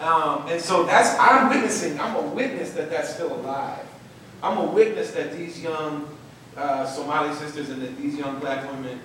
Um, 0.00 0.48
and 0.48 0.60
so 0.60 0.84
that's, 0.84 1.18
I'm 1.18 1.50
witnessing, 1.50 2.00
I'm 2.00 2.16
a 2.16 2.22
witness 2.22 2.70
that 2.72 2.90
that's 2.90 3.14
still 3.14 3.34
alive. 3.34 3.86
I'm 4.42 4.56
a 4.56 4.64
witness 4.64 5.10
that 5.12 5.36
these 5.36 5.62
young 5.62 6.08
uh, 6.56 6.86
Somali 6.86 7.34
sisters 7.34 7.68
and 7.68 7.82
that 7.82 7.96
these 7.98 8.16
young 8.16 8.38
black 8.38 8.70
women 8.72 8.98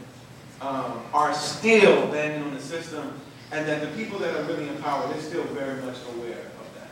um, 0.62 1.02
are 1.14 1.34
still 1.34 2.08
banging 2.08 2.44
on 2.44 2.54
the 2.54 2.62
system 2.62 3.20
and 3.52 3.68
that 3.68 3.82
the 3.82 3.88
people 3.96 4.20
that 4.20 4.36
are 4.36 4.44
really 4.44 4.68
in 4.68 4.78
power, 4.78 5.08
they're 5.08 5.22
still 5.22 5.44
very 5.46 5.82
much 5.82 5.98
aware 6.16 6.46
of 6.60 6.68
that. 6.76 6.90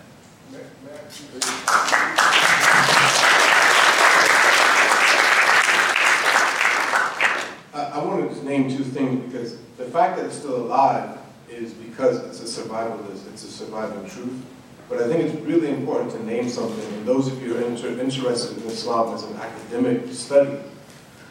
I, 7.73 7.99
I 7.99 8.05
wanted 8.05 8.35
to 8.35 8.45
name 8.45 8.69
two 8.69 8.83
things 8.83 9.31
because 9.31 9.57
the 9.77 9.85
fact 9.85 10.17
that 10.17 10.25
it's 10.25 10.37
still 10.37 10.57
alive 10.57 11.17
is 11.49 11.73
because 11.73 12.23
it's 12.25 12.41
a 12.41 12.61
survivalist, 12.61 13.27
it's 13.31 13.43
a 13.43 13.51
survival 13.51 14.07
truth. 14.07 14.45
But 14.89 15.01
I 15.01 15.07
think 15.07 15.23
it's 15.23 15.35
really 15.41 15.69
important 15.69 16.11
to 16.11 16.23
name 16.23 16.49
something, 16.49 16.93
and 16.93 17.05
those 17.05 17.27
of 17.27 17.41
you 17.41 17.55
who 17.55 17.63
are 17.63 17.67
inter- 17.67 17.99
interested 17.99 18.57
in 18.57 18.65
Islam 18.65 19.15
as 19.15 19.23
an 19.23 19.35
academic 19.37 20.13
study, 20.13 20.59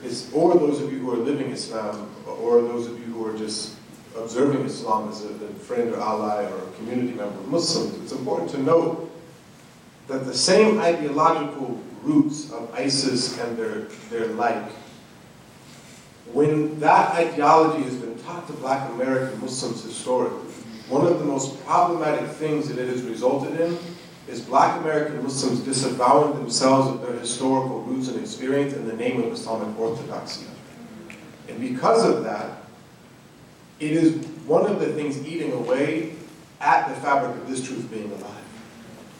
is, 0.02 0.32
or 0.32 0.54
those 0.54 0.80
of 0.80 0.92
you 0.92 0.98
who 0.98 1.12
are 1.12 1.16
living 1.16 1.50
Islam, 1.50 2.10
or 2.26 2.60
those 2.62 2.86
of 2.88 2.98
you 2.98 3.04
who 3.04 3.24
are 3.26 3.36
just 3.36 3.76
observing 4.16 4.64
Islam 4.66 5.08
as 5.08 5.24
a, 5.24 5.28
a 5.28 5.48
friend 5.54 5.92
or 5.92 6.00
ally 6.00 6.44
or 6.44 6.58
a 6.58 6.72
community 6.76 7.14
member 7.14 7.38
of 7.38 7.48
Muslims, 7.48 7.98
it's 8.02 8.12
important 8.12 8.50
to 8.50 8.62
note 8.62 9.10
that 10.08 10.24
the 10.24 10.34
same 10.34 10.78
ideological 10.80 11.80
roots 12.02 12.50
of 12.52 12.72
ISIS 12.74 13.38
and 13.38 13.56
their, 13.56 13.82
their 14.10 14.26
like, 14.34 14.70
when 16.32 16.78
that 16.80 17.14
ideology 17.14 17.82
has 17.84 17.94
been 17.96 18.18
taught 18.20 18.46
to 18.46 18.52
black 18.54 18.90
American 18.90 19.40
Muslims 19.40 19.82
historically, 19.84 20.50
one 20.88 21.06
of 21.06 21.18
the 21.18 21.24
most 21.24 21.64
problematic 21.64 22.28
things 22.30 22.68
that 22.68 22.78
it 22.78 22.88
has 22.88 23.02
resulted 23.02 23.58
in 23.60 23.78
is 24.28 24.40
black 24.40 24.80
American 24.80 25.22
Muslims 25.22 25.60
disavowing 25.60 26.38
themselves 26.38 26.88
of 26.88 27.02
their 27.02 27.18
historical 27.18 27.80
roots 27.82 28.08
and 28.08 28.20
experience 28.20 28.72
in 28.74 28.86
the 28.86 28.94
name 28.94 29.22
of 29.22 29.32
Islamic 29.32 29.78
orthodoxy. 29.78 30.46
And 31.48 31.60
because 31.60 32.04
of 32.04 32.24
that, 32.24 32.61
it 33.82 33.90
is 33.90 34.24
one 34.46 34.64
of 34.64 34.78
the 34.78 34.92
things 34.92 35.26
eating 35.26 35.52
away 35.52 36.14
at 36.60 36.88
the 36.88 36.94
fabric 37.00 37.36
of 37.36 37.48
this 37.48 37.66
truth 37.66 37.90
being 37.90 38.12
alive. 38.12 38.44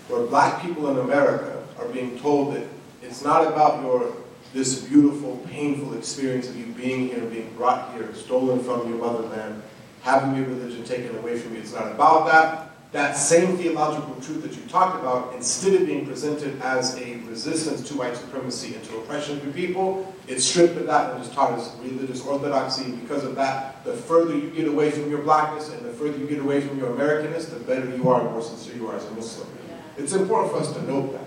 Where 0.06 0.24
black 0.26 0.62
people 0.62 0.88
in 0.88 0.98
America 0.98 1.64
are 1.78 1.88
being 1.88 2.16
told 2.20 2.54
that 2.54 2.66
it's 3.02 3.24
not 3.24 3.46
about 3.46 3.82
your 3.82 4.14
this 4.52 4.82
beautiful, 4.82 5.38
painful 5.48 5.94
experience 5.94 6.46
of 6.48 6.56
you 6.56 6.66
being 6.74 7.08
here, 7.08 7.24
being 7.24 7.52
brought 7.56 7.94
here, 7.94 8.14
stolen 8.14 8.62
from 8.62 8.86
your 8.88 8.98
motherland, 8.98 9.62
having 10.02 10.36
your 10.36 10.46
religion 10.46 10.84
taken 10.84 11.16
away 11.16 11.38
from 11.38 11.54
you. 11.54 11.60
It's 11.60 11.72
not 11.72 11.90
about 11.90 12.26
that. 12.26 12.71
That 12.92 13.16
same 13.16 13.56
theological 13.56 14.14
truth 14.20 14.42
that 14.42 14.54
you 14.54 14.60
talked 14.68 15.00
about, 15.00 15.34
instead 15.34 15.80
of 15.80 15.86
being 15.86 16.06
presented 16.06 16.60
as 16.60 16.94
a 17.00 17.16
resistance 17.26 17.88
to 17.88 17.96
white 17.96 18.14
supremacy 18.14 18.74
and 18.74 18.84
to 18.84 18.98
oppression 18.98 19.38
of 19.38 19.44
your 19.44 19.54
people, 19.54 20.14
it's 20.28 20.44
stripped 20.44 20.76
of 20.76 20.86
that 20.88 21.14
and 21.14 21.24
just 21.24 21.34
taught 21.34 21.58
as 21.58 21.74
religious 21.82 22.22
orthodoxy. 22.26 22.84
And 22.84 23.00
because 23.00 23.24
of 23.24 23.34
that, 23.36 23.82
the 23.86 23.94
further 23.94 24.36
you 24.36 24.50
get 24.50 24.68
away 24.68 24.90
from 24.90 25.08
your 25.08 25.22
blackness 25.22 25.70
and 25.70 25.82
the 25.86 25.92
further 25.94 26.18
you 26.18 26.26
get 26.26 26.40
away 26.40 26.60
from 26.60 26.78
your 26.78 26.90
Americanness, 26.90 27.48
the 27.48 27.60
better 27.60 27.88
you 27.96 28.10
are 28.10 28.20
and 28.20 28.30
more 28.30 28.42
sincere 28.42 28.76
you 28.76 28.86
are 28.88 28.96
as 28.96 29.06
a 29.06 29.10
Muslim. 29.12 29.48
It's 29.96 30.12
important 30.12 30.52
for 30.52 30.58
us 30.58 30.72
to 30.74 30.82
note 30.82 31.12
that. 31.12 31.24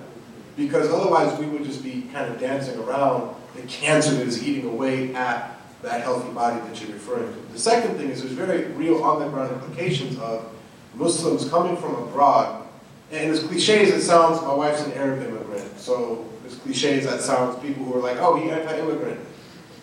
Because 0.55 0.87
otherwise 0.89 1.37
we 1.39 1.47
would 1.47 1.63
just 1.63 1.83
be 1.83 2.03
kind 2.13 2.31
of 2.31 2.39
dancing 2.39 2.79
around 2.79 3.35
the 3.55 3.63
cancer 3.63 4.11
that 4.11 4.27
is 4.27 4.47
eating 4.47 4.69
away 4.69 5.15
at 5.15 5.59
that 5.81 6.01
healthy 6.03 6.31
body 6.31 6.59
that 6.67 6.79
you're 6.79 6.93
referring 6.93 7.33
to. 7.33 7.53
The 7.53 7.59
second 7.59 7.97
thing 7.97 8.11
is 8.11 8.21
there's 8.21 8.33
very 8.33 8.65
real 8.73 9.03
on-the-ground 9.03 9.51
implications 9.51 10.19
of 10.19 10.51
Muslims 10.95 11.49
coming 11.49 11.77
from 11.77 11.95
abroad. 11.95 12.67
And 13.11 13.31
as 13.31 13.43
cliche 13.43 13.83
as 13.83 13.89
it 13.89 14.01
sounds, 14.01 14.41
my 14.41 14.53
wife's 14.53 14.83
an 14.83 14.93
Arab 14.93 15.21
immigrant. 15.21 15.79
So 15.79 16.25
as 16.45 16.55
cliche 16.55 16.97
as 16.97 17.05
that 17.05 17.21
sounds, 17.21 17.61
people 17.61 17.85
who 17.85 17.95
are 17.95 18.01
like, 18.01 18.17
oh, 18.17 18.35
he 18.35 18.49
anti-immigrant. 18.49 19.19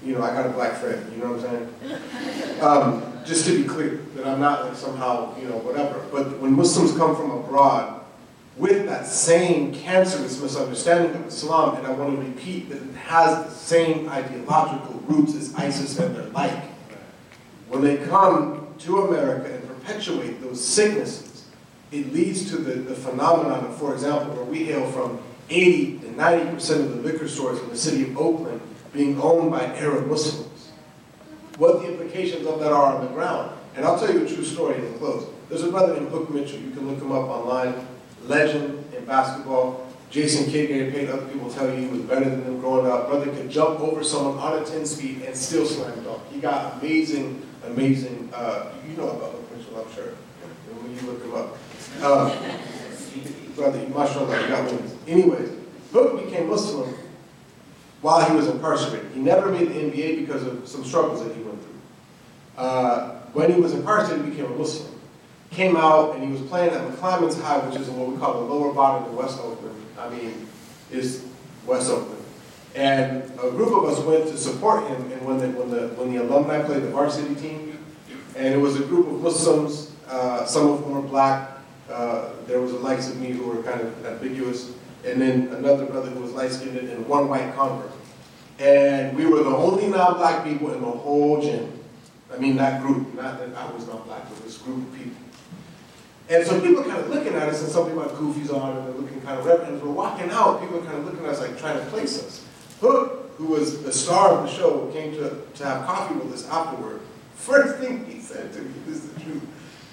You 0.05 0.15
know, 0.15 0.23
I 0.23 0.33
got 0.33 0.47
a 0.47 0.51
black 0.51 0.75
friend, 0.75 1.13
you 1.13 1.19
know 1.19 1.33
what 1.33 1.45
I'm 1.45 1.69
saying? 1.81 2.61
Um, 2.63 3.03
just 3.25 3.45
to 3.47 3.61
be 3.61 3.69
clear, 3.69 4.03
that 4.15 4.25
I'm 4.25 4.39
not 4.39 4.65
like 4.65 4.77
somehow, 4.77 5.37
you 5.37 5.49
know, 5.49 5.57
whatever. 5.59 6.05
But 6.13 6.39
when 6.39 6.53
Muslims 6.53 6.97
come 6.97 7.17
from 7.17 7.33
abroad, 7.33 8.03
with 8.57 8.87
that 8.87 9.07
same 9.07 9.75
cancerous 9.75 10.41
misunderstanding 10.41 11.15
of 11.17 11.27
Islam, 11.27 11.77
and 11.77 11.87
I 11.87 11.91
want 11.91 12.17
to 12.17 12.25
repeat 12.25 12.69
that 12.69 12.83
it 12.83 12.95
has 12.95 13.47
the 13.47 13.51
same 13.51 14.09
ideological 14.09 14.95
roots 15.07 15.35
as 15.35 15.55
ISIS 15.55 15.99
and 15.99 16.15
their 16.15 16.27
like. 16.27 16.65
When 17.69 17.83
they 17.83 17.97
come 17.97 18.75
to 18.81 19.03
America 19.03 19.55
and 19.55 19.62
perpetuate 19.83 20.41
those 20.41 20.65
sicknesses, 20.65 21.45
it 21.91 22.13
leads 22.13 22.51
to 22.51 22.57
the, 22.57 22.75
the 22.75 22.95
phenomenon 22.95 23.65
of, 23.67 23.77
for 23.77 23.93
example, 23.93 24.35
where 24.35 24.45
we 24.45 24.65
hail 24.65 24.91
from 24.93 25.21
80 25.51 25.99
to 25.99 26.07
90% 26.07 26.71
of 26.81 26.97
the 26.97 27.13
liquor 27.13 27.29
stores 27.29 27.61
in 27.61 27.69
the 27.69 27.77
city 27.77 28.05
of 28.05 28.17
Oakland 28.17 28.61
being 28.93 29.21
owned 29.21 29.51
by 29.51 29.65
Arab 29.77 30.07
Muslims. 30.07 30.71
What 31.59 31.83
the 31.83 31.89
implications 31.89 32.47
of 32.47 32.61
that 32.61 32.73
are 32.73 32.97
on 32.97 33.05
the 33.05 33.11
ground. 33.11 33.59
And 33.75 33.85
I'll 33.85 33.99
tell 33.99 34.13
you 34.13 34.25
a 34.25 34.29
true 34.29 34.45
story 34.45 34.77
in 34.77 34.99
close. 34.99 35.27
There's 35.49 35.63
a 35.63 35.71
brother 35.71 35.95
named 35.95 36.09
Hook 36.09 36.31
Mitchell. 36.31 36.59
You 36.61 36.71
can 36.71 36.89
look 36.89 37.01
him 37.01 37.13
up 37.13 37.29
online 37.29 37.87
legend 38.25 38.85
in 38.97 39.05
basketball. 39.05 39.87
Jason 40.11 40.51
Kidd, 40.51 40.69
Gary 40.69 40.91
Payton, 40.91 41.11
other 41.11 41.27
people 41.27 41.51
tell 41.51 41.67
you 41.69 41.77
he 41.77 41.87
was 41.87 42.03
better 42.03 42.29
than 42.29 42.45
them 42.45 42.61
growing 42.61 42.91
up. 42.91 43.09
Brother 43.09 43.31
could 43.31 43.51
jump 43.51 43.81
over 43.81 44.05
someone 44.05 44.39
on 44.39 44.63
a 44.63 44.65
10 44.65 44.85
speed 44.85 45.23
and 45.23 45.35
still 45.35 45.65
slam 45.65 46.05
dunk. 46.05 46.21
He 46.31 46.39
got 46.39 46.75
amazing, 46.79 47.43
amazing, 47.65 48.29
uh, 48.35 48.73
you 48.87 48.95
know 48.97 49.09
about 49.09 49.42
Mitchell, 49.73 49.87
I'm 49.87 49.95
sure, 49.95 50.15
when 50.83 50.95
you 50.95 51.01
look 51.03 51.23
him 51.23 51.35
up. 51.35 51.57
Uh, 52.01 52.59
brother, 53.57 53.89
mashallah, 53.89 54.41
you 54.43 54.49
got 54.49 54.71
wins. 54.71 54.95
Anyways, 55.07 55.51
Hook 55.93 56.25
became 56.25 56.49
Muslim 56.49 56.95
while 58.01 58.29
he 58.29 58.35
was 58.35 58.49
incarcerated. 58.49 59.11
He 59.13 59.21
never 59.21 59.51
made 59.51 59.69
the 59.69 59.75
NBA 59.75 60.27
because 60.27 60.47
of 60.47 60.67
some 60.67 60.85
struggles 60.85 61.25
that 61.25 61.35
he 61.37 61.43
went 61.43 61.61
through. 61.63 61.81
Uh, 62.57 63.21
when 63.33 63.53
he 63.53 63.61
was 63.61 63.73
incarcerated, 63.73 64.25
he 64.25 64.31
became 64.31 64.53
a 64.53 64.57
Muslim 64.57 64.93
came 65.51 65.77
out 65.77 66.15
and 66.15 66.25
he 66.25 66.33
was 66.33 66.41
playing 66.49 66.73
at 66.73 66.81
McClymonds 66.81 67.39
High, 67.39 67.59
which 67.59 67.79
is 67.79 67.89
what 67.91 68.09
we 68.09 68.17
call 68.17 68.41
the 68.41 68.55
lower 68.55 68.73
bottom 68.73 69.05
of 69.05 69.15
West 69.15 69.39
Oakland. 69.39 69.77
I 69.99 70.09
mean, 70.09 70.49
is 70.91 71.27
West 71.67 71.91
Oakland. 71.91 72.25
And 72.75 73.23
a 73.39 73.51
group 73.51 73.77
of 73.77 73.85
us 73.85 74.01
went 74.01 74.29
to 74.29 74.39
support 74.39 74.89
him 74.89 75.13
and 75.13 75.27
when 75.27 75.37
the, 75.37 75.49
when 75.49 75.71
the, 75.71 75.89
when 75.89 76.11
the 76.11 76.23
alumni 76.23 76.63
played 76.63 76.83
the 76.83 76.89
varsity 76.89 77.35
team. 77.35 77.72
And 78.37 78.55
it 78.55 78.59
was 78.59 78.81
a 78.81 78.85
group 78.85 79.07
of 79.09 79.21
Muslims, 79.21 79.93
uh, 80.09 80.45
some 80.45 80.69
of 80.69 80.81
them 80.81 80.93
were 80.93 81.03
black. 81.03 81.51
Uh, 81.91 82.31
there 82.47 82.61
was 82.61 82.73
the 82.73 82.79
likes 82.79 83.09
of 83.09 83.19
me 83.19 83.31
who 83.31 83.45
were 83.45 83.63
kind 83.63 83.81
of 83.81 84.07
ambiguous. 84.07 84.73
And 85.05 85.21
then 85.21 85.49
another 85.49 85.87
brother 85.87 86.11
who 86.11 86.21
was 86.21 86.33
light-skinned 86.33 86.77
and 86.77 87.07
one 87.07 87.29
white 87.29 87.55
convert. 87.55 87.91
And 88.59 89.17
we 89.17 89.27
were 89.27 89.43
the 89.43 89.55
only 89.55 89.89
non-black 89.89 90.45
people 90.45 90.73
in 90.73 90.81
the 90.81 90.87
whole 90.87 91.43
gym. 91.43 91.81
I 92.33 92.39
mean, 92.39 92.57
that 92.57 92.83
group, 92.83 93.15
not 93.15 93.39
that 93.39 93.55
I 93.55 93.71
was 93.73 93.87
not 93.87 94.07
black, 94.07 94.29
but 94.29 94.43
this 94.45 94.59
group 94.59 94.87
of 94.87 94.99
people. 94.99 95.17
And 96.31 96.47
so 96.47 96.61
people 96.61 96.81
are 96.81 96.89
kind 96.89 97.01
of 97.01 97.11
looking 97.11 97.35
at 97.35 97.49
us, 97.49 97.63
and 97.63 97.71
some 97.71 97.87
people 97.89 98.03
have 98.03 98.13
kufis 98.13 98.55
on, 98.55 98.77
and 98.77 98.87
they're 98.87 98.95
looking 98.95 99.21
kind 99.23 99.39
of 99.39 99.45
reverent. 99.45 99.75
As 99.75 99.83
we're 99.83 99.91
walking 99.91 100.31
out, 100.31 100.61
people 100.61 100.79
are 100.79 100.85
kind 100.85 100.99
of 100.99 101.05
looking 101.05 101.25
at 101.25 101.33
us 101.33 101.41
like 101.41 101.59
trying 101.59 101.79
to 101.79 101.85
place 101.87 102.23
us. 102.23 102.47
Hook, 102.81 103.33
who 103.37 103.47
was 103.47 103.83
the 103.83 103.93
star 103.93 104.31
of 104.31 104.47
the 104.47 104.51
show, 104.55 104.91
came 104.93 105.13
to, 105.13 105.43
to 105.55 105.65
have 105.65 105.85
coffee 105.85 106.15
with 106.15 106.33
us 106.33 106.49
afterward. 106.49 107.01
First 107.35 107.79
thing 107.79 108.05
he 108.07 108.21
said 108.21 108.53
to 108.53 108.61
me, 108.61 108.73
this 108.87 109.05
is 109.05 109.13
the 109.13 109.21
truth. 109.21 109.43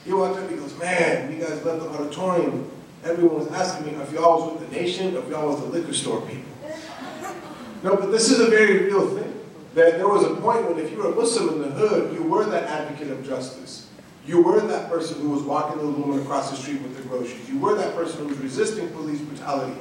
He 0.06 0.14
walked 0.14 0.40
up, 0.40 0.50
he 0.50 0.56
goes, 0.56 0.78
man, 0.78 1.32
you 1.32 1.40
guys 1.40 1.64
left 1.64 1.82
the 1.82 1.90
auditorium. 1.90 2.70
Everyone 3.04 3.40
was 3.40 3.48
asking 3.50 3.88
me 3.88 4.02
if 4.02 4.12
y'all 4.12 4.42
was 4.42 4.60
with 4.60 4.70
the 4.70 4.76
nation, 4.76 5.16
if 5.16 5.28
y'all 5.30 5.48
was 5.48 5.60
the 5.62 5.68
liquor 5.68 5.94
store 5.94 6.22
people. 6.22 6.44
No, 7.82 7.96
but 7.96 8.12
this 8.12 8.30
is 8.30 8.42
a 8.42 8.50
very 8.50 8.88
real 8.88 9.16
thing. 9.16 9.40
That 9.74 9.94
there 9.94 10.08
was 10.10 10.26
a 10.26 10.36
point 10.36 10.68
when 10.68 10.78
if 10.80 10.92
you 10.92 10.98
were 10.98 11.14
a 11.14 11.16
Muslim 11.16 11.62
in 11.64 11.70
the 11.70 11.70
hood, 11.70 12.14
you 12.14 12.24
were 12.24 12.44
that 12.44 12.64
advocate 12.64 13.10
of 13.10 13.26
justice. 13.26 13.88
You 14.26 14.44
were 14.44 14.60
that 14.60 14.90
person 14.90 15.22
who 15.22 15.30
was 15.30 15.44
walking 15.44 15.78
the 15.80 15.88
woman 15.88 16.20
across 16.22 16.52
the 16.52 16.58
street 16.58 16.82
with 16.82 16.98
the 16.98 17.04
groceries. 17.04 17.50
You 17.50 17.58
were 17.58 17.76
that 17.76 17.96
person 17.96 18.20
who 18.20 18.28
was 18.28 18.38
resisting 18.40 18.90
police 18.90 19.22
brutality. 19.22 19.80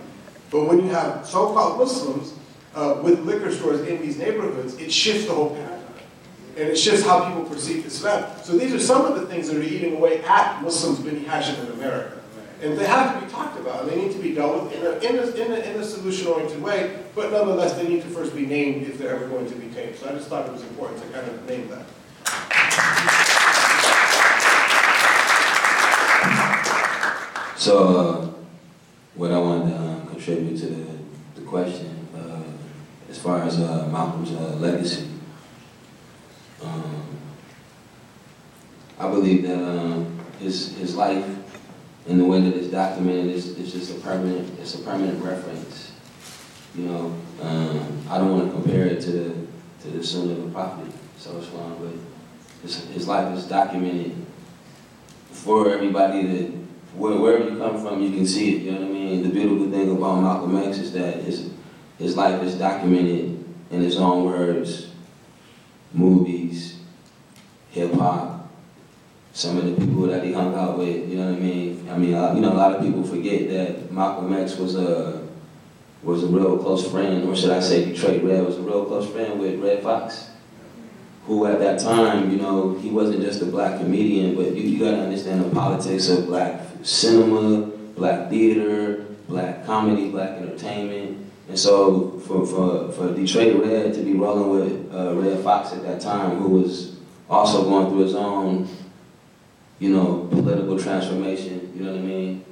But 0.50 0.66
when 0.66 0.78
you 0.78 0.90
have 0.90 1.26
so-called 1.26 1.78
Muslims 1.78 2.34
uh, 2.74 3.00
with 3.02 3.20
liquor 3.20 3.52
stores 3.52 3.80
in 3.80 4.00
these 4.00 4.16
neighborhoods, 4.16 4.76
it 4.76 4.92
shifts 4.92 5.26
the 5.26 5.34
whole 5.34 5.50
paradigm. 5.50 5.77
And 6.58 6.68
it 6.68 6.76
shifts 6.76 7.04
how 7.04 7.24
people 7.28 7.44
perceive 7.44 7.86
Islam. 7.86 8.24
So 8.42 8.58
these 8.58 8.74
are 8.74 8.80
some 8.80 9.04
of 9.06 9.14
the 9.20 9.26
things 9.26 9.46
that 9.48 9.56
are 9.56 9.62
eating 9.62 9.94
away 9.96 10.24
at 10.24 10.60
Muslims 10.60 10.98
Bani 10.98 11.20
Hashim 11.20 11.56
in 11.64 11.72
America. 11.74 12.20
And 12.60 12.76
they 12.76 12.84
have 12.84 13.14
to 13.14 13.24
be 13.24 13.30
talked 13.30 13.56
about, 13.60 13.86
they 13.88 13.94
need 13.94 14.10
to 14.10 14.18
be 14.18 14.34
dealt 14.34 14.64
with 14.64 14.72
in 14.72 14.84
a, 14.84 14.90
in 14.98 15.18
a, 15.20 15.30
in 15.36 15.52
a, 15.52 15.54
in 15.54 15.80
a 15.80 15.84
solution-oriented 15.84 16.60
way, 16.60 16.98
but 17.14 17.30
nonetheless, 17.30 17.74
they 17.74 17.86
need 17.86 18.02
to 18.02 18.08
first 18.08 18.34
be 18.34 18.44
named 18.44 18.88
if 18.88 18.98
they're 18.98 19.14
ever 19.14 19.28
going 19.28 19.48
to 19.48 19.54
be 19.54 19.72
tamed. 19.72 19.94
So 19.94 20.08
I 20.08 20.12
just 20.12 20.26
thought 20.28 20.46
it 20.46 20.52
was 20.52 20.64
important 20.64 21.00
to 21.00 21.08
kind 21.10 21.28
of 21.28 21.48
name 21.48 21.68
that. 21.68 21.86
So, 27.56 27.96
uh, 27.96 28.30
what 29.14 29.30
I 29.30 29.38
wanted 29.38 29.70
to 29.70 29.78
um, 29.78 30.06
contribute 30.08 30.58
to 30.58 30.66
the, 30.66 30.98
the 31.36 31.42
question, 31.42 32.08
uh, 32.16 32.42
as 33.08 33.18
far 33.18 33.42
as 33.42 33.60
uh, 33.60 33.88
Malcolm's 33.92 34.32
uh, 34.32 34.56
legacy, 34.56 35.06
um, 36.62 37.06
I 38.98 39.08
believe 39.08 39.42
that 39.44 39.58
um, 39.58 40.18
his 40.40 40.76
his 40.76 40.96
life 40.96 41.24
and 42.08 42.18
the 42.18 42.24
way 42.24 42.40
that 42.40 42.54
it's 42.54 42.68
documented 42.68 43.26
is, 43.26 43.58
is 43.58 43.72
just 43.72 43.96
a 43.96 44.00
permanent 44.00 44.58
it's 44.58 44.74
a 44.74 44.78
permanent 44.78 45.22
reference. 45.22 45.92
You 46.74 46.84
know, 46.84 47.14
um, 47.42 48.02
I 48.08 48.18
don't 48.18 48.32
want 48.32 48.46
to 48.46 48.52
compare 48.52 48.86
it 48.86 49.00
to 49.02 49.10
the 49.10 49.46
to 49.82 49.88
the 49.96 50.04
Sunnah 50.04 50.32
of 50.32 50.46
a 50.46 50.50
Prophet, 50.50 50.92
so 51.16 51.32
long, 51.32 51.78
but 51.80 52.62
his, 52.62 52.84
his 52.86 53.06
life 53.06 53.36
is 53.36 53.46
documented 53.46 54.14
for 55.30 55.70
everybody 55.70 56.26
that 56.26 56.52
wherever 56.94 57.48
you 57.48 57.56
come 57.58 57.80
from, 57.80 58.02
you 58.02 58.10
can 58.10 58.26
see 58.26 58.56
it. 58.56 58.62
You 58.62 58.72
know 58.72 58.80
what 58.80 58.88
I 58.88 58.92
mean? 58.92 59.22
The 59.22 59.28
beautiful 59.28 59.70
thing 59.70 59.96
about 59.96 60.20
Malcolm 60.20 60.56
X 60.56 60.78
is 60.78 60.92
that 60.92 61.22
his 61.22 61.50
his 61.98 62.16
life 62.16 62.42
is 62.42 62.54
documented 62.54 63.44
in 63.70 63.80
his 63.80 63.96
own 63.96 64.24
words, 64.24 64.90
movies, 65.98 66.78
hip 67.70 67.92
hop, 67.94 68.48
some 69.32 69.58
of 69.58 69.64
the 69.64 69.72
people 69.72 70.02
that 70.06 70.24
he 70.24 70.32
hung 70.32 70.54
out 70.54 70.78
with. 70.78 71.08
You 71.08 71.16
know 71.16 71.26
what 71.26 71.36
I 71.36 71.40
mean? 71.40 71.88
I 71.90 71.98
mean, 71.98 72.14
uh, 72.14 72.34
you 72.34 72.40
know, 72.40 72.52
a 72.52 72.54
lot 72.54 72.74
of 72.74 72.82
people 72.82 73.02
forget 73.02 73.48
that 73.50 73.92
Malcolm 73.92 74.32
X 74.32 74.56
was 74.56 74.76
a 74.76 75.26
was 76.02 76.22
a 76.22 76.28
real 76.28 76.58
close 76.58 76.88
friend, 76.90 77.28
or 77.28 77.34
should 77.34 77.50
I 77.50 77.60
say, 77.60 77.84
Detroit 77.84 78.22
Red 78.22 78.44
was 78.46 78.56
a 78.56 78.62
real 78.62 78.84
close 78.84 79.10
friend 79.10 79.40
with 79.40 79.60
Redd 79.60 79.82
Foxx, 79.82 80.30
who 81.26 81.44
at 81.46 81.58
that 81.58 81.80
time, 81.80 82.30
you 82.30 82.38
know, 82.38 82.78
he 82.78 82.88
wasn't 82.88 83.20
just 83.20 83.42
a 83.42 83.46
black 83.46 83.80
comedian, 83.80 84.36
but 84.36 84.54
you, 84.54 84.62
you 84.62 84.78
got 84.78 84.92
to 84.92 85.00
understand 85.00 85.44
the 85.44 85.50
politics 85.50 86.08
of 86.08 86.26
black 86.26 86.62
cinema, 86.82 87.66
black 87.96 88.30
theater, 88.30 89.06
black 89.28 89.66
comedy, 89.66 90.08
black 90.08 90.38
entertainment. 90.38 91.27
And 91.48 91.58
so 91.58 92.18
for, 92.20 92.46
for, 92.46 92.92
for 92.92 93.14
Detroit 93.14 93.64
Red 93.64 93.94
to 93.94 94.02
be 94.02 94.12
rolling 94.14 94.50
with 94.50 94.94
uh, 94.94 95.14
Redd 95.14 95.42
Foxx 95.42 95.72
at 95.72 95.82
that 95.82 96.00
time, 96.00 96.36
who 96.36 96.48
was 96.48 96.98
also 97.28 97.64
going 97.64 97.88
through 97.88 98.04
his 98.04 98.14
own, 98.14 98.68
you 99.78 99.90
know, 99.90 100.28
political 100.30 100.78
transformation, 100.78 101.72
you 101.74 101.84
know 101.84 101.92
what 101.92 102.00
I 102.00 102.02
mean? 102.02 102.44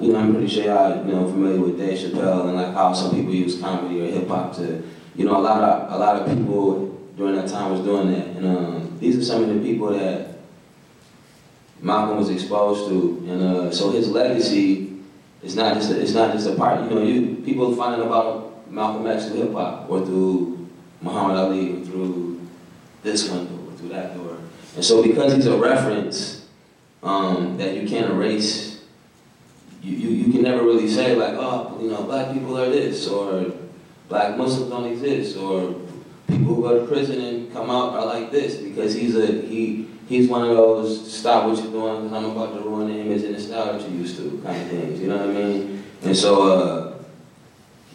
you 0.00 0.12
know, 0.12 0.18
I'm 0.18 0.32
pretty 0.32 0.48
sure 0.48 0.64
y'all, 0.64 1.04
you 1.06 1.12
know, 1.12 1.28
familiar 1.30 1.60
with 1.60 1.78
Dave 1.78 1.98
Chappelle 1.98 2.48
and 2.48 2.54
like 2.54 2.72
how 2.74 2.92
some 2.92 3.10
people 3.14 3.34
use 3.34 3.60
comedy 3.60 4.00
or 4.00 4.10
hip 4.10 4.28
hop 4.28 4.54
to, 4.56 4.82
you 5.14 5.24
know, 5.24 5.36
a 5.36 5.42
lot 5.42 5.62
of 5.62 5.92
a 5.92 5.98
lot 5.98 6.16
of 6.16 6.36
people 6.36 6.88
during 7.16 7.36
that 7.36 7.48
time 7.48 7.70
was 7.70 7.80
doing 7.80 8.10
that. 8.12 8.26
And 8.28 8.46
um, 8.46 8.98
these 9.00 9.18
are 9.18 9.24
some 9.24 9.42
of 9.42 9.48
the 9.48 9.60
people 9.60 9.90
that 9.90 10.38
Malcolm 11.80 12.16
was 12.16 12.30
exposed 12.30 12.88
to, 12.88 13.26
and 13.28 13.42
uh, 13.42 13.70
so 13.70 13.90
his 13.90 14.08
legacy 14.08 14.81
is 15.42 15.56
not 15.56 15.74
just 15.74 15.90
a, 15.90 16.00
it's 16.00 16.12
not 16.12 16.32
just 16.32 16.48
a 16.48 16.54
part. 16.54 16.82
You 16.82 16.90
know, 16.90 17.02
you 17.02 17.36
people 17.44 17.74
finding 17.76 18.06
about 18.06 18.70
Malcolm 18.70 19.06
X 19.06 19.26
through 19.26 19.42
hip 19.42 19.52
hop 19.52 19.90
or 19.90 20.04
through 20.04 20.68
Muhammad 21.00 21.36
Ali 21.36 21.72
or 21.72 21.84
through 21.84 22.40
this 23.02 23.28
one 23.28 23.46
or 23.66 23.76
through 23.76 23.90
that 23.90 24.16
door. 24.16 24.38
And 24.76 24.84
so 24.84 25.02
because 25.02 25.34
he's 25.34 25.46
a 25.46 25.56
reference 25.56 26.46
um, 27.02 27.58
that 27.58 27.74
you 27.74 27.86
can't 27.88 28.10
erase 28.10 28.72
you, 29.82 29.96
you, 29.96 30.08
you 30.10 30.32
can 30.32 30.42
never 30.42 30.62
really 30.62 30.88
say 30.88 31.16
like, 31.16 31.34
oh, 31.34 31.76
you 31.80 31.90
know, 31.90 32.04
black 32.04 32.32
people 32.32 32.56
are 32.56 32.70
this, 32.70 33.08
or 33.08 33.52
black 34.08 34.36
Muslims 34.36 34.70
don't 34.70 34.86
exist, 34.86 35.36
or 35.36 35.74
people 36.28 36.54
who 36.54 36.62
go 36.62 36.80
to 36.80 36.86
prison 36.86 37.20
and 37.20 37.52
come 37.52 37.68
out 37.68 37.94
are 37.94 38.06
like 38.06 38.30
this, 38.30 38.56
because 38.56 38.94
he's 38.94 39.16
a 39.16 39.26
he 39.42 39.88
he's 40.08 40.28
one 40.28 40.42
of 40.42 40.56
those 40.56 41.12
stop 41.12 41.46
what 41.46 41.58
you're 41.58 41.72
doing 41.72 42.02
because 42.08 42.24
I'm 42.24 42.30
about 42.30 42.54
to 42.54 42.60
ruin 42.60 42.88
the 42.88 43.00
image 43.00 43.22
and 43.22 43.34
the 43.34 43.40
style 43.40 43.78
that 43.78 43.88
you 43.88 43.98
used 43.98 44.16
to 44.18 44.40
kind 44.44 44.60
of 44.60 44.68
things. 44.68 45.00
You 45.00 45.08
know 45.08 45.18
what 45.18 45.28
I 45.28 45.32
mean? 45.32 45.84
And 46.02 46.16
so 46.16 46.52
uh, 46.52 47.02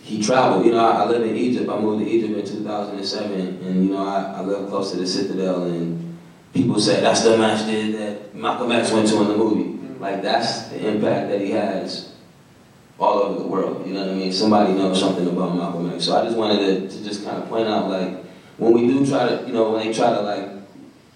he 0.02 0.22
traveled. 0.22 0.66
You 0.66 0.72
know, 0.72 0.86
I, 0.86 1.04
I 1.04 1.06
lived 1.08 1.26
in 1.26 1.36
Egypt. 1.36 1.70
I 1.70 1.80
moved 1.80 2.04
to 2.04 2.10
Egypt 2.10 2.38
in 2.38 2.46
2007, 2.46 3.40
and 3.64 3.86
you 3.86 3.94
know, 3.94 4.08
I, 4.08 4.38
I 4.38 4.42
live 4.42 4.70
close 4.70 4.92
to 4.92 4.98
the 4.98 5.08
Citadel, 5.08 5.64
and 5.64 6.18
people 6.54 6.80
say 6.80 7.02
that's 7.02 7.22
the 7.22 7.38
masjid 7.38 7.94
that 7.96 8.36
Malcolm 8.36 8.72
X 8.72 8.92
went 8.92 9.08
to 9.10 9.22
in 9.22 9.28
the 9.28 9.38
movie. 9.38 9.78
Like 10.00 10.22
that's 10.22 10.70
the 10.70 10.88
impact 10.88 11.30
that 11.30 11.42
he 11.42 11.52
has 11.52 12.14
all 13.00 13.20
over 13.20 13.40
the 13.40 13.48
world. 13.48 13.86
You 13.86 13.94
know 13.94 14.02
what 14.02 14.10
I 14.10 14.14
mean? 14.14 14.32
Somebody 14.32 14.74
knows 14.74 15.00
something 15.00 15.28
about 15.28 15.56
Malcolm 15.56 15.92
X. 15.94 16.06
So 16.06 16.18
I 16.18 16.24
just 16.24 16.38
wanted 16.38 16.90
to, 16.90 16.98
to 16.98 17.04
just 17.04 17.24
kind 17.24 17.42
of 17.42 17.50
point 17.50 17.68
out, 17.68 17.90
like, 17.90 18.24
when 18.58 18.74
we 18.74 18.88
do 18.88 19.06
try 19.06 19.28
to, 19.28 19.46
you 19.46 19.54
know, 19.54 19.72
when 19.72 19.86
they 19.86 19.94
try 19.94 20.10
to 20.10 20.22
like 20.22 20.50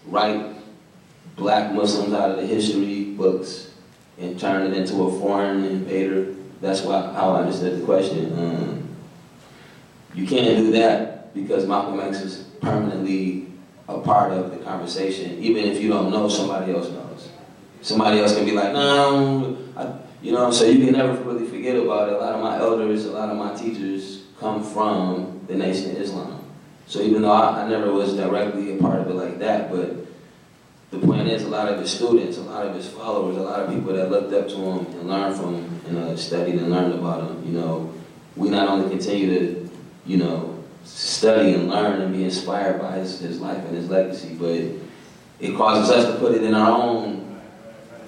write 0.06 0.51
black 1.36 1.74
Muslims 1.74 2.14
out 2.14 2.32
of 2.32 2.38
the 2.38 2.46
history 2.46 3.06
books 3.06 3.72
and 4.20 4.40
turn 4.40 4.72
it 4.72 4.78
into 4.78 5.04
a 5.04 5.20
foreign 5.20 5.66
invader, 5.66 6.36
that's 6.62 6.82
why 6.82 7.12
how 7.14 7.32
I 7.32 7.42
understood 7.42 7.82
the 7.82 7.86
question. 7.86 8.38
Um, 8.38 8.90
you 10.14 10.28
can't 10.28 10.58
do 10.58 10.72
that 10.74 11.34
because 11.34 11.66
Malcolm 11.66 12.00
X 12.00 12.22
is 12.22 12.38
permanently 12.62 13.48
a 13.88 14.00
part 14.00 14.32
of 14.32 14.52
the 14.52 14.58
conversation, 14.64 15.40
even 15.40 15.66
if 15.66 15.82
you 15.82 15.90
don't 15.90 16.12
know, 16.12 16.30
somebody 16.30 16.74
else 16.74 16.90
knows 16.90 17.02
somebody 17.82 18.20
else 18.20 18.36
can 18.36 18.46
be 18.46 18.52
like, 18.52 18.74
no, 18.74 19.58
I, 19.76 19.94
you 20.22 20.32
know, 20.32 20.52
so 20.52 20.66
you 20.66 20.86
can 20.86 20.94
never 20.94 21.14
really 21.24 21.48
forget 21.48 21.76
about 21.76 22.10
it. 22.10 22.14
A 22.14 22.18
lot 22.18 22.36
of 22.36 22.42
my 22.42 22.58
elders, 22.58 23.06
a 23.06 23.12
lot 23.12 23.30
of 23.30 23.38
my 23.38 23.54
teachers 23.56 24.24
come 24.40 24.64
from 24.64 25.42
the 25.48 25.56
Nation 25.56 25.92
of 25.92 25.98
Islam. 25.98 26.44
So 26.86 27.02
even 27.02 27.24
though 27.24 27.32
I, 27.32 27.64
I 27.64 27.70
never 27.70 27.92
was 27.92 28.16
directly 28.16 28.78
a 28.78 28.80
part 28.80 29.00
of 29.00 29.08
it 29.08 29.14
like 29.14 29.40
that, 29.40 29.72
but 29.72 29.96
the 30.92 31.00
point 31.00 31.28
is 31.28 31.44
a 31.44 31.48
lot 31.50 31.70
of 31.70 31.80
his 31.80 31.92
students, 31.92 32.38
a 32.38 32.42
lot 32.42 32.66
of 32.66 32.76
his 32.76 32.88
followers, 32.88 33.38
a 33.38 33.42
lot 33.42 33.62
of 33.62 33.74
people 33.74 33.94
that 33.94 34.12
looked 34.12 34.34
up 34.34 34.48
to 34.50 34.56
him 34.56 34.86
and 34.86 35.08
learned 35.08 35.36
from 35.36 35.56
him 35.56 35.82
and 35.88 35.98
uh, 35.98 36.18
studied 36.18 36.56
and 36.56 36.70
learned 36.70 36.94
about 36.94 37.30
him, 37.30 37.44
you 37.46 37.60
know, 37.60 37.94
we 38.36 38.50
not 38.50 38.68
only 38.68 38.90
continue 38.90 39.40
to, 39.40 39.70
you 40.06 40.18
know, 40.18 40.64
study 40.84 41.54
and 41.54 41.70
learn 41.70 42.02
and 42.02 42.14
be 42.14 42.24
inspired 42.24 42.80
by 42.80 42.98
his, 42.98 43.20
his 43.20 43.40
life 43.40 43.64
and 43.66 43.76
his 43.76 43.90
legacy, 43.90 44.36
but 44.36 44.50
it 45.40 45.56
causes 45.56 45.90
us 45.90 46.06
to 46.06 46.20
put 46.20 46.36
it 46.36 46.44
in 46.44 46.54
our 46.54 46.70
own 46.70 47.22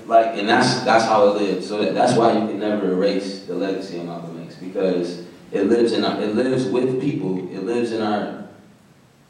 like, 0.05 0.37
and 0.37 0.49
that's 0.49 0.81
that's 0.81 1.05
how 1.05 1.27
it 1.27 1.41
lives. 1.41 1.67
So 1.67 1.81
that, 1.81 1.93
that's 1.93 2.13
why 2.17 2.33
you 2.33 2.47
can 2.47 2.59
never 2.59 2.91
erase 2.91 3.45
the 3.45 3.55
legacy 3.55 3.99
of 3.99 4.05
Malcolm 4.05 4.41
X 4.43 4.55
because 4.55 5.25
it 5.51 5.63
lives 5.63 5.93
in 5.93 6.03
our, 6.03 6.21
it 6.21 6.35
lives 6.35 6.65
with 6.65 6.99
people. 6.99 7.49
It 7.53 7.63
lives 7.63 7.91
in 7.91 8.01
our 8.01 8.45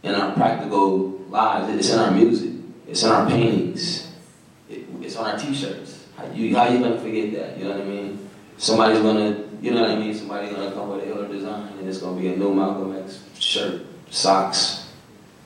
in 0.01 0.15
our 0.15 0.34
practical 0.34 1.09
lives. 1.30 1.73
It's 1.75 1.93
in 1.93 1.99
our 1.99 2.11
music. 2.11 2.43
It's 2.94 3.02
in 3.02 3.10
our 3.10 3.28
paintings. 3.28 4.11
It, 4.70 4.86
it's 5.02 5.15
on 5.15 5.32
our 5.32 5.36
T-shirts. 5.36 6.06
How 6.15 6.28
you 6.32 6.56
how 6.56 6.68
you 6.68 6.78
gonna 6.78 7.02
forget 7.02 7.34
that? 7.34 7.57
You 7.57 7.64
know 7.64 7.72
what 7.72 7.82
I 7.82 7.86
mean? 7.86 8.30
Somebody's 8.57 8.99
gonna 8.99 9.45
you 9.64 9.72
know 9.72 9.82
what 9.82 9.90
I 9.90 9.95
mean. 9.95 10.14
Somebody's 10.14 10.53
gonna 10.53 10.72
come 10.72 10.90
with 10.90 11.02
a 11.02 11.06
Hiller 11.07 11.28
design, 11.28 11.74
and 11.80 11.90
it's 11.90 11.98
gonna 11.98 12.22
be 12.22 12.28
a 12.28 12.38
new 12.38 12.53
Malcolm 12.53 12.95
X 12.95 13.24
shirt, 13.40 13.82
socks, 14.11 14.91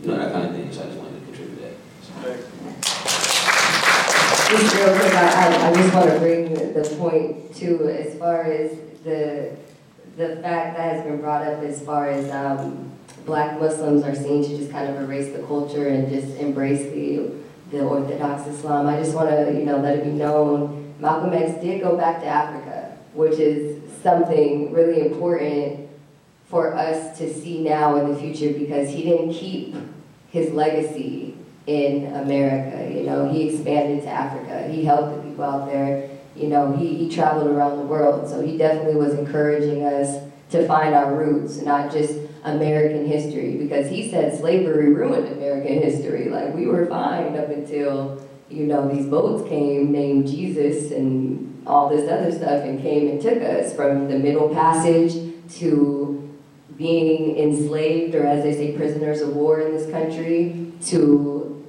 you 0.02 0.10
know 0.10 0.18
that 0.18 0.34
kind 0.34 0.49
of 0.49 0.56
thing. 0.56 0.74
So 0.74 0.82
I 0.82 0.86
just 0.88 0.98
wanted 0.98 1.19
to 1.22 1.26
contribute 1.26 1.61
that. 1.61 1.76
Just 4.49 4.76
real 4.76 4.99
quick, 4.99 5.14
I, 5.14 5.69
I 5.69 5.74
just 5.74 5.94
want 5.94 6.10
to 6.10 6.19
bring 6.19 6.53
the 6.53 6.95
point 6.99 7.56
too, 7.56 7.88
as 7.88 8.19
far 8.19 8.41
as 8.41 8.78
the 9.06 9.56
the 10.18 10.36
fact 10.41 10.76
that 10.76 10.95
has 10.95 11.06
been 11.06 11.22
brought 11.22 11.48
up 11.48 11.64
as 11.64 11.82
far 11.82 12.10
as 12.10 12.30
um, 12.30 12.91
black 13.27 13.59
Muslims 13.59 14.03
are 14.03 14.15
seen 14.15 14.41
to 14.41 14.57
just 14.57 14.71
kind 14.71 14.89
of 14.89 15.03
erase 15.03 15.35
the 15.35 15.43
culture 15.43 15.87
and 15.87 16.09
just 16.09 16.35
embrace 16.37 16.91
the 16.91 17.29
the 17.69 17.81
Orthodox 17.83 18.47
Islam. 18.47 18.87
I 18.87 18.97
just 18.97 19.13
want 19.13 19.29
to 19.29 19.53
you 19.53 19.65
know 19.65 19.77
let 19.77 19.99
it 19.99 20.05
be 20.05 20.11
known 20.11 20.77
Malcolm 20.99 21.33
X 21.33 21.61
did 21.61 21.81
go 21.81 21.95
back 21.95 22.21
to 22.21 22.25
Africa, 22.25 22.97
which 23.13 23.39
is 23.39 23.79
something 24.01 24.73
really 24.73 25.05
important 25.05 25.87
for 26.49 26.73
us 26.73 27.17
to 27.19 27.31
see 27.31 27.61
now 27.61 27.97
in 27.97 28.11
the 28.11 28.19
future 28.19 28.57
because 28.57 28.89
he 28.89 29.03
didn't 29.03 29.33
keep 29.33 29.75
his 30.29 30.51
legacy 30.53 31.35
in 31.67 32.13
America. 32.15 32.91
You 32.91 33.03
know, 33.03 33.29
he 33.29 33.49
expanded 33.49 34.03
to 34.03 34.09
Africa. 34.09 34.67
He 34.69 34.85
helped 34.85 35.17
the 35.17 35.29
people 35.29 35.43
out 35.43 35.67
there. 35.67 36.09
You 36.35 36.47
know, 36.47 36.75
he, 36.75 36.95
he 36.95 37.09
traveled 37.09 37.47
around 37.47 37.77
the 37.77 37.85
world. 37.85 38.29
So 38.29 38.41
he 38.41 38.57
definitely 38.57 38.95
was 38.95 39.13
encouraging 39.13 39.83
us 39.83 40.23
to 40.51 40.65
find 40.65 40.95
our 40.95 41.13
roots, 41.13 41.57
not 41.57 41.91
just 41.91 42.17
American 42.56 43.06
history, 43.06 43.57
because 43.57 43.90
he 43.90 44.10
said 44.10 44.38
slavery 44.38 44.94
ruined 44.94 45.28
American 45.28 45.82
history. 45.82 46.30
Like 46.30 46.53
we 46.53 46.68
were 46.68 46.86
fine 46.86 47.38
up 47.38 47.49
until, 47.49 48.26
you 48.49 48.65
know, 48.65 48.88
these 48.88 49.06
boats 49.06 49.48
came 49.48 49.91
named 49.91 50.28
Jesus 50.28 50.91
and 50.91 51.64
all 51.68 51.90
this 51.90 52.10
other 52.10 52.32
stuff 52.32 52.64
and 52.64 52.82
came 52.82 53.10
and 53.10 53.22
took 53.22 53.41
us 53.41 53.76
from 53.76 54.07
the 54.10 54.18
Middle 54.18 54.49
Passage 54.49 55.34
to 55.56 56.38
being 56.78 57.38
enslaved, 57.38 58.15
or 58.15 58.26
as 58.26 58.44
they 58.44 58.53
say, 58.53 58.78
prisoners 58.78 59.22
of 59.22 59.36
war 59.36 59.61
in 59.61 59.74
this 59.74 59.90
country, 59.90 60.72
to 60.86 61.65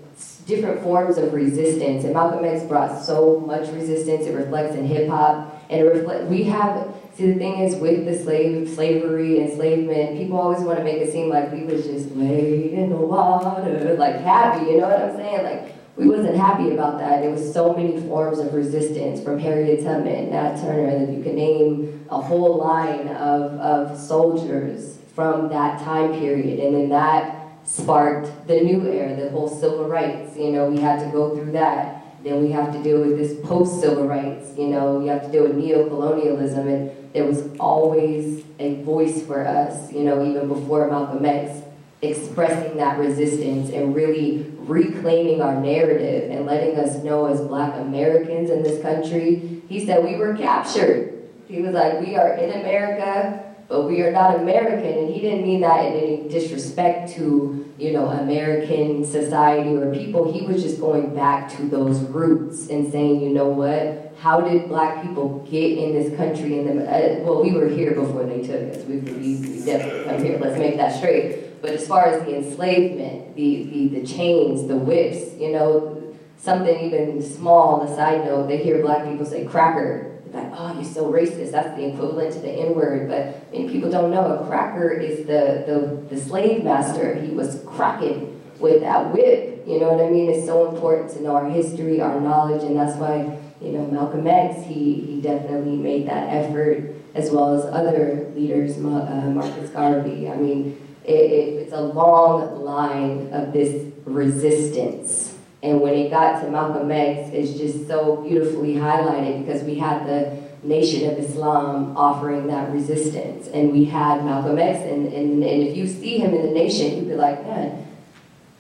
different 0.47 0.83
forms 0.83 1.19
of 1.19 1.33
resistance. 1.33 2.05
And 2.05 2.13
Malcolm 2.13 2.45
X 2.45 2.65
brought 2.65 3.03
so 3.03 3.41
much 3.41 3.69
resistance. 3.71 4.27
It 4.27 4.35
reflects 4.35 4.75
in 4.75 4.87
hip 4.87 5.09
hop, 5.09 5.65
and 5.71 5.81
it 5.81 5.85
reflect. 5.85 6.25
We 6.27 6.45
have 6.45 6.95
see 7.19 7.33
the 7.33 7.39
thing 7.39 7.59
is 7.59 7.75
with 7.77 8.05
the 8.05 8.17
slave 8.17 8.69
slavery 8.69 9.41
enslavement, 9.41 10.17
people 10.17 10.39
always 10.39 10.61
want 10.61 10.79
to 10.79 10.85
make 10.85 10.99
it 10.99 11.11
seem 11.11 11.29
like 11.29 11.53
we 11.53 11.65
was 11.65 11.85
just 11.85 12.15
laid 12.15 12.73
in 12.73 12.91
the 12.91 12.97
water, 12.97 13.97
like 13.99 14.21
happy. 14.21 14.67
You 14.71 14.79
know 14.79 14.89
what 14.89 15.03
I'm 15.03 15.17
saying? 15.17 15.43
Like 15.43 15.75
we 15.97 16.09
wasn't 16.09 16.37
happy 16.37 16.71
about 16.71 16.99
that. 17.01 17.21
There 17.21 17.31
was 17.31 17.53
so 17.53 17.75
many 17.75 18.01
forms 18.03 18.39
of 18.39 18.55
resistance 18.55 19.21
from 19.21 19.41
Harriet 19.41 19.83
Tubman, 19.83 20.31
Nat 20.31 20.61
Turner, 20.61 20.87
and 20.87 21.17
you 21.17 21.23
can 21.25 21.35
name 21.35 22.07
a 22.09 22.21
whole 22.21 22.59
line 22.59 23.09
of, 23.09 23.53
of 23.59 23.99
soldiers 23.99 24.99
from 25.17 25.49
that 25.49 25.83
time 25.83 26.13
period. 26.13 26.61
And 26.61 26.77
then 26.77 26.89
that 26.91 27.35
sparked 27.65 28.47
the 28.47 28.61
new 28.61 28.87
era, 28.87 29.17
the 29.17 29.31
whole 29.31 29.49
civil 29.49 29.89
rights. 29.89 30.37
You 30.37 30.53
know, 30.53 30.71
we 30.71 30.79
had 30.79 31.01
to 31.01 31.11
go 31.11 31.35
through 31.35 31.51
that. 31.53 31.97
Then 32.23 32.43
we 32.43 32.51
have 32.53 32.73
to 32.73 32.83
deal 32.83 33.01
with 33.01 33.17
this 33.17 33.39
post-civil 33.47 34.07
rights. 34.07 34.53
You 34.57 34.69
know, 34.69 34.99
we 34.99 35.07
have 35.07 35.23
to 35.23 35.31
deal 35.31 35.45
with 35.45 35.57
neo-colonialism, 35.57 36.67
and 36.67 37.08
there 37.13 37.25
was 37.25 37.49
always 37.59 38.45
a 38.59 38.83
voice 38.83 39.23
for 39.23 39.47
us. 39.47 39.93
You 39.93 40.05
know, 40.05 40.25
even 40.25 40.49
before 40.49 40.89
Malcolm 40.89 41.25
X, 41.25 41.63
expressing 42.03 42.77
that 42.77 42.99
resistance 42.99 43.71
and 43.71 43.95
really 43.95 44.53
reclaiming 44.59 45.43
our 45.43 45.61
narrative 45.61 46.31
and 46.31 46.47
letting 46.47 46.77
us 46.77 47.03
know 47.03 47.27
as 47.27 47.41
Black 47.41 47.75
Americans 47.81 48.51
in 48.51 48.63
this 48.63 48.81
country. 48.83 49.63
He 49.69 49.85
said 49.85 50.05
we 50.05 50.17
were 50.17 50.37
captured. 50.37 51.29
He 51.49 51.63
was 51.63 51.73
like, 51.73 52.01
we 52.01 52.17
are 52.17 52.35
in 52.35 52.61
America 52.61 53.45
but 53.69 53.83
we 53.83 54.01
are 54.01 54.11
not 54.11 54.37
American. 54.37 54.99
And 54.99 55.15
he 55.15 55.21
didn't 55.21 55.43
mean 55.43 55.61
that 55.61 55.85
in 55.85 55.93
any 55.93 56.29
disrespect 56.29 57.13
to, 57.13 57.73
you 57.79 57.93
know, 57.93 58.07
American 58.07 59.05
society 59.05 59.77
or 59.77 59.95
people. 59.95 60.33
He 60.33 60.47
was 60.47 60.63
just 60.63 60.81
going 60.81 61.15
back 61.15 61.55
to 61.57 61.69
those 61.69 62.01
roots 62.01 62.69
and 62.71 62.91
saying, 62.91 63.21
you 63.21 63.29
know 63.29 63.49
what? 63.49 64.08
How 64.19 64.41
did 64.41 64.69
black 64.69 65.03
people 65.03 65.47
get 65.49 65.79
in 65.79 65.93
this 65.95 66.17
country? 66.17 66.59
And 66.59 66.81
uh, 66.81 67.25
well, 67.25 67.43
we 67.43 67.53
were 67.53 67.69
here 67.69 67.93
before 67.95 68.25
they 68.25 68.43
took 68.43 68.75
us. 68.75 68.85
We, 68.85 68.99
we, 68.99 69.37
we 69.37 69.65
definitely 69.65 70.05
come 70.05 70.25
here. 70.25 70.39
Let's 70.39 70.59
make 70.59 70.77
that 70.77 70.97
straight. 70.97 71.63
But 71.63 71.71
as 71.71 71.87
far 71.87 72.07
as 72.07 72.25
the 72.25 72.37
enslavement, 72.37 73.37
the, 73.37 73.65
the, 73.65 74.01
the 74.01 74.07
chains, 74.07 74.67
the 74.67 74.77
whips, 74.77 75.35
you 75.39 75.53
know, 75.53 76.15
something 76.37 76.81
even 76.81 77.23
small, 77.23 77.83
a 77.83 77.95
side 77.95 78.25
note, 78.25 78.49
they 78.49 78.63
hear 78.63 78.83
black 78.83 79.09
people 79.09 79.27
say 79.27 79.45
cracker 79.45 80.21
They're 80.27 80.43
like, 80.43 80.53
oh, 80.55 80.75
you're 80.75 80.85
so 80.85 81.11
racist. 81.13 81.53
That's 81.53 81.77
the 81.77 81.87
equivalent 81.93 82.33
to 82.35 82.41
the 82.41 82.51
N 82.51 82.75
word. 82.75 83.09
But 83.09 83.53
many 83.53 83.69
people 83.69 83.91
don't 83.91 84.11
know 84.11 84.39
a 84.39 84.47
cracker 84.47 84.91
is 84.91 85.27
the, 85.27 85.65
the, 85.67 86.15
the 86.15 86.21
slave 86.21 86.65
master. 86.65 87.15
He 87.15 87.31
was 87.31 87.63
cracking 87.67 88.41
with 88.59 88.81
that 88.83 89.13
whip. 89.13 89.65
You 89.67 89.81
know 89.81 89.93
what 89.93 90.05
I 90.05 90.09
mean? 90.09 90.31
It's 90.31 90.47
so 90.47 90.73
important 90.73 91.11
to 91.13 91.23
know 91.23 91.37
our 91.37 91.49
history, 91.49 92.01
our 92.01 92.21
knowledge, 92.21 92.63
and 92.63 92.77
that's 92.77 92.97
why, 92.97 93.39
you 93.61 93.73
know, 93.73 93.87
Malcolm 93.87 94.27
X, 94.27 94.65
he, 94.65 94.95
he 94.95 95.21
definitely 95.21 95.77
made 95.77 96.07
that 96.09 96.29
effort, 96.29 96.95
as 97.15 97.31
well 97.31 97.55
as 97.55 97.65
other 97.65 98.31
leaders, 98.35 98.77
uh, 98.77 98.81
Marcus 98.81 99.71
Garvey. 99.71 100.29
I 100.29 100.37
mean, 100.37 100.81
it, 101.05 101.13
it, 101.13 101.55
it's 101.63 101.73
a 101.73 101.81
long 101.81 102.65
line 102.65 103.33
of 103.33 103.53
this 103.53 103.93
resistance 104.05 105.39
and 105.63 105.81
when 105.81 105.95
it 105.95 106.11
got 106.11 106.41
to 106.43 106.51
Malcolm 106.51 106.91
X, 106.91 107.31
it's 107.33 107.59
just 107.59 107.89
so 107.89 108.17
beautifully 108.17 108.75
highlighted 108.75 109.45
because 109.45 109.63
we 109.63 109.75
had 109.75 110.07
the 110.07 110.41
Nation 110.63 111.11
of 111.11 111.19
Islam 111.19 111.97
offering 111.97 112.47
that 112.47 112.73
resistance. 112.73 113.49
And 113.49 113.73
we 113.73 113.85
had 113.85 114.25
Malcolm 114.25 114.59
X, 114.59 114.81
and, 114.81 115.13
and, 115.13 115.43
and 115.43 115.63
if 115.63 115.77
you 115.77 115.87
see 115.87 116.19
him 116.19 116.33
in 116.33 116.43
the 116.43 116.53
nation, 116.53 116.97
you'd 116.97 117.09
be 117.09 117.17
like, 117.17 117.43
man, 117.43 117.87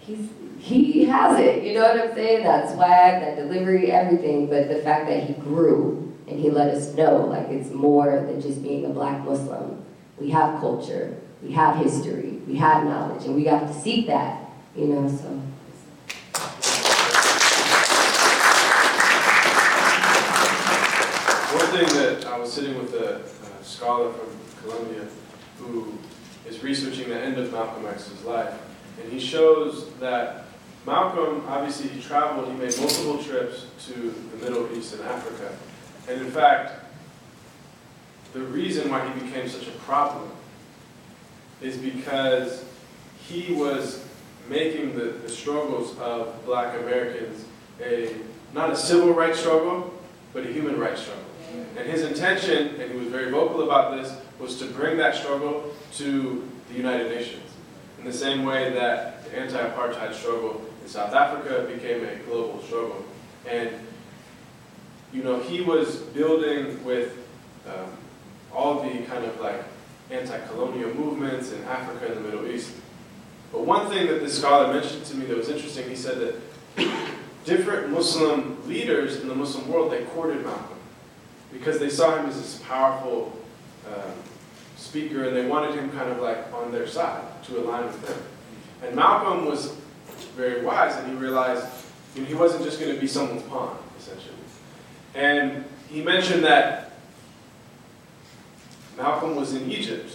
he's, 0.00 0.28
he 0.58 1.04
has 1.04 1.38
it. 1.38 1.62
You 1.62 1.74
know 1.74 1.82
what 1.82 2.00
I'm 2.00 2.14
saying? 2.14 2.44
That 2.44 2.72
swag, 2.72 3.20
that 3.22 3.36
delivery, 3.36 3.90
everything. 3.90 4.48
But 4.48 4.68
the 4.68 4.76
fact 4.76 5.08
that 5.08 5.24
he 5.24 5.34
grew 5.34 6.12
and 6.26 6.38
he 6.38 6.50
let 6.50 6.74
us 6.74 6.94
know, 6.94 7.26
like, 7.26 7.48
it's 7.48 7.70
more 7.70 8.10
than 8.10 8.40
just 8.40 8.62
being 8.62 8.84
a 8.84 8.90
black 8.90 9.24
Muslim. 9.24 9.84
We 10.18 10.30
have 10.30 10.60
culture, 10.60 11.16
we 11.42 11.52
have 11.52 11.76
history, 11.76 12.40
we 12.46 12.56
have 12.56 12.84
knowledge, 12.84 13.24
and 13.24 13.34
we 13.34 13.44
have 13.44 13.66
to 13.68 13.80
seek 13.80 14.08
that, 14.08 14.50
you 14.76 14.86
know, 14.88 15.08
so. 15.08 15.28
One 21.56 21.66
thing 21.66 21.86
that 21.96 22.26
I 22.26 22.36
was 22.36 22.52
sitting 22.52 22.76
with 22.76 22.94
a, 22.94 23.22
a 23.60 23.64
scholar 23.64 24.12
from 24.12 24.28
Columbia 24.62 25.06
who 25.58 25.96
is 26.46 26.62
researching 26.62 27.08
the 27.08 27.18
end 27.18 27.38
of 27.38 27.52
Malcolm 27.52 27.86
X's 27.86 28.24
life, 28.24 28.54
and 29.00 29.12
he 29.12 29.20
shows 29.20 29.94
that 30.00 30.47
Malcolm, 30.88 31.44
obviously 31.46 31.88
he 31.88 32.00
traveled, 32.00 32.50
he 32.50 32.54
made 32.54 32.74
multiple 32.78 33.22
trips 33.22 33.66
to 33.86 33.92
the 33.92 34.36
Middle 34.42 34.74
East 34.74 34.94
and 34.94 35.02
Africa. 35.02 35.54
And 36.08 36.22
in 36.22 36.30
fact, 36.30 36.82
the 38.32 38.40
reason 38.40 38.90
why 38.90 39.06
he 39.06 39.20
became 39.20 39.48
such 39.48 39.68
a 39.68 39.72
problem 39.72 40.30
is 41.60 41.76
because 41.76 42.64
he 43.26 43.52
was 43.52 44.02
making 44.48 44.98
the, 44.98 45.04
the 45.04 45.28
struggles 45.28 45.96
of 45.98 46.42
black 46.46 46.74
Americans 46.80 47.44
a, 47.82 48.16
not 48.54 48.70
a 48.70 48.76
civil 48.76 49.12
rights 49.12 49.40
struggle, 49.40 49.92
but 50.32 50.46
a 50.46 50.50
human 50.50 50.80
rights 50.80 51.02
struggle. 51.02 51.24
And 51.76 51.86
his 51.86 52.02
intention, 52.02 52.80
and 52.80 52.90
he 52.90 52.98
was 52.98 53.08
very 53.08 53.30
vocal 53.30 53.62
about 53.62 54.00
this, 54.00 54.14
was 54.38 54.58
to 54.60 54.64
bring 54.64 54.96
that 54.96 55.14
struggle 55.14 55.70
to 55.96 56.48
the 56.70 56.74
United 56.74 57.10
Nations. 57.10 57.44
In 57.98 58.04
the 58.04 58.12
same 58.12 58.44
way 58.44 58.72
that 58.72 59.24
the 59.24 59.38
anti-apartheid 59.38 60.14
struggle 60.14 60.62
in 60.88 60.92
South 60.92 61.12
Africa 61.12 61.70
became 61.70 62.02
a 62.02 62.16
global 62.24 62.62
struggle. 62.62 63.04
And, 63.46 63.70
you 65.12 65.22
know, 65.22 65.38
he 65.38 65.60
was 65.60 65.96
building 65.96 66.82
with 66.82 67.12
um, 67.66 67.90
all 68.54 68.82
the 68.82 69.02
kind 69.02 69.26
of 69.26 69.38
like 69.38 69.62
anti-colonial 70.10 70.94
movements 70.94 71.52
in 71.52 71.62
Africa 71.64 72.06
and 72.06 72.16
the 72.16 72.20
Middle 72.22 72.46
East. 72.50 72.72
But 73.52 73.66
one 73.66 73.90
thing 73.90 74.06
that 74.06 74.20
this 74.20 74.38
scholar 74.38 74.72
mentioned 74.72 75.04
to 75.06 75.16
me 75.16 75.26
that 75.26 75.36
was 75.36 75.50
interesting, 75.50 75.88
he 75.90 75.96
said 75.96 76.18
that 76.20 76.88
different 77.44 77.90
Muslim 77.90 78.66
leaders 78.66 79.20
in 79.20 79.28
the 79.28 79.34
Muslim 79.34 79.68
world, 79.68 79.92
they 79.92 80.04
courted 80.04 80.42
Malcolm 80.42 80.78
because 81.52 81.78
they 81.78 81.90
saw 81.90 82.16
him 82.16 82.26
as 82.26 82.40
this 82.40 82.62
powerful 82.66 83.38
um, 83.86 84.12
speaker 84.76 85.24
and 85.24 85.36
they 85.36 85.46
wanted 85.46 85.74
him 85.74 85.90
kind 85.90 86.10
of 86.10 86.20
like 86.20 86.50
on 86.54 86.72
their 86.72 86.86
side 86.86 87.22
to 87.44 87.58
align 87.58 87.84
with 87.84 88.06
them. 88.06 88.22
And 88.82 88.96
Malcolm 88.96 89.44
was 89.44 89.74
very 90.38 90.64
wise 90.64 90.94
and 90.96 91.08
he 91.08 91.14
realized 91.14 91.66
you 92.14 92.22
know, 92.22 92.28
he 92.28 92.34
wasn't 92.34 92.62
just 92.62 92.78
going 92.78 92.94
to 92.94 93.00
be 93.00 93.08
someone's 93.08 93.42
pawn, 93.42 93.76
essentially. 93.98 94.34
And 95.14 95.64
he 95.90 96.00
mentioned 96.00 96.44
that 96.44 96.92
Malcolm 98.96 99.34
was 99.34 99.52
in 99.52 99.68
Egypt. 99.70 100.12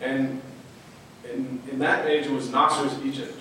And 0.00 0.42
in, 1.32 1.62
in 1.70 1.78
that 1.78 2.06
age, 2.06 2.26
it 2.26 2.32
was 2.32 2.48
Nasser's 2.48 3.00
Egypt, 3.04 3.40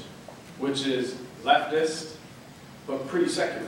which 0.60 0.86
is 0.86 1.16
leftist, 1.44 2.16
but 2.86 3.08
pretty 3.08 3.28
secular. 3.28 3.68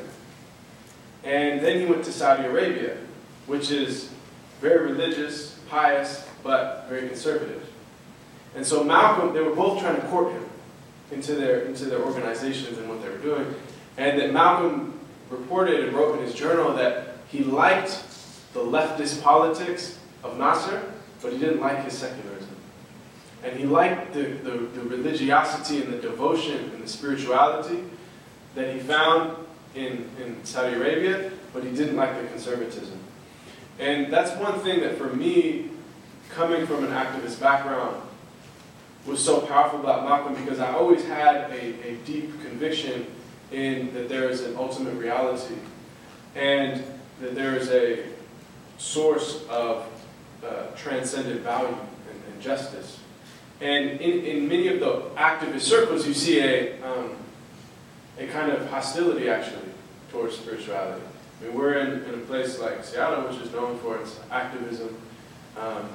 And 1.23 1.59
then 1.59 1.79
he 1.79 1.87
went 1.87 2.03
to 2.05 2.13
Saudi 2.13 2.43
Arabia, 2.43 2.97
which 3.47 3.71
is 3.71 4.11
very 4.61 4.91
religious, 4.91 5.59
pious, 5.69 6.23
but 6.43 6.85
very 6.87 7.07
conservative. 7.07 7.67
And 8.55 8.65
so 8.65 8.83
Malcolm, 8.83 9.33
they 9.33 9.41
were 9.41 9.55
both 9.55 9.81
trying 9.81 9.95
to 9.95 10.07
court 10.07 10.31
him 10.31 10.47
into 11.11 11.35
their, 11.35 11.61
into 11.61 11.85
their 11.85 12.01
organizations 12.01 12.77
and 12.77 12.89
what 12.89 13.01
they 13.01 13.09
were 13.09 13.17
doing. 13.17 13.55
And 13.97 14.19
that 14.19 14.31
Malcolm 14.31 14.99
reported 15.29 15.81
and 15.81 15.93
wrote 15.95 16.17
in 16.19 16.25
his 16.25 16.33
journal 16.33 16.73
that 16.75 17.17
he 17.29 17.43
liked 17.43 18.03
the 18.53 18.59
leftist 18.59 19.21
politics 19.21 19.99
of 20.23 20.37
Nasser, 20.37 20.91
but 21.21 21.33
he 21.33 21.39
didn't 21.39 21.59
like 21.59 21.83
his 21.83 21.93
secularism. 21.93 22.55
And 23.43 23.57
he 23.57 23.65
liked 23.65 24.13
the, 24.13 24.23
the, 24.23 24.51
the 24.51 24.81
religiosity 24.81 25.81
and 25.81 25.93
the 25.93 25.97
devotion 25.97 26.71
and 26.73 26.83
the 26.83 26.87
spirituality 26.87 27.83
that 28.55 28.73
he 28.73 28.79
found 28.79 29.37
in, 29.75 30.09
in 30.21 30.43
Saudi 30.43 30.75
Arabia, 30.75 31.31
but 31.53 31.63
he 31.63 31.71
didn't 31.71 31.95
like 31.95 32.19
the 32.19 32.27
conservatism. 32.27 32.99
And 33.79 34.11
that's 34.11 34.31
one 34.41 34.59
thing 34.61 34.79
that 34.81 34.97
for 34.97 35.07
me, 35.07 35.69
coming 36.29 36.65
from 36.65 36.83
an 36.83 36.91
activist 36.91 37.39
background, 37.39 38.01
was 39.07 39.23
so 39.23 39.39
powerful 39.41 39.79
about 39.79 40.03
Malcolm 40.03 40.35
because 40.43 40.59
I 40.59 40.73
always 40.73 41.03
had 41.05 41.49
a, 41.51 41.87
a 41.87 41.95
deep 42.05 42.41
conviction 42.41 43.07
in 43.51 43.93
that 43.93 44.09
there 44.09 44.29
is 44.29 44.41
an 44.41 44.55
ultimate 44.57 44.95
reality 44.95 45.55
and 46.35 46.83
that 47.21 47.33
there 47.33 47.55
is 47.55 47.69
a 47.69 48.03
source 48.77 49.45
of 49.49 49.87
uh, 50.45 50.67
transcendent 50.75 51.41
value 51.41 51.67
and, 51.67 52.33
and, 52.33 52.41
justice. 52.41 52.99
And 53.61 53.99
in, 54.01 54.23
in 54.23 54.47
many 54.47 54.67
of 54.67 54.79
the 54.79 55.01
activist 55.15 55.61
circles, 55.61 56.05
you 56.05 56.13
see 56.13 56.39
a, 56.41 56.79
um, 56.83 57.15
a 58.19 58.27
kind 58.27 58.51
of 58.51 58.69
hostility 58.69 59.29
actually 59.29 59.69
towards 60.11 60.35
spirituality. 60.35 61.01
I 61.41 61.45
mean, 61.45 61.55
we're 61.55 61.79
in, 61.79 62.03
in 62.03 62.13
a 62.15 62.23
place 62.23 62.59
like 62.59 62.83
Seattle, 62.83 63.27
which 63.27 63.41
is 63.41 63.51
known 63.51 63.79
for 63.79 63.97
its 63.97 64.19
activism. 64.29 64.95
Um, 65.57 65.89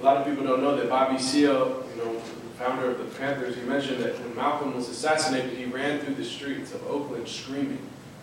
a 0.00 0.04
lot 0.04 0.16
of 0.18 0.26
people 0.26 0.44
don't 0.44 0.62
know 0.62 0.76
that 0.76 0.88
Bobby 0.88 1.18
Seale, 1.18 1.84
you 1.94 2.02
know, 2.02 2.22
founder 2.58 2.90
of 2.90 2.98
the 2.98 3.04
Panthers, 3.18 3.54
he 3.54 3.62
mentioned 3.62 4.02
that 4.02 4.18
when 4.20 4.34
Malcolm 4.34 4.74
was 4.74 4.88
assassinated, 4.88 5.52
he 5.52 5.66
ran 5.66 6.00
through 6.00 6.14
the 6.14 6.24
streets 6.24 6.72
of 6.74 6.86
Oakland 6.86 7.28
screaming. 7.28 7.78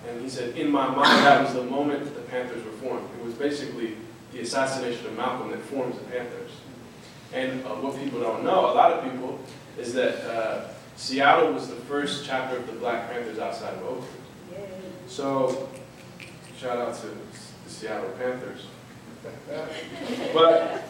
And 0.08 0.22
he 0.22 0.30
said, 0.30 0.58
in 0.58 0.72
my 0.72 0.88
mind, 0.88 1.26
that 1.26 1.44
was 1.44 1.54
the 1.54 1.64
moment 1.64 2.04
that 2.04 2.16
the 2.16 2.22
Panthers 2.22 2.64
were 2.64 2.72
formed. 2.72 3.08
It 3.20 3.24
was 3.24 3.34
basically 3.36 3.96
the 4.34 4.42
assassination 4.42 5.06
of 5.06 5.16
Malcolm 5.16 5.52
that 5.52 5.62
forms 5.62 5.98
the 5.98 6.06
Panthers. 6.06 6.52
And 7.32 7.64
uh, 7.66 7.70
what 7.70 7.98
people 7.98 8.20
don't 8.20 8.44
know, 8.44 8.72
a 8.72 8.74
lot 8.74 8.92
of 8.92 9.04
people, 9.10 9.40
is 9.78 9.94
that 9.94 10.30
uh, 10.30 10.68
Seattle 10.98 11.54
was 11.54 11.70
the 11.70 11.76
first 11.76 12.26
chapter 12.26 12.58
of 12.58 12.68
the 12.68 12.74
Black 12.74 13.10
Panthers 13.10 13.40
outside 13.40 13.74
of 13.76 13.84
Oakland. 13.84 14.08
So 15.08 15.70
Shout 16.64 16.78
out 16.78 16.96
to 16.96 17.08
the 17.08 17.70
Seattle 17.70 18.10
Panthers. 18.12 18.68
but 20.34 20.82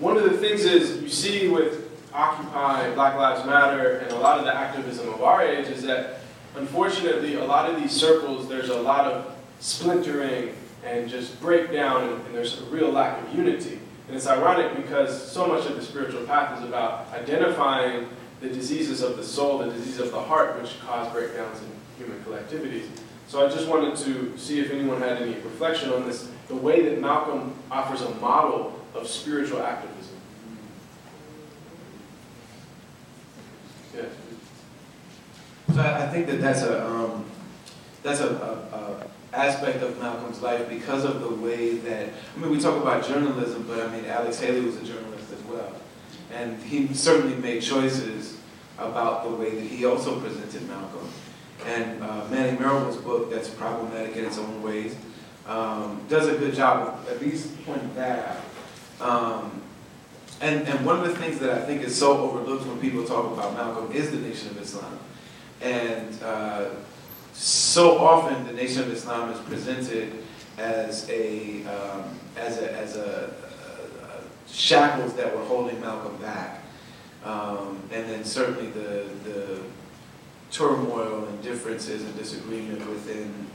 one 0.00 0.16
of 0.16 0.24
the 0.24 0.36
things 0.38 0.64
is 0.64 1.02
you 1.02 1.08
see 1.10 1.48
with 1.48 1.86
Occupy, 2.14 2.94
Black 2.94 3.16
Lives 3.16 3.46
Matter, 3.46 3.98
and 3.98 4.10
a 4.12 4.18
lot 4.18 4.38
of 4.38 4.46
the 4.46 4.54
activism 4.54 5.08
of 5.10 5.22
our 5.22 5.42
age 5.42 5.68
is 5.68 5.82
that 5.82 6.20
unfortunately 6.56 7.34
a 7.34 7.44
lot 7.44 7.70
of 7.70 7.80
these 7.80 7.92
circles 7.92 8.48
there's 8.48 8.70
a 8.70 8.80
lot 8.80 9.04
of 9.06 9.36
splintering 9.60 10.54
and 10.84 11.08
just 11.08 11.38
breakdown 11.40 12.08
and, 12.08 12.26
and 12.26 12.34
there's 12.34 12.62
a 12.62 12.64
real 12.64 12.90
lack 12.90 13.22
of 13.22 13.34
unity. 13.34 13.78
And 14.08 14.16
it's 14.16 14.26
ironic 14.26 14.74
because 14.74 15.30
so 15.30 15.46
much 15.46 15.66
of 15.66 15.76
the 15.76 15.82
spiritual 15.82 16.24
path 16.24 16.58
is 16.58 16.66
about 16.66 17.12
identifying 17.12 18.08
the 18.40 18.48
diseases 18.48 19.02
of 19.02 19.18
the 19.18 19.22
soul, 19.22 19.58
the 19.58 19.70
disease 19.70 20.00
of 20.00 20.12
the 20.12 20.20
heart, 20.20 20.60
which 20.60 20.80
cause 20.80 21.12
breakdowns 21.12 21.60
in 21.60 21.68
human 21.98 22.18
collectivities. 22.24 22.86
So 23.28 23.46
I 23.46 23.50
just 23.50 23.68
wanted 23.68 23.96
to 23.98 24.36
see 24.38 24.60
if 24.60 24.70
anyone 24.70 24.98
had 24.98 25.20
any 25.20 25.34
reflection 25.34 25.90
on 25.90 26.06
this, 26.06 26.28
the 26.48 26.56
way 26.56 26.88
that 26.88 27.00
Malcolm 27.00 27.54
offers 27.70 28.00
a 28.00 28.10
model 28.14 28.79
of 28.94 29.06
spiritual 29.06 29.62
activism. 29.62 30.16
Yeah. 33.96 34.02
So 35.74 35.80
I 35.80 36.08
think 36.08 36.26
that 36.26 36.40
that's 36.40 36.62
a, 36.62 36.86
um, 36.86 37.24
that's 38.02 38.20
a, 38.20 38.28
a, 38.28 38.76
a 38.76 39.10
aspect 39.32 39.82
of 39.82 39.98
Malcolm's 40.00 40.42
life 40.42 40.68
because 40.68 41.04
of 41.04 41.20
the 41.20 41.28
way 41.28 41.76
that, 41.76 42.08
I 42.08 42.38
mean, 42.38 42.50
we 42.50 42.58
talk 42.58 42.80
about 42.80 43.06
journalism, 43.06 43.64
but 43.68 43.80
I 43.80 43.94
mean, 43.94 44.04
Alex 44.06 44.40
Haley 44.40 44.60
was 44.60 44.76
a 44.76 44.84
journalist 44.84 45.32
as 45.32 45.42
well. 45.44 45.72
And 46.32 46.60
he 46.62 46.92
certainly 46.94 47.36
made 47.36 47.62
choices 47.62 48.38
about 48.78 49.24
the 49.24 49.30
way 49.30 49.54
that 49.54 49.64
he 49.64 49.84
also 49.84 50.18
presented 50.20 50.66
Malcolm. 50.68 51.08
And 51.66 52.02
uh, 52.02 52.24
Manning 52.30 52.60
Marable's 52.60 52.96
book, 52.96 53.30
that's 53.30 53.48
problematic 53.50 54.16
in 54.16 54.24
its 54.24 54.38
own 54.38 54.62
ways, 54.62 54.96
um, 55.46 56.00
does 56.08 56.28
a 56.28 56.36
good 56.36 56.54
job 56.54 56.88
of 56.88 57.08
at 57.08 57.20
least 57.20 57.50
pointing 57.64 57.94
that 57.94 58.28
out. 58.30 58.49
Um, 59.00 59.62
and, 60.40 60.66
and 60.66 60.86
one 60.86 60.98
of 60.98 61.06
the 61.06 61.14
things 61.14 61.38
that 61.40 61.50
I 61.50 61.60
think 61.60 61.82
is 61.82 61.96
so 61.96 62.18
overlooked 62.18 62.66
when 62.66 62.80
people 62.80 63.04
talk 63.04 63.32
about 63.32 63.54
Malcolm 63.54 63.92
is 63.92 64.10
the 64.10 64.18
Nation 64.18 64.50
of 64.50 64.60
Islam. 64.60 64.98
And 65.60 66.22
uh, 66.22 66.70
so 67.34 67.98
often 67.98 68.46
the 68.46 68.52
Nation 68.52 68.82
of 68.82 68.90
Islam 68.90 69.30
is 69.30 69.38
presented 69.40 70.22
as 70.56 71.08
a, 71.10 71.64
um, 71.66 72.18
as 72.36 72.58
a, 72.58 72.72
as 72.72 72.96
a, 72.96 73.26
uh, 73.26 74.22
shackles 74.50 75.14
that 75.14 75.34
were 75.34 75.44
holding 75.44 75.80
Malcolm 75.80 76.16
back. 76.16 76.62
Um, 77.24 77.82
and 77.92 78.08
then 78.08 78.24
certainly 78.24 78.70
the, 78.70 79.06
the 79.24 79.60
turmoil 80.50 81.26
and 81.26 81.42
differences 81.42 82.02
and 82.02 82.16
disagreement 82.16 82.86
within 82.88 83.46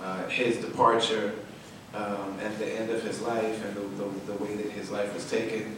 uh, 0.00 0.26
his 0.28 0.58
departure 0.58 1.34
um, 1.94 2.38
and 2.40 2.56
the 2.58 2.66
end 2.66 2.90
of 2.90 3.02
his 3.02 3.20
life 3.22 3.64
and 3.64 3.76
the, 3.76 4.02
the, 4.02 4.32
the 4.32 4.44
way 4.44 4.56
that 4.56 4.70
his 4.70 4.90
life 4.90 5.12
was 5.14 5.28
taken 5.30 5.76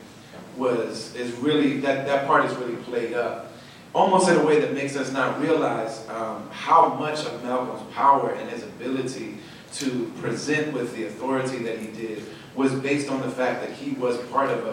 was 0.57 1.15
is 1.15 1.33
really 1.37 1.81
that 1.81 2.07
that 2.07 2.27
part 2.27 2.45
is 2.45 2.57
really 2.57 2.77
played 2.77 3.13
up 3.13 3.53
almost 3.97 4.29
in 4.29 4.37
a 4.37 4.45
way 4.45 4.61
that 4.61 4.75
makes 4.75 4.95
us 4.95 5.11
not 5.13 5.41
realize 5.41 6.07
um, 6.11 6.49
how 6.51 6.95
much 6.95 7.25
of 7.25 7.43
Malcolm's 7.43 7.83
power 7.95 8.31
and 8.33 8.49
his 8.51 8.63
ability 8.63 9.39
to 9.73 10.13
present 10.21 10.73
with 10.75 10.95
the 10.95 11.07
authority 11.07 11.59
that 11.59 11.79
he 11.79 11.87
did 11.89 12.23
was 12.55 12.73
based 12.75 13.09
on 13.09 13.21
the 13.23 13.31
fact 13.31 13.63
that 13.63 13.71
he 13.71 13.93
was 13.93 14.19
part 14.29 14.51
of 14.51 14.67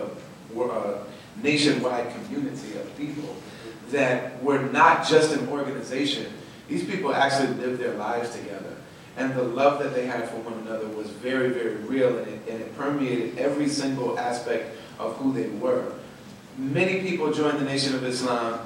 a, 0.55 0.61
a 0.61 1.03
nationwide 1.41 2.13
community 2.13 2.77
of 2.77 2.97
people 2.97 3.35
that 3.91 4.41
were 4.43 4.59
not 4.59 5.07
just 5.07 5.33
an 5.35 5.47
organization. 5.49 6.25
These 6.67 6.85
people 6.85 7.13
actually 7.13 7.53
lived 7.55 7.79
their 7.79 7.93
lives 7.95 8.35
together. 8.35 8.72
And 9.15 9.35
the 9.35 9.43
love 9.43 9.81
that 9.83 9.93
they 9.93 10.07
had 10.07 10.27
for 10.29 10.37
one 10.37 10.65
another 10.65 10.87
was 10.87 11.07
very, 11.09 11.49
very 11.49 11.75
real, 11.75 12.17
and 12.17 12.27
it, 12.27 12.41
and 12.49 12.61
it 12.61 12.75
permeated 12.75 13.37
every 13.37 13.69
single 13.69 14.17
aspect 14.17 14.75
of 14.99 15.15
who 15.17 15.33
they 15.33 15.49
were. 15.49 15.93
Many 16.57 17.01
people 17.01 17.31
joined 17.31 17.59
the 17.59 17.65
Nation 17.65 17.95
of 17.95 18.03
Islam 18.03 18.59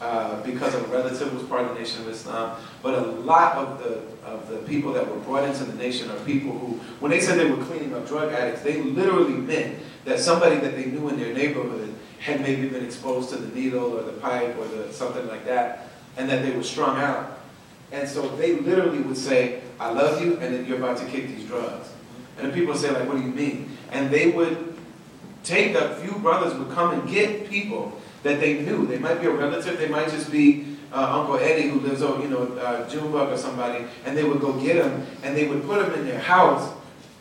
uh, 0.00 0.42
because 0.42 0.74
a 0.74 0.80
relative 0.88 1.32
was 1.32 1.42
part 1.44 1.62
of 1.62 1.74
the 1.74 1.80
Nation 1.80 2.02
of 2.02 2.08
Islam, 2.08 2.60
but 2.82 2.94
a 2.94 3.00
lot 3.00 3.56
of 3.56 3.78
the, 3.78 4.02
of 4.26 4.48
the 4.48 4.58
people 4.58 4.92
that 4.92 5.08
were 5.08 5.20
brought 5.20 5.44
into 5.44 5.64
the 5.64 5.74
nation 5.74 6.10
are 6.10 6.18
people 6.20 6.52
who, 6.52 6.74
when 7.00 7.10
they 7.10 7.20
said 7.20 7.38
they 7.38 7.50
were 7.50 7.64
cleaning 7.64 7.94
up 7.94 8.06
drug 8.06 8.32
addicts, 8.32 8.60
they 8.62 8.82
literally 8.82 9.32
meant 9.32 9.78
that 10.04 10.20
somebody 10.20 10.56
that 10.56 10.74
they 10.76 10.86
knew 10.86 11.08
in 11.08 11.18
their 11.18 11.32
neighborhood 11.32 11.94
had 12.20 12.40
maybe 12.40 12.68
been 12.68 12.84
exposed 12.84 13.30
to 13.30 13.36
the 13.36 13.54
needle 13.54 13.96
or 13.98 14.02
the 14.02 14.12
pipe 14.12 14.56
or 14.58 14.66
the, 14.68 14.92
something 14.92 15.26
like 15.28 15.46
that, 15.46 15.88
and 16.16 16.28
that 16.28 16.42
they 16.44 16.54
were 16.54 16.62
strung 16.62 16.98
out. 16.98 17.35
And 17.92 18.08
so 18.08 18.28
they 18.36 18.56
literally 18.56 19.00
would 19.00 19.16
say, 19.16 19.60
I 19.78 19.90
love 19.90 20.20
you, 20.20 20.38
and 20.38 20.54
then 20.54 20.66
you're 20.66 20.78
about 20.78 20.96
to 20.98 21.04
kick 21.06 21.28
these 21.28 21.44
drugs. 21.46 21.88
And 22.38 22.48
the 22.48 22.52
people 22.52 22.72
would 22.72 22.80
say, 22.80 22.90
like, 22.90 23.06
what 23.08 23.16
do 23.16 23.22
you 23.22 23.32
mean? 23.32 23.76
And 23.90 24.10
they 24.10 24.30
would 24.30 24.76
take 25.44 25.74
a 25.76 25.94
few 25.96 26.18
brothers 26.18 26.54
would 26.54 26.70
come 26.70 26.98
and 26.98 27.08
get 27.08 27.48
people 27.48 27.98
that 28.24 28.40
they 28.40 28.62
knew. 28.62 28.86
They 28.86 28.98
might 28.98 29.20
be 29.20 29.26
a 29.28 29.30
relative, 29.30 29.78
they 29.78 29.88
might 29.88 30.08
just 30.08 30.32
be 30.32 30.76
uh, 30.92 31.20
Uncle 31.20 31.36
Eddie 31.36 31.68
who 31.68 31.80
lives 31.80 32.02
over, 32.02 32.22
you 32.22 32.28
know, 32.28 32.44
uh, 32.58 32.88
Junebug 32.88 33.32
or 33.32 33.36
somebody, 33.36 33.84
and 34.04 34.16
they 34.16 34.24
would 34.24 34.40
go 34.40 34.52
get 34.54 34.82
them, 34.82 35.06
and 35.22 35.36
they 35.36 35.46
would 35.46 35.64
put 35.64 35.84
them 35.84 35.94
in 35.98 36.06
their 36.06 36.18
house, 36.18 36.72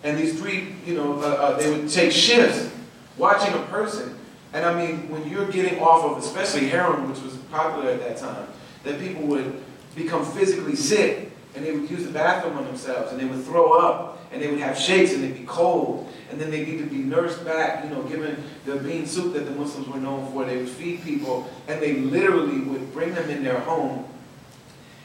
and 0.04 0.18
these 0.18 0.40
three, 0.40 0.76
you 0.86 0.96
know, 0.96 1.20
uh, 1.20 1.26
uh, 1.26 1.58
they 1.58 1.70
would 1.70 1.90
take 1.90 2.12
shifts 2.12 2.72
watching 3.18 3.54
a 3.54 3.62
person. 3.68 4.18
And 4.54 4.66
I 4.66 4.74
mean, 4.74 5.10
when 5.10 5.28
you're 5.28 5.50
getting 5.52 5.80
off 5.80 6.06
of, 6.06 6.24
especially 6.24 6.68
heroin, 6.68 7.10
which 7.10 7.22
was 7.22 7.36
popular 7.52 7.92
at 7.92 8.00
that 8.00 8.18
time, 8.18 8.48
that 8.84 9.00
people 9.00 9.24
would 9.24 9.62
become 9.96 10.26
physically 10.26 10.76
sick, 10.76 11.32
and 11.56 11.66
they 11.66 11.72
would 11.72 11.90
use 11.90 12.04
the 12.04 12.12
bathroom 12.12 12.58
on 12.58 12.66
themselves, 12.66 13.12
and 13.12 13.20
they 13.20 13.26
would 13.26 13.44
throw 13.46 13.80
up, 13.80 14.20
and 14.32 14.42
they 14.42 14.50
would 14.50 14.60
have 14.60 14.78
shakes, 14.78 15.14
and 15.14 15.24
they'd 15.24 15.38
be 15.38 15.46
cold, 15.46 16.12
and 16.30 16.40
then 16.40 16.52
they 16.52 16.66
need 16.66 16.80
to 16.80 16.86
be 16.86 16.98
nursed 16.98 17.46
back, 17.46 17.84
you 17.84 17.90
know, 17.90 18.04
given 18.04 18.44
the 18.66 18.76
bean 18.76 19.06
soup 19.06 19.34
that 19.34 19.46
the 19.46 19.52
Muslims 19.52 19.88
were 19.88 20.00
known 20.00 20.30
for. 20.32 20.44
They 20.44 20.58
would 20.58 20.70
feed 20.70 21.04
people, 21.04 21.50
and 21.68 21.82
they 21.82 21.94
literally 21.94 22.60
would 22.60 22.92
bring 22.94 23.14
them 23.16 23.30
in 23.30 23.44
their 23.44 23.60
home. 23.60 24.06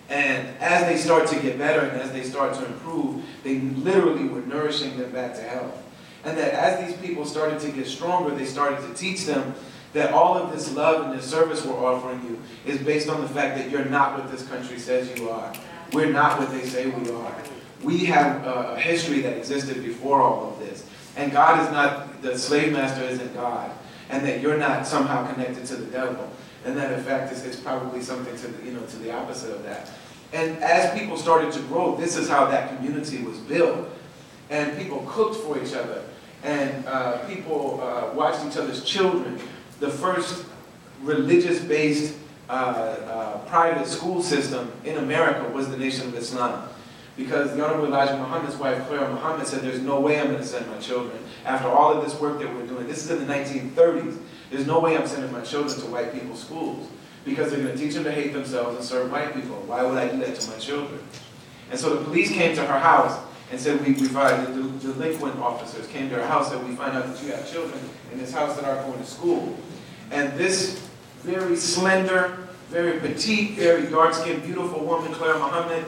And 0.08 0.48
as 0.58 0.86
they 0.86 0.96
start 0.96 1.28
to 1.28 1.38
get 1.40 1.56
better 1.56 1.80
and 1.80 2.00
as 2.00 2.10
they 2.10 2.24
start 2.24 2.54
to 2.54 2.66
improve, 2.66 3.24
they 3.44 3.60
literally 3.60 4.24
were 4.24 4.40
nourishing 4.40 4.98
them 4.98 5.12
back 5.12 5.34
to 5.36 5.42
health. 5.42 5.80
And 6.24 6.36
that 6.36 6.52
as 6.52 6.84
these 6.84 7.00
people 7.00 7.24
started 7.24 7.60
to 7.60 7.70
get 7.70 7.86
stronger, 7.86 8.34
they 8.34 8.44
started 8.44 8.80
to 8.88 8.94
teach 8.94 9.24
them 9.24 9.54
that 9.92 10.12
all 10.12 10.36
of 10.36 10.52
this 10.52 10.72
love 10.74 11.06
and 11.06 11.18
this 11.18 11.28
service 11.28 11.64
we're 11.64 11.84
offering 11.84 12.22
you 12.24 12.40
is 12.64 12.78
based 12.80 13.08
on 13.08 13.20
the 13.20 13.28
fact 13.28 13.56
that 13.58 13.70
you're 13.70 13.84
not 13.84 14.18
what 14.18 14.30
this 14.30 14.46
country 14.46 14.78
says 14.78 15.18
you 15.18 15.28
are. 15.30 15.52
We're 15.92 16.12
not 16.12 16.38
what 16.38 16.50
they 16.50 16.64
say 16.64 16.86
we 16.86 17.10
are. 17.10 17.36
We 17.82 18.04
have 18.06 18.46
a 18.46 18.78
history 18.78 19.20
that 19.22 19.36
existed 19.36 19.82
before 19.82 20.20
all 20.20 20.52
of 20.52 20.58
this. 20.60 20.86
And 21.16 21.32
God 21.32 21.60
is 21.66 21.72
not, 21.72 22.22
the 22.22 22.38
slave 22.38 22.72
master 22.72 23.02
isn't 23.02 23.34
God. 23.34 23.72
And 24.10 24.24
that 24.26 24.40
you're 24.40 24.56
not 24.56 24.86
somehow 24.86 25.30
connected 25.32 25.66
to 25.66 25.76
the 25.76 25.86
devil. 25.90 26.30
And 26.64 26.76
that 26.76 26.92
in 26.92 27.02
fact 27.02 27.32
it's, 27.32 27.56
probably 27.56 28.02
something 28.02 28.36
to 28.36 28.48
the, 28.48 28.66
you 28.66 28.72
know, 28.72 28.84
to 28.84 28.96
the 28.98 29.12
opposite 29.12 29.54
of 29.54 29.62
that. 29.64 29.90
And 30.32 30.62
as 30.62 30.96
people 30.98 31.16
started 31.16 31.52
to 31.52 31.60
grow, 31.62 31.96
this 31.96 32.16
is 32.16 32.28
how 32.28 32.46
that 32.46 32.76
community 32.76 33.22
was 33.22 33.38
built. 33.38 33.88
And 34.50 34.76
people 34.78 35.04
cooked 35.08 35.36
for 35.36 35.60
each 35.62 35.74
other. 35.74 36.02
And 36.42 36.86
uh, 36.86 37.18
people 37.26 37.80
uh, 37.82 38.14
watched 38.14 38.44
each 38.46 38.56
other's 38.56 38.84
children. 38.84 39.40
The 39.80 39.90
first 39.90 40.46
religious-based 41.02 42.16
uh, 42.48 42.52
uh 42.52 43.38
private 43.46 43.86
school 43.86 44.22
system 44.22 44.72
in 44.84 44.98
America 44.98 45.48
was 45.50 45.68
the 45.68 45.76
Nation 45.76 46.08
of 46.08 46.14
Islam 46.14 46.68
because 47.16 47.54
the 47.54 47.64
Honorable 47.64 47.86
Elijah 47.86 48.16
Muhammad's 48.16 48.56
wife, 48.56 48.86
Clara 48.86 49.12
Muhammad, 49.12 49.46
said, 49.46 49.62
there's 49.62 49.80
no 49.80 50.00
way 50.00 50.18
I'm 50.18 50.28
going 50.28 50.38
to 50.38 50.44
send 50.44 50.66
my 50.68 50.78
children. 50.78 51.18
After 51.44 51.68
all 51.68 51.92
of 51.92 52.04
this 52.04 52.18
work 52.18 52.38
that 52.40 52.54
we're 52.54 52.66
doing, 52.66 52.86
this 52.86 53.04
is 53.04 53.10
in 53.10 53.26
the 53.26 53.32
1930s, 53.32 54.18
there's 54.50 54.66
no 54.66 54.80
way 54.80 54.96
I'm 54.96 55.06
sending 55.06 55.30
my 55.30 55.42
children 55.42 55.78
to 55.80 55.86
white 55.86 56.12
people's 56.12 56.40
schools 56.40 56.88
because 57.24 57.50
they're 57.50 57.62
going 57.62 57.76
to 57.76 57.78
teach 57.82 57.94
them 57.94 58.04
to 58.04 58.12
hate 58.12 58.32
themselves 58.32 58.76
and 58.76 58.84
serve 58.84 59.12
white 59.12 59.34
people. 59.34 59.56
Why 59.66 59.82
would 59.82 59.98
I 59.98 60.08
do 60.08 60.18
that 60.18 60.34
to 60.34 60.50
my 60.50 60.56
children? 60.56 61.00
And 61.70 61.78
so 61.78 61.94
the 61.94 62.04
police 62.04 62.30
came 62.30 62.54
to 62.56 62.66
her 62.66 62.78
house 62.78 63.20
and 63.50 63.60
said, 63.60 63.84
we, 63.84 63.92
we 63.94 64.06
find 64.06 64.46
the, 64.46 64.92
delinquent 64.92 65.38
officers 65.40 65.86
came 65.88 66.08
to 66.08 66.16
her 66.16 66.26
house 66.26 66.52
and 66.52 66.68
we 66.68 66.74
find 66.74 66.96
out 66.96 67.06
that 67.06 67.22
you 67.24 67.32
have 67.32 67.50
children 67.50 67.80
in 68.12 68.18
this 68.18 68.32
house 68.32 68.56
that 68.56 68.64
aren't 68.64 68.86
going 68.86 68.98
to 68.98 69.04
school. 69.04 69.56
And 70.10 70.32
this 70.38 70.88
very 71.22 71.56
slender, 71.56 72.48
very 72.68 73.00
petite, 73.00 73.52
very 73.52 73.90
dark-skinned, 73.90 74.42
beautiful 74.42 74.84
woman, 74.84 75.12
Clara 75.12 75.38
Muhammad, 75.38 75.84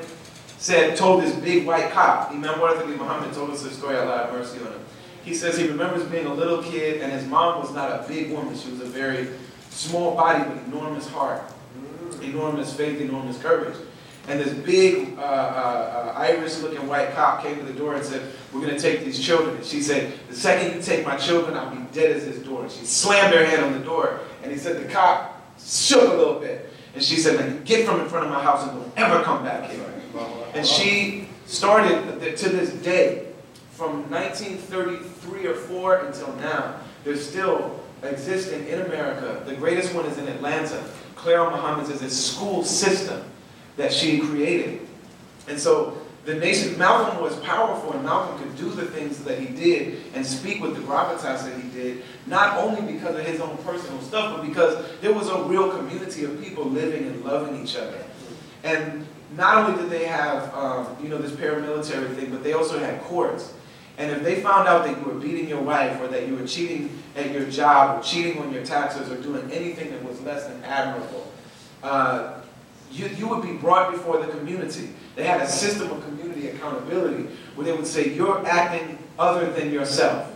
said, 0.58 0.96
told 0.96 1.22
this 1.22 1.34
big 1.36 1.66
white 1.66 1.90
cop, 1.90 2.30
Imam 2.30 2.54
Warthali 2.54 2.96
Muhammad 2.96 3.32
told 3.32 3.50
us 3.50 3.62
this 3.62 3.76
story, 3.76 3.96
Allah 3.96 4.26
have 4.26 4.32
mercy 4.32 4.58
on 4.60 4.66
him. 4.66 4.80
He 5.24 5.34
says 5.34 5.56
he 5.56 5.68
remembers 5.68 6.04
being 6.04 6.26
a 6.26 6.34
little 6.34 6.62
kid 6.62 7.00
and 7.00 7.12
his 7.12 7.24
mom 7.26 7.60
was 7.60 7.72
not 7.72 7.90
a 7.90 8.08
big 8.08 8.32
woman. 8.32 8.56
She 8.56 8.70
was 8.70 8.80
a 8.80 8.86
very 8.86 9.28
small 9.70 10.16
body 10.16 10.44
but 10.44 10.58
enormous 10.66 11.08
heart, 11.08 11.42
enormous 12.20 12.74
faith, 12.74 13.00
enormous 13.00 13.40
courage. 13.40 13.76
And 14.28 14.38
this 14.38 14.54
big 14.54 15.18
uh, 15.18 15.22
uh, 15.22 16.14
uh, 16.14 16.18
Irish-looking 16.18 16.86
white 16.86 17.12
cop 17.14 17.42
came 17.42 17.56
to 17.56 17.64
the 17.64 17.72
door 17.72 17.94
and 17.94 18.04
said, 18.04 18.22
we're 18.52 18.60
going 18.60 18.74
to 18.74 18.80
take 18.80 19.04
these 19.04 19.18
children. 19.18 19.56
And 19.56 19.64
she 19.64 19.82
said, 19.82 20.12
the 20.28 20.36
second 20.36 20.76
you 20.76 20.82
take 20.82 21.04
my 21.04 21.16
children, 21.16 21.56
I'll 21.56 21.74
be 21.74 21.82
dead 21.92 22.12
as 22.16 22.24
this 22.24 22.38
door. 22.38 22.62
And 22.62 22.70
she 22.70 22.84
slammed 22.84 23.34
her 23.34 23.44
hand 23.44 23.64
on 23.64 23.72
the 23.72 23.84
door. 23.84 24.20
And 24.42 24.52
he 24.52 24.58
said 24.58 24.80
the 24.82 24.92
cop 24.92 25.42
shook 25.58 26.12
a 26.12 26.14
little 26.14 26.38
bit. 26.38 26.70
And 26.94 27.02
she 27.02 27.16
said, 27.16 27.64
get 27.64 27.84
from 27.84 28.00
in 28.00 28.08
front 28.08 28.26
of 28.26 28.32
my 28.32 28.42
house 28.42 28.62
and 28.68 28.80
don't 28.80 28.92
ever 28.96 29.24
come 29.24 29.42
back 29.42 29.68
here. 29.70 29.92
And 30.54 30.64
she 30.64 31.28
started 31.46 32.20
to 32.36 32.48
this 32.48 32.70
day, 32.74 33.28
from 33.72 34.08
1933 34.10 35.46
or 35.46 35.54
4 35.54 35.96
until 36.06 36.32
now, 36.36 36.76
there's 37.02 37.26
still 37.26 37.80
existing 38.02 38.68
in 38.68 38.82
America. 38.82 39.42
The 39.44 39.54
greatest 39.56 39.94
one 39.94 40.04
is 40.06 40.18
in 40.18 40.28
Atlanta. 40.28 40.84
Clara 41.16 41.50
Muhammad's 41.50 41.90
is 41.90 42.02
a 42.02 42.10
school 42.10 42.62
system 42.62 43.24
that 43.76 43.92
she 43.92 44.20
created. 44.20 44.86
And 45.48 45.58
so 45.58 45.98
the 46.24 46.34
nation, 46.34 46.78
Malcolm 46.78 47.20
was 47.20 47.34
powerful 47.40 47.92
and 47.92 48.04
Malcolm 48.04 48.38
could 48.38 48.56
do 48.56 48.70
the 48.70 48.86
things 48.86 49.24
that 49.24 49.38
he 49.40 49.46
did 49.46 50.02
and 50.14 50.24
speak 50.24 50.62
with 50.62 50.76
the 50.76 50.82
gravitas 50.82 51.44
that 51.44 51.60
he 51.60 51.68
did, 51.70 52.02
not 52.26 52.58
only 52.58 52.92
because 52.92 53.18
of 53.18 53.26
his 53.26 53.40
own 53.40 53.56
personal 53.58 54.00
stuff, 54.02 54.36
but 54.36 54.46
because 54.46 54.84
there 55.00 55.12
was 55.12 55.28
a 55.28 55.42
real 55.44 55.70
community 55.76 56.24
of 56.24 56.40
people 56.40 56.64
living 56.64 57.06
and 57.06 57.24
loving 57.24 57.60
each 57.62 57.76
other. 57.76 58.04
And 58.62 59.04
not 59.36 59.56
only 59.56 59.82
did 59.82 59.90
they 59.90 60.04
have, 60.04 60.54
um, 60.54 60.96
you 61.02 61.08
know, 61.08 61.18
this 61.18 61.32
paramilitary 61.32 62.14
thing, 62.14 62.30
but 62.30 62.44
they 62.44 62.52
also 62.52 62.78
had 62.78 63.00
courts. 63.02 63.54
And 63.98 64.10
if 64.10 64.22
they 64.22 64.40
found 64.40 64.68
out 64.68 64.84
that 64.84 64.96
you 64.96 65.04
were 65.04 65.18
beating 65.18 65.48
your 65.48 65.60
wife 65.60 66.00
or 66.00 66.08
that 66.08 66.26
you 66.28 66.36
were 66.36 66.46
cheating 66.46 67.02
at 67.16 67.30
your 67.32 67.50
job 67.50 67.98
or 67.98 68.02
cheating 68.02 68.40
on 68.40 68.52
your 68.52 68.64
taxes 68.64 69.10
or 69.10 69.20
doing 69.20 69.50
anything 69.50 69.90
that 69.90 70.02
was 70.04 70.20
less 70.22 70.46
than 70.46 70.62
admirable, 70.64 71.30
uh, 71.82 72.41
you, 72.92 73.08
you 73.08 73.28
would 73.28 73.42
be 73.42 73.52
brought 73.54 73.92
before 73.92 74.24
the 74.24 74.30
community. 74.32 74.90
They 75.16 75.24
had 75.24 75.40
a 75.40 75.48
system 75.48 75.90
of 75.90 76.04
community 76.04 76.48
accountability 76.48 77.28
where 77.54 77.66
they 77.66 77.72
would 77.72 77.86
say, 77.86 78.14
You're 78.14 78.46
acting 78.46 78.98
other 79.18 79.50
than 79.50 79.72
yourself. 79.72 80.28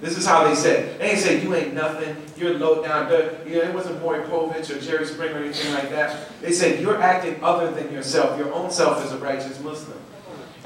This 0.00 0.18
is 0.18 0.26
how 0.26 0.44
they 0.46 0.54
said. 0.54 1.00
They 1.00 1.12
ain't 1.12 1.18
say 1.18 1.42
you 1.42 1.54
ain't 1.54 1.72
nothing, 1.72 2.14
you're 2.36 2.58
low 2.58 2.82
down 2.82 3.08
dirt. 3.08 3.46
You 3.46 3.56
know, 3.56 3.62
it 3.62 3.74
wasn't 3.74 4.02
Maury 4.02 4.20
Povich 4.24 4.68
or 4.68 4.78
Jerry 4.78 5.06
Springer 5.06 5.36
or 5.36 5.44
anything 5.44 5.72
like 5.72 5.88
that. 5.90 6.28
They 6.42 6.52
said 6.52 6.80
you're 6.80 7.00
acting 7.00 7.42
other 7.42 7.70
than 7.70 7.90
yourself. 7.90 8.38
Your 8.38 8.52
own 8.52 8.70
self 8.70 9.02
is 9.04 9.12
a 9.12 9.18
righteous 9.18 9.58
Muslim. 9.60 9.98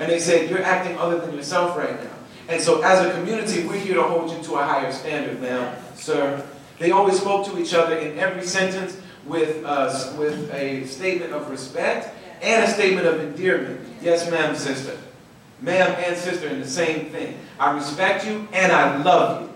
And 0.00 0.10
they 0.10 0.18
said 0.18 0.50
you're 0.50 0.62
acting 0.62 0.98
other 0.98 1.20
than 1.20 1.36
yourself 1.36 1.76
right 1.76 2.02
now. 2.02 2.10
And 2.48 2.60
so 2.60 2.82
as 2.82 3.04
a 3.04 3.12
community, 3.12 3.64
we're 3.64 3.78
here 3.78 3.94
to 3.94 4.02
hold 4.02 4.30
you 4.30 4.42
to 4.42 4.54
a 4.56 4.64
higher 4.64 4.90
standard 4.90 5.40
now, 5.40 5.76
sir. 5.94 6.44
They 6.78 6.90
always 6.90 7.20
spoke 7.20 7.46
to 7.46 7.60
each 7.60 7.74
other 7.74 7.96
in 7.96 8.18
every 8.18 8.42
sentence 8.42 9.00
with, 9.28 9.64
uh, 9.64 10.14
with 10.18 10.52
a 10.52 10.86
statement 10.86 11.32
of 11.32 11.50
respect 11.50 12.14
and 12.42 12.64
a 12.64 12.68
statement 12.68 13.06
of 13.06 13.20
endearment. 13.20 13.80
Yes, 14.02 14.30
ma'am, 14.30 14.54
sister. 14.56 14.96
Ma'am 15.60 15.94
and 16.04 16.16
sister 16.16 16.48
in 16.48 16.60
the 16.60 16.68
same 16.68 17.10
thing. 17.10 17.36
I 17.58 17.72
respect 17.72 18.26
you 18.26 18.48
and 18.52 18.72
I 18.72 19.02
love 19.02 19.42
you. 19.42 19.48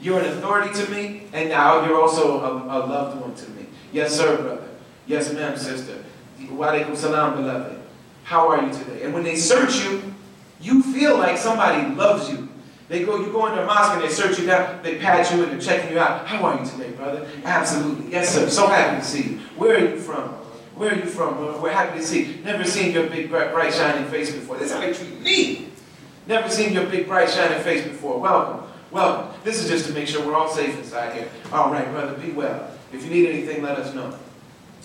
You're 0.00 0.20
an 0.20 0.26
authority 0.26 0.74
to 0.84 0.90
me, 0.90 1.22
and 1.32 1.48
now 1.48 1.84
you're 1.86 2.00
also 2.00 2.40
a, 2.40 2.52
a 2.64 2.78
loved 2.86 3.18
one 3.20 3.34
to 3.34 3.50
me. 3.52 3.66
Yes, 3.92 4.14
sir, 4.14 4.36
brother. 4.36 4.68
Yes, 5.06 5.32
ma'am, 5.32 5.56
sister. 5.56 6.04
Wa 6.50 6.72
alaikum 6.72 6.94
salam, 6.94 7.36
beloved. 7.36 7.80
How 8.24 8.48
are 8.48 8.62
you 8.62 8.72
today? 8.72 9.04
And 9.04 9.14
when 9.14 9.24
they 9.24 9.36
search 9.36 9.82
you, 9.84 10.14
you 10.60 10.82
feel 10.82 11.16
like 11.16 11.38
somebody 11.38 11.94
loves 11.94 12.28
you. 12.28 12.48
They 12.88 13.04
go, 13.04 13.18
you 13.18 13.32
go 13.32 13.46
into 13.46 13.62
a 13.62 13.66
mosque 13.66 13.94
and 13.94 14.02
they 14.02 14.08
search 14.08 14.38
you 14.38 14.46
down, 14.46 14.82
they 14.82 14.98
pat 14.98 15.30
you 15.32 15.42
and 15.42 15.52
they're 15.52 15.60
checking 15.60 15.92
you 15.92 15.98
out. 15.98 16.26
How 16.26 16.44
are 16.44 16.60
you 16.60 16.68
today, 16.68 16.90
brother? 16.92 17.26
Absolutely. 17.44 18.12
Yes, 18.12 18.32
sir. 18.32 18.48
So 18.48 18.68
happy 18.68 19.00
to 19.00 19.04
see 19.04 19.22
you. 19.22 19.38
Where 19.56 19.76
are 19.76 19.90
you 19.90 19.98
from? 19.98 20.28
Where 20.76 20.92
are 20.92 20.96
you 20.96 21.06
from? 21.06 21.40
We're, 21.40 21.60
we're 21.60 21.72
happy 21.72 21.98
to 21.98 22.04
see 22.04 22.24
you. 22.24 22.44
Never 22.44 22.64
seen 22.64 22.92
your 22.92 23.08
big, 23.08 23.28
bright, 23.28 23.52
bright, 23.52 23.74
shining 23.74 24.08
face 24.08 24.32
before. 24.32 24.56
This 24.58 24.68
is 24.68 24.74
how 24.74 24.80
they 24.80 24.92
treat 24.92 25.20
me. 25.20 25.68
Never 26.28 26.48
seen 26.48 26.72
your 26.72 26.86
big, 26.86 27.08
bright, 27.08 27.30
shining 27.30 27.60
face 27.62 27.82
before. 27.82 28.20
Welcome. 28.20 28.68
Welcome. 28.92 29.34
This 29.42 29.62
is 29.62 29.68
just 29.68 29.86
to 29.86 29.92
make 29.92 30.06
sure 30.06 30.24
we're 30.24 30.36
all 30.36 30.48
safe 30.48 30.76
inside 30.78 31.14
here. 31.14 31.28
All 31.52 31.72
right, 31.72 31.90
brother, 31.90 32.16
be 32.18 32.30
well. 32.30 32.70
If 32.92 33.04
you 33.04 33.10
need 33.10 33.28
anything, 33.28 33.62
let 33.62 33.78
us 33.78 33.94
know. 33.94 34.16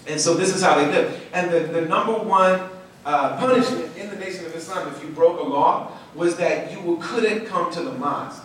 And 0.07 0.19
so 0.19 0.33
this 0.33 0.55
is 0.55 0.63
how 0.63 0.75
they 0.75 0.87
live. 0.87 1.21
And 1.33 1.51
the, 1.51 1.59
the 1.59 1.81
number 1.81 2.13
one 2.13 2.61
uh, 3.05 3.37
punishment 3.37 3.95
in 3.95 4.09
the 4.09 4.15
Nation 4.15 4.45
of 4.45 4.55
Islam, 4.55 4.87
if 4.87 5.03
you 5.03 5.09
broke 5.09 5.39
a 5.39 5.43
law, 5.43 5.91
was 6.15 6.35
that 6.37 6.71
you 6.71 6.97
couldn't 7.01 7.45
come 7.45 7.71
to 7.71 7.81
the 7.81 7.93
mosque. 7.93 8.43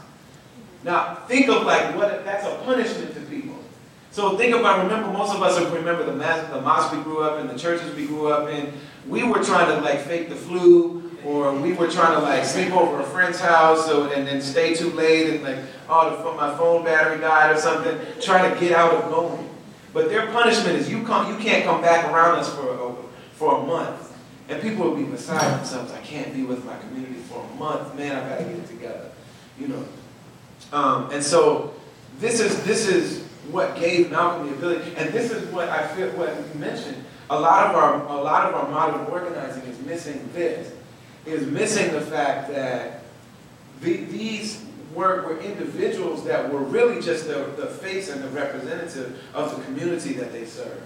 Now, 0.84 1.16
think 1.26 1.48
of 1.48 1.64
like 1.64 1.97
what 1.97 2.24
that's 2.24 2.47
a 2.47 2.55
punishment 2.64 3.14
to 3.14 3.20
people. 3.22 3.56
So 4.12 4.36
think 4.38 4.55
about, 4.55 4.82
remember, 4.84 5.12
most 5.12 5.34
of 5.34 5.43
us 5.43 5.60
remember 5.72 6.05
the, 6.05 6.14
mas- 6.14 6.48
the 6.48 6.60
mosque 6.60 6.93
we 6.93 7.02
grew 7.02 7.22
up 7.22 7.40
in, 7.40 7.48
the 7.48 7.59
churches 7.59 7.94
we 7.94 8.06
grew 8.06 8.28
up 8.28 8.48
in. 8.48 8.72
We 9.06 9.24
were 9.24 9.43
trying 9.43 9.74
to 9.74 9.82
like 9.82 10.01
fake 10.01 10.28
the 10.28 10.36
flu, 10.36 11.10
or 11.24 11.52
we 11.52 11.72
were 11.72 11.88
trying 11.88 12.14
to 12.14 12.20
like 12.20 12.44
sleep 12.44 12.72
over 12.72 13.01
a 13.01 13.05
friend's 13.05 13.40
house 13.40 13.84
so, 13.84 14.10
and 14.12 14.26
then 14.26 14.40
stay 14.40 14.74
too 14.74 14.90
late 14.93 15.34
and 15.34 15.43
like, 15.43 15.59
oh, 15.88 16.16
the, 16.16 16.36
my 16.36 16.56
phone 16.56 16.84
battery 16.84 17.20
died 17.20 17.55
or 17.55 17.59
something, 17.59 17.98
trying 18.20 18.52
to 18.52 18.59
get 18.60 18.72
out 18.72 18.94
of 18.94 19.10
going. 19.10 19.51
But 19.93 20.09
their 20.09 20.26
punishment 20.32 20.76
is 20.76 20.88
you 20.88 21.02
come, 21.05 21.30
you 21.30 21.38
can't 21.38 21.64
come 21.64 21.80
back 21.80 22.10
around 22.12 22.38
us 22.38 22.55
for 22.55 22.70
a, 22.72 22.94
for 23.34 23.59
a 23.59 23.66
month. 23.66 24.16
And 24.48 24.62
people 24.62 24.88
will 24.88 24.97
be 24.97 25.05
beside 25.05 25.59
themselves. 25.59 25.93
I 25.93 26.01
can't 26.01 26.32
be 26.32 26.44
with 26.44 26.64
my 26.64 26.78
community 26.78 27.14
for 27.37 27.53
a 27.53 27.57
month. 27.57 27.95
Man, 27.97 28.17
I 28.17 28.29
gotta 28.29 28.45
get 28.45 28.57
it 28.57 28.67
together. 28.67 29.11
You 29.59 29.69
know. 29.69 29.85
Um, 30.73 31.11
and 31.11 31.23
so 31.23 31.75
this 32.19 32.41
is 32.41 32.63
this 32.65 32.89
is 32.89 33.23
what 33.51 33.77
gave 33.77 34.11
Malcolm 34.11 34.49
the 34.49 34.55
ability, 34.55 34.95
and 34.97 35.13
this 35.13 35.31
is 35.31 35.51
what 35.53 35.69
I 35.69 35.87
feel 35.95 36.09
what 36.11 36.35
you 36.35 36.61
mentioned. 36.61 37.05
A 37.31 37.39
lot 37.39 37.67
of 37.67 37.77
our 37.77 38.07
a 38.07 38.23
lot 38.23 38.47
of 38.47 38.55
our 38.55 38.69
modern 38.71 39.07
organizing 39.07 39.63
is 39.65 39.79
missing 39.81 40.29
this, 40.33 40.73
is 41.25 41.47
missing 41.47 41.93
the 41.93 42.01
fact 42.01 42.51
that 42.53 43.03
the, 43.81 43.97
these 44.05 44.65
were, 44.95 45.23
were 45.23 45.39
individuals 45.41 46.25
that 46.25 46.51
were 46.51 46.63
really 46.63 47.03
just 47.03 47.27
the, 47.27 47.53
the 47.59 47.67
face 47.67 48.09
and 48.09 48.23
the 48.23 48.29
representative 48.29 49.23
of 49.35 49.55
the 49.55 49.63
community 49.65 50.15
that 50.15 50.33
they 50.33 50.47
serve. 50.47 50.81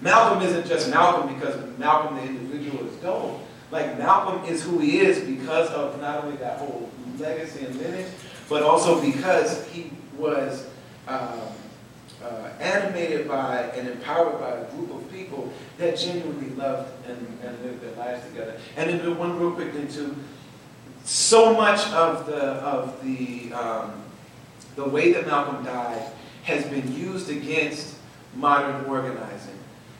Malcolm 0.00 0.42
isn't 0.42 0.66
just 0.66 0.88
Malcolm 0.90 1.34
because 1.34 1.56
Malcolm 1.76 2.16
the 2.16 2.22
individual 2.22 2.86
is 2.86 2.94
dope. 2.96 3.40
Like 3.70 3.98
Malcolm 3.98 4.44
is 4.44 4.62
who 4.62 4.78
he 4.78 5.00
is 5.00 5.20
because 5.20 5.68
of 5.70 6.00
not 6.00 6.24
only 6.24 6.36
that 6.38 6.58
whole 6.58 6.90
legacy 7.18 7.66
and 7.66 7.76
lineage, 7.76 8.12
but 8.48 8.62
also 8.62 9.00
because 9.00 9.66
he 9.68 9.92
was 10.16 10.66
um, 11.06 11.40
uh, 12.22 12.50
animated 12.58 13.28
by 13.28 13.62
and 13.74 13.88
empowered 13.88 14.40
by 14.40 14.50
a 14.50 14.64
group 14.72 14.94
of 14.94 15.10
people 15.12 15.52
that 15.76 15.98
genuinely 15.98 16.50
loved 16.50 16.90
and, 17.06 17.38
and 17.44 17.62
lived 17.62 17.82
their 17.82 17.94
lives 17.96 18.26
together. 18.26 18.58
And 18.76 18.90
then 18.90 19.18
one 19.18 19.38
real 19.38 19.52
quick 19.52 19.72
thing 19.72 19.88
too, 19.88 20.16
so 21.04 21.54
much 21.54 21.86
of 21.88 22.26
the 22.26 22.42
of 22.42 23.02
the 23.02 23.52
um, 23.52 24.02
the 24.76 24.88
way 24.88 25.12
that 25.12 25.26
Malcolm 25.26 25.64
died 25.64 26.10
has 26.44 26.64
been 26.66 26.94
used 26.96 27.28
against 27.30 27.96
modern 28.34 28.84
organizing 28.86 29.57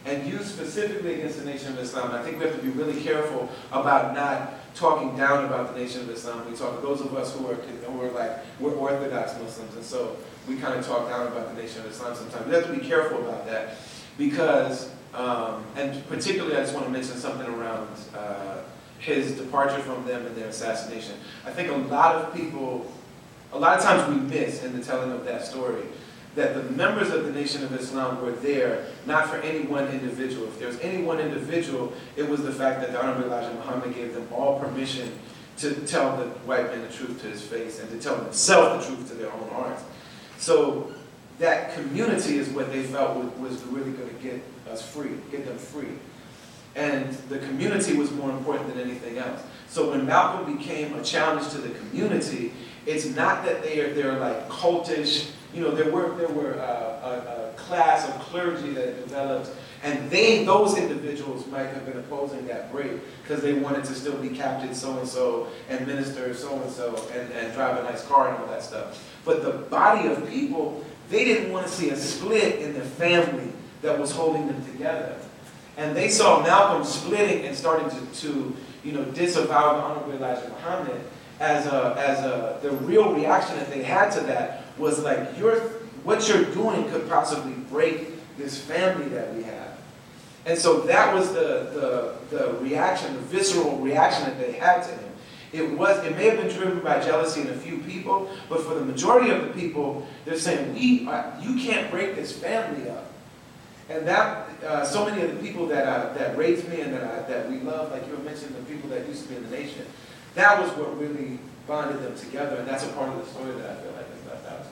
and 0.08 0.26
used 0.26 0.46
specifically 0.46 1.14
against 1.14 1.38
the 1.38 1.44
Nation 1.44 1.72
of 1.72 1.78
Islam. 1.78 2.12
I 2.12 2.22
think 2.22 2.38
we 2.38 2.46
have 2.46 2.56
to 2.56 2.62
be 2.62 2.70
really 2.70 3.00
careful 3.02 3.48
about 3.70 4.14
not 4.14 4.54
talking 4.74 5.14
down 5.16 5.44
about 5.44 5.74
the 5.74 5.80
Nation 5.80 6.00
of 6.00 6.10
Islam. 6.10 6.48
We 6.50 6.56
talk 6.56 6.80
those 6.80 7.00
of 7.00 7.14
us 7.14 7.34
who 7.34 7.46
are 7.46 7.54
who 7.54 8.02
are 8.02 8.10
like 8.12 8.38
we're 8.58 8.74
Orthodox 8.74 9.34
Muslims, 9.40 9.74
and 9.74 9.84
so 9.84 10.16
we 10.48 10.56
kind 10.56 10.78
of 10.78 10.86
talk 10.86 11.08
down 11.08 11.26
about 11.26 11.54
the 11.54 11.62
Nation 11.62 11.80
of 11.80 11.90
Islam 11.90 12.14
sometimes. 12.14 12.46
We 12.46 12.54
have 12.54 12.66
to 12.66 12.72
be 12.72 12.86
careful 12.86 13.18
about 13.18 13.46
that 13.46 13.76
because, 14.16 14.90
um, 15.14 15.64
and 15.76 16.06
particularly, 16.08 16.56
I 16.56 16.60
just 16.60 16.74
want 16.74 16.86
to 16.86 16.92
mention 16.92 17.16
something 17.16 17.46
around 17.46 17.88
uh, 18.16 18.62
his 18.98 19.32
departure 19.32 19.80
from 19.80 20.06
them 20.06 20.26
and 20.26 20.34
their 20.34 20.48
assassination. 20.48 21.16
I 21.44 21.50
think 21.50 21.70
a 21.70 21.76
lot 21.92 22.14
of 22.16 22.34
people, 22.34 22.90
a 23.52 23.58
lot 23.58 23.76
of 23.78 23.84
times 23.84 24.08
we 24.08 24.20
miss 24.20 24.64
in 24.64 24.76
the 24.76 24.84
telling 24.84 25.12
of 25.12 25.24
that 25.26 25.44
story 25.44 25.84
that 26.38 26.54
the 26.54 26.62
members 26.62 27.10
of 27.10 27.24
the 27.24 27.32
Nation 27.32 27.64
of 27.64 27.74
Islam 27.74 28.22
were 28.22 28.30
there 28.30 28.86
not 29.06 29.28
for 29.28 29.36
any 29.38 29.66
one 29.66 29.88
individual. 29.88 30.46
If 30.46 30.60
there 30.60 30.68
was 30.68 30.78
any 30.78 31.02
one 31.02 31.18
individual, 31.18 31.92
it 32.16 32.28
was 32.28 32.44
the 32.44 32.52
fact 32.52 32.80
that 32.80 32.92
the 32.92 33.02
Honorable 33.02 33.24
Elijah 33.24 33.52
Muhammad 33.54 33.92
gave 33.92 34.14
them 34.14 34.28
all 34.32 34.60
permission 34.60 35.18
to 35.58 35.74
tell 35.86 36.16
the 36.16 36.26
white 36.46 36.70
man 36.70 36.82
the 36.82 36.88
truth 36.94 37.20
to 37.22 37.26
his 37.26 37.42
face 37.42 37.80
and 37.80 37.90
to 37.90 37.98
tell 37.98 38.16
themselves 38.16 38.86
the 38.86 38.94
truth 38.94 39.08
to 39.08 39.14
their 39.14 39.32
own 39.32 39.48
hearts. 39.48 39.82
So 40.38 40.92
that 41.40 41.74
community 41.74 42.38
is 42.38 42.48
what 42.50 42.70
they 42.70 42.84
felt 42.84 43.16
was 43.38 43.60
really 43.64 43.90
going 43.90 44.08
to 44.08 44.22
get 44.22 44.40
us 44.70 44.88
free, 44.88 45.10
get 45.32 45.44
them 45.44 45.58
free. 45.58 45.98
And 46.76 47.12
the 47.28 47.40
community 47.40 47.96
was 47.96 48.12
more 48.12 48.30
important 48.30 48.68
than 48.68 48.78
anything 48.78 49.18
else. 49.18 49.42
So 49.68 49.90
when 49.90 50.06
Malcolm 50.06 50.56
became 50.56 50.94
a 50.94 51.02
challenge 51.02 51.50
to 51.50 51.58
the 51.58 51.70
community, 51.70 52.52
it's 52.86 53.06
not 53.06 53.44
that 53.44 53.64
they 53.64 53.80
are 53.80 53.92
they're 53.92 54.20
like 54.20 54.48
cultish 54.48 55.30
you 55.54 55.62
know, 55.62 55.70
there 55.70 55.90
were, 55.90 56.14
there 56.16 56.28
were 56.28 56.54
uh, 56.54 56.64
a, 56.64 57.50
a, 57.50 57.52
class 57.56 58.08
of 58.08 58.14
clergy 58.20 58.70
that 58.70 58.96
developed, 59.04 59.50
and 59.82 60.10
they, 60.10 60.44
those 60.44 60.78
individuals 60.78 61.46
might 61.48 61.66
have 61.66 61.84
been 61.84 61.98
opposing 61.98 62.46
that 62.46 62.72
break 62.72 62.92
because 63.22 63.42
they 63.42 63.54
wanted 63.54 63.84
to 63.84 63.94
still 63.94 64.16
be 64.18 64.30
captain 64.30 64.74
so-and-so 64.74 65.48
and 65.68 65.86
minister 65.86 66.32
so-and-so 66.32 66.96
and, 67.12 67.30
and 67.32 67.52
drive 67.52 67.78
a 67.78 67.82
nice 67.82 68.06
car 68.06 68.28
and 68.28 68.38
all 68.38 68.46
that 68.46 68.62
stuff. 68.62 69.04
But 69.24 69.42
the 69.42 69.52
body 69.52 70.08
of 70.08 70.26
people, 70.28 70.84
they 71.10 71.24
didn't 71.24 71.52
want 71.52 71.66
to 71.66 71.72
see 71.72 71.90
a 71.90 71.96
split 71.96 72.60
in 72.60 72.74
the 72.74 72.80
family 72.80 73.52
that 73.82 73.98
was 73.98 74.12
holding 74.12 74.46
them 74.46 74.64
together. 74.64 75.16
And 75.76 75.96
they 75.96 76.08
saw 76.08 76.42
Malcolm 76.42 76.84
splitting 76.84 77.44
and 77.44 77.56
starting 77.56 77.88
to, 77.90 78.20
to 78.20 78.56
you 78.82 78.92
know, 78.92 79.04
disavow 79.04 79.74
the 79.74 79.82
Honorable 79.82 80.12
Elijah 80.12 80.48
Muhammad 80.48 81.00
as 81.40 81.66
a, 81.66 81.94
as 81.98 82.18
a, 82.20 82.58
the 82.62 82.70
real 82.70 83.14
reaction 83.14 83.56
that 83.56 83.70
they 83.70 83.82
had 83.82 84.10
to 84.10 84.20
that 84.20 84.64
was 84.78 85.00
like, 85.00 85.38
you're, 85.38 85.60
what 86.04 86.28
you're 86.28 86.44
doing 86.44 86.88
could 86.90 87.08
possibly 87.08 87.52
break 87.70 88.36
this 88.36 88.60
family 88.60 89.08
that 89.08 89.34
we 89.34 89.42
have. 89.42 89.78
And 90.46 90.58
so 90.58 90.80
that 90.82 91.14
was 91.14 91.32
the, 91.32 92.14
the, 92.30 92.36
the 92.36 92.52
reaction, 92.60 93.12
the 93.14 93.20
visceral 93.20 93.78
reaction 93.78 94.24
that 94.24 94.38
they 94.38 94.52
had 94.52 94.82
to 94.84 94.90
him. 94.90 95.12
It 95.52 95.78
was, 95.78 96.04
it 96.04 96.16
may 96.16 96.26
have 96.26 96.38
been 96.38 96.54
driven 96.54 96.80
by 96.80 97.00
jealousy 97.00 97.40
in 97.42 97.48
a 97.48 97.56
few 97.56 97.78
people, 97.78 98.30
but 98.48 98.62
for 98.62 98.74
the 98.74 98.84
majority 98.84 99.30
of 99.30 99.42
the 99.42 99.48
people, 99.48 100.06
they're 100.24 100.38
saying, 100.38 100.74
we 100.74 101.06
are, 101.08 101.36
you 101.40 101.56
can't 101.58 101.90
break 101.90 102.16
this 102.16 102.32
family 102.36 102.88
up. 102.90 103.10
And 103.88 104.06
that, 104.06 104.48
uh, 104.62 104.84
so 104.84 105.06
many 105.06 105.22
of 105.22 105.34
the 105.34 105.42
people 105.42 105.66
that, 105.68 105.86
uh, 105.86 106.12
that 106.14 106.36
raised 106.36 106.68
me 106.68 106.82
and 106.82 106.92
that, 106.92 107.02
I, 107.02 107.22
that 107.28 107.50
we 107.50 107.60
love, 107.60 107.90
like 107.90 108.06
you 108.06 108.16
mentioned, 108.18 108.54
the 108.54 108.62
people 108.70 108.90
that 108.90 109.06
used 109.08 109.22
to 109.22 109.28
be 109.30 109.36
in 109.36 109.50
the 109.50 109.56
nation, 109.56 109.86
that 110.34 110.60
was 110.60 110.70
what 110.72 110.98
really 110.98 111.38
bonded 111.66 112.02
them 112.02 112.16
together, 112.16 112.56
and 112.56 112.68
that's 112.68 112.84
a 112.84 112.88
part 112.88 113.08
of 113.10 113.16
the 113.24 113.26
story 113.30 113.52
that 113.52 113.70
I 113.70 113.74
feel 113.82 113.92
like 113.92 114.06
is 114.14 114.26
left 114.26 114.46
out. 114.50 114.66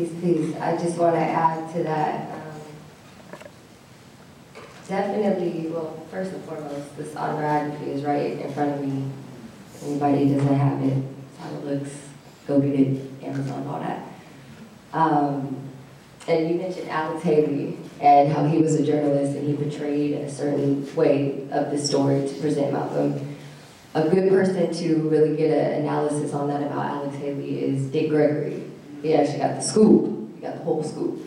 Peace, 0.00 0.12
peace. 0.22 0.56
I 0.56 0.78
just 0.78 0.96
want 0.96 1.14
to 1.14 1.20
add 1.20 1.70
to 1.74 1.82
that. 1.82 2.32
Um, 2.32 2.60
definitely, 4.88 5.66
well, 5.68 6.06
first 6.10 6.32
and 6.32 6.42
foremost, 6.44 6.96
this 6.96 7.14
autobiography 7.14 7.90
is 7.90 8.02
right 8.02 8.40
in 8.40 8.50
front 8.54 8.76
of 8.76 8.80
me. 8.80 9.04
Anybody 9.84 10.32
doesn't 10.32 10.54
have 10.54 10.82
it, 10.82 11.04
that's 11.04 11.38
how 11.38 11.54
it 11.54 11.64
looks, 11.66 11.90
go 12.46 12.60
get 12.60 12.80
it, 12.80 13.10
Amazon, 13.22 13.66
all 13.66 13.80
that. 13.80 14.06
Um, 14.94 15.68
and 16.26 16.48
you 16.48 16.54
mentioned 16.54 16.88
Alex 16.88 17.22
Haley 17.22 17.76
and 18.00 18.32
how 18.32 18.46
he 18.46 18.56
was 18.56 18.76
a 18.76 18.82
journalist 18.82 19.36
and 19.36 19.46
he 19.46 19.52
portrayed 19.52 20.14
a 20.14 20.30
certain 20.30 20.96
way 20.96 21.46
of 21.50 21.70
the 21.70 21.76
story 21.76 22.26
to 22.26 22.34
present 22.40 22.72
Malcolm. 22.72 23.36
A 23.92 24.08
good 24.08 24.30
person 24.30 24.72
to 24.72 24.96
really 25.10 25.36
get 25.36 25.50
an 25.50 25.82
analysis 25.82 26.32
on 26.32 26.48
that 26.48 26.62
about 26.62 26.86
Alex 26.86 27.16
Haley 27.16 27.62
is 27.62 27.82
Dick 27.90 28.08
Gregory. 28.08 28.69
He 29.02 29.14
actually 29.14 29.38
got 29.38 29.56
the 29.56 29.62
scoop, 29.62 30.34
he 30.34 30.40
got 30.42 30.58
the 30.58 30.64
whole 30.64 30.82
scoop 30.82 31.20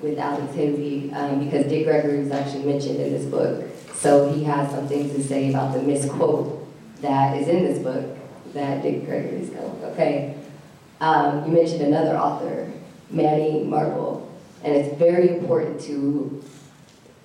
with 0.00 0.18
Alex 0.18 0.54
Haley 0.54 1.12
um, 1.12 1.44
because 1.44 1.66
Dick 1.66 1.84
Gregory 1.84 2.20
was 2.20 2.30
actually 2.30 2.64
mentioned 2.64 3.00
in 3.00 3.12
this 3.12 3.26
book. 3.26 3.66
So 3.94 4.32
he 4.32 4.44
has 4.44 4.70
some 4.70 4.88
things 4.88 5.12
to 5.14 5.22
say 5.22 5.50
about 5.50 5.74
the 5.74 5.82
misquote 5.82 6.66
that 7.02 7.36
is 7.36 7.48
in 7.48 7.64
this 7.64 7.78
book 7.78 8.16
that 8.54 8.82
Dick 8.82 9.04
Gregory 9.04 9.42
is 9.42 9.50
going, 9.50 9.84
okay. 9.84 10.36
Um, 11.00 11.46
you 11.46 11.52
mentioned 11.52 11.82
another 11.82 12.16
author, 12.16 12.70
Manning 13.10 13.70
Marable, 13.70 14.30
and 14.62 14.74
it's 14.74 14.98
very 14.98 15.28
important 15.28 15.80
to 15.82 16.42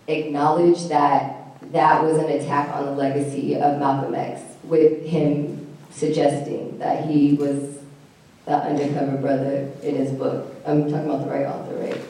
acknowledge 0.07 0.87
that 0.87 1.57
that 1.71 2.03
was 2.03 2.17
an 2.17 2.29
attack 2.29 2.73
on 2.75 2.85
the 2.85 2.91
legacy 2.91 3.55
of 3.55 3.79
Malcolm 3.79 4.15
X, 4.15 4.41
with 4.63 5.03
him 5.05 5.67
suggesting 5.91 6.77
that 6.79 7.05
he 7.05 7.33
was 7.33 7.74
the 8.45 8.53
undercover 8.53 9.17
brother 9.17 9.71
in 9.81 9.95
his 9.95 10.11
book. 10.11 10.53
I'm 10.65 10.89
talking 10.89 11.09
about 11.09 11.25
the 11.25 11.31
right 11.31 11.45
author, 11.45 11.75
right? 11.75 12.01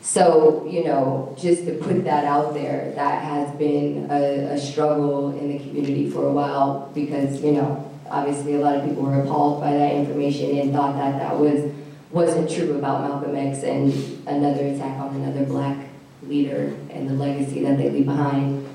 So, 0.00 0.66
you 0.68 0.84
know, 0.84 1.36
just 1.38 1.66
to 1.66 1.74
put 1.74 2.04
that 2.04 2.24
out 2.24 2.54
there, 2.54 2.92
that 2.94 3.22
has 3.22 3.54
been 3.56 4.08
a, 4.10 4.54
a 4.54 4.58
struggle 4.58 5.38
in 5.38 5.48
the 5.52 5.58
community 5.58 6.10
for 6.10 6.26
a 6.26 6.32
while 6.32 6.90
because, 6.94 7.42
you 7.42 7.52
know, 7.52 7.90
obviously 8.08 8.54
a 8.54 8.58
lot 8.58 8.76
of 8.76 8.84
people 8.86 9.02
were 9.02 9.20
appalled 9.20 9.60
by 9.60 9.72
that 9.72 9.92
information 9.92 10.58
and 10.58 10.72
thought 10.72 10.96
that 10.96 11.18
that 11.18 11.38
was 11.38 11.72
wasn't 12.10 12.50
true 12.50 12.78
about 12.78 13.02
Malcolm 13.06 13.36
X 13.36 13.62
and 13.62 13.92
another 14.26 14.64
attack 14.64 14.98
on 14.98 15.14
another 15.16 15.44
black 15.44 15.88
leader 16.22 16.74
and 16.88 17.08
the 17.08 17.12
legacy 17.12 17.62
that 17.62 17.76
they 17.76 17.90
leave 17.90 18.06
behind. 18.06 18.66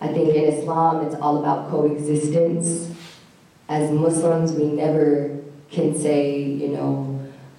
I 0.00 0.08
think 0.08 0.28
in 0.28 0.44
Islam 0.44 1.04
it's 1.06 1.16
all 1.16 1.38
about 1.40 1.70
coexistence. 1.70 2.92
As 3.68 3.90
Muslims, 3.90 4.52
we 4.52 4.66
never 4.66 5.43
can 5.70 5.98
say, 5.98 6.42
you 6.42 6.68
know, 6.68 7.10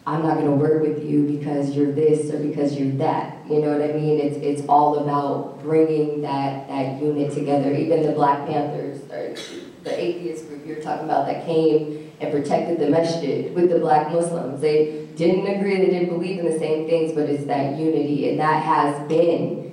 I'm 0.07 0.21
not 0.21 0.35
going 0.35 0.45
to 0.45 0.51
work 0.51 0.83
with 0.83 1.03
you 1.03 1.27
because 1.27 1.75
you're 1.75 1.91
this 1.91 2.31
or 2.31 2.37
because 2.37 2.77
you're 2.77 2.95
that. 2.97 3.37
You 3.49 3.59
know 3.59 3.77
what 3.77 3.81
I 3.89 3.93
mean? 3.93 4.19
It's 4.19 4.37
it's 4.37 4.67
all 4.69 4.99
about 4.99 5.61
bringing 5.63 6.21
that 6.21 6.67
that 6.67 7.01
unit 7.01 7.33
together. 7.33 7.73
Even 7.73 8.05
the 8.05 8.11
Black 8.11 8.47
Panthers 8.47 9.01
or 9.11 9.35
the 9.83 10.03
atheist 10.03 10.47
group 10.47 10.65
you're 10.65 10.81
talking 10.81 11.05
about 11.05 11.27
that 11.27 11.45
came 11.45 12.11
and 12.19 12.31
protected 12.31 12.79
the 12.79 12.89
masjid 12.89 13.53
with 13.53 13.69
the 13.69 13.79
black 13.79 14.11
Muslims. 14.11 14.61
They 14.61 15.07
didn't 15.15 15.47
agree, 15.47 15.77
they 15.77 15.91
didn't 15.91 16.09
believe 16.09 16.39
in 16.39 16.45
the 16.45 16.57
same 16.57 16.87
things, 16.87 17.13
but 17.13 17.29
it's 17.29 17.45
that 17.45 17.77
unity, 17.77 18.29
and 18.29 18.39
that 18.39 18.63
has 18.63 19.07
been 19.07 19.64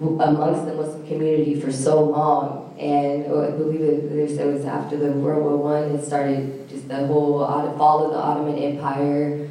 amongst 0.00 0.64
the 0.66 0.74
Muslim 0.74 1.06
community 1.06 1.60
for 1.60 1.72
so 1.72 2.02
long. 2.02 2.74
And 2.78 3.24
I 3.26 3.50
believe 3.50 3.80
it, 3.80 4.46
was 4.46 4.64
after 4.64 4.96
the 4.96 5.10
World 5.12 5.42
War 5.42 5.56
One, 5.56 5.96
it 5.96 6.04
started 6.04 6.68
just 6.68 6.88
the 6.88 7.06
whole 7.06 7.44
fall 7.76 8.06
of 8.06 8.12
the 8.12 8.18
Ottoman 8.18 8.56
Empire, 8.56 9.48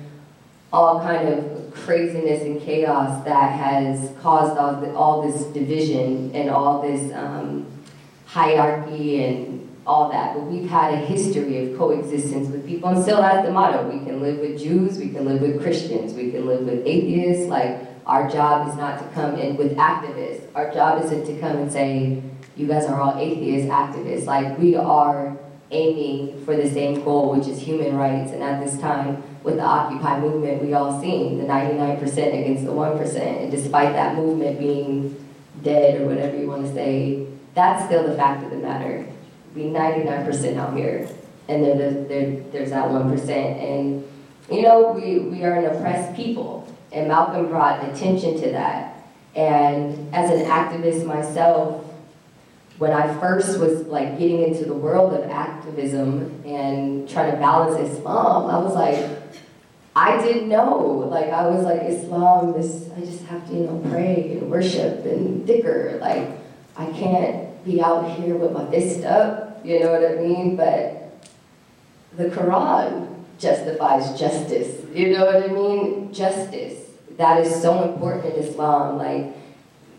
all 0.72 1.02
kind 1.02 1.28
of 1.28 1.74
craziness 1.74 2.41
and 2.44 2.61
chaos 2.61 3.24
that 3.26 3.52
has 3.52 4.11
caused 4.22 4.57
all, 4.57 4.80
the, 4.80 4.94
all 4.94 5.30
this 5.30 5.44
division 5.48 6.32
and 6.34 6.49
all 6.49 6.82
this 6.82 7.14
um, 7.14 7.65
hierarchy 8.26 9.24
and 9.24 9.57
all 9.88 10.10
that, 10.11 10.36
but 10.36 10.44
we've 10.44 10.69
had 10.69 10.94
a 10.94 10.98
history 10.98 11.72
of 11.72 11.78
coexistence 11.78 12.49
with 12.49 12.68
people, 12.68 12.90
and 12.90 13.02
still 13.02 13.22
that's 13.22 13.48
the 13.48 13.53
motto. 13.53 13.90
We 13.90 14.03
can 14.06 14.22
live 14.22 14.40
with 14.40 14.60
Jews, 14.60 14.98
we 14.98 15.10
can 15.10 15.24
live 15.26 15.41
with 15.41 15.61
Christians, 15.61 16.14
we 16.14 16.30
can 16.30 16.45
live 16.45 16.65
with 16.65 16.86
atheists. 16.86 17.48
Like, 17.48 17.88
our 18.07 18.29
job 18.29 18.69
is 18.69 18.75
not 18.75 18.99
to 18.99 19.05
come 19.13 19.35
in 19.35 19.57
with 19.57 19.75
activists. 19.75 20.41
Our 20.55 20.73
job 20.73 21.03
isn't 21.03 21.25
to 21.25 21.39
come 21.39 21.57
and 21.57 21.71
say, 21.71 22.23
you 22.55 22.65
guys 22.65 22.85
are 22.85 22.99
all 22.99 23.17
atheist 23.19 23.67
activists. 23.67 24.25
Like, 24.25 24.57
we 24.57 24.75
are 24.75 25.38
aiming 25.71 26.43
for 26.45 26.55
the 26.55 26.69
same 26.69 27.03
goal, 27.03 27.35
which 27.35 27.47
is 27.47 27.59
human 27.59 27.97
rights. 27.97 28.31
And 28.31 28.41
at 28.41 28.63
this 28.63 28.79
time, 28.79 29.21
with 29.43 29.57
the 29.57 29.63
Occupy 29.63 30.21
movement, 30.21 30.63
we 30.63 30.73
all 30.73 31.01
seen 31.01 31.38
the 31.38 31.43
99% 31.43 32.01
against 32.01 32.65
the 32.65 32.71
1%. 32.71 33.41
And 33.43 33.51
despite 33.51 33.93
that 33.93 34.15
movement 34.15 34.57
being 34.57 35.25
dead 35.61 36.01
or 36.01 36.05
whatever 36.05 36.38
you 36.38 36.47
want 36.47 36.65
to 36.65 36.73
say, 36.73 37.27
that's 37.53 37.85
still 37.85 38.07
the 38.07 38.15
fact 38.15 38.43
of 38.43 38.51
the 38.51 38.57
matter 38.57 39.05
We 39.53 39.63
99% 39.63 40.57
out 40.57 40.77
here, 40.77 41.09
and 41.49 41.63
then 41.63 41.77
there's, 41.77 42.07
there, 42.07 42.43
there's 42.51 42.69
that 42.69 42.85
1%. 42.85 43.29
And, 43.29 44.07
you 44.49 44.61
know, 44.61 44.91
we, 44.91 45.19
we 45.19 45.43
are 45.43 45.53
an 45.53 45.65
oppressed 45.65 46.15
people, 46.15 46.67
and 46.91 47.07
Malcolm 47.07 47.47
brought 47.47 47.84
attention 47.89 48.39
to 48.41 48.51
that. 48.51 49.07
And 49.35 50.14
as 50.14 50.31
an 50.31 50.45
activist 50.45 51.05
myself, 51.05 51.85
when 52.77 52.91
I 52.91 53.14
first 53.19 53.59
was 53.59 53.88
like 53.88 54.19
getting 54.19 54.43
into 54.43 54.65
the 54.65 54.73
world 54.73 55.14
of 55.14 55.30
activism 55.30 56.43
and 56.45 57.09
trying 57.09 57.31
to 57.31 57.38
balance 57.38 57.91
Islam, 57.91 58.49
I 58.49 58.57
was 58.59 58.73
like, 58.73 59.09
I 59.95 60.22
didn't 60.22 60.47
know. 60.47 61.07
Like 61.09 61.30
I 61.30 61.47
was 61.47 61.64
like, 61.64 61.81
Islam 61.84 62.55
is 62.55 62.89
I 62.95 62.99
just 63.01 63.23
have 63.26 63.47
to, 63.47 63.53
you 63.53 63.61
know, 63.61 63.84
pray 63.89 64.38
and 64.38 64.49
worship 64.49 65.05
and 65.05 65.47
dhikr. 65.47 65.99
Like 65.99 66.30
I 66.77 66.85
can't 66.91 67.64
be 67.65 67.81
out 67.81 68.11
here 68.11 68.35
with 68.35 68.51
my 68.51 68.69
fist 68.69 69.03
up 69.03 69.47
you 69.68 69.81
know 69.81 69.91
what 69.91 70.09
I 70.09 70.15
mean? 70.15 70.55
But 70.55 71.11
the 72.15 72.30
Quran 72.30 73.15
justifies 73.38 74.18
justice, 74.18 74.81
you 74.93 75.14
know 75.14 75.26
what 75.26 75.43
I 75.43 75.47
mean? 75.47 76.14
Justice. 76.14 76.77
That 77.18 77.45
is 77.45 77.61
so 77.61 77.84
important 77.84 78.26
in 78.26 78.44
Islam. 78.44 78.98
Like, 78.98 79.35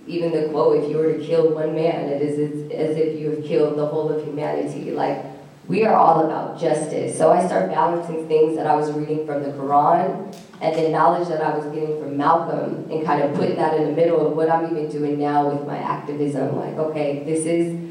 even 0.07 0.33
the 0.33 0.49
quote, 0.49 0.83
if 0.83 0.91
you 0.91 0.97
were 0.97 1.13
to 1.13 1.25
kill 1.25 1.53
one 1.53 1.75
man, 1.75 2.09
it 2.09 2.23
is 2.23 2.39
as 2.73 2.97
if 2.97 3.21
you 3.21 3.31
have 3.31 3.45
killed 3.45 3.77
the 3.77 3.87
whole 3.87 4.11
of 4.11 4.25
humanity. 4.25 4.93
Like, 4.93 5.25
we 5.67 5.85
are 5.85 5.95
all 5.95 6.25
about 6.25 6.59
justice. 6.59 7.19
So 7.19 7.31
I 7.31 7.45
start 7.47 7.71
balancing 7.71 8.27
things 8.27 8.57
that 8.57 8.67
I 8.67 8.75
was 8.75 8.91
reading 8.93 9.27
from 9.27 9.43
the 9.43 9.51
Quran 9.51 10.35
and 10.63 10.75
the 10.75 10.89
knowledge 10.89 11.29
that 11.29 11.43
I 11.43 11.55
was 11.55 11.67
getting 11.67 12.01
from 12.01 12.17
Malcolm 12.17 12.91
and 12.91 13.05
kind 13.05 13.23
of 13.23 13.35
putting 13.35 13.57
that 13.57 13.75
in 13.75 13.85
the 13.85 13.93
middle 13.93 14.27
of 14.27 14.35
what 14.35 14.51
I'm 14.51 14.65
even 14.71 14.91
doing 14.91 15.19
now 15.19 15.49
with 15.51 15.67
my 15.67 15.77
activism. 15.77 16.57
Like, 16.57 16.75
okay, 16.75 17.23
this 17.25 17.45
is 17.45 17.89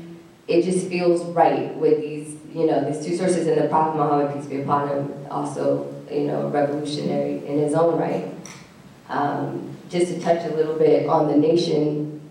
it 0.48 0.64
just 0.64 0.88
feels 0.88 1.24
right 1.36 1.76
with 1.76 2.00
these, 2.00 2.38
you 2.54 2.66
know, 2.66 2.90
these 2.90 3.06
two 3.06 3.16
sources. 3.16 3.48
And 3.48 3.62
the 3.62 3.68
Prophet 3.68 3.98
Muhammad, 3.98 4.34
peace 4.34 4.46
be 4.46 4.62
upon 4.62 4.88
him, 4.88 5.14
also, 5.30 5.94
you 6.10 6.22
know, 6.22 6.48
revolutionary 6.50 7.46
in 7.46 7.60
his 7.60 7.74
own 7.74 8.00
right. 8.00 8.34
Um, 9.10 9.76
just 9.90 10.08
to 10.08 10.20
touch 10.20 10.46
a 10.50 10.54
little 10.54 10.78
bit 10.78 11.08
on 11.08 11.28
the 11.28 11.38
nation, 11.38 12.22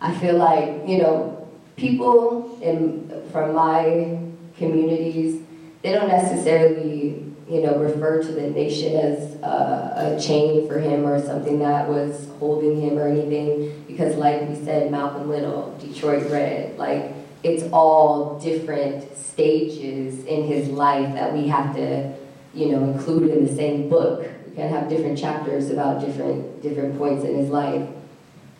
I 0.00 0.14
feel 0.14 0.36
like, 0.36 0.86
you 0.86 0.98
know, 0.98 1.48
people 1.76 2.58
in, 2.62 3.10
from 3.32 3.54
my 3.54 4.18
communities, 4.56 5.42
they 5.82 5.92
don't 5.92 6.08
necessarily, 6.08 7.24
you 7.48 7.62
know, 7.62 7.78
refer 7.78 8.22
to 8.22 8.32
the 8.32 8.50
nation 8.50 8.96
as 8.96 9.34
a, 9.42 10.16
a 10.16 10.20
chain 10.20 10.68
for 10.68 10.78
him 10.78 11.04
or 11.04 11.20
something 11.20 11.58
that 11.58 11.88
was 11.88 12.28
holding 12.38 12.80
him 12.80 12.98
or 12.98 13.08
anything 13.08 13.84
because 13.86 14.16
like 14.16 14.48
we 14.48 14.54
said, 14.64 14.90
Malcolm 14.90 15.28
Little, 15.28 15.76
Detroit 15.78 16.30
Red, 16.30 16.78
like 16.78 17.12
it's 17.42 17.64
all 17.72 18.38
different 18.38 19.16
stages 19.16 20.24
in 20.24 20.44
his 20.44 20.68
life 20.68 21.12
that 21.14 21.32
we 21.32 21.48
have 21.48 21.74
to, 21.74 22.14
you 22.54 22.72
know, 22.72 22.84
include 22.84 23.30
in 23.30 23.46
the 23.46 23.54
same 23.54 23.88
book. 23.88 24.28
Can 24.54 24.68
have 24.68 24.88
different 24.88 25.18
chapters 25.18 25.70
about 25.70 26.00
different 26.00 26.62
different 26.62 26.98
points 26.98 27.24
in 27.24 27.36
his 27.36 27.48
life. 27.48 27.88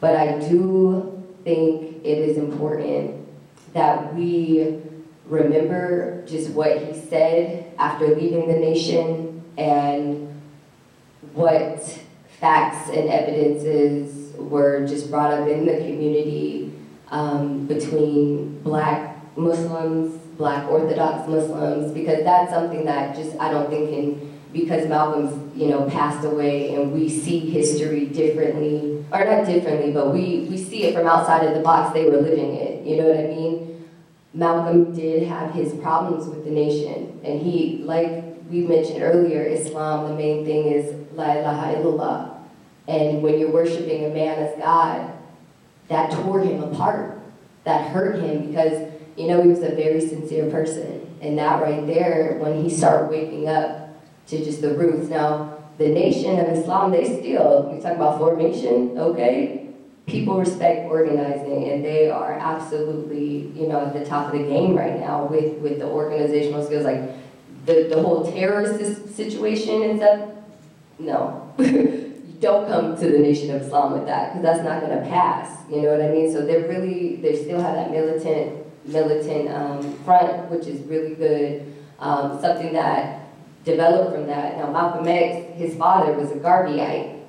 But 0.00 0.16
I 0.16 0.38
do 0.38 1.22
think 1.44 2.04
it 2.04 2.18
is 2.18 2.38
important 2.38 3.26
that 3.74 4.14
we 4.14 4.80
remember 5.26 6.24
just 6.26 6.50
what 6.50 6.82
he 6.82 6.98
said 7.08 7.72
after 7.78 8.08
leaving 8.08 8.48
the 8.48 8.54
nation 8.54 9.42
and 9.56 10.40
what 11.34 11.82
facts 12.40 12.88
and 12.90 13.08
evidences 13.08 14.34
were 14.36 14.86
just 14.86 15.10
brought 15.10 15.32
up 15.32 15.48
in 15.48 15.64
the 15.64 15.76
community 15.76 16.72
um, 17.08 17.66
between 17.66 18.60
black 18.62 19.36
Muslims, 19.36 20.14
black 20.36 20.68
Orthodox 20.68 21.28
Muslims, 21.28 21.92
because 21.92 22.24
that's 22.24 22.50
something 22.50 22.84
that 22.84 23.14
just 23.14 23.38
I 23.38 23.50
don't 23.50 23.70
think 23.70 23.90
can, 23.90 24.40
because 24.52 24.88
Malcolm's, 24.88 25.41
you 25.54 25.68
know, 25.68 25.88
passed 25.88 26.24
away 26.24 26.74
and 26.74 26.92
we 26.92 27.08
see 27.08 27.38
history 27.38 28.06
differently, 28.06 29.04
or 29.12 29.24
not 29.24 29.46
differently, 29.46 29.92
but 29.92 30.12
we, 30.12 30.46
we 30.50 30.56
see 30.56 30.84
it 30.84 30.94
from 30.94 31.06
outside 31.06 31.44
of 31.44 31.54
the 31.54 31.60
box 31.60 31.92
they 31.92 32.04
were 32.04 32.18
living 32.18 32.56
in, 32.56 32.86
you 32.86 32.96
know 32.96 33.08
what 33.08 33.18
I 33.18 33.26
mean? 33.28 33.88
Malcolm 34.34 34.94
did 34.94 35.24
have 35.28 35.52
his 35.52 35.74
problems 35.74 36.26
with 36.26 36.44
the 36.44 36.50
nation, 36.50 37.20
and 37.22 37.40
he, 37.40 37.82
like 37.84 38.24
we 38.50 38.62
mentioned 38.62 39.02
earlier, 39.02 39.42
Islam, 39.42 40.08
the 40.08 40.14
main 40.14 40.44
thing 40.44 40.66
is 40.66 40.94
La 41.14 41.32
ilaha 41.32 41.74
illallah, 41.74 42.34
and 42.88 43.22
when 43.22 43.38
you're 43.38 43.52
worshiping 43.52 44.06
a 44.06 44.08
man 44.08 44.38
as 44.38 44.58
God, 44.58 45.12
that 45.88 46.10
tore 46.10 46.40
him 46.40 46.62
apart, 46.62 47.20
that 47.64 47.90
hurt 47.90 48.18
him 48.18 48.48
because, 48.48 48.90
you 49.16 49.28
know, 49.28 49.42
he 49.42 49.48
was 49.48 49.62
a 49.62 49.74
very 49.74 50.00
sincere 50.00 50.50
person. 50.50 50.98
And 51.20 51.38
that 51.38 51.62
right 51.62 51.86
there, 51.86 52.38
when 52.38 52.62
he 52.62 52.70
started 52.70 53.08
waking 53.08 53.48
up 53.48 53.81
to 54.28 54.44
just 54.44 54.60
the 54.60 54.74
roots. 54.74 55.08
Now, 55.08 55.62
the 55.78 55.88
nation 55.88 56.38
of 56.38 56.48
Islam, 56.48 56.90
they 56.90 57.04
still, 57.20 57.70
we 57.72 57.80
talk 57.80 57.96
about 57.96 58.18
formation, 58.18 58.96
okay? 58.96 59.68
People 60.06 60.38
respect 60.38 60.90
organizing 60.90 61.70
and 61.70 61.84
they 61.84 62.10
are 62.10 62.32
absolutely, 62.32 63.52
you 63.58 63.68
know, 63.68 63.86
at 63.86 63.92
the 63.92 64.04
top 64.04 64.32
of 64.32 64.32
the 64.32 64.46
game 64.46 64.76
right 64.76 64.98
now 64.98 65.24
with, 65.24 65.58
with 65.58 65.78
the 65.78 65.86
organizational 65.86 66.64
skills. 66.64 66.84
Like 66.84 67.02
the, 67.66 67.88
the 67.88 68.02
whole 68.02 68.30
terrorist 68.30 69.14
situation 69.14 69.82
and 69.82 69.98
stuff, 69.98 70.30
no. 70.98 71.54
Don't 72.40 72.66
come 72.68 72.96
to 72.96 73.08
the 73.08 73.18
Nation 73.18 73.54
of 73.54 73.62
Islam 73.62 73.92
with 73.92 74.06
that 74.06 74.32
because 74.32 74.42
that's 74.42 74.64
not 74.64 74.80
going 74.80 75.00
to 75.00 75.08
pass. 75.08 75.60
You 75.70 75.82
know 75.82 75.92
what 75.92 76.02
I 76.02 76.08
mean? 76.08 76.32
So 76.32 76.44
they're 76.44 76.68
really, 76.68 77.16
they 77.16 77.40
still 77.40 77.60
have 77.60 77.76
that 77.76 77.92
militant, 77.92 78.66
militant 78.84 79.48
um, 79.48 79.94
front, 79.98 80.50
which 80.50 80.66
is 80.66 80.80
really 80.88 81.14
good. 81.14 81.72
Um, 82.00 82.40
something 82.40 82.72
that 82.72 83.21
developed 83.64 84.14
from 84.14 84.26
that. 84.26 84.56
Now, 84.56 84.70
Malcolm 84.70 85.06
X, 85.06 85.56
his 85.56 85.76
father 85.76 86.12
was 86.12 86.30
a 86.30 86.36
Garveyite, 86.36 87.20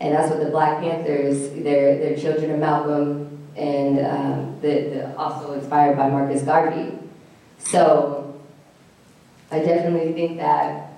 and 0.00 0.14
that's 0.14 0.30
what 0.30 0.42
the 0.42 0.50
Black 0.50 0.80
Panthers, 0.80 1.50
they're, 1.62 1.98
they're 1.98 2.16
children 2.16 2.50
of 2.50 2.58
Malcolm, 2.58 3.38
and 3.56 3.98
um, 3.98 4.60
the, 4.60 4.68
the, 4.90 5.16
also 5.16 5.52
inspired 5.52 5.96
by 5.96 6.08
Marcus 6.08 6.42
Garvey. 6.42 6.98
So, 7.58 8.40
I 9.50 9.58
definitely 9.58 10.12
think 10.12 10.38
that 10.38 10.92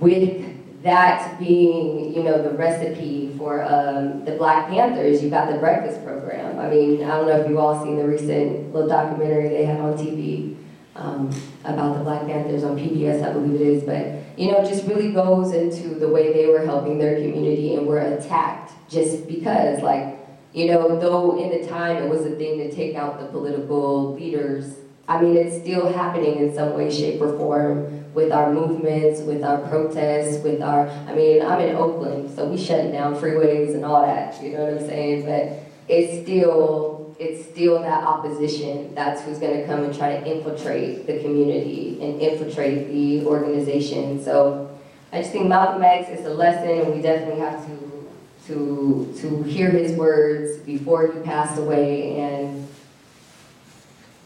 with 0.00 0.82
that 0.82 1.38
being, 1.38 2.14
you 2.14 2.22
know, 2.22 2.42
the 2.42 2.50
recipe 2.50 3.34
for 3.36 3.62
um, 3.64 4.24
the 4.24 4.32
Black 4.32 4.68
Panthers, 4.68 5.22
you 5.22 5.30
got 5.30 5.50
the 5.50 5.58
breakfast 5.58 6.04
program. 6.04 6.58
I 6.58 6.68
mean, 6.70 7.02
I 7.02 7.16
don't 7.16 7.26
know 7.26 7.40
if 7.40 7.48
you 7.48 7.58
all 7.58 7.82
seen 7.84 7.96
the 7.96 8.06
recent 8.06 8.72
little 8.72 8.88
documentary 8.88 9.48
they 9.48 9.64
had 9.64 9.80
on 9.80 9.94
TV 9.94 10.56
um, 10.94 11.30
about 11.66 11.98
the 11.98 12.04
Black 12.04 12.26
Panthers 12.26 12.64
on 12.64 12.76
PBS, 12.76 13.22
I 13.22 13.32
believe 13.32 13.60
it 13.60 13.66
is, 13.66 13.82
but 13.82 14.38
you 14.38 14.52
know, 14.52 14.64
just 14.64 14.86
really 14.86 15.12
goes 15.12 15.52
into 15.52 15.98
the 15.98 16.08
way 16.08 16.32
they 16.32 16.46
were 16.46 16.64
helping 16.64 16.98
their 16.98 17.16
community 17.16 17.74
and 17.74 17.86
were 17.86 17.98
attacked 17.98 18.72
just 18.88 19.26
because, 19.26 19.82
like, 19.82 20.18
you 20.52 20.66
know, 20.66 20.98
though 20.98 21.42
in 21.42 21.60
the 21.60 21.66
time 21.66 21.96
it 21.96 22.08
was 22.08 22.24
a 22.26 22.30
thing 22.36 22.58
to 22.58 22.70
take 22.72 22.96
out 22.96 23.18
the 23.18 23.26
political 23.26 24.14
leaders, 24.14 24.76
I 25.08 25.20
mean, 25.20 25.36
it's 25.36 25.56
still 25.62 25.92
happening 25.92 26.38
in 26.38 26.54
some 26.54 26.74
way, 26.74 26.90
shape, 26.90 27.20
or 27.20 27.36
form 27.36 28.12
with 28.12 28.32
our 28.32 28.52
movements, 28.52 29.20
with 29.20 29.44
our 29.44 29.58
protests, 29.68 30.42
with 30.42 30.62
our, 30.62 30.88
I 30.88 31.14
mean, 31.14 31.42
I'm 31.42 31.60
in 31.60 31.76
Oakland, 31.76 32.34
so 32.34 32.46
we 32.46 32.58
shut 32.58 32.90
down 32.92 33.14
freeways 33.14 33.74
and 33.74 33.84
all 33.84 34.04
that, 34.04 34.42
you 34.42 34.52
know 34.52 34.64
what 34.64 34.82
I'm 34.82 34.86
saying? 34.86 35.24
But 35.26 35.62
it's 35.88 36.22
still 36.24 36.95
it's 37.18 37.48
still 37.48 37.80
that 37.80 38.04
opposition 38.04 38.94
that's 38.94 39.22
who's 39.22 39.38
going 39.38 39.58
to 39.58 39.66
come 39.66 39.84
and 39.84 39.96
try 39.96 40.18
to 40.20 40.26
infiltrate 40.30 41.06
the 41.06 41.18
community 41.20 41.98
and 42.02 42.20
infiltrate 42.20 42.88
the 42.88 43.24
organization. 43.24 44.22
So 44.22 44.78
I 45.12 45.20
just 45.20 45.32
think 45.32 45.46
Malcolm 45.46 45.82
X 45.82 46.10
is 46.10 46.26
a 46.26 46.34
lesson, 46.34 46.68
and 46.68 46.94
we 46.94 47.00
definitely 47.00 47.40
have 47.40 47.66
to 47.66 48.10
to 48.48 49.14
to 49.20 49.42
hear 49.44 49.70
his 49.70 49.92
words 49.92 50.58
before 50.58 51.10
he 51.10 51.20
passed 51.20 51.58
away. 51.58 52.18
And 52.18 52.68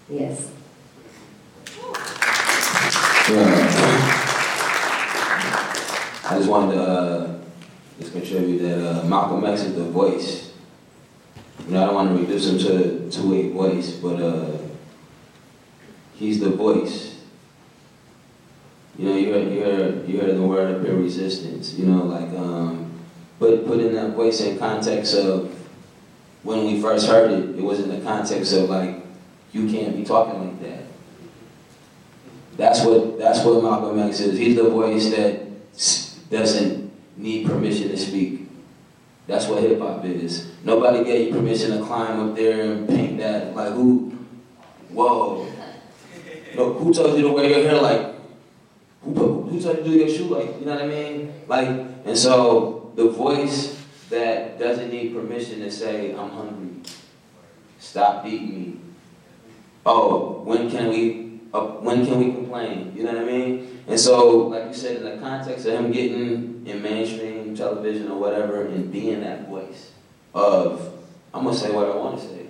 yes. 0.08 0.50
Yeah. 3.28 3.86
I 6.28 6.36
just 6.38 6.48
wanted 6.48 6.74
to 6.74 6.82
uh, 6.82 7.40
just 7.98 8.12
contribute 8.12 8.58
that 8.58 8.88
uh, 8.88 9.04
Malcolm 9.04 9.44
X 9.44 9.62
is 9.62 9.74
the 9.74 9.84
voice 9.84 10.49
you 11.70 11.76
know, 11.76 11.82
I 11.84 11.86
don't 11.86 11.94
want 11.94 12.08
to 12.16 12.20
reduce 12.20 12.48
him 12.48 12.58
to, 12.58 13.08
to 13.08 13.34
a 13.34 13.50
voice, 13.50 13.92
but 13.92 14.20
uh, 14.20 14.58
he's 16.16 16.40
the 16.40 16.50
voice. 16.50 17.20
You 18.98 19.08
know, 19.08 19.16
you 19.16 19.32
heard, 19.32 19.52
you 19.52 19.60
heard, 19.62 20.08
you 20.08 20.20
heard 20.20 20.34
the 20.34 20.42
word 20.42 20.74
of 20.74 20.82
pure 20.82 20.96
resistance, 20.96 21.74
you 21.74 21.86
know, 21.86 22.02
like, 22.06 22.28
um, 22.30 23.00
put, 23.38 23.64
put 23.68 23.78
in 23.78 23.94
that 23.94 24.16
voice 24.16 24.40
in 24.40 24.58
context 24.58 25.14
of 25.14 25.54
when 26.42 26.64
we 26.64 26.82
first 26.82 27.06
heard 27.06 27.30
it, 27.30 27.56
it 27.56 27.62
was 27.62 27.78
in 27.78 27.88
the 27.88 28.00
context 28.00 28.52
of 28.52 28.68
like, 28.68 28.96
you 29.52 29.70
can't 29.70 29.94
be 29.94 30.04
talking 30.04 30.44
like 30.44 30.60
that. 30.62 30.82
That's 32.56 32.84
what, 32.84 33.16
that's 33.16 33.44
what 33.44 33.62
Malcolm 33.62 33.96
X 34.00 34.18
is. 34.18 34.36
He's 34.36 34.56
the 34.56 34.68
voice 34.68 35.08
that 35.10 36.30
doesn't 36.30 36.90
need 37.16 37.46
permission 37.46 37.90
to 37.90 37.96
speak. 37.96 38.39
That's 39.30 39.46
what 39.46 39.62
hip 39.62 39.78
hop 39.78 40.04
is. 40.04 40.50
Nobody 40.64 41.04
gave 41.04 41.28
you 41.28 41.34
permission 41.34 41.78
to 41.78 41.84
climb 41.84 42.18
up 42.18 42.34
there 42.34 42.62
and 42.62 42.88
paint 42.88 43.18
that. 43.18 43.54
Like 43.54 43.72
who? 43.74 44.10
Whoa. 44.90 45.46
No, 46.56 46.72
who 46.72 46.92
told 46.92 47.16
you 47.16 47.28
to 47.28 47.32
wear 47.32 47.44
your 47.48 47.62
hair 47.62 47.80
like? 47.80 48.12
Who, 49.04 49.42
who 49.42 49.62
told 49.62 49.78
you 49.78 49.84
to 49.84 49.88
do 49.88 49.96
your 49.96 50.08
shoe 50.08 50.24
like? 50.24 50.58
You 50.58 50.66
know 50.66 50.74
what 50.74 50.82
I 50.82 50.88
mean? 50.88 51.32
Like, 51.46 51.68
and 52.04 52.18
so 52.18 52.90
the 52.96 53.08
voice 53.08 53.80
that 54.10 54.58
doesn't 54.58 54.90
need 54.90 55.14
permission 55.14 55.60
to 55.60 55.70
say, 55.70 56.10
I'm 56.10 56.30
hungry. 56.30 56.82
Stop 57.78 58.24
beating 58.24 58.50
me. 58.50 58.80
Oh, 59.86 60.42
when 60.42 60.68
can 60.68 60.88
we? 60.88 61.38
Uh, 61.54 61.66
when 61.86 62.04
can 62.04 62.18
we 62.18 62.32
complain? 62.32 62.92
You 62.96 63.04
know 63.04 63.12
what 63.12 63.22
I 63.22 63.26
mean? 63.26 63.82
And 63.86 63.98
so, 63.98 64.48
like 64.48 64.66
you 64.66 64.74
said, 64.74 64.96
in 64.96 65.04
the 65.04 65.18
context 65.18 65.66
of 65.66 65.74
him 65.74 65.92
getting 65.92 66.66
in 66.66 66.82
mainstream 66.82 67.39
television 67.56 68.10
or 68.10 68.18
whatever 68.18 68.66
and 68.66 68.92
being 68.92 69.20
that 69.20 69.48
voice 69.48 69.92
of, 70.34 70.92
I'm 71.34 71.44
going 71.44 71.54
to 71.54 71.60
say 71.60 71.70
what 71.70 71.86
I 71.86 71.96
want 71.96 72.20
to 72.20 72.26
say. 72.26 72.46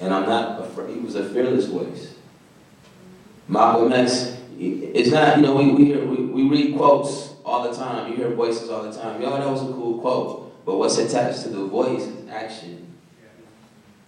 And 0.00 0.14
I'm 0.14 0.28
not 0.28 0.60
afraid. 0.60 0.94
He 0.94 1.00
was 1.00 1.14
a 1.14 1.28
fearless 1.28 1.66
voice. 1.66 2.14
Malcolm 3.48 3.92
X, 3.92 4.36
it's 4.58 5.10
not, 5.10 5.36
you 5.36 5.42
know, 5.42 5.56
we, 5.56 5.72
we, 5.72 5.84
hear, 5.86 6.04
we, 6.04 6.24
we 6.24 6.48
read 6.48 6.76
quotes 6.76 7.34
all 7.44 7.68
the 7.68 7.76
time. 7.76 8.10
You 8.10 8.16
hear 8.16 8.30
voices 8.30 8.70
all 8.70 8.82
the 8.82 8.92
time. 8.92 9.20
Yo, 9.20 9.30
that 9.30 9.48
was 9.48 9.62
a 9.62 9.72
cool 9.72 9.98
quote. 10.00 10.64
But 10.64 10.76
what's 10.76 10.98
attached 10.98 11.42
to 11.42 11.48
the 11.48 11.64
voice 11.64 12.02
is 12.02 12.28
action. 12.28 12.86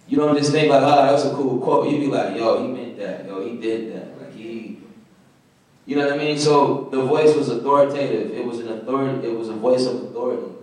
You 0.07 0.17
don't 0.17 0.37
just 0.37 0.51
think 0.51 0.69
like, 0.69 0.83
oh, 0.83 1.03
that 1.03 1.11
was 1.11 1.25
a 1.25 1.33
cool 1.33 1.59
quote. 1.59 1.89
You 1.89 1.97
be 1.99 2.07
like, 2.07 2.35
yo, 2.35 2.61
he 2.61 2.71
meant 2.71 2.97
that. 2.99 3.25
Yo, 3.25 3.45
he 3.45 3.57
did 3.57 3.93
that. 3.93 4.12
You 5.85 5.97
know 5.97 6.05
what 6.05 6.13
I 6.13 6.17
mean? 6.17 6.37
So 6.37 6.87
the 6.91 7.01
voice 7.01 7.35
was 7.35 7.49
authoritative. 7.49 8.31
It 8.31 8.45
was 8.45 8.59
an 8.59 8.69
authority. 8.69 9.27
It 9.27 9.37
was 9.37 9.49
a 9.49 9.53
voice 9.53 9.85
of 9.85 9.95
authority. 10.03 10.53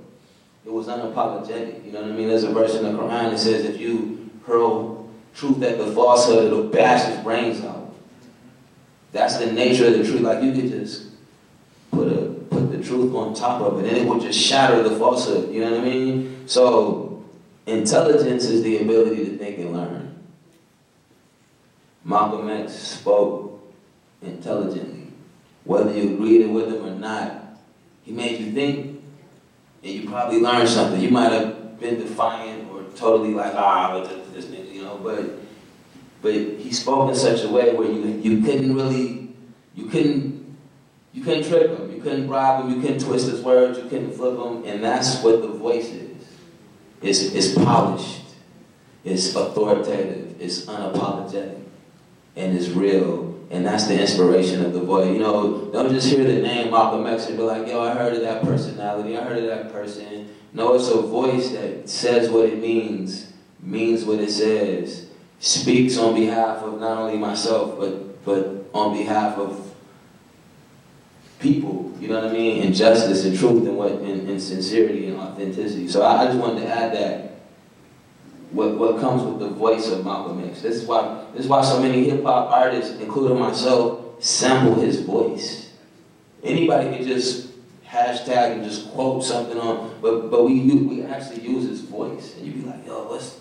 It 0.65 0.73
was 0.73 0.87
unapologetic. 0.87 1.85
You 1.85 1.93
know 1.93 2.03
what 2.03 2.11
I 2.11 2.15
mean? 2.15 2.29
There's 2.29 2.45
a 2.45 2.53
verse 2.53 2.75
in 2.75 2.85
the 2.85 2.91
Quran 2.91 3.31
that 3.31 3.39
says 3.39 3.65
if 3.65 3.79
you 3.79 4.31
hurl 4.47 5.11
truth 5.35 5.63
at 5.63 5.79
the 5.79 5.93
falsehood, 5.93 6.45
it'll 6.45 6.69
bash 6.69 7.07
his 7.07 7.23
brains 7.23 7.63
out. 7.65 7.95
That's 9.13 9.37
the 9.37 9.53
nature 9.53 9.89
of 9.89 9.95
the 9.95 10.05
truth. 10.05 10.21
Like 10.21 10.43
you 10.43 10.53
could 10.53 10.71
just 10.71 11.09
put 11.91 12.09
a 12.09 12.27
put 12.51 12.71
the 12.71 12.83
truth 12.83 13.15
on 13.15 13.35
top 13.35 13.61
of 13.61 13.79
it, 13.81 13.89
and 13.89 13.97
it 13.97 14.07
will 14.07 14.21
just 14.21 14.39
shatter 14.39 14.83
the 14.83 14.97
falsehood. 14.97 15.53
You 15.53 15.65
know 15.65 15.73
what 15.73 15.81
I 15.81 15.85
mean? 15.85 16.45
So 16.47 17.25
intelligence 17.67 18.45
is 18.45 18.63
the 18.63 18.79
ability 18.79 19.25
to 19.27 19.39
think 19.39 19.59
and 19.59 19.73
learn. 19.73 20.25
Malcolm 22.05 22.49
X 22.49 22.73
spoke 22.73 23.61
intelligently 24.23 25.00
whether 25.65 25.93
you 25.93 26.15
agreed 26.15 26.47
with 26.47 26.69
him 26.69 26.85
or 26.85 26.95
not, 26.99 27.59
he 28.03 28.13
made 28.13 28.41
you 28.41 28.53
think, 28.53 29.03
and 29.83 29.93
you 29.93 30.09
probably 30.09 30.41
learned 30.41 30.69
something. 30.69 31.01
You 31.01 31.11
might 31.11 31.33
have 31.33 31.79
been 31.79 31.99
defiant 31.99 32.71
or 32.71 32.83
totally 32.97 33.35
like, 33.35 33.55
ah, 33.55 33.93
but 33.93 34.33
this 34.33 34.47
nigga, 34.47 34.73
you 34.73 34.83
know, 34.83 34.99
but 34.99 35.25
but 36.23 36.35
he 36.35 36.73
spoke 36.73 37.09
in 37.09 37.15
such 37.15 37.45
a 37.45 37.49
way 37.49 37.75
where 37.75 37.91
you 37.91 38.21
you 38.23 38.43
couldn't 38.43 38.75
really, 38.75 39.31
you 39.75 39.87
couldn't, 39.87 40.57
you 41.13 41.23
couldn't 41.23 41.45
trick 41.45 41.71
him, 41.71 41.91
you 41.93 42.03
couldn't 42.03 42.27
bribe 42.27 42.65
him, 42.65 42.75
you 42.75 42.81
couldn't 42.81 43.01
twist 43.01 43.31
his 43.31 43.41
words, 43.41 43.79
you 43.79 43.85
couldn't 43.89 44.13
flip 44.13 44.39
him, 44.39 44.65
and 44.65 44.85
that's 44.85 45.23
what 45.23 45.41
the 45.41 45.49
voice 45.49 45.89
is. 45.89 46.27
It's, 47.03 47.23
it's 47.33 47.55
polished, 47.55 48.21
it's 49.05 49.35
authoritative, 49.35 50.39
it's 50.39 50.67
unapologetic, 50.67 51.63
and 52.37 52.57
it's 52.57 52.69
real 52.69 53.30
and 53.51 53.67
that's 53.67 53.87
the 53.87 54.01
inspiration 54.01 54.65
of 54.65 54.73
the 54.73 54.81
boy. 54.81 55.11
You 55.13 55.19
know, 55.19 55.71
don't 55.73 55.91
just 55.91 56.09
hear 56.09 56.25
the 56.25 56.41
name 56.41 56.71
Malcolm 56.71 57.05
X 57.07 57.27
and 57.27 57.37
be 57.37 57.43
like, 57.43 57.67
yo, 57.67 57.81
I 57.83 57.95
heard 57.95 58.15
of 58.15 58.23
that 58.23 58.43
personality, 58.43 59.17
I 59.17 59.25
heard 59.25 59.39
of 59.39 59.47
that 59.47 59.73
person. 59.73 60.29
No, 60.53 60.75
it's 60.75 60.89
a 60.89 61.01
voice 61.01 61.51
that 61.51 61.89
says 61.89 62.31
what 62.31 62.47
it 62.47 62.59
means, 62.61 63.33
means 63.61 64.05
what 64.05 64.21
it 64.21 64.31
says, 64.31 65.09
speaks 65.41 65.99
on 65.99 66.15
behalf 66.15 66.59
of 66.59 66.81
not 66.81 66.99
only 66.99 67.19
myself, 67.19 67.79
but, 67.79 68.25
but 68.25 68.65
on 68.73 68.97
behalf 68.97 69.37
of 69.37 69.75
people, 71.41 71.93
you 71.99 72.09
know 72.09 72.21
what 72.21 72.31
I 72.31 72.33
mean? 72.33 72.63
And 72.63 72.75
justice 72.75 73.25
and 73.25 73.37
truth 73.37 73.67
and 73.67 73.77
what 73.77 73.93
and, 73.93 74.29
and 74.29 74.41
sincerity 74.41 75.07
and 75.09 75.17
authenticity. 75.19 75.89
So 75.89 76.03
I, 76.03 76.23
I 76.23 76.27
just 76.27 76.39
wanted 76.39 76.63
to 76.63 76.69
add 76.69 76.95
that 76.95 77.30
what, 78.53 78.77
what 78.77 79.01
comes 79.01 79.23
with 79.23 79.39
the 79.39 79.49
voice 79.49 79.89
of 79.89 80.05
Malcolm 80.05 80.45
X. 80.49 80.63
This 80.63 80.77
is 80.77 80.85
why 80.85 81.25
this 81.33 81.45
is 81.45 81.49
why 81.49 81.63
so 81.63 81.81
many 81.81 82.09
hip 82.09 82.25
hop 82.25 82.51
artists, 82.51 82.99
including 83.01 83.39
myself, 83.39 84.23
sample 84.23 84.75
his 84.75 85.01
voice. 85.01 85.73
Anybody 86.43 86.97
can 86.97 87.07
just 87.07 87.49
hashtag 87.87 88.53
and 88.53 88.65
just 88.65 88.91
quote 88.91 89.25
something 89.25 89.59
on, 89.59 89.99
but 90.01 90.31
but 90.31 90.45
we 90.45 90.61
we 90.63 91.03
actually 91.03 91.43
use 91.43 91.69
his 91.69 91.81
voice, 91.83 92.37
and 92.37 92.47
you'd 92.47 92.63
be 92.63 92.69
like, 92.69 92.87
yo, 92.87 93.05
what's 93.09 93.39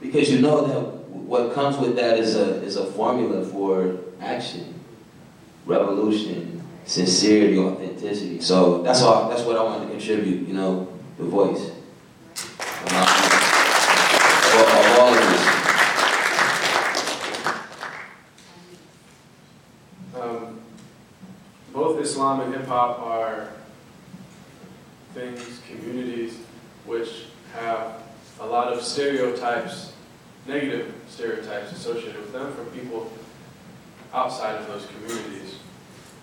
Because 0.00 0.30
you 0.30 0.40
know 0.40 0.66
that 0.66 0.80
what 1.10 1.54
comes 1.54 1.76
with 1.76 1.96
that 1.96 2.18
is 2.18 2.36
a 2.36 2.62
is 2.62 2.76
a 2.76 2.86
formula 2.92 3.44
for 3.44 3.98
action, 4.20 4.74
revolution, 5.66 6.62
sincerity, 6.84 7.58
authenticity. 7.58 8.40
So 8.40 8.82
that's 8.82 9.02
all. 9.02 9.28
That's 9.28 9.42
what 9.42 9.56
I 9.56 9.62
wanted 9.62 9.86
to 9.86 9.90
contribute. 9.92 10.48
You 10.48 10.54
know, 10.54 10.88
the 11.18 11.24
voice. 11.24 11.70
Of 14.52 14.98
all 14.98 15.14
of 15.14 15.20
this. 15.20 15.46
Um, 20.20 20.60
both 21.72 22.00
Islam 22.00 22.40
and 22.40 22.54
hip 22.54 22.66
hop 22.66 22.98
are 23.00 23.50
things, 25.14 25.60
communities, 25.68 26.38
which 26.84 27.26
have 27.54 28.02
a 28.40 28.46
lot 28.46 28.72
of 28.72 28.82
stereotypes, 28.82 29.92
negative 30.46 30.94
stereotypes 31.08 31.72
associated 31.72 32.20
with 32.20 32.32
them 32.32 32.52
from 32.54 32.66
people 32.66 33.12
outside 34.12 34.56
of 34.56 34.66
those 34.66 34.86
communities. 34.86 35.56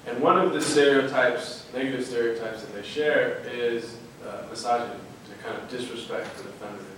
And 0.05 0.21
one 0.21 0.37
of 0.37 0.53
the 0.53 0.61
stereotypes, 0.61 1.65
negative 1.73 2.05
stereotypes 2.05 2.61
that 2.61 2.73
they 2.73 2.83
share 2.83 3.41
is 3.49 3.97
uh, 4.27 4.43
misogyny, 4.49 4.99
to 5.29 5.43
kind 5.43 5.57
of 5.61 5.69
disrespect 5.69 6.27
for 6.27 6.43
the 6.43 6.53
feminine. 6.53 6.97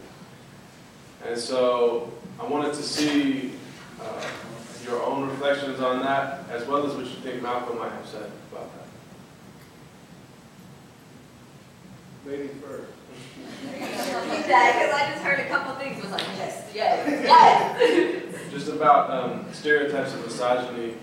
And 1.26 1.38
so 1.38 2.12
I 2.40 2.46
wanted 2.46 2.74
to 2.74 2.84
see 2.84 3.54
uh, 4.02 4.26
your 4.86 5.04
own 5.04 5.28
reflections 5.30 5.80
on 5.80 6.02
that, 6.02 6.46
as 6.50 6.66
well 6.68 6.86
as 6.86 6.96
what 6.96 7.06
you 7.06 7.16
think 7.22 7.42
Malcolm 7.42 7.78
might 7.78 7.92
have 7.92 8.06
said 8.08 8.32
about 8.52 8.70
that. 8.74 8.86
Ladies 12.30 12.52
first. 12.62 12.92
that 14.48 14.74
because 14.74 14.94
I 14.96 15.12
just 15.12 15.24
heard 15.24 15.40
a 15.40 15.48
couple 15.48 15.74
things 15.76 16.02
was 16.02 16.12
like 16.12 16.22
yes, 16.38 16.72
yes, 16.74 17.24
yes. 17.24 18.52
Just 18.52 18.70
about 18.70 19.12
um, 19.12 19.46
stereotypes 19.52 20.14
of 20.14 20.26
misogyny, 20.26 20.96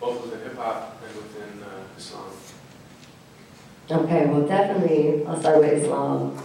both 0.00 0.22
within 0.22 0.40
hip 0.40 0.56
hop 0.56 1.00
and 1.06 1.16
within 1.16 1.62
uh, 1.62 1.96
Islam. 1.96 2.30
Okay, 3.90 4.26
well, 4.26 4.46
definitely, 4.46 5.24
I'll 5.26 5.40
start 5.40 5.60
with 5.60 5.72
Islam. 5.82 6.40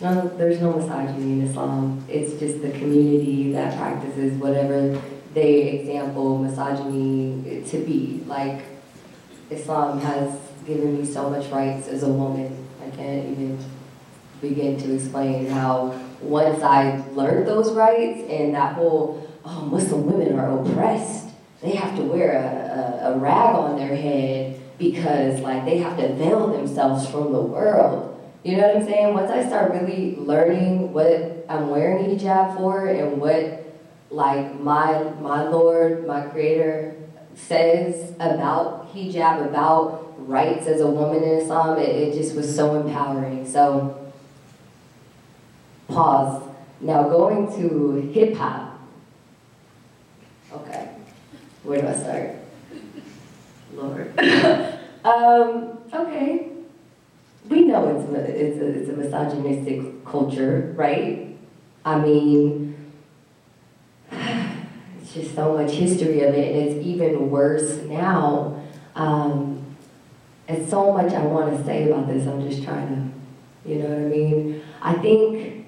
No, 0.00 0.28
there's 0.36 0.60
no 0.60 0.74
misogyny 0.74 1.40
in 1.40 1.48
Islam. 1.48 2.04
It's 2.06 2.38
just 2.38 2.60
the 2.60 2.70
community 2.70 3.52
that 3.52 3.78
practices 3.78 4.34
whatever 4.34 5.00
they 5.32 5.68
example 5.70 6.38
misogyny 6.38 7.62
to 7.66 7.78
be. 7.78 8.22
Like, 8.26 8.62
Islam 9.50 9.98
has 10.00 10.38
given 10.66 10.98
me 10.98 11.06
so 11.06 11.30
much 11.30 11.50
rights 11.50 11.88
as 11.88 12.02
a 12.02 12.08
woman. 12.08 12.68
I 12.82 12.90
can't 12.90 13.30
even 13.30 13.58
begin 14.42 14.76
to 14.78 14.94
explain 14.94 15.46
how 15.46 15.98
once 16.20 16.62
I 16.62 17.02
learned 17.12 17.46
those 17.46 17.72
rights 17.72 18.20
and 18.28 18.54
that 18.54 18.74
whole, 18.74 19.26
oh, 19.44 19.62
Muslim 19.62 20.06
women 20.06 20.38
are 20.38 20.60
oppressed. 20.60 21.28
They 21.62 21.70
have 21.70 21.96
to 21.96 22.02
wear 22.02 22.32
a, 22.32 23.08
a, 23.08 23.14
a 23.14 23.18
rag 23.18 23.54
on 23.54 23.76
their 23.76 23.96
head 23.96 24.60
because 24.78 25.40
like 25.40 25.64
they 25.64 25.78
have 25.78 25.96
to 25.96 26.14
veil 26.14 26.48
themselves 26.48 27.08
from 27.08 27.32
the 27.32 27.40
world. 27.40 28.15
You 28.46 28.58
know 28.58 28.68
what 28.68 28.76
I'm 28.76 28.84
saying? 28.84 29.12
Once 29.12 29.28
I 29.28 29.44
start 29.44 29.72
really 29.72 30.14
learning 30.14 30.92
what 30.92 31.44
I'm 31.48 31.68
wearing 31.68 32.04
hijab 32.04 32.56
for 32.56 32.86
and 32.86 33.20
what 33.20 33.64
like 34.08 34.60
my 34.60 35.02
my 35.20 35.48
Lord, 35.48 36.06
my 36.06 36.20
creator 36.28 36.94
says 37.34 38.12
about 38.20 38.94
hijab, 38.94 39.44
about 39.44 40.14
rights 40.28 40.68
as 40.68 40.80
a 40.80 40.86
woman 40.86 41.24
in 41.24 41.40
Islam, 41.40 41.76
it, 41.80 41.88
it 41.88 42.14
just 42.14 42.36
was 42.36 42.54
so 42.54 42.80
empowering. 42.80 43.50
So 43.50 44.12
pause. 45.88 46.40
Now 46.80 47.08
going 47.08 47.48
to 47.56 48.12
hip 48.12 48.36
hop. 48.36 48.78
Okay. 50.52 50.90
Where 51.64 51.80
do 51.80 51.88
I 51.88 51.94
start? 51.96 52.30
Lord. 53.74 54.16
um, 55.04 55.78
okay. 55.92 56.52
We 57.48 57.64
know 57.64 57.88
it's 57.88 58.30
it's, 58.30 58.58
a, 58.60 58.66
it's 58.66 58.88
a 58.90 58.92
misogynistic 58.92 60.04
culture, 60.04 60.74
right? 60.76 61.36
I 61.84 61.98
mean, 61.98 62.92
it's 64.10 65.14
just 65.14 65.34
so 65.34 65.56
much 65.56 65.72
history 65.72 66.22
of 66.22 66.34
it, 66.34 66.56
and 66.56 66.68
it's 66.68 66.86
even 66.86 67.30
worse 67.30 67.82
now. 67.84 68.62
Um, 68.94 69.76
and 70.48 70.68
so 70.68 70.92
much 70.92 71.12
I 71.12 71.24
want 71.24 71.56
to 71.56 71.64
say 71.64 71.88
about 71.88 72.08
this. 72.08 72.26
I'm 72.26 72.48
just 72.48 72.64
trying 72.64 72.88
to, 72.88 73.70
you 73.70 73.78
know 73.78 73.88
what 73.88 73.98
I 73.98 74.02
mean? 74.02 74.62
I 74.80 74.94
think, 74.94 75.66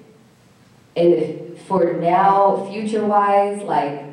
and 0.95 1.57
for 1.67 1.93
now, 1.93 2.65
future-wise, 2.69 3.61
like 3.63 4.05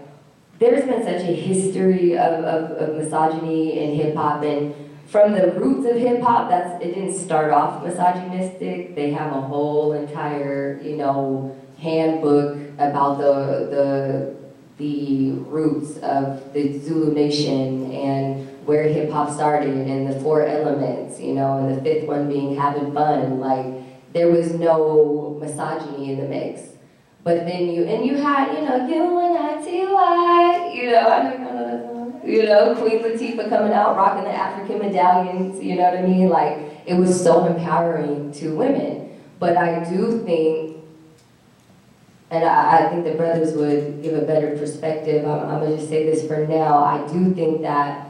there's 0.59 0.84
been 0.84 1.02
such 1.02 1.22
a 1.22 1.34
history 1.34 2.16
of, 2.16 2.44
of, 2.44 2.70
of 2.72 2.97
misogyny 2.97 3.78
in 3.78 3.94
hip 3.97 4.16
hop 4.16 4.43
and 4.43 4.74
from 5.07 5.33
the 5.33 5.53
roots 5.53 5.89
of 5.89 5.97
hip 5.97 6.20
hop, 6.20 6.49
that's 6.51 6.83
it 6.83 6.95
didn't 6.95 7.15
start 7.15 7.53
off 7.53 7.85
misogynistic. 7.85 8.95
They 8.95 9.12
have 9.12 9.33
a 9.33 9.41
whole 9.41 9.93
entire, 9.93 10.81
you 10.83 10.97
know, 10.97 11.57
handbook 11.78 12.59
about 12.78 13.19
the 13.19 13.69
the 13.70 14.37
the 14.78 15.31
roots 15.33 15.97
of 15.99 16.53
the 16.53 16.78
Zulu 16.78 17.15
nation 17.15 17.91
and 17.93 18.49
where 18.66 18.83
hip 18.83 19.11
hop 19.11 19.33
started 19.33 19.74
and 19.74 20.12
the 20.12 20.20
four 20.20 20.45
elements, 20.45 21.20
you 21.20 21.35
know, 21.35 21.59
and 21.59 21.77
the 21.77 21.81
fifth 21.83 22.07
one 22.07 22.28
being 22.28 22.57
having 22.57 22.93
fun. 22.93 23.39
Like 23.39 24.12
there 24.12 24.28
was 24.28 24.55
no 24.55 25.39
misogyny 25.41 26.12
in 26.12 26.20
the 26.20 26.28
mix. 26.28 26.62
But 27.23 27.45
then 27.45 27.70
you, 27.70 27.85
and 27.85 28.07
you 28.07 28.16
had, 28.16 28.53
you 28.55 28.62
know, 28.62 28.87
U-N-I-T-Y, 28.87 30.70
you 30.73 30.91
know, 30.93 31.09
I 31.09 31.23
don't 31.24 31.41
know. 31.41 31.56
You 32.27 32.43
know, 32.43 32.74
Queen 32.74 33.03
Latifah 33.03 33.48
coming 33.48 33.73
out, 33.73 33.97
rocking 33.97 34.24
the 34.24 34.31
African 34.31 34.78
medallions, 34.78 35.62
you 35.62 35.77
know 35.77 35.85
what 35.85 35.98
I 35.98 36.03
mean? 36.03 36.28
Like, 36.28 36.59
it 36.85 36.94
was 36.94 37.23
so 37.23 37.47
empowering 37.47 38.32
to 38.32 38.57
women. 38.57 39.16
But 39.39 39.57
I 39.57 39.89
do 39.89 40.23
think, 40.24 40.77
and 42.31 42.44
I, 42.44 42.78
I 42.78 42.89
think 42.89 43.05
the 43.05 43.12
brothers 43.12 43.55
would 43.55 44.03
give 44.03 44.15
a 44.15 44.27
better 44.27 44.57
perspective, 44.57 45.24
I'm, 45.24 45.39
I'm 45.39 45.61
gonna 45.61 45.77
just 45.77 45.89
say 45.89 46.05
this 46.05 46.27
for 46.27 46.47
now, 46.47 46.82
I 46.82 47.07
do 47.07 47.32
think 47.32 47.62
that 47.62 48.09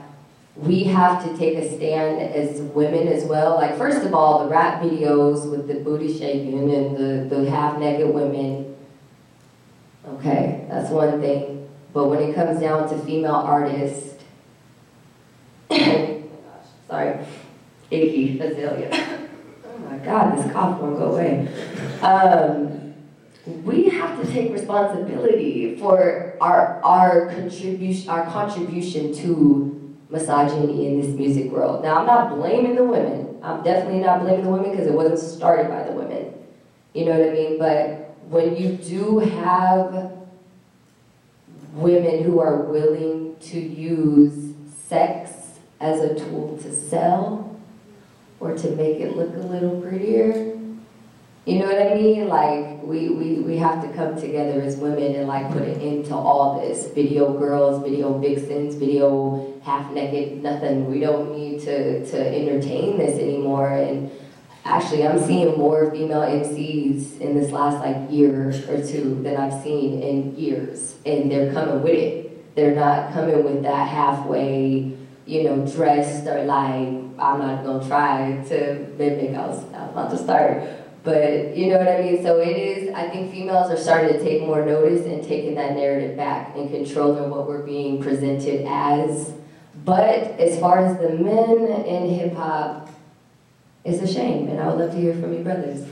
we 0.57 0.85
have 0.85 1.23
to 1.25 1.37
take 1.37 1.59
a 1.59 1.77
stand 1.77 2.19
as 2.19 2.63
women 2.63 3.09
as 3.09 3.25
well. 3.25 3.57
Like, 3.57 3.77
first 3.77 4.07
of 4.07 4.15
all, 4.15 4.45
the 4.45 4.51
rap 4.51 4.81
videos 4.81 5.51
with 5.51 5.69
the 5.69 5.75
booty 5.75 6.17
shaking 6.17 6.73
and 6.73 6.97
the, 6.97 7.37
the 7.37 7.51
half-naked 7.51 8.15
women, 8.15 8.77
Okay, 10.09 10.65
that's 10.71 10.91
one 10.91 11.21
thing. 11.21 11.66
But 11.97 12.11
when 12.11 12.21
it 12.21 12.35
comes 12.35 12.61
down 12.61 12.91
to 12.91 12.99
female 13.07 13.37
artists, 13.37 14.23
oh 15.71 15.79
my 15.79 15.79
gosh, 15.79 16.67
sorry, 16.87 17.27
Iggy 17.91 18.39
Azalea. 18.39 18.91
Oh 19.65 19.79
my 19.79 19.97
God, 20.05 20.37
this 20.37 20.53
cough 20.53 20.79
won't 20.79 20.99
go 20.99 21.13
away. 21.13 21.49
Um, 22.03 22.93
we 23.65 23.89
have 23.89 24.21
to 24.21 24.31
take 24.31 24.53
responsibility 24.53 25.77
for 25.77 26.37
our 26.39 26.83
our 26.85 27.31
contribution 27.31 28.11
our 28.11 28.27
contribution 28.27 29.15
to 29.15 29.97
misogyny 30.11 30.89
in 30.89 31.01
this 31.01 31.19
music 31.19 31.51
world. 31.51 31.83
Now, 31.83 32.01
I'm 32.01 32.07
not 32.07 32.37
blaming 32.37 32.75
the 32.75 32.85
women. 32.85 33.39
I'm 33.43 33.63
definitely 33.63 34.01
not 34.01 34.21
blaming 34.21 34.45
the 34.45 34.51
women 34.51 34.71
because 34.71 34.87
it 34.87 34.93
wasn't 34.93 35.19
started 35.19 35.69
by 35.69 35.85
the 35.85 35.93
women. 35.93 36.35
You 36.93 37.07
know 37.07 37.19
what 37.19 37.27
I 37.27 37.33
mean? 37.33 37.59
But 37.59 38.17
when 38.29 38.55
you 38.55 38.73
do 38.77 39.21
have 39.21 40.16
women 41.77 42.25
who 42.25 42.41
are 42.41 42.57
willing 42.57 43.37
to 43.39 43.61
use 43.61 44.55
sex 44.89 45.33
as 45.81 46.01
a 46.01 46.15
tool 46.15 46.59
to 46.63 46.75
sell 46.75 47.61
or 48.41 48.57
to 48.57 48.71
make 48.77 48.99
it 48.99 49.17
look 49.17 49.35
a 49.35 49.47
little 49.47 49.81
prettier, 49.81 50.57
you 51.47 51.61
know 51.61 51.67
what 51.67 51.81
I 51.81 51.95
mean? 51.95 52.27
Like, 52.27 52.83
we, 52.83 53.09
we, 53.09 53.35
we 53.41 53.57
have 53.59 53.81
to 53.83 53.93
come 53.95 54.21
together 54.21 54.61
as 54.63 54.77
women 54.77 55.15
and 55.15 55.29
like 55.29 55.53
put 55.53 55.63
an 55.63 55.81
end 55.81 56.07
to 56.07 56.15
all 56.15 56.61
this. 56.61 56.89
Video 56.89 57.39
girls, 57.39 57.83
video 57.85 58.19
vixens, 58.19 58.75
video 58.75 59.55
half 59.63 59.93
naked, 59.93 60.43
nothing. 60.43 60.91
We 60.91 60.99
don't 60.99 61.37
need 61.37 61.61
to, 61.61 62.05
to 62.05 62.19
entertain 62.19 62.99
this 62.99 63.17
anymore. 63.21 63.69
And 63.69 64.11
Actually, 64.69 65.07
I'm 65.07 65.21
seeing 65.21 65.57
more 65.57 65.93
female 65.93 66.23
MCs 66.23 67.21
in 67.21 67.39
this 67.39 67.53
last 67.53 67.79
like 67.79 68.11
year 68.11 68.49
or 68.69 68.85
two 68.85 69.23
than 69.23 69.37
I've 69.37 69.63
seen 69.63 70.03
in 70.03 70.37
years, 70.37 70.97
and 71.07 71.31
they're 71.31 71.53
coming 71.53 71.83
with 71.83 71.95
it. 71.95 72.57
They're 72.57 72.75
not 72.75 73.13
coming 73.13 73.45
with 73.45 73.63
that 73.63 73.89
halfway, 73.89 74.93
you 75.25 75.45
know, 75.45 75.65
dressed 75.65 76.27
or 76.27 76.43
like 76.43 76.89
I'm 77.17 77.39
not 77.39 77.65
gonna 77.65 77.87
try 77.87 78.43
to 78.49 78.93
mimic. 78.99 79.37
I 79.37 79.47
was, 79.47 79.63
about 79.69 80.11
to 80.11 80.19
start, 80.19 80.65
but 81.05 81.57
you 81.57 81.69
know 81.69 81.79
what 81.79 81.87
I 81.87 82.03
mean. 82.03 82.25
So 82.25 82.41
it 82.41 82.57
is. 82.57 82.93
I 82.93 83.09
think 83.09 83.31
females 83.31 83.71
are 83.71 83.77
starting 83.77 84.19
to 84.19 84.21
take 84.21 84.43
more 84.43 84.67
notice 84.67 85.07
and 85.07 85.23
taking 85.23 85.55
that 85.55 85.77
narrative 85.77 86.17
back 86.17 86.57
and 86.57 86.69
controlling 86.69 87.31
what 87.31 87.47
we're 87.47 87.63
being 87.63 88.03
presented 88.03 88.67
as. 88.67 89.33
But 89.85 90.41
as 90.41 90.59
far 90.59 90.85
as 90.85 90.99
the 90.99 91.11
men 91.11 91.85
in 91.87 92.09
hip 92.09 92.35
hop, 92.35 92.91
it's 93.87 94.03
a 94.03 94.13
shame, 94.13 94.49
and 94.49 94.61
I 94.61 94.67
would 94.69 94.81
love 94.81 94.91
to 94.91 94.97
hear 94.97 95.15
from 95.15 95.33
you 95.33 95.45
brothers. 95.45 95.87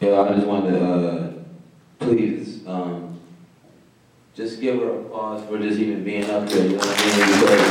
Yeah, 0.00 0.20
I 0.22 0.34
just 0.34 0.46
wanted 0.46 0.72
to 0.72 0.92
uh, 0.92 1.32
please, 2.00 2.66
um, 2.66 3.20
just 4.34 4.60
give 4.60 4.80
her 4.80 5.00
applause 5.02 5.46
for 5.46 5.58
just 5.58 5.78
even 5.78 6.02
being 6.02 6.28
up 6.28 6.48
there, 6.48 6.64
you 6.66 6.70
know 6.72 6.78
what 6.78 6.88
I 6.88 7.06
mean? 7.06 7.30
Because 7.40 7.70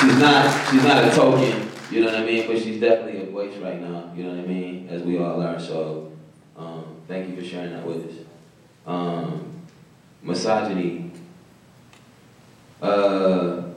um, 0.00 0.08
she's 0.08 0.18
not 0.18 0.70
she's 0.70 0.84
not 0.84 1.04
a 1.04 1.10
token, 1.14 1.68
you 1.90 2.00
know 2.00 2.06
what 2.06 2.16
I 2.20 2.24
mean? 2.24 2.46
But 2.46 2.58
she's 2.62 2.80
definitely 2.80 3.28
a 3.28 3.30
voice 3.30 3.54
right 3.58 3.80
now, 3.80 4.10
you 4.16 4.24
know 4.24 4.30
what 4.30 4.44
I 4.44 4.46
mean? 4.46 4.88
As 4.88 5.02
we 5.02 5.18
all 5.18 5.42
are. 5.42 5.60
So 5.60 6.12
um, 6.56 6.96
thank 7.08 7.28
you 7.28 7.36
for 7.36 7.44
sharing 7.46 7.72
that 7.72 7.84
with 7.84 8.08
us. 8.08 8.14
Um, 8.86 9.52
misogyny. 10.22 11.10
Uh, 12.80 13.71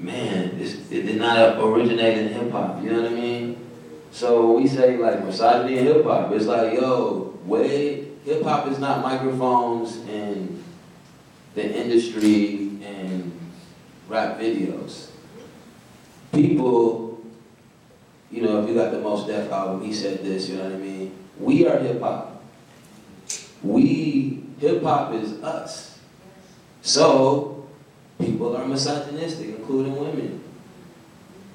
man, 0.00 0.58
it 0.58 0.88
did 0.90 1.16
not 1.16 1.58
originate 1.58 2.18
in 2.18 2.28
hip 2.28 2.50
hop, 2.50 2.82
you 2.82 2.90
know 2.90 3.02
what 3.02 3.12
I 3.12 3.14
mean? 3.14 3.66
So 4.10 4.52
we 4.52 4.66
say 4.66 4.96
like 4.96 5.24
misogyny 5.24 5.78
in 5.78 5.84
hip 5.84 6.04
hop. 6.04 6.32
It's 6.32 6.46
like, 6.46 6.74
yo, 6.74 7.38
wait, 7.44 8.08
hip 8.24 8.42
hop 8.42 8.66
is 8.68 8.78
not 8.78 9.02
microphones 9.02 9.96
and 10.08 10.62
the 11.54 11.64
industry 11.64 12.78
and 12.82 13.32
rap 14.08 14.38
videos. 14.38 15.10
People, 16.32 17.20
you 18.30 18.42
know, 18.42 18.62
if 18.62 18.68
you 18.68 18.74
got 18.74 18.92
the 18.92 19.00
Mos 19.00 19.26
Def 19.26 19.50
album, 19.52 19.84
he 19.84 19.92
said 19.92 20.24
this, 20.24 20.48
you 20.48 20.56
know 20.56 20.64
what 20.64 20.72
I 20.72 20.76
mean? 20.76 21.14
We 21.38 21.66
are 21.66 21.78
hip 21.78 22.00
hop. 22.00 22.42
We, 23.62 24.44
hip 24.58 24.82
hop 24.82 25.12
is 25.12 25.42
us. 25.42 25.98
So, 26.82 27.49
people 28.20 28.56
are 28.56 28.66
misogynistic, 28.66 29.48
including 29.48 29.96
women. 29.96 30.42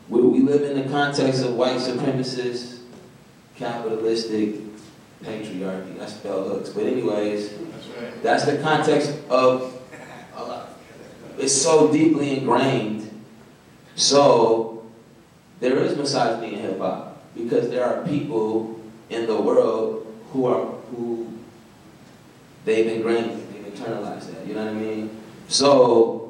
We, 0.09 0.21
we 0.21 0.39
live 0.39 0.63
in 0.63 0.81
the 0.83 0.89
context 0.89 1.43
of 1.43 1.55
white 1.55 1.77
supremacist, 1.77 2.79
capitalistic 3.55 4.55
patriarchy. 5.23 5.97
That's 5.97 6.13
bell 6.13 6.43
hooks. 6.47 6.69
But 6.69 6.83
anyways, 6.83 7.49
That's 7.49 7.87
right. 7.87 8.23
that's 8.23 8.45
the 8.45 8.57
context 8.57 9.13
of. 9.29 9.71
It's 11.37 11.53
so 11.53 11.91
deeply 11.91 12.37
ingrained. 12.37 13.11
So 13.95 14.85
there 15.59 15.77
is 15.79 15.97
misogyny 15.97 16.53
in 16.53 16.59
hip 16.61 16.79
hop 16.79 17.21
because 17.35 17.69
there 17.69 17.83
are 17.85 18.05
people 18.07 18.79
in 19.09 19.25
the 19.25 19.39
world 19.39 20.07
who 20.31 20.45
are 20.45 20.65
who 20.91 21.27
they've 22.63 22.87
ingrained, 22.87 23.31
they've 23.51 23.73
internalized 23.73 24.33
that. 24.33 24.47
You 24.47 24.53
know 24.53 24.63
what 24.65 24.75
I 24.75 24.77
mean? 24.77 25.21
So 25.49 26.24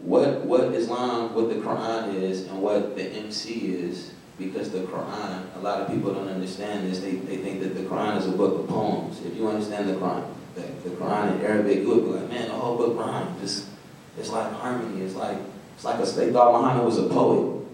what 0.00 0.44
what 0.44 0.60
Islam, 0.74 1.34
what 1.34 1.48
the 1.48 1.56
Quran 1.56 2.14
is, 2.14 2.46
and 2.46 2.62
what 2.62 2.96
the 2.96 3.04
MC 3.04 3.74
is, 3.74 4.12
because 4.38 4.70
the 4.70 4.80
Quran, 4.80 5.44
a 5.56 5.58
lot 5.58 5.80
of 5.80 5.88
people 5.88 6.14
don't 6.14 6.28
understand 6.28 6.90
this. 6.90 7.00
They, 7.00 7.12
they 7.12 7.38
think 7.38 7.60
that 7.60 7.74
the 7.74 7.82
Quran 7.82 8.16
is 8.18 8.26
a 8.26 8.32
book 8.32 8.60
of 8.60 8.68
poems. 8.68 9.20
If 9.24 9.36
you 9.36 9.48
understand 9.48 9.88
the 9.88 9.94
Quran, 9.94 10.24
the, 10.54 10.62
the 10.88 10.96
Quran 10.96 11.34
in 11.34 11.44
Arabic, 11.44 11.78
you 11.78 11.88
would 11.88 12.04
be 12.04 12.10
like, 12.10 12.28
man, 12.28 12.48
the 12.48 12.54
whole 12.54 12.76
book 12.76 12.96
rhymes. 12.96 13.42
It's, 13.42 13.68
it's 14.16 14.30
like 14.30 14.52
harmony. 14.52 15.02
It's 15.02 15.14
like 15.14 15.38
it's 15.74 15.84
like 15.84 16.00
a, 16.00 16.06
they 16.06 16.32
thought 16.32 16.60
Muhammad 16.60 16.84
was 16.84 16.98
a 16.98 17.08
poet. 17.08 17.66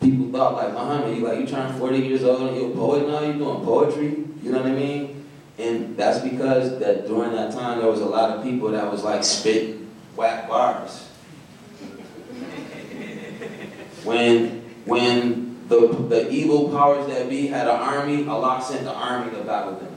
People 0.00 0.32
thought 0.32 0.54
like 0.54 0.72
Muhammad, 0.72 1.16
you 1.16 1.26
like 1.26 1.38
you 1.40 1.46
turned 1.46 1.78
40 1.78 1.98
years 1.98 2.24
old 2.24 2.42
and 2.42 2.56
you're 2.56 2.72
a 2.72 2.74
poet 2.74 3.08
now. 3.08 3.20
You're 3.20 3.34
doing 3.34 3.64
poetry. 3.64 4.24
You 4.42 4.50
know 4.50 4.58
what 4.58 4.66
I 4.66 4.74
mean? 4.74 5.28
And 5.58 5.96
that's 5.96 6.20
because 6.20 6.78
that 6.78 7.06
during 7.06 7.32
that 7.32 7.52
time 7.52 7.78
there 7.78 7.88
was 7.88 8.00
a 8.00 8.06
lot 8.06 8.30
of 8.30 8.42
people 8.42 8.70
that 8.70 8.90
was 8.90 9.04
like 9.04 9.22
spitting 9.22 9.81
whack 10.16 10.48
bars. 10.48 11.08
When 14.04 14.62
when 14.84 15.68
the 15.68 15.88
the 16.08 16.30
evil 16.30 16.70
powers 16.70 17.06
that 17.06 17.28
be 17.28 17.46
had 17.46 17.68
an 17.68 17.76
army, 17.76 18.26
Allah 18.26 18.62
sent 18.62 18.84
the 18.84 18.92
army 18.92 19.30
to 19.36 19.44
battle 19.44 19.76
them. 19.76 19.88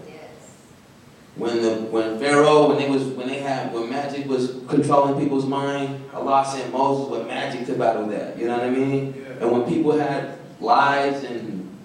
When 1.35 1.61
the 1.61 1.75
when 1.91 2.17
Pharaoh 2.17 2.69
when 2.69 2.77
they 2.77 2.89
was 2.89 3.03
when 3.03 3.27
they 3.27 3.39
had 3.39 3.73
when 3.73 3.89
magic 3.89 4.27
was 4.27 4.61
controlling 4.67 5.19
people's 5.19 5.45
mind, 5.45 6.09
Allah 6.13 6.45
sent 6.45 6.71
Moses 6.71 7.09
with 7.11 7.27
magic 7.27 7.65
to 7.67 7.73
battle 7.73 8.07
that. 8.07 8.37
You 8.37 8.47
know 8.47 8.53
what 8.57 8.67
I 8.67 8.69
mean? 8.69 9.13
Yeah. 9.17 9.43
And 9.43 9.51
when 9.51 9.63
people 9.63 9.97
had 9.97 10.37
lies 10.61 11.23
and 11.23 11.77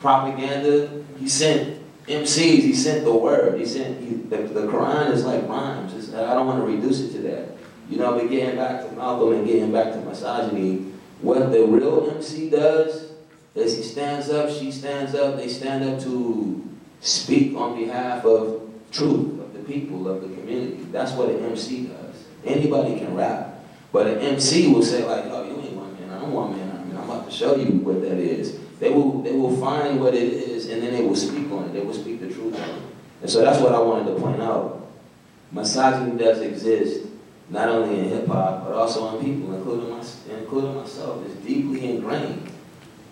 propaganda, 0.00 1.04
he 1.18 1.28
sent 1.28 1.80
MCs. 2.08 2.62
He 2.62 2.74
sent 2.74 3.04
the 3.04 3.14
word. 3.14 3.60
He 3.60 3.66
sent 3.66 4.00
he, 4.00 4.16
the, 4.16 4.38
the 4.38 4.66
Quran 4.66 5.12
is 5.12 5.24
like 5.24 5.48
rhymes. 5.48 6.01
I 6.14 6.34
don't 6.34 6.46
want 6.46 6.60
to 6.60 6.66
reduce 6.66 7.00
it 7.00 7.12
to 7.12 7.18
that. 7.28 7.48
You 7.88 7.98
know, 7.98 8.18
but 8.18 8.30
getting 8.30 8.56
back 8.56 8.88
to 8.88 8.92
Malcolm 8.92 9.32
and 9.32 9.46
getting 9.46 9.72
back 9.72 9.92
to 9.92 9.98
misogyny, 10.00 10.92
what 11.20 11.52
the 11.52 11.64
real 11.64 12.10
MC 12.10 12.50
does 12.50 13.12
is 13.54 13.76
he 13.76 13.82
stands 13.82 14.30
up, 14.30 14.50
she 14.50 14.72
stands 14.72 15.14
up, 15.14 15.36
they 15.36 15.48
stand 15.48 15.84
up 15.84 16.00
to 16.02 16.68
speak 17.00 17.56
on 17.56 17.76
behalf 17.76 18.24
of 18.24 18.70
truth, 18.90 19.40
of 19.40 19.52
the 19.52 19.60
people, 19.60 20.08
of 20.08 20.22
the 20.22 20.34
community. 20.34 20.84
That's 20.90 21.12
what 21.12 21.28
an 21.28 21.44
MC 21.44 21.86
does. 21.86 22.24
Anybody 22.44 22.98
can 22.98 23.14
rap. 23.14 23.60
But 23.92 24.06
an 24.06 24.18
MC 24.18 24.72
will 24.72 24.82
say 24.82 25.04
like, 25.04 25.24
oh, 25.26 25.44
you 25.44 25.60
ain't 25.60 25.76
one 25.76 25.92
man, 26.00 26.10
I'm 26.10 26.32
one 26.32 26.56
man, 26.56 26.70
I 26.70 26.84
mean, 26.84 26.96
I'm 26.96 27.04
about 27.04 27.26
to 27.26 27.30
show 27.30 27.56
you 27.56 27.72
what 27.80 28.00
that 28.00 28.18
is. 28.18 28.58
They 28.80 28.90
will, 28.90 29.22
they 29.22 29.32
will 29.32 29.56
find 29.58 30.00
what 30.00 30.14
it 30.14 30.32
is 30.32 30.68
and 30.70 30.82
then 30.82 30.92
they 30.92 31.04
will 31.04 31.14
speak 31.14 31.50
on 31.52 31.64
it. 31.64 31.72
They 31.72 31.80
will 31.80 31.94
speak 31.94 32.20
the 32.20 32.28
truth 32.28 32.54
on 32.54 32.68
it. 32.68 32.82
And 33.20 33.30
so 33.30 33.42
that's 33.42 33.60
what 33.60 33.74
I 33.74 33.78
wanted 33.78 34.12
to 34.12 34.20
point 34.20 34.40
out. 34.40 34.81
Misogyny 35.52 36.18
does 36.18 36.40
exist, 36.40 37.06
not 37.50 37.68
only 37.68 37.98
in 37.98 38.08
hip 38.08 38.26
hop, 38.26 38.64
but 38.64 38.72
also 38.74 39.18
in 39.18 39.24
people, 39.24 39.54
including, 39.54 39.90
my, 39.90 40.04
including 40.30 40.76
myself. 40.76 41.24
It's 41.26 41.34
deeply 41.46 41.96
ingrained. 41.96 42.50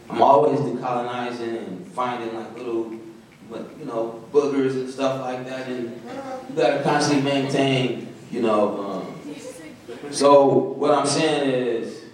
I'm 0.09 0.23
always 0.23 0.59
decolonizing 0.61 1.59
and 1.59 1.87
finding 1.93 2.35
like 2.35 2.57
little, 2.57 2.93
you 2.93 3.85
know, 3.85 4.25
boogers 4.33 4.73
and 4.73 4.89
stuff 4.89 5.21
like 5.21 5.47
that. 5.47 5.69
And 5.69 6.01
you 6.49 6.57
gotta 6.57 6.83
constantly 6.83 7.31
maintain, 7.31 8.09
you 8.31 8.43
know. 8.43 8.81
Um, 8.85 10.11
so 10.11 10.47
what 10.49 10.93
I'm 10.93 11.07
saying 11.07 11.51
is, 11.51 12.05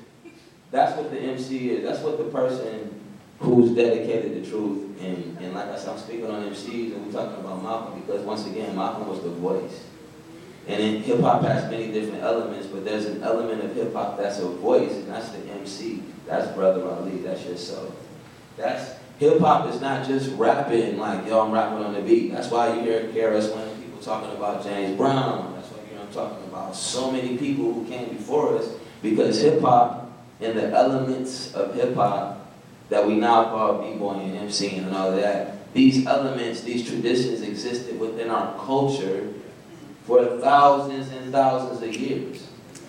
that's 0.71 0.97
what 0.97 1.11
the 1.11 1.19
MC 1.19 1.71
is. 1.71 1.85
That's 1.85 2.01
what 2.01 2.19
the 2.19 2.25
person 2.25 3.01
who's 3.39 3.71
dedicated 3.71 4.45
to 4.45 4.51
truth. 4.51 5.01
And, 5.01 5.39
and 5.39 5.55
like 5.55 5.69
I 5.69 5.79
said, 5.79 5.91
I'm 5.91 5.99
speaking 5.99 6.27
on 6.27 6.43
MCs 6.51 6.95
and 6.95 7.07
we're 7.07 7.13
talking 7.13 7.39
about 7.39 7.63
Malcolm 7.63 8.01
because 8.01 8.23
once 8.23 8.47
again, 8.47 8.75
Malcolm 8.75 9.09
was 9.09 9.23
the 9.23 9.31
voice. 9.31 9.85
And 10.67 11.05
hip 11.05 11.21
hop 11.21 11.43
has 11.43 11.71
many 11.71 11.93
different 11.93 12.23
elements, 12.25 12.67
but 12.67 12.85
there's 12.85 13.07
an 13.07 13.23
element 13.23 13.63
of 13.63 13.75
hip 13.75 13.93
hop 13.93 14.19
that's 14.19 14.41
a 14.41 14.49
voice, 14.49 14.93
and 14.93 15.09
that's 15.09 15.29
the 15.31 15.39
MC. 15.53 16.03
That's 16.27 16.53
Brother 16.55 16.89
Ali. 16.89 17.19
That's 17.19 17.45
yourself. 17.45 17.95
That's 18.57 18.97
hip 19.19 19.39
hop 19.39 19.73
is 19.73 19.81
not 19.81 20.07
just 20.07 20.35
rapping 20.37 20.99
like 20.99 21.27
yo, 21.27 21.47
I'm 21.47 21.53
rapping 21.53 21.85
on 21.85 21.95
the 21.95 22.03
beat. 22.03 22.33
That's 22.33 22.51
why 22.51 22.75
you 22.75 22.81
hear 22.81 23.05
KRS 23.05 23.55
when 23.55 23.81
people 23.81 24.01
talking 24.01 24.37
about 24.37 24.65
James 24.65 24.97
Brown. 24.97 25.55
That's 25.55 25.69
why 25.69 25.83
you 25.83 25.89
hear 25.91 25.99
them 25.99 26.13
talking 26.13 26.45
about 26.49 26.75
so 26.75 27.13
many 27.13 27.37
people 27.37 27.73
who 27.73 27.87
came 27.87 28.09
before 28.09 28.59
us 28.59 28.69
because 29.03 29.41
hip 29.41 29.61
hop 29.61 30.11
and 30.41 30.59
the 30.59 30.71
elements 30.71 31.55
of 31.55 31.75
hip 31.75 31.95
hop 31.95 32.45
that 32.89 33.07
we 33.07 33.15
now 33.15 33.45
call 33.45 33.83
b-boy 33.83 34.15
and 34.15 34.49
MCing 34.49 34.79
and 34.79 34.95
all 34.95 35.13
that. 35.13 35.73
These 35.75 36.07
elements, 36.07 36.63
these 36.63 36.89
traditions 36.89 37.43
existed 37.43 37.99
within 38.01 38.31
our 38.31 38.57
culture 38.65 39.33
for 40.07 40.39
thousands 40.41 41.11
and 41.11 41.33
thousands 41.33 41.83
of 41.83 41.95
years. 41.95 42.47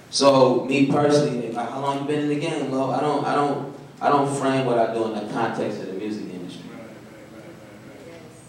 So 0.09 0.65
me 0.65 0.85
personally, 0.85 1.51
like 1.51 1.69
how 1.69 1.81
long 1.81 2.01
you 2.01 2.05
been 2.05 2.19
in 2.21 2.29
the 2.29 2.39
game, 2.39 2.71
Lo? 2.71 2.91
I 2.91 3.01
don't, 3.01 3.25
I 3.25 3.35
don't, 3.35 3.75
I 3.99 4.09
don't 4.09 4.33
frame 4.35 4.65
what 4.65 4.77
I 4.77 4.93
do 4.93 5.05
in 5.05 5.13
the 5.13 5.33
context 5.33 5.81
of 5.81 5.87
the 5.87 5.93
music 5.93 6.31
industry. 6.31 6.69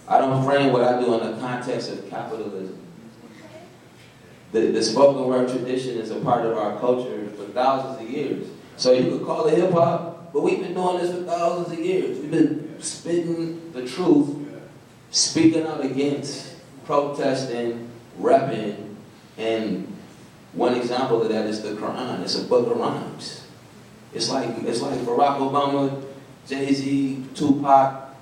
I 0.06 0.18
don't 0.18 0.44
frame 0.44 0.72
what 0.72 0.84
I 0.84 1.00
do 1.00 1.14
in 1.14 1.32
the 1.32 1.40
context 1.40 1.90
of 1.90 2.08
capitalism. 2.08 2.78
The, 4.52 4.70
the 4.70 4.82
spoken 4.82 5.24
word 5.24 5.48
tradition 5.48 5.98
is 5.98 6.10
a 6.10 6.20
part 6.20 6.46
of 6.46 6.56
our 6.56 6.78
culture 6.78 7.28
for 7.30 7.44
thousands 7.46 8.02
of 8.02 8.10
years. 8.10 8.48
So 8.76 8.92
you 8.92 9.10
could 9.10 9.26
call 9.26 9.46
it 9.48 9.58
hip 9.58 9.72
hop, 9.72 10.32
but 10.32 10.42
we've 10.42 10.60
been 10.60 10.74
doing 10.74 10.98
this 10.98 11.14
for 11.14 11.24
thousands 11.24 11.78
of 11.78 11.84
years. 11.84 12.18
We've 12.18 12.30
been 12.30 12.76
spitting 12.80 13.72
the 13.72 13.86
truth, 13.86 14.36
speaking 15.10 15.66
out 15.66 15.84
against, 15.84 16.54
protesting, 16.84 17.87
repping, 18.20 18.94
and 19.36 19.96
one 20.52 20.74
example 20.74 21.22
of 21.22 21.28
that 21.28 21.46
is 21.46 21.62
the 21.62 21.70
Quran. 21.70 22.22
It's 22.22 22.38
a 22.38 22.44
book 22.44 22.70
of 22.70 22.78
rhymes. 22.78 23.44
It's 24.14 24.30
like 24.30 24.50
it's 24.62 24.80
like 24.80 24.98
Barack 25.00 25.38
Obama, 25.38 26.02
Jay 26.46 26.72
Z, 26.72 27.24
Tupac, 27.34 28.14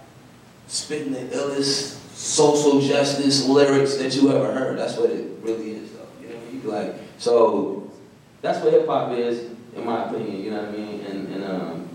spitting 0.66 1.12
the 1.12 1.20
illest 1.36 1.97
social 2.16 2.81
justice 2.81 3.47
lyrics 3.47 3.97
that 3.97 4.14
you 4.14 4.32
ever 4.35 4.52
heard. 4.52 4.78
That's 4.78 4.97
what 4.97 5.10
it 5.10 5.31
really 5.43 5.73
is, 5.73 5.93
though. 5.93 6.09
You 6.20 6.28
know 6.28 6.35
mean? 6.52 6.66
Like 6.66 6.94
so, 7.18 7.90
that's 8.43 8.62
what 8.62 8.73
hip 8.73 8.86
hop 8.86 9.12
is, 9.12 9.51
in 9.74 9.85
my 9.85 10.09
opinion. 10.09 10.43
You 10.43 10.51
know 10.51 10.62
what 10.62 10.68
I 10.68 10.73
mean? 10.73 11.01
And, 11.02 11.28
and 11.35 11.44
um, 11.44 11.89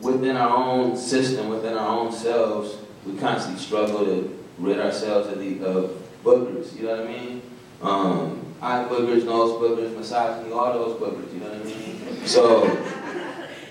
within 0.00 0.36
our 0.36 0.56
own 0.56 0.96
system, 0.96 1.48
within 1.48 1.74
our 1.74 1.98
own 1.98 2.12
selves, 2.12 2.76
we 3.04 3.16
constantly 3.18 3.60
struggle 3.60 4.04
to 4.04 4.38
rid 4.58 4.80
ourselves 4.80 5.28
of 5.28 5.38
the 5.38 5.64
of 5.64 6.03
boogers, 6.24 6.74
you 6.76 6.84
know 6.84 6.96
what 6.96 7.06
I 7.06 7.12
mean? 7.12 7.42
Um, 7.82 8.54
eye 8.60 8.86
boogers, 8.88 9.24
nose 9.24 9.52
boogers, 9.60 9.96
misogyny, 9.96 10.52
all 10.52 10.72
those 10.72 10.98
boogers, 10.98 11.32
you 11.32 11.40
know 11.40 11.50
what 11.50 11.60
I 11.60 11.64
mean? 11.64 12.26
So, 12.26 12.84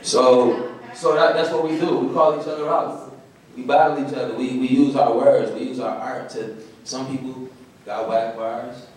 so, 0.02 0.78
so 0.94 1.16
that, 1.16 1.34
that's 1.34 1.50
what 1.50 1.64
we 1.64 1.80
do. 1.80 1.98
We 1.98 2.14
call 2.14 2.40
each 2.40 2.48
other 2.48 2.70
out. 2.70 3.12
we 3.58 3.64
battle 3.64 4.06
each 4.06 4.14
other. 4.14 4.36
We, 4.36 4.58
we 4.58 4.68
use 4.68 4.96
our 4.96 5.16
words, 5.16 5.52
we 5.52 5.64
use 5.64 5.80
our 5.80 5.96
art 5.98 6.30
to, 6.32 6.58
some 6.84 7.08
people 7.08 7.50
got 7.86 8.08
whack 8.08 8.36
bars, 8.36 8.88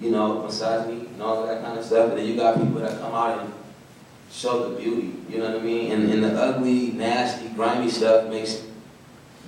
you 0.00 0.10
know, 0.10 0.42
misogyny 0.42 1.06
and 1.06 1.22
all 1.22 1.46
that 1.46 1.62
kind 1.62 1.78
of 1.78 1.84
stuff. 1.84 2.10
And 2.10 2.18
then 2.18 2.26
you 2.26 2.36
got 2.36 2.54
people 2.54 2.80
that 2.80 3.00
come 3.00 3.14
out 3.14 3.40
and 3.40 3.52
show 4.30 4.70
the 4.70 4.76
beauty, 4.78 5.14
you 5.28 5.38
know 5.38 5.50
what 5.50 5.60
I 5.60 5.64
mean? 5.64 5.90
And, 5.92 6.10
and 6.10 6.22
the 6.22 6.32
ugly, 6.40 6.92
nasty, 6.92 7.48
grimy 7.48 7.90
stuff 7.90 8.28
makes 8.28 8.64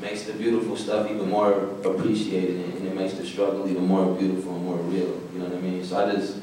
makes 0.02 0.24
the 0.24 0.32
beautiful 0.32 0.76
stuff 0.76 1.08
even 1.08 1.30
more 1.30 1.52
appreciated 1.84 2.56
and, 2.56 2.82
it 2.82 2.94
makes 2.96 3.14
the 3.14 3.24
struggle 3.24 3.66
even 3.70 3.86
more 3.86 4.14
beautiful 4.14 4.54
and 4.56 4.64
more 4.64 4.76
real, 4.76 5.18
you 5.32 5.38
know 5.38 5.46
what 5.46 5.56
I 5.56 5.60
mean? 5.60 5.82
So 5.82 6.04
I 6.04 6.12
just, 6.12 6.38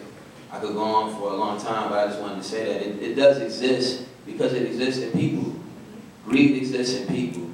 I 0.51 0.57
could 0.57 0.73
go 0.73 0.81
on 0.81 1.13
for 1.15 1.31
a 1.31 1.35
long 1.35 1.61
time, 1.61 1.89
but 1.89 1.99
I 1.99 2.07
just 2.07 2.19
wanted 2.19 2.37
to 2.37 2.43
say 2.43 2.65
that 2.65 2.81
it, 2.81 3.03
it 3.03 3.15
does 3.15 3.37
exist 3.39 4.07
because 4.25 4.53
it 4.53 4.63
exists 4.63 5.03
in 5.03 5.11
people. 5.11 5.53
Greed 6.25 6.57
exists 6.57 6.95
in 6.95 7.07
people. 7.07 7.51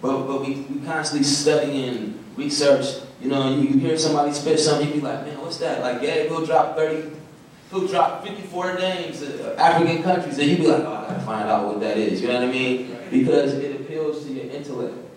But, 0.00 0.26
but 0.26 0.46
we, 0.46 0.54
we 0.54 0.86
constantly 0.86 1.24
study 1.24 1.88
and 1.88 2.24
research, 2.36 3.02
you 3.20 3.28
know, 3.28 3.54
you, 3.54 3.68
you 3.68 3.78
hear 3.80 3.98
somebody 3.98 4.32
spit 4.32 4.58
something, 4.60 4.88
you 4.88 4.94
be 4.94 5.00
like, 5.00 5.26
man, 5.26 5.40
what's 5.40 5.58
that? 5.58 5.82
Like, 5.82 6.00
yeah, 6.00 6.30
we'll 6.30 6.46
drop 6.46 6.76
30, 6.76 7.10
he'll 7.70 7.86
drop 7.86 8.24
54 8.24 8.74
names 8.78 9.20
of 9.20 9.58
African 9.58 10.02
countries, 10.02 10.38
and 10.38 10.48
you 10.48 10.56
be 10.56 10.68
like, 10.68 10.84
oh, 10.84 10.94
I 10.94 11.08
gotta 11.08 11.20
find 11.20 11.50
out 11.50 11.66
what 11.66 11.80
that 11.80 11.96
is, 11.98 12.22
you 12.22 12.28
know 12.28 12.34
what 12.34 12.48
I 12.48 12.52
mean? 12.52 12.96
Because 13.10 13.54
it 13.54 13.80
appeals 13.80 14.24
to 14.24 14.32
your 14.32 14.46
intellect. 14.50 15.07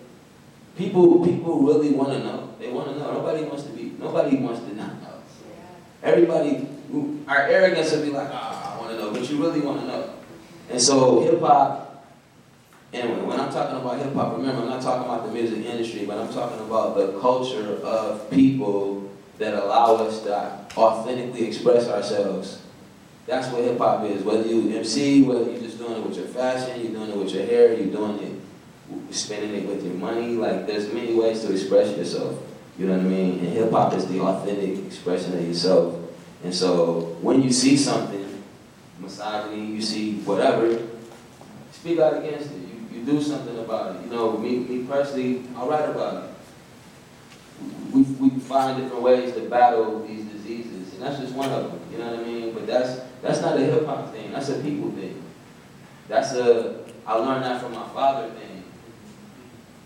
People, 0.76 1.24
people 1.24 1.62
really 1.62 1.90
want 1.90 2.12
to 2.12 2.18
know. 2.20 2.54
They 2.58 2.70
want 2.70 2.88
to 2.88 2.98
know. 2.98 3.12
Nobody 3.12 3.44
wants 3.44 3.64
to 3.64 3.70
be, 3.70 3.94
nobody 3.98 4.36
wants 4.36 4.60
to 4.60 4.74
not 4.74 5.02
know. 5.02 5.08
Everybody, 6.02 6.66
our 7.28 7.42
arrogance 7.42 7.92
will 7.92 8.02
be 8.02 8.10
like, 8.10 8.28
ah, 8.32 8.74
I 8.74 8.80
want 8.80 8.92
to 8.92 8.98
know, 8.98 9.12
but 9.12 9.28
you 9.28 9.40
really 9.42 9.60
want 9.60 9.80
to 9.80 9.86
know. 9.86 10.14
And 10.70 10.80
so 10.80 11.20
hip 11.20 11.40
hop, 11.40 12.06
and 12.92 13.26
when 13.26 13.38
I'm 13.38 13.52
talking 13.52 13.76
about 13.76 13.98
hip 13.98 14.14
hop, 14.14 14.36
remember, 14.36 14.62
I'm 14.62 14.68
not 14.68 14.82
talking 14.82 15.04
about 15.04 15.26
the 15.26 15.32
music 15.32 15.64
industry, 15.64 16.06
but 16.06 16.18
I'm 16.18 16.32
talking 16.32 16.58
about 16.66 16.96
the 16.96 17.18
culture 17.20 17.76
of 17.82 18.30
people 18.30 19.10
that 19.38 19.54
allow 19.54 19.96
us 19.96 20.22
to 20.22 20.58
authentically 20.76 21.46
express 21.46 21.88
ourselves. 21.88 22.62
That's 23.26 23.48
what 23.48 23.62
hip 23.62 23.78
hop 23.78 24.04
is. 24.04 24.22
Whether 24.22 24.48
you 24.48 24.76
MC, 24.76 25.22
whether 25.22 25.50
you're 25.50 25.60
just 25.60 25.78
doing 25.78 25.92
it 25.92 26.06
with 26.06 26.16
your 26.16 26.26
fashion, 26.26 26.80
you're 26.80 26.92
doing 26.92 27.10
it 27.10 27.16
with 27.16 27.32
your 27.32 27.44
hair, 27.44 27.74
you're 27.74 27.92
doing 27.92 28.18
it 28.18 28.41
spending 29.10 29.54
it 29.54 29.68
with 29.68 29.84
your 29.84 29.94
money. 29.94 30.34
Like 30.34 30.66
there's 30.66 30.92
many 30.92 31.14
ways 31.14 31.42
to 31.42 31.52
express 31.52 31.96
yourself. 31.96 32.38
You 32.78 32.86
know 32.86 32.96
what 32.96 33.06
I 33.06 33.08
mean? 33.08 33.38
And 33.40 33.48
hip 33.48 33.70
hop 33.70 33.92
is 33.94 34.06
the 34.06 34.20
authentic 34.20 34.84
expression 34.86 35.36
of 35.36 35.46
yourself. 35.46 35.98
And 36.42 36.54
so 36.54 37.16
when 37.20 37.42
you 37.42 37.52
see 37.52 37.76
something, 37.76 38.42
misogyny, 38.98 39.66
you 39.66 39.82
see 39.82 40.20
whatever, 40.20 40.80
speak 41.70 41.98
out 41.98 42.16
against 42.18 42.50
it. 42.50 42.58
You, 42.58 42.98
you 42.98 43.04
do 43.04 43.20
something 43.20 43.58
about 43.58 43.96
it. 43.96 44.04
You 44.04 44.10
know, 44.10 44.38
me, 44.38 44.58
me 44.58 44.86
personally, 44.86 45.44
I 45.56 45.66
write 45.66 45.88
about 45.88 46.24
it. 46.24 46.30
We, 47.92 48.02
we 48.02 48.30
find 48.40 48.80
different 48.80 49.02
ways 49.02 49.34
to 49.34 49.48
battle 49.48 50.04
these 50.06 50.24
diseases, 50.24 50.94
and 50.94 51.02
that's 51.02 51.20
just 51.20 51.34
one 51.34 51.50
of 51.50 51.70
them. 51.70 51.80
You 51.92 51.98
know 51.98 52.10
what 52.10 52.20
I 52.20 52.24
mean? 52.24 52.54
But 52.54 52.66
that's 52.66 53.00
that's 53.20 53.40
not 53.40 53.56
a 53.56 53.60
hip 53.60 53.86
hop 53.86 54.12
thing. 54.12 54.32
That's 54.32 54.48
a 54.48 54.58
people 54.60 54.90
thing. 54.92 55.22
That's 56.08 56.32
a 56.32 56.82
I 57.06 57.14
learned 57.14 57.44
that 57.44 57.60
from 57.60 57.72
my 57.72 57.86
father 57.88 58.30
thing. 58.30 58.51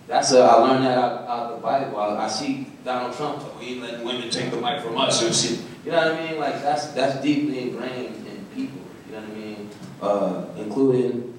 That's 0.06 0.32
a, 0.32 0.40
I 0.40 0.54
learned 0.56 0.84
that 0.84 0.98
out, 0.98 1.26
out 1.26 1.56
the 1.56 1.62
Bible. 1.62 1.98
I, 1.98 2.24
I 2.24 2.28
see 2.28 2.66
Donald 2.84 3.16
Trump 3.16 3.40
talk, 3.40 3.58
we 3.58 3.66
ain't 3.66 3.82
letting 3.82 4.04
women 4.06 4.30
take 4.30 4.50
the 4.50 4.60
mic 4.60 4.80
from 4.80 4.96
us. 4.98 5.20
You, 5.20 5.58
you 5.84 5.90
know 5.90 5.98
what 5.98 6.20
I 6.20 6.30
mean? 6.30 6.40
Like 6.40 6.62
that's 6.62 6.88
that's 6.88 7.20
deeply 7.20 7.70
ingrained 7.70 8.26
in 8.26 8.46
people. 8.54 8.80
You 9.06 9.12
know 9.12 9.20
what 9.20 9.30
I 9.30 9.34
mean? 9.34 9.70
Uh, 10.00 10.44
including 10.56 11.36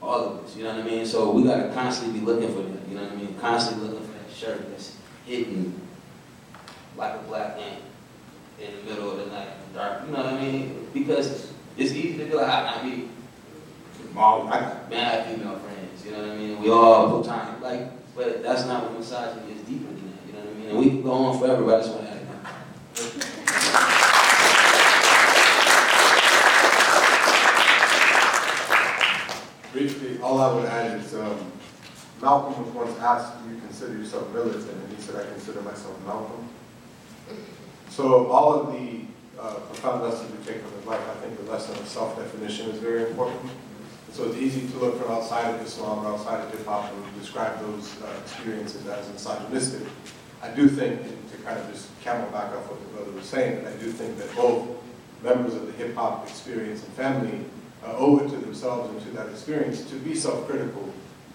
all 0.00 0.24
of 0.24 0.44
us. 0.44 0.56
You 0.56 0.64
know 0.64 0.74
what 0.76 0.84
I 0.84 0.88
mean? 0.88 1.06
So 1.06 1.32
we 1.32 1.44
gotta 1.44 1.72
constantly 1.74 2.20
be 2.20 2.26
looking 2.26 2.48
for 2.54 2.62
that. 2.62 2.88
You 2.88 2.96
know 2.96 3.04
what 3.04 3.12
I 3.12 3.16
mean? 3.16 3.36
Constantly 3.38 3.88
looking 3.88 4.06
for 4.06 4.12
that 4.12 4.34
shirt 4.34 4.70
that's 4.70 4.96
hidden 5.26 5.80
like 6.96 7.14
a 7.14 7.18
black 7.24 7.58
ant 7.58 7.82
in 8.60 8.76
the 8.76 8.90
middle 8.90 9.10
of 9.10 9.18
the 9.18 9.26
night, 9.26 9.48
dark. 9.74 10.02
You 10.06 10.12
know 10.12 10.18
what 10.18 10.34
I 10.34 10.40
mean? 10.40 10.88
Because 10.92 11.52
it's 11.76 11.92
easy 11.92 12.18
to 12.18 12.24
be 12.24 12.34
like, 12.34 12.48
I, 12.48 12.80
I 12.80 12.82
mean, 12.84 13.10
mom, 14.12 14.48
I 14.48 14.60
got 14.60 14.90
mad 14.90 15.26
female 15.26 15.58
friends. 15.58 15.71
You 16.04 16.10
know 16.10 16.18
what 16.18 16.30
I 16.30 16.36
mean? 16.36 16.60
We 16.60 16.70
all 16.70 17.20
put 17.20 17.28
time, 17.28 17.62
like, 17.62 18.14
but 18.16 18.42
that's 18.42 18.66
not 18.66 18.82
what 18.84 18.98
misogyny 18.98 19.52
is 19.52 19.60
deeper 19.62 19.86
than 19.86 20.10
that. 20.10 20.26
You 20.26 20.32
know 20.32 20.40
what 20.40 20.48
I 20.48 20.58
mean? 20.58 20.68
And 20.70 20.78
we 20.78 20.88
can 20.90 21.02
go 21.02 21.12
on 21.12 21.38
forever, 21.38 21.62
but 21.64 21.74
I 21.76 21.78
just 21.80 21.94
want 21.94 22.06
to 22.06 22.10
add 22.10 22.16
it. 22.16 22.22
Briefly, 29.72 30.20
all 30.20 30.40
I 30.40 30.52
would 30.54 30.66
add 30.66 31.00
is 31.00 31.14
um, 31.14 31.52
Malcolm 32.20 32.64
was 32.64 32.74
once 32.74 32.98
asked, 33.00 33.42
do 33.42 33.54
you 33.54 33.60
consider 33.60 33.96
yourself 33.96 34.32
militant? 34.34 34.68
And 34.68 34.96
he 34.96 35.00
said, 35.00 35.16
I 35.16 35.24
consider 35.30 35.62
myself 35.62 35.98
Malcolm. 36.04 36.48
So 37.88 38.26
all 38.26 38.54
of 38.54 38.72
the 38.72 39.02
uh, 39.40 39.54
profound 39.60 40.02
lessons 40.02 40.30
we 40.36 40.44
take 40.44 40.62
from 40.62 40.72
his 40.72 40.84
life, 40.86 41.00
I 41.08 41.14
think 41.20 41.38
the 41.38 41.50
lesson 41.50 41.76
of 41.76 41.86
self-definition 41.88 42.70
is 42.70 42.78
very 42.80 43.04
important. 43.08 43.50
So 44.12 44.24
it's 44.28 44.36
easy 44.36 44.68
to 44.68 44.78
look 44.78 45.00
from 45.00 45.10
outside 45.10 45.54
of 45.54 45.62
Islam 45.62 46.04
or 46.04 46.12
outside 46.12 46.44
of 46.44 46.50
hip 46.50 46.66
hop 46.66 46.92
and 46.92 47.20
describe 47.20 47.58
those 47.60 47.96
uh, 48.02 48.12
experiences 48.22 48.86
as 48.86 49.08
misogynistic. 49.10 49.88
I 50.42 50.50
do 50.50 50.68
think, 50.68 51.00
to 51.30 51.36
kind 51.38 51.58
of 51.58 51.70
just 51.72 51.88
camelback 52.04 52.52
off 52.52 52.68
what 52.68 52.78
the 52.82 52.88
brother 52.96 53.12
was 53.12 53.24
saying, 53.24 53.64
that 53.64 53.72
I 53.72 53.76
do 53.76 53.90
think 53.90 54.18
that 54.18 54.34
both 54.36 54.68
members 55.22 55.54
of 55.54 55.66
the 55.66 55.72
hip 55.72 55.94
hop 55.94 56.28
experience 56.28 56.84
and 56.84 56.92
family 56.92 57.46
uh, 57.82 57.94
owe 57.96 58.18
it 58.18 58.28
to 58.28 58.36
themselves 58.36 58.90
and 58.90 59.00
to 59.02 59.10
that 59.16 59.30
experience 59.30 59.88
to 59.88 59.96
be 59.96 60.14
self-critical, 60.14 60.92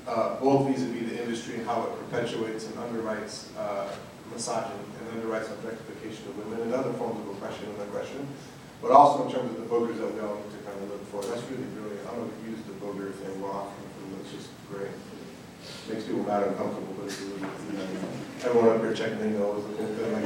uh, 0.08 0.40
both 0.40 0.68
vis-a-vis 0.68 1.10
the 1.10 1.24
industry 1.24 1.56
and 1.56 1.66
how 1.66 1.82
it 1.82 1.90
perpetuates 1.98 2.68
and 2.68 2.76
underwrites 2.76 3.48
uh, 3.58 3.88
misogyny 4.32 4.78
and 5.00 5.20
underwrites 5.20 5.50
objectification 5.52 6.28
of 6.30 6.38
women 6.38 6.62
and 6.62 6.74
other 6.76 6.94
forms 6.94 7.20
of 7.22 7.36
oppression 7.36 7.66
and 7.70 7.82
aggression, 7.90 8.28
but 8.84 8.92
also 8.92 9.26
in 9.26 9.32
terms 9.34 9.50
of 9.50 9.58
the 9.58 9.66
boogers 9.66 9.98
that 9.98 10.14
we 10.14 10.20
all 10.20 10.36
need 10.36 10.52
to 10.52 10.62
kind 10.62 10.78
of 10.84 10.92
look 10.92 11.04
for. 11.08 11.24
That's 11.24 11.42
really 11.50 11.66
brilliant. 11.74 12.08
I'm 12.08 12.16
going 12.16 12.30
to 12.30 12.47
use 12.88 12.96
the 12.96 13.04
booger 13.04 13.14
thing. 13.14 13.44
It's 14.22 14.32
just 14.32 14.50
great. 14.72 14.92
Makes 15.90 16.06
people 16.06 16.24
mad 16.24 16.44
and 16.44 16.52
uncomfortable, 16.52 16.94
but 16.98 17.06
it's 17.08 17.22
really, 17.22 17.40
you 17.40 17.78
know, 17.78 17.88
everyone 18.44 18.70
up 18.70 18.82
here 18.82 18.94
checking 18.94 19.20
their 19.20 19.40
like 19.40 20.26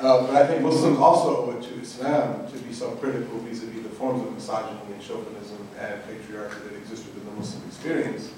uh, 0.00 0.26
But 0.26 0.36
I 0.36 0.46
think 0.46 0.62
Muslims 0.62 0.98
also 0.98 1.46
owe 1.46 1.50
it 1.58 1.62
to 1.62 1.80
Islam 1.80 2.46
to 2.50 2.58
be 2.58 2.72
self-critical 2.72 3.38
vis-a-vis 3.40 3.82
the 3.82 3.88
forms 3.90 4.26
of 4.26 4.32
misogyny 4.34 4.80
and 4.92 5.02
chauvinism 5.02 5.66
and 5.78 6.02
patriarchy 6.04 6.62
that 6.64 6.76
exist 6.76 7.06
within 7.06 7.24
the 7.26 7.32
Muslim 7.32 7.66
experience. 7.68 8.30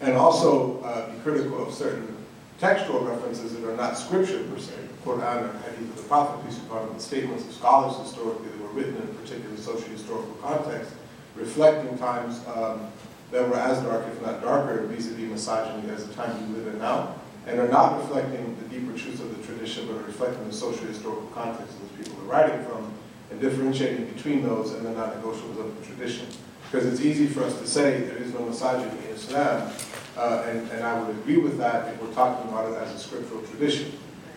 And 0.00 0.16
also 0.16 0.80
uh, 0.82 1.10
be 1.10 1.18
critical 1.20 1.66
of 1.66 1.72
certain 1.72 2.16
textual 2.58 3.00
references 3.00 3.54
that 3.54 3.68
are 3.68 3.76
not 3.76 3.98
scripture 3.98 4.42
per 4.44 4.58
se, 4.58 4.72
Quran 5.04 5.44
or 5.44 5.58
Hadith 5.58 5.90
of 5.90 5.96
the 5.96 6.02
Prophet, 6.02 6.44
peace 6.46 6.58
be 6.58 6.66
upon 6.66 6.88
him, 6.88 6.94
the 6.94 7.00
statements 7.00 7.44
of 7.44 7.52
scholars 7.52 7.96
historically 7.98 8.48
that 8.48 8.60
were 8.60 8.68
written 8.68 8.96
in 8.96 9.02
a 9.02 9.14
particular 9.14 9.56
socio-historical 9.56 10.34
context, 10.42 10.92
reflecting 11.36 11.96
times 11.98 12.40
um, 12.48 12.86
that 13.30 13.48
were 13.48 13.56
as 13.56 13.82
dark, 13.82 14.06
if 14.06 14.22
not 14.22 14.40
darker, 14.42 14.82
vis-a-vis 14.86 15.30
misogyny 15.30 15.90
as 15.90 16.06
the 16.06 16.14
time 16.14 16.52
we 16.52 16.58
live 16.58 16.74
in 16.74 16.78
now, 16.78 17.14
and 17.46 17.60
are 17.60 17.68
not 17.68 17.98
reflecting 17.98 18.56
the 18.62 18.68
deeper 18.68 18.96
truths 18.96 19.20
of 19.20 19.36
the 19.36 19.42
tradition, 19.44 19.86
but 19.86 19.96
are 19.96 20.04
reflecting 20.04 20.46
the 20.46 20.52
socio-historical 20.52 21.26
context 21.28 21.74
those 21.80 22.06
people 22.06 22.20
are 22.22 22.30
writing 22.30 22.64
from, 22.64 22.92
and 23.30 23.40
differentiating 23.40 24.06
between 24.06 24.42
those 24.42 24.72
and 24.72 24.86
the 24.86 24.90
non-negotiables 24.90 25.58
of 25.58 25.78
the 25.78 25.86
tradition. 25.86 26.26
Because 26.70 26.86
it's 26.86 27.00
easy 27.00 27.26
for 27.26 27.44
us 27.44 27.58
to 27.58 27.66
say 27.66 28.00
there 28.00 28.16
is 28.16 28.32
no 28.32 28.40
misogyny 28.40 28.90
in 29.06 29.14
Islam, 29.14 29.70
uh, 30.16 30.44
and, 30.46 30.70
and 30.70 30.84
I 30.84 31.00
would 31.00 31.10
agree 31.16 31.36
with 31.36 31.58
that 31.58 31.92
if 31.92 32.02
we're 32.02 32.12
talking 32.12 32.48
about 32.48 32.72
it 32.72 32.78
as 32.78 32.92
a 32.92 32.98
scriptural 32.98 33.42
tradition. 33.42 33.92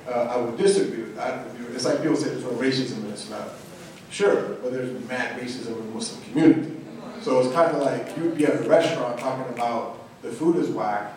Uh, 0.07 0.11
I 0.11 0.37
would 0.37 0.57
disagree 0.57 1.03
with 1.03 1.15
that. 1.15 1.47
It's 1.73 1.85
like 1.85 2.01
people 2.01 2.15
say 2.15 2.29
there's 2.29 2.43
no 2.43 2.51
racism 2.51 3.05
in 3.05 3.11
Islam. 3.11 3.47
Sure, 4.09 4.55
but 4.61 4.71
there's 4.71 4.91
mad 5.07 5.39
racism 5.39 5.79
in 5.79 5.87
the 5.87 5.93
Muslim 5.93 6.21
community. 6.23 6.78
So 7.21 7.39
it's 7.39 7.53
kind 7.53 7.75
of 7.75 7.81
like 7.81 8.17
you'd 8.17 8.37
be 8.37 8.45
at 8.45 8.65
a 8.65 8.69
restaurant 8.69 9.19
talking 9.19 9.53
about 9.53 9.99
the 10.21 10.31
food 10.31 10.55
is 10.55 10.69
whack, 10.69 11.13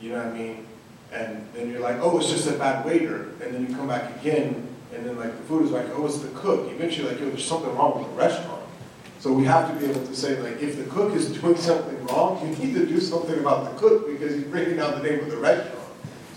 you 0.00 0.10
know 0.10 0.18
what 0.18 0.26
I 0.26 0.32
mean? 0.32 0.66
And 1.12 1.46
then 1.54 1.70
you're 1.70 1.80
like, 1.80 1.96
oh, 2.00 2.18
it's 2.18 2.30
just 2.30 2.48
a 2.48 2.52
bad 2.52 2.84
waiter. 2.84 3.30
And 3.42 3.54
then 3.54 3.66
you 3.66 3.74
come 3.74 3.88
back 3.88 4.20
again, 4.20 4.68
and 4.94 5.06
then 5.06 5.16
like 5.16 5.36
the 5.36 5.42
food 5.44 5.64
is 5.64 5.70
like, 5.70 5.86
oh, 5.94 6.06
it's 6.06 6.18
the 6.18 6.28
cook. 6.28 6.70
Eventually, 6.70 7.08
like, 7.08 7.20
yo, 7.20 7.28
there's 7.28 7.44
something 7.44 7.74
wrong 7.74 7.98
with 7.98 8.08
the 8.10 8.16
restaurant. 8.16 8.62
So 9.18 9.32
we 9.32 9.44
have 9.44 9.72
to 9.72 9.80
be 9.80 9.90
able 9.90 10.06
to 10.06 10.14
say, 10.14 10.38
like, 10.40 10.62
if 10.62 10.76
the 10.76 10.84
cook 10.84 11.14
is 11.14 11.30
doing 11.30 11.56
something 11.56 12.04
wrong, 12.06 12.46
you 12.46 12.54
need 12.64 12.74
to 12.74 12.86
do 12.86 13.00
something 13.00 13.38
about 13.38 13.72
the 13.72 13.78
cook 13.80 14.06
because 14.06 14.34
he's 14.34 14.44
bringing 14.44 14.76
down 14.76 15.02
the 15.02 15.08
name 15.08 15.20
of 15.20 15.30
the 15.30 15.38
restaurant. 15.38 15.75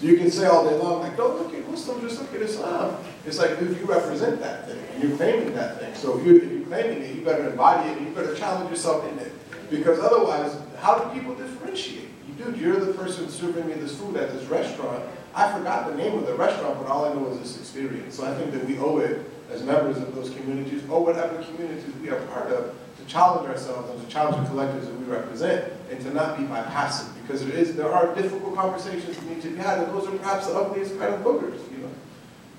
You 0.02 0.16
can 0.18 0.32
say 0.32 0.46
all 0.46 0.68
day 0.68 0.76
long, 0.76 1.02
like, 1.02 1.18
don't 1.18 1.38
look 1.42 1.54
at 1.54 1.70
Muslims, 1.70 2.02
just 2.04 2.22
look 2.22 2.34
at 2.34 2.42
Islam. 2.42 2.96
Uh, 2.96 2.98
it's 3.26 3.38
like, 3.38 3.52
if 3.52 3.80
you 3.80 3.86
represent 3.86 4.40
that 4.40 4.68
thing, 4.68 4.80
and 4.94 5.04
you're 5.04 5.18
claiming 5.18 5.54
that 5.56 5.80
thing. 5.80 5.94
So 5.94 6.18
if, 6.18 6.26
you, 6.26 6.38
if 6.38 6.52
you're 6.52 6.66
claiming 6.68 7.02
it, 7.02 7.16
you 7.16 7.26
better 7.26 7.50
embody 7.50 7.90
it, 7.90 8.00
you 8.00 8.08
better 8.16 8.34
challenge 8.34 8.70
yourself 8.70 9.06
in 9.12 9.20
it. 9.20 9.34
Because 9.70 10.00
otherwise, 10.00 10.56
how 10.80 11.00
do 11.00 11.20
people 11.20 11.36
differentiate? 11.36 12.08
Dude, 12.38 12.58
you're 12.58 12.80
the 12.80 12.94
person 12.94 13.28
serving 13.28 13.68
me 13.68 13.74
this 13.74 13.98
food 13.98 14.16
at 14.16 14.32
this 14.32 14.46
restaurant. 14.46 15.04
I 15.36 15.52
forgot 15.52 15.90
the 15.90 15.96
name 15.96 16.18
of 16.18 16.26
the 16.26 16.34
restaurant, 16.36 16.80
but 16.80 16.88
all 16.88 17.04
I 17.04 17.14
know 17.14 17.28
is 17.32 17.40
this 17.40 17.58
experience. 17.60 18.16
So 18.16 18.26
I 18.26 18.34
think 18.36 18.54
that 18.54 18.66
we 18.66 18.78
owe 18.78 19.00
it, 19.00 19.30
as 19.52 19.62
members 19.64 19.98
of 19.98 20.16
those 20.16 20.30
communities, 20.30 20.82
or 20.90 21.04
whatever 21.04 21.44
communities 21.44 21.94
we 22.02 22.10
are 22.10 22.22
part 22.28 22.48
of, 22.52 22.74
challenge 23.10 23.50
ourselves 23.50 23.90
and 23.90 24.00
to 24.02 24.08
challenge 24.08 24.48
the 24.48 24.54
collectives 24.54 24.86
that 24.86 25.00
we 25.00 25.06
represent 25.06 25.74
and 25.90 26.00
to 26.02 26.14
not 26.14 26.38
be 26.38 26.44
bypassive 26.44 27.10
because 27.22 27.44
there 27.46 27.56
is 27.56 27.76
there 27.76 27.92
are 27.92 28.14
difficult 28.14 28.56
conversations 28.56 29.18
that 29.18 29.26
need 29.26 29.42
to 29.42 29.50
be 29.50 29.58
had 29.58 29.80
and 29.80 29.92
those 29.92 30.08
are 30.08 30.12
perhaps 30.18 30.48
the 30.48 30.54
ugliest 30.54 30.98
kind 31.00 31.14
of 31.16 31.22
boogers, 31.22 31.60
you 31.72 31.80
know. 31.80 31.90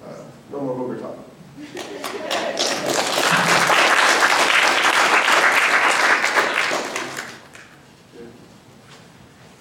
Uh, 0.05 0.24
no 0.51 0.60
more 0.60 0.74
booger 0.77 1.01
talk. 1.01 1.16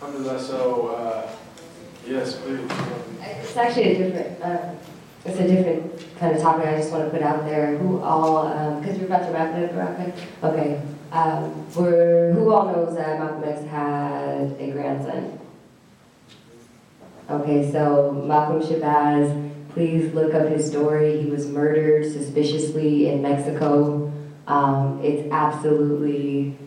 Alhamdulillah, 0.02 0.40
so, 0.40 0.88
uh, 0.88 1.30
yes, 2.08 2.38
please. 2.38 2.62
It's 3.22 3.58
actually 3.58 3.96
a 3.96 3.98
different, 3.98 4.42
uh, 4.42 4.72
it's 5.30 5.40
a 5.40 5.48
different 5.48 6.18
kind 6.20 6.36
of 6.36 6.42
topic 6.42 6.68
I 6.68 6.78
just 6.78 6.92
want 6.92 7.06
to 7.06 7.10
put 7.10 7.22
out 7.22 7.46
there. 7.46 7.78
Who 7.78 8.02
all, 8.02 8.80
because 8.80 8.98
we're 8.98 9.06
about 9.06 9.26
to 9.28 9.32
wrap 9.32 9.56
it 9.56 9.70
up, 9.70 9.76
Baraka? 9.76 10.14
Okay. 10.44 10.82
Um, 11.12 11.66
who 11.74 12.52
all 12.52 12.68
knows 12.68 12.96
that 12.96 13.20
Malcolm 13.20 13.44
X 13.44 13.64
had 13.66 14.56
a 14.60 14.72
grandson? 14.72 15.40
Okay, 17.30 17.72
so 17.72 18.12
Malcolm 18.12 18.62
Shabazz, 18.62 19.52
please 19.70 20.14
look 20.14 20.34
up 20.34 20.48
his 20.50 20.68
story. 20.68 21.22
He 21.22 21.30
was 21.30 21.48
murdered 21.48 22.12
suspiciously 22.12 23.10
in 23.10 23.22
Mexico. 23.22 24.12
Um, 24.48 25.00
it's 25.04 25.32
absolutely 25.32 26.58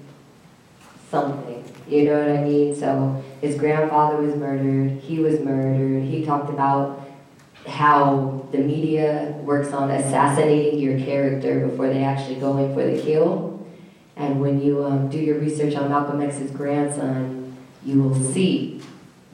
something. 1.11 1.65
You 1.89 2.05
know 2.05 2.19
what 2.21 2.37
I 2.37 2.45
mean? 2.45 2.77
So 2.77 3.23
his 3.41 3.57
grandfather 3.57 4.17
was 4.19 4.37
murdered. 4.37 5.01
He 5.01 5.19
was 5.19 5.41
murdered. 5.41 6.05
He 6.05 6.25
talked 6.25 6.49
about 6.49 7.02
how 7.67 8.47
the 8.51 8.59
media 8.59 9.35
works 9.43 9.73
on 9.73 9.91
assassinating 9.91 10.81
your 10.81 10.99
character 10.99 11.67
before 11.67 11.89
they 11.89 12.03
actually 12.03 12.37
go 12.37 12.59
in 12.59 12.75
for 12.75 12.85
the 12.85 13.01
kill. 13.01 13.67
And 14.17 14.41
when 14.41 14.61
you 14.61 14.85
um, 14.85 15.09
do 15.09 15.19
your 15.19 15.39
research 15.39 15.75
on 15.75 15.89
Malcolm 15.89 16.21
X's 16.21 16.51
grandson, 16.51 17.57
you 17.85 18.03
will 18.03 18.15
see 18.15 18.81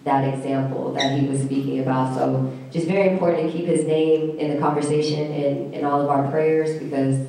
that 0.04 0.34
example 0.34 0.92
that 0.92 1.18
he 1.18 1.26
was 1.26 1.42
speaking 1.42 1.80
about. 1.80 2.14
So 2.14 2.56
just 2.70 2.86
very 2.86 3.10
important 3.10 3.50
to 3.50 3.56
keep 3.56 3.66
his 3.66 3.84
name 3.84 4.38
in 4.38 4.54
the 4.54 4.58
conversation 4.58 5.32
and 5.32 5.74
in 5.74 5.84
all 5.84 6.00
of 6.00 6.08
our 6.08 6.30
prayers 6.30 6.82
because, 6.82 7.26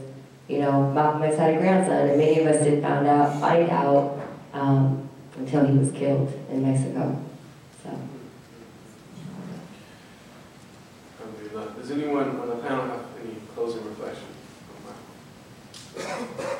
you 0.48 0.60
know, 0.60 0.92
Malcolm 0.92 1.24
X 1.24 1.38
had 1.38 1.56
a 1.56 1.58
grandson 1.58 2.10
and 2.10 2.18
many 2.18 2.40
of 2.40 2.48
us 2.48 2.64
didn't 2.64 2.82
find 2.82 3.06
out, 3.08 3.40
find 3.40 3.70
out 3.70 4.20
um, 4.54 5.10
until 5.38 5.66
he 5.66 5.78
was 5.78 5.92
killed 5.92 6.32
in 6.50 6.64
Mexico. 6.64 7.22
So. 7.84 8.00
Alhamdulillah. 11.20 11.79
Does 11.90 11.98
anyone 11.98 12.40
on 12.40 12.50
the 12.50 12.56
panel 12.58 12.86
have 12.86 13.04
any 13.20 13.34
closing 13.56 13.84
reflection? 13.84 14.28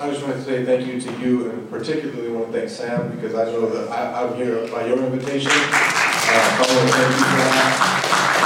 I 0.02 0.10
just 0.10 0.24
want 0.24 0.38
to 0.38 0.44
say 0.44 0.66
thank 0.66 0.88
you 0.88 1.00
to 1.00 1.20
you 1.20 1.52
and 1.52 1.70
particularly 1.70 2.32
want 2.32 2.52
to 2.52 2.58
thank 2.58 2.68
Sam 2.68 3.16
because 3.16 3.36
I 3.36 3.46
know 3.46 3.70
that 3.70 3.92
I, 3.92 4.24
I'm 4.24 4.36
here 4.38 4.68
by 4.70 4.88
your 4.88 4.98
invitation. 4.98 5.52
Uh, 5.52 5.54
I 5.54 6.66
want 6.66 6.90
to 6.90 6.94
thank 6.96 7.12
you 7.14 7.26
for 7.30 7.38
that. 7.46 7.78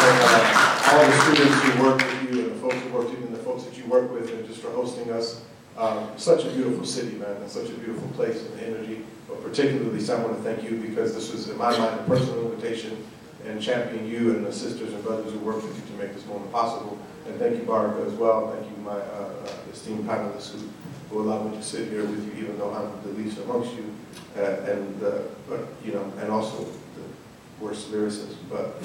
And, 0.03 0.19
uh, 0.27 0.99
all 0.99 1.05
the 1.07 1.17
students 1.21 1.63
who 1.63 1.83
work 1.83 1.97
with 1.99 2.33
you 2.33 2.43
and 2.43 2.51
the 2.51 2.59
folks 2.59 2.75
who 2.75 2.89
work 2.89 3.07
with 3.07 3.17
you 3.17 3.27
and 3.27 3.33
the 3.33 3.43
folks 3.43 3.63
that 3.63 3.77
you 3.77 3.85
work 3.85 4.11
with 4.11 4.29
and 4.33 4.45
just 4.45 4.59
for 4.59 4.71
hosting 4.71 5.09
us. 5.09 5.45
Um, 5.77 6.09
such 6.17 6.43
a 6.43 6.49
beautiful 6.49 6.85
city, 6.85 7.15
man, 7.15 7.37
and 7.37 7.49
such 7.49 7.69
a 7.69 7.73
beautiful 7.75 8.09
place 8.09 8.41
and 8.43 8.59
the 8.59 8.67
energy. 8.67 9.05
But 9.29 9.41
particularly, 9.41 10.01
Sam, 10.01 10.19
I 10.19 10.25
want 10.25 10.35
to 10.35 10.43
thank 10.43 10.69
you 10.69 10.77
because 10.79 11.15
this 11.15 11.31
was, 11.31 11.47
in 11.47 11.57
my 11.57 11.71
mind, 11.77 12.01
a 12.01 12.03
personal 12.03 12.51
invitation 12.51 12.97
and 13.45 13.61
champion 13.61 14.07
you 14.07 14.31
and 14.35 14.45
the 14.45 14.51
sisters 14.51 14.93
and 14.93 15.03
brothers 15.03 15.31
who 15.33 15.39
work 15.39 15.61
with 15.61 15.75
you 15.75 15.95
to 15.95 16.03
make 16.03 16.13
this 16.13 16.25
moment 16.25 16.51
possible. 16.51 16.97
And 17.27 17.39
thank 17.39 17.57
you, 17.57 17.63
Barbara, 17.63 18.05
as 18.05 18.13
well. 18.13 18.51
Thank 18.51 18.69
you, 18.69 18.77
my 18.83 18.91
uh, 18.91 19.47
esteemed 19.71 20.05
panelists 20.05 20.51
who, 20.51 20.69
who 21.09 21.21
allowed 21.21 21.51
me 21.51 21.57
to 21.57 21.63
sit 21.63 21.89
here 21.89 22.05
with 22.05 22.25
you, 22.25 22.43
even 22.43 22.57
though 22.57 22.73
I'm 22.73 23.01
the 23.03 23.17
least 23.21 23.37
amongst 23.39 23.73
you. 23.75 23.93
Uh, 24.37 24.41
and, 24.41 25.03
uh, 25.03 25.19
but, 25.47 25.67
you 25.83 25.93
know, 25.93 26.11
and 26.19 26.31
also 26.31 26.63
the 26.63 27.63
worst 27.63 27.91
lyricist, 27.91 28.35
but. 28.49 28.75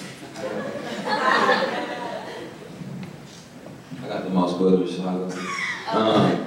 I 4.01 4.09
got 4.09 4.25
the 4.25 4.31
most 4.31 4.59
butters, 4.59 4.97
so. 4.97 5.31
Um, 5.91 6.47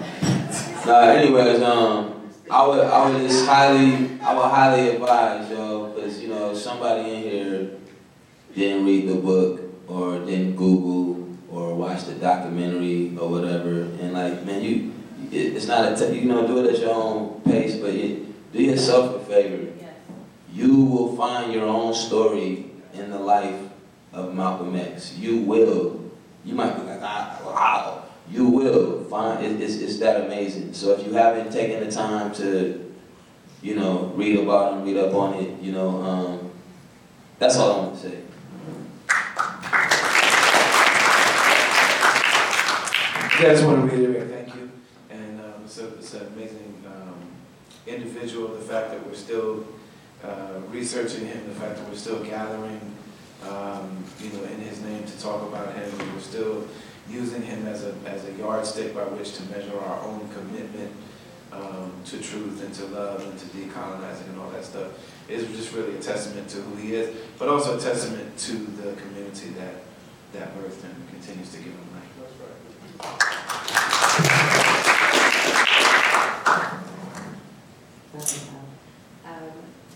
anyways, 0.87 1.61
um, 1.61 2.29
I 2.49 2.67
would, 2.67 2.79
I 2.79 3.09
would 3.09 3.21
just 3.27 3.45
highly, 3.45 4.19
I 4.21 4.33
would 4.33 4.51
highly 4.51 4.89
advise, 4.89 5.49
yo, 5.49 5.87
because, 5.89 6.21
you 6.21 6.29
know, 6.29 6.53
somebody 6.53 7.15
in 7.15 7.21
here 7.23 7.71
didn't 8.55 8.85
read 8.85 9.07
the 9.07 9.15
book 9.15 9.61
or 9.87 10.19
didn't 10.19 10.55
Google 10.55 11.37
or 11.49 11.75
watch 11.75 12.05
the 12.05 12.13
documentary 12.13 13.17
or 13.17 13.29
whatever, 13.29 13.81
and 13.81 14.13
like, 14.13 14.45
man, 14.45 14.61
you, 14.63 14.93
it, 15.31 15.55
it's 15.55 15.67
not 15.67 15.91
a, 15.91 15.95
t- 15.95 16.19
you 16.19 16.25
know, 16.25 16.47
do 16.47 16.63
it 16.63 16.73
at 16.73 16.79
your 16.79 16.91
own 16.91 17.41
pace, 17.41 17.75
but 17.75 17.93
you, 17.93 18.33
do 18.53 18.63
yourself 18.63 19.21
a 19.21 19.25
favor. 19.25 19.71
Yes. 19.79 19.93
You 20.53 20.83
will 20.83 21.15
find 21.15 21.51
your 21.51 21.65
own 21.65 21.93
story 21.93 22.71
in 22.93 23.09
the 23.09 23.19
life 23.19 23.69
of 24.13 24.33
Malcolm 24.33 24.75
X. 24.75 25.17
You 25.17 25.39
will. 25.39 26.11
You 26.45 26.55
might 26.55 26.75
be 26.75 26.83
like, 26.83 26.99
ah, 27.01 27.39
wow. 27.45 28.05
You 28.29 28.45
will 28.45 29.03
find 29.05 29.43
it, 29.43 29.61
it's, 29.61 29.75
it's 29.75 29.99
that 29.99 30.25
amazing. 30.25 30.73
So 30.73 30.93
if 30.93 31.05
you 31.05 31.13
haven't 31.13 31.51
taken 31.51 31.83
the 31.83 31.91
time 31.91 32.33
to, 32.35 32.93
you 33.61 33.75
know, 33.75 34.13
read 34.15 34.39
about 34.39 34.73
him, 34.73 34.85
read 34.85 34.97
up 34.97 35.13
on 35.13 35.33
it, 35.35 35.61
you 35.61 35.73
know, 35.73 36.01
um, 36.01 36.51
that's 37.39 37.57
all 37.57 37.71
I 37.73 37.77
want 37.85 38.01
to 38.01 38.09
say. 38.09 38.17
I 43.41 43.65
want 43.65 43.89
to 43.89 43.97
reiterate, 43.97 44.29
thank 44.29 44.55
you. 44.55 44.69
And 45.09 45.41
um, 45.41 45.63
it's, 45.65 45.79
a, 45.79 45.87
it's 45.95 46.13
an 46.13 46.27
amazing 46.27 46.83
um, 46.85 47.15
individual, 47.87 48.49
the 48.49 48.61
fact 48.61 48.91
that 48.91 49.05
we're 49.05 49.15
still 49.15 49.65
uh, 50.23 50.59
researching 50.69 51.25
him, 51.25 51.47
the 51.47 51.55
fact 51.55 51.77
that 51.77 51.89
we're 51.89 51.95
still 51.95 52.23
gathering, 52.23 52.79
um, 53.49 54.03
you 54.19 54.29
know, 54.33 54.43
in 54.43 54.59
his 54.59 54.81
name 54.81 55.03
to 55.05 55.19
talk 55.19 55.41
about 55.41 55.73
him, 55.73 55.91
we're 56.13 56.21
still 56.21 56.67
using 57.09 57.41
him 57.41 57.65
as 57.65 57.83
a, 57.83 57.95
as 58.05 58.25
a 58.25 58.31
yardstick 58.33 58.93
by 58.93 59.01
which 59.05 59.35
to 59.37 59.43
measure 59.45 59.75
our 59.79 59.99
own 60.01 60.29
commitment 60.29 60.91
um, 61.51 61.91
to 62.05 62.21
truth 62.21 62.63
and 62.63 62.71
to 62.75 62.85
love 62.85 63.25
and 63.25 63.39
to 63.39 63.45
decolonizing 63.47 64.29
and 64.29 64.39
all 64.39 64.51
that 64.51 64.63
stuff. 64.63 64.87
It's 65.27 65.47
just 65.57 65.73
really 65.73 65.95
a 65.95 65.99
testament 65.99 66.47
to 66.49 66.57
who 66.57 66.75
he 66.75 66.93
is, 66.93 67.15
but 67.39 67.49
also 67.49 67.75
a 67.75 67.81
testament 67.81 68.37
to 68.37 68.53
the 68.53 68.93
community 69.01 69.49
that, 69.57 69.81
that 70.33 70.55
birthed 70.55 70.83
him 70.83 70.91
and 70.91 71.09
continues 71.09 71.51
to 71.53 71.57
give 71.57 71.73
him 71.73 71.90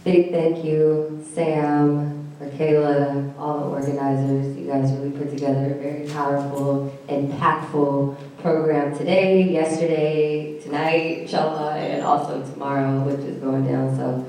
Big 0.06 0.30
thank 0.30 0.64
you, 0.64 1.26
Sam, 1.34 2.32
Michaela, 2.40 3.34
all 3.40 3.58
the 3.58 3.66
organizers. 3.66 4.56
You 4.56 4.68
guys 4.68 4.92
really 4.92 5.10
put 5.10 5.32
together 5.32 5.74
a 5.74 5.82
very 5.82 6.08
powerful, 6.08 6.96
impactful 7.10 8.16
program 8.40 8.96
today, 8.96 9.42
yesterday, 9.52 10.60
tonight, 10.62 11.22
inshallah, 11.22 11.74
and 11.78 12.04
also 12.04 12.46
tomorrow, 12.46 13.02
which 13.02 13.22
is 13.22 13.38
going 13.38 13.66
down. 13.66 13.98
So 13.98 14.24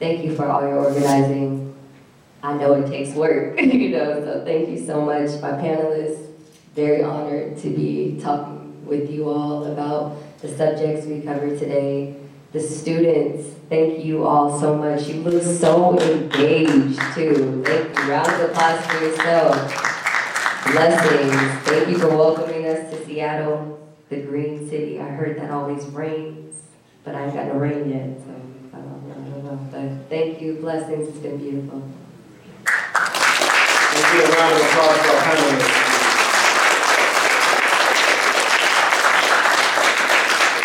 thank 0.00 0.24
you 0.24 0.34
for 0.34 0.46
all 0.46 0.62
your 0.62 0.84
organizing. 0.84 1.76
I 2.42 2.54
know 2.54 2.72
it 2.72 2.90
takes 2.90 3.14
work, 3.14 3.60
you 3.60 3.90
know, 3.90 4.14
so 4.24 4.44
thank 4.44 4.68
you 4.68 4.84
so 4.84 5.00
much. 5.00 5.40
My 5.40 5.52
panelists, 5.52 6.29
very 6.74 7.02
honored 7.02 7.56
to 7.58 7.70
be 7.70 8.18
talking 8.20 8.84
with 8.86 9.10
you 9.10 9.28
all 9.28 9.64
about 9.64 10.16
the 10.40 10.48
subjects 10.48 11.06
we 11.06 11.20
covered 11.20 11.58
today. 11.58 12.16
The 12.52 12.60
students, 12.60 13.48
thank 13.68 14.04
you 14.04 14.24
all 14.26 14.58
so 14.58 14.74
much. 14.76 15.06
You 15.06 15.22
look 15.22 15.42
so 15.42 15.98
engaged 15.98 17.00
too. 17.14 17.62
Thank 17.64 17.96
you. 17.98 18.10
Round 18.10 18.28
of 18.28 18.50
applause 18.50 18.84
for 18.86 18.98
yourself. 19.04 19.86
Blessings. 20.72 21.34
Thank 21.62 21.88
you 21.88 21.98
for 21.98 22.08
welcoming 22.08 22.66
us 22.66 22.90
to 22.90 23.04
Seattle, 23.04 23.78
the 24.08 24.22
green 24.22 24.68
city. 24.68 25.00
I 25.00 25.08
heard 25.08 25.38
that 25.38 25.50
always 25.50 25.84
rains, 25.86 26.60
but 27.04 27.14
I 27.14 27.24
ain't 27.24 27.34
got 27.34 27.46
no 27.46 27.54
rain 27.54 27.88
yet, 27.88 28.18
so 28.24 28.30
I 28.72 28.80
don't, 28.80 29.10
I 29.10 29.14
don't 29.14 29.44
know. 29.44 29.58
But 29.70 30.08
thank 30.08 30.40
you. 30.40 30.54
Blessings. 30.54 31.08
It's 31.08 31.18
been 31.18 31.38
beautiful. 31.38 31.82
A 32.66 34.02
round 34.02 34.54
of 34.54 34.60
applause 34.60 34.98
for 34.98 35.12
our 35.16 35.22
panelists. 35.22 35.96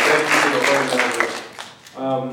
Thank 0.05 0.23
you 0.29 0.39
to 0.41 0.49
the 0.49 0.61
organizers. 0.71 1.35
Um, 1.97 2.25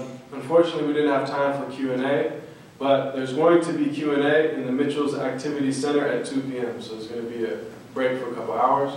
unfortunately, 0.43 0.89
we 0.89 0.93
didn't 0.93 1.11
have 1.11 1.29
time 1.29 1.63
for 1.63 1.71
Q&A, 1.71 2.33
but 2.79 3.13
there's 3.13 3.33
going 3.33 3.63
to 3.63 3.73
be 3.73 3.87
Q&A 3.87 4.55
in 4.55 4.67
the 4.67 4.73
Mitchell's 4.73 5.15
Activity 5.15 5.71
Center 5.73 6.07
at 6.07 6.27
2 6.27 6.41
p.m. 6.43 6.83
So 6.83 6.95
there's 6.95 7.07
going 7.07 7.23
to 7.23 7.31
be 7.31 7.45
a 7.45 7.59
break 7.95 8.21
for 8.21 8.33
a 8.33 8.35
couple 8.35 8.55
hours, 8.55 8.93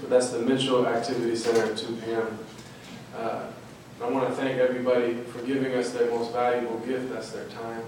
but 0.00 0.10
that's 0.10 0.28
the 0.30 0.40
Mitchell 0.40 0.86
Activity 0.86 1.34
Center 1.34 1.72
at 1.72 1.78
2 1.78 1.96
p.m. 2.04 2.38
Uh, 3.16 3.46
I 4.02 4.10
want 4.10 4.28
to 4.28 4.34
thank 4.34 4.58
everybody 4.58 5.14
for 5.14 5.40
giving 5.42 5.72
us 5.74 5.92
their 5.92 6.10
most 6.10 6.32
valuable 6.32 6.78
gift, 6.80 7.10
that's 7.10 7.30
their 7.30 7.46
time 7.46 7.82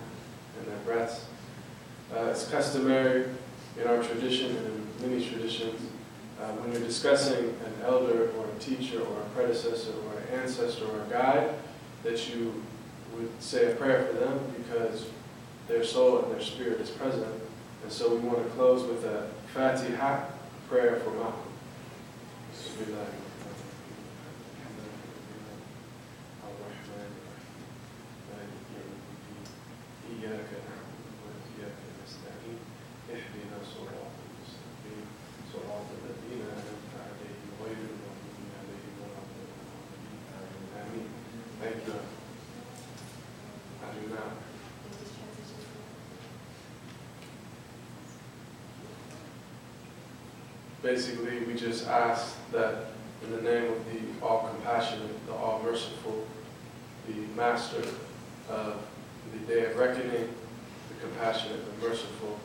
and 0.58 0.66
their 0.66 0.78
breaths. 0.78 1.26
Uh, 2.14 2.28
it's 2.30 2.48
customary 2.48 3.26
in 3.78 3.86
our 3.86 4.02
tradition 4.02 4.56
and 4.56 4.66
in 4.66 5.10
many 5.10 5.28
traditions, 5.28 5.90
uh, 6.40 6.46
when 6.52 6.72
you're 6.72 6.80
discussing 6.80 7.50
an 7.66 7.74
elder 7.84 8.30
or 8.38 8.46
a 8.46 8.58
teacher 8.60 9.00
or 9.00 9.20
a 9.20 9.24
predecessor 9.34 9.92
or 10.06 10.18
an 10.20 10.40
ancestor 10.40 10.86
or 10.86 11.02
a 11.02 11.10
guide, 11.10 11.50
that 12.02 12.34
you 12.34 12.62
would 13.15 13.41
say 13.41 13.71
a 13.71 13.75
prayer 13.75 14.05
for 14.05 14.13
them 14.13 14.39
because 14.57 15.07
their 15.67 15.83
soul 15.83 16.23
and 16.23 16.33
their 16.33 16.41
spirit 16.41 16.79
is 16.79 16.89
present. 16.89 17.33
And 17.83 17.91
so 17.91 18.13
we 18.15 18.19
want 18.19 18.43
to 18.43 18.49
close 18.51 18.83
with 18.83 19.05
a 19.05 19.27
Fatiha 19.53 20.25
prayer 20.67 20.97
for 20.97 21.11
Malcolm. 21.11 21.33
So 22.53 22.85
be 22.85 22.91
like, 22.91 23.07
إياك 30.09 30.62
Basically, 50.84 51.38
we 51.44 51.54
just 51.54 51.86
ask 51.86 52.36
that 52.52 52.90
in 53.24 53.30
the 53.30 53.40
name 53.40 53.72
of 53.72 53.78
the 53.86 54.00
all 54.22 54.50
compassionate, 54.52 55.26
the 55.26 55.32
all 55.32 55.62
merciful, 55.64 56.26
the 57.08 57.14
master 57.34 57.82
of 58.50 58.76
the 59.32 59.38
day 59.50 59.64
of 59.64 59.78
reckoning, 59.78 60.28
the 60.88 60.94
compassionate, 61.00 61.58
the 61.64 61.88
merciful, 61.88 62.38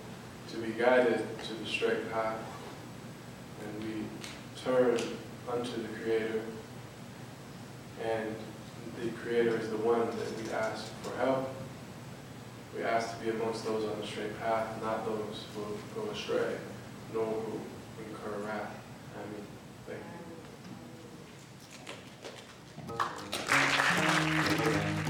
to 0.52 0.58
be 0.60 0.70
guided 0.72 1.22
to 1.44 1.54
the 1.54 1.66
straight 1.66 2.10
path. 2.14 2.38
And 3.62 3.84
we 3.84 4.06
turn 4.64 4.98
unto 5.52 5.82
the 5.82 5.90
Creator. 6.02 6.42
And 8.06 8.34
the 9.02 9.10
Creator 9.22 9.58
is 9.58 9.70
the 9.70 9.78
one 9.80 10.06
that 10.06 10.42
we 10.42 10.50
ask 10.54 10.86
for 11.04 11.14
help. 11.18 11.50
We 12.74 12.84
ask 12.84 13.20
to 13.20 13.26
be 13.26 13.32
amongst 13.32 13.66
those 13.66 13.84
on 13.84 14.00
the 14.00 14.08
straight 14.08 14.40
path, 14.40 14.82
not 14.82 15.06
those 15.06 15.44
who 15.54 16.02
go 16.02 16.10
astray, 16.12 16.56
nor 17.14 17.26
who 17.26 17.60
correct. 18.24 18.72
I 19.16 19.22
mean, 19.32 19.46
like. 24.68 25.09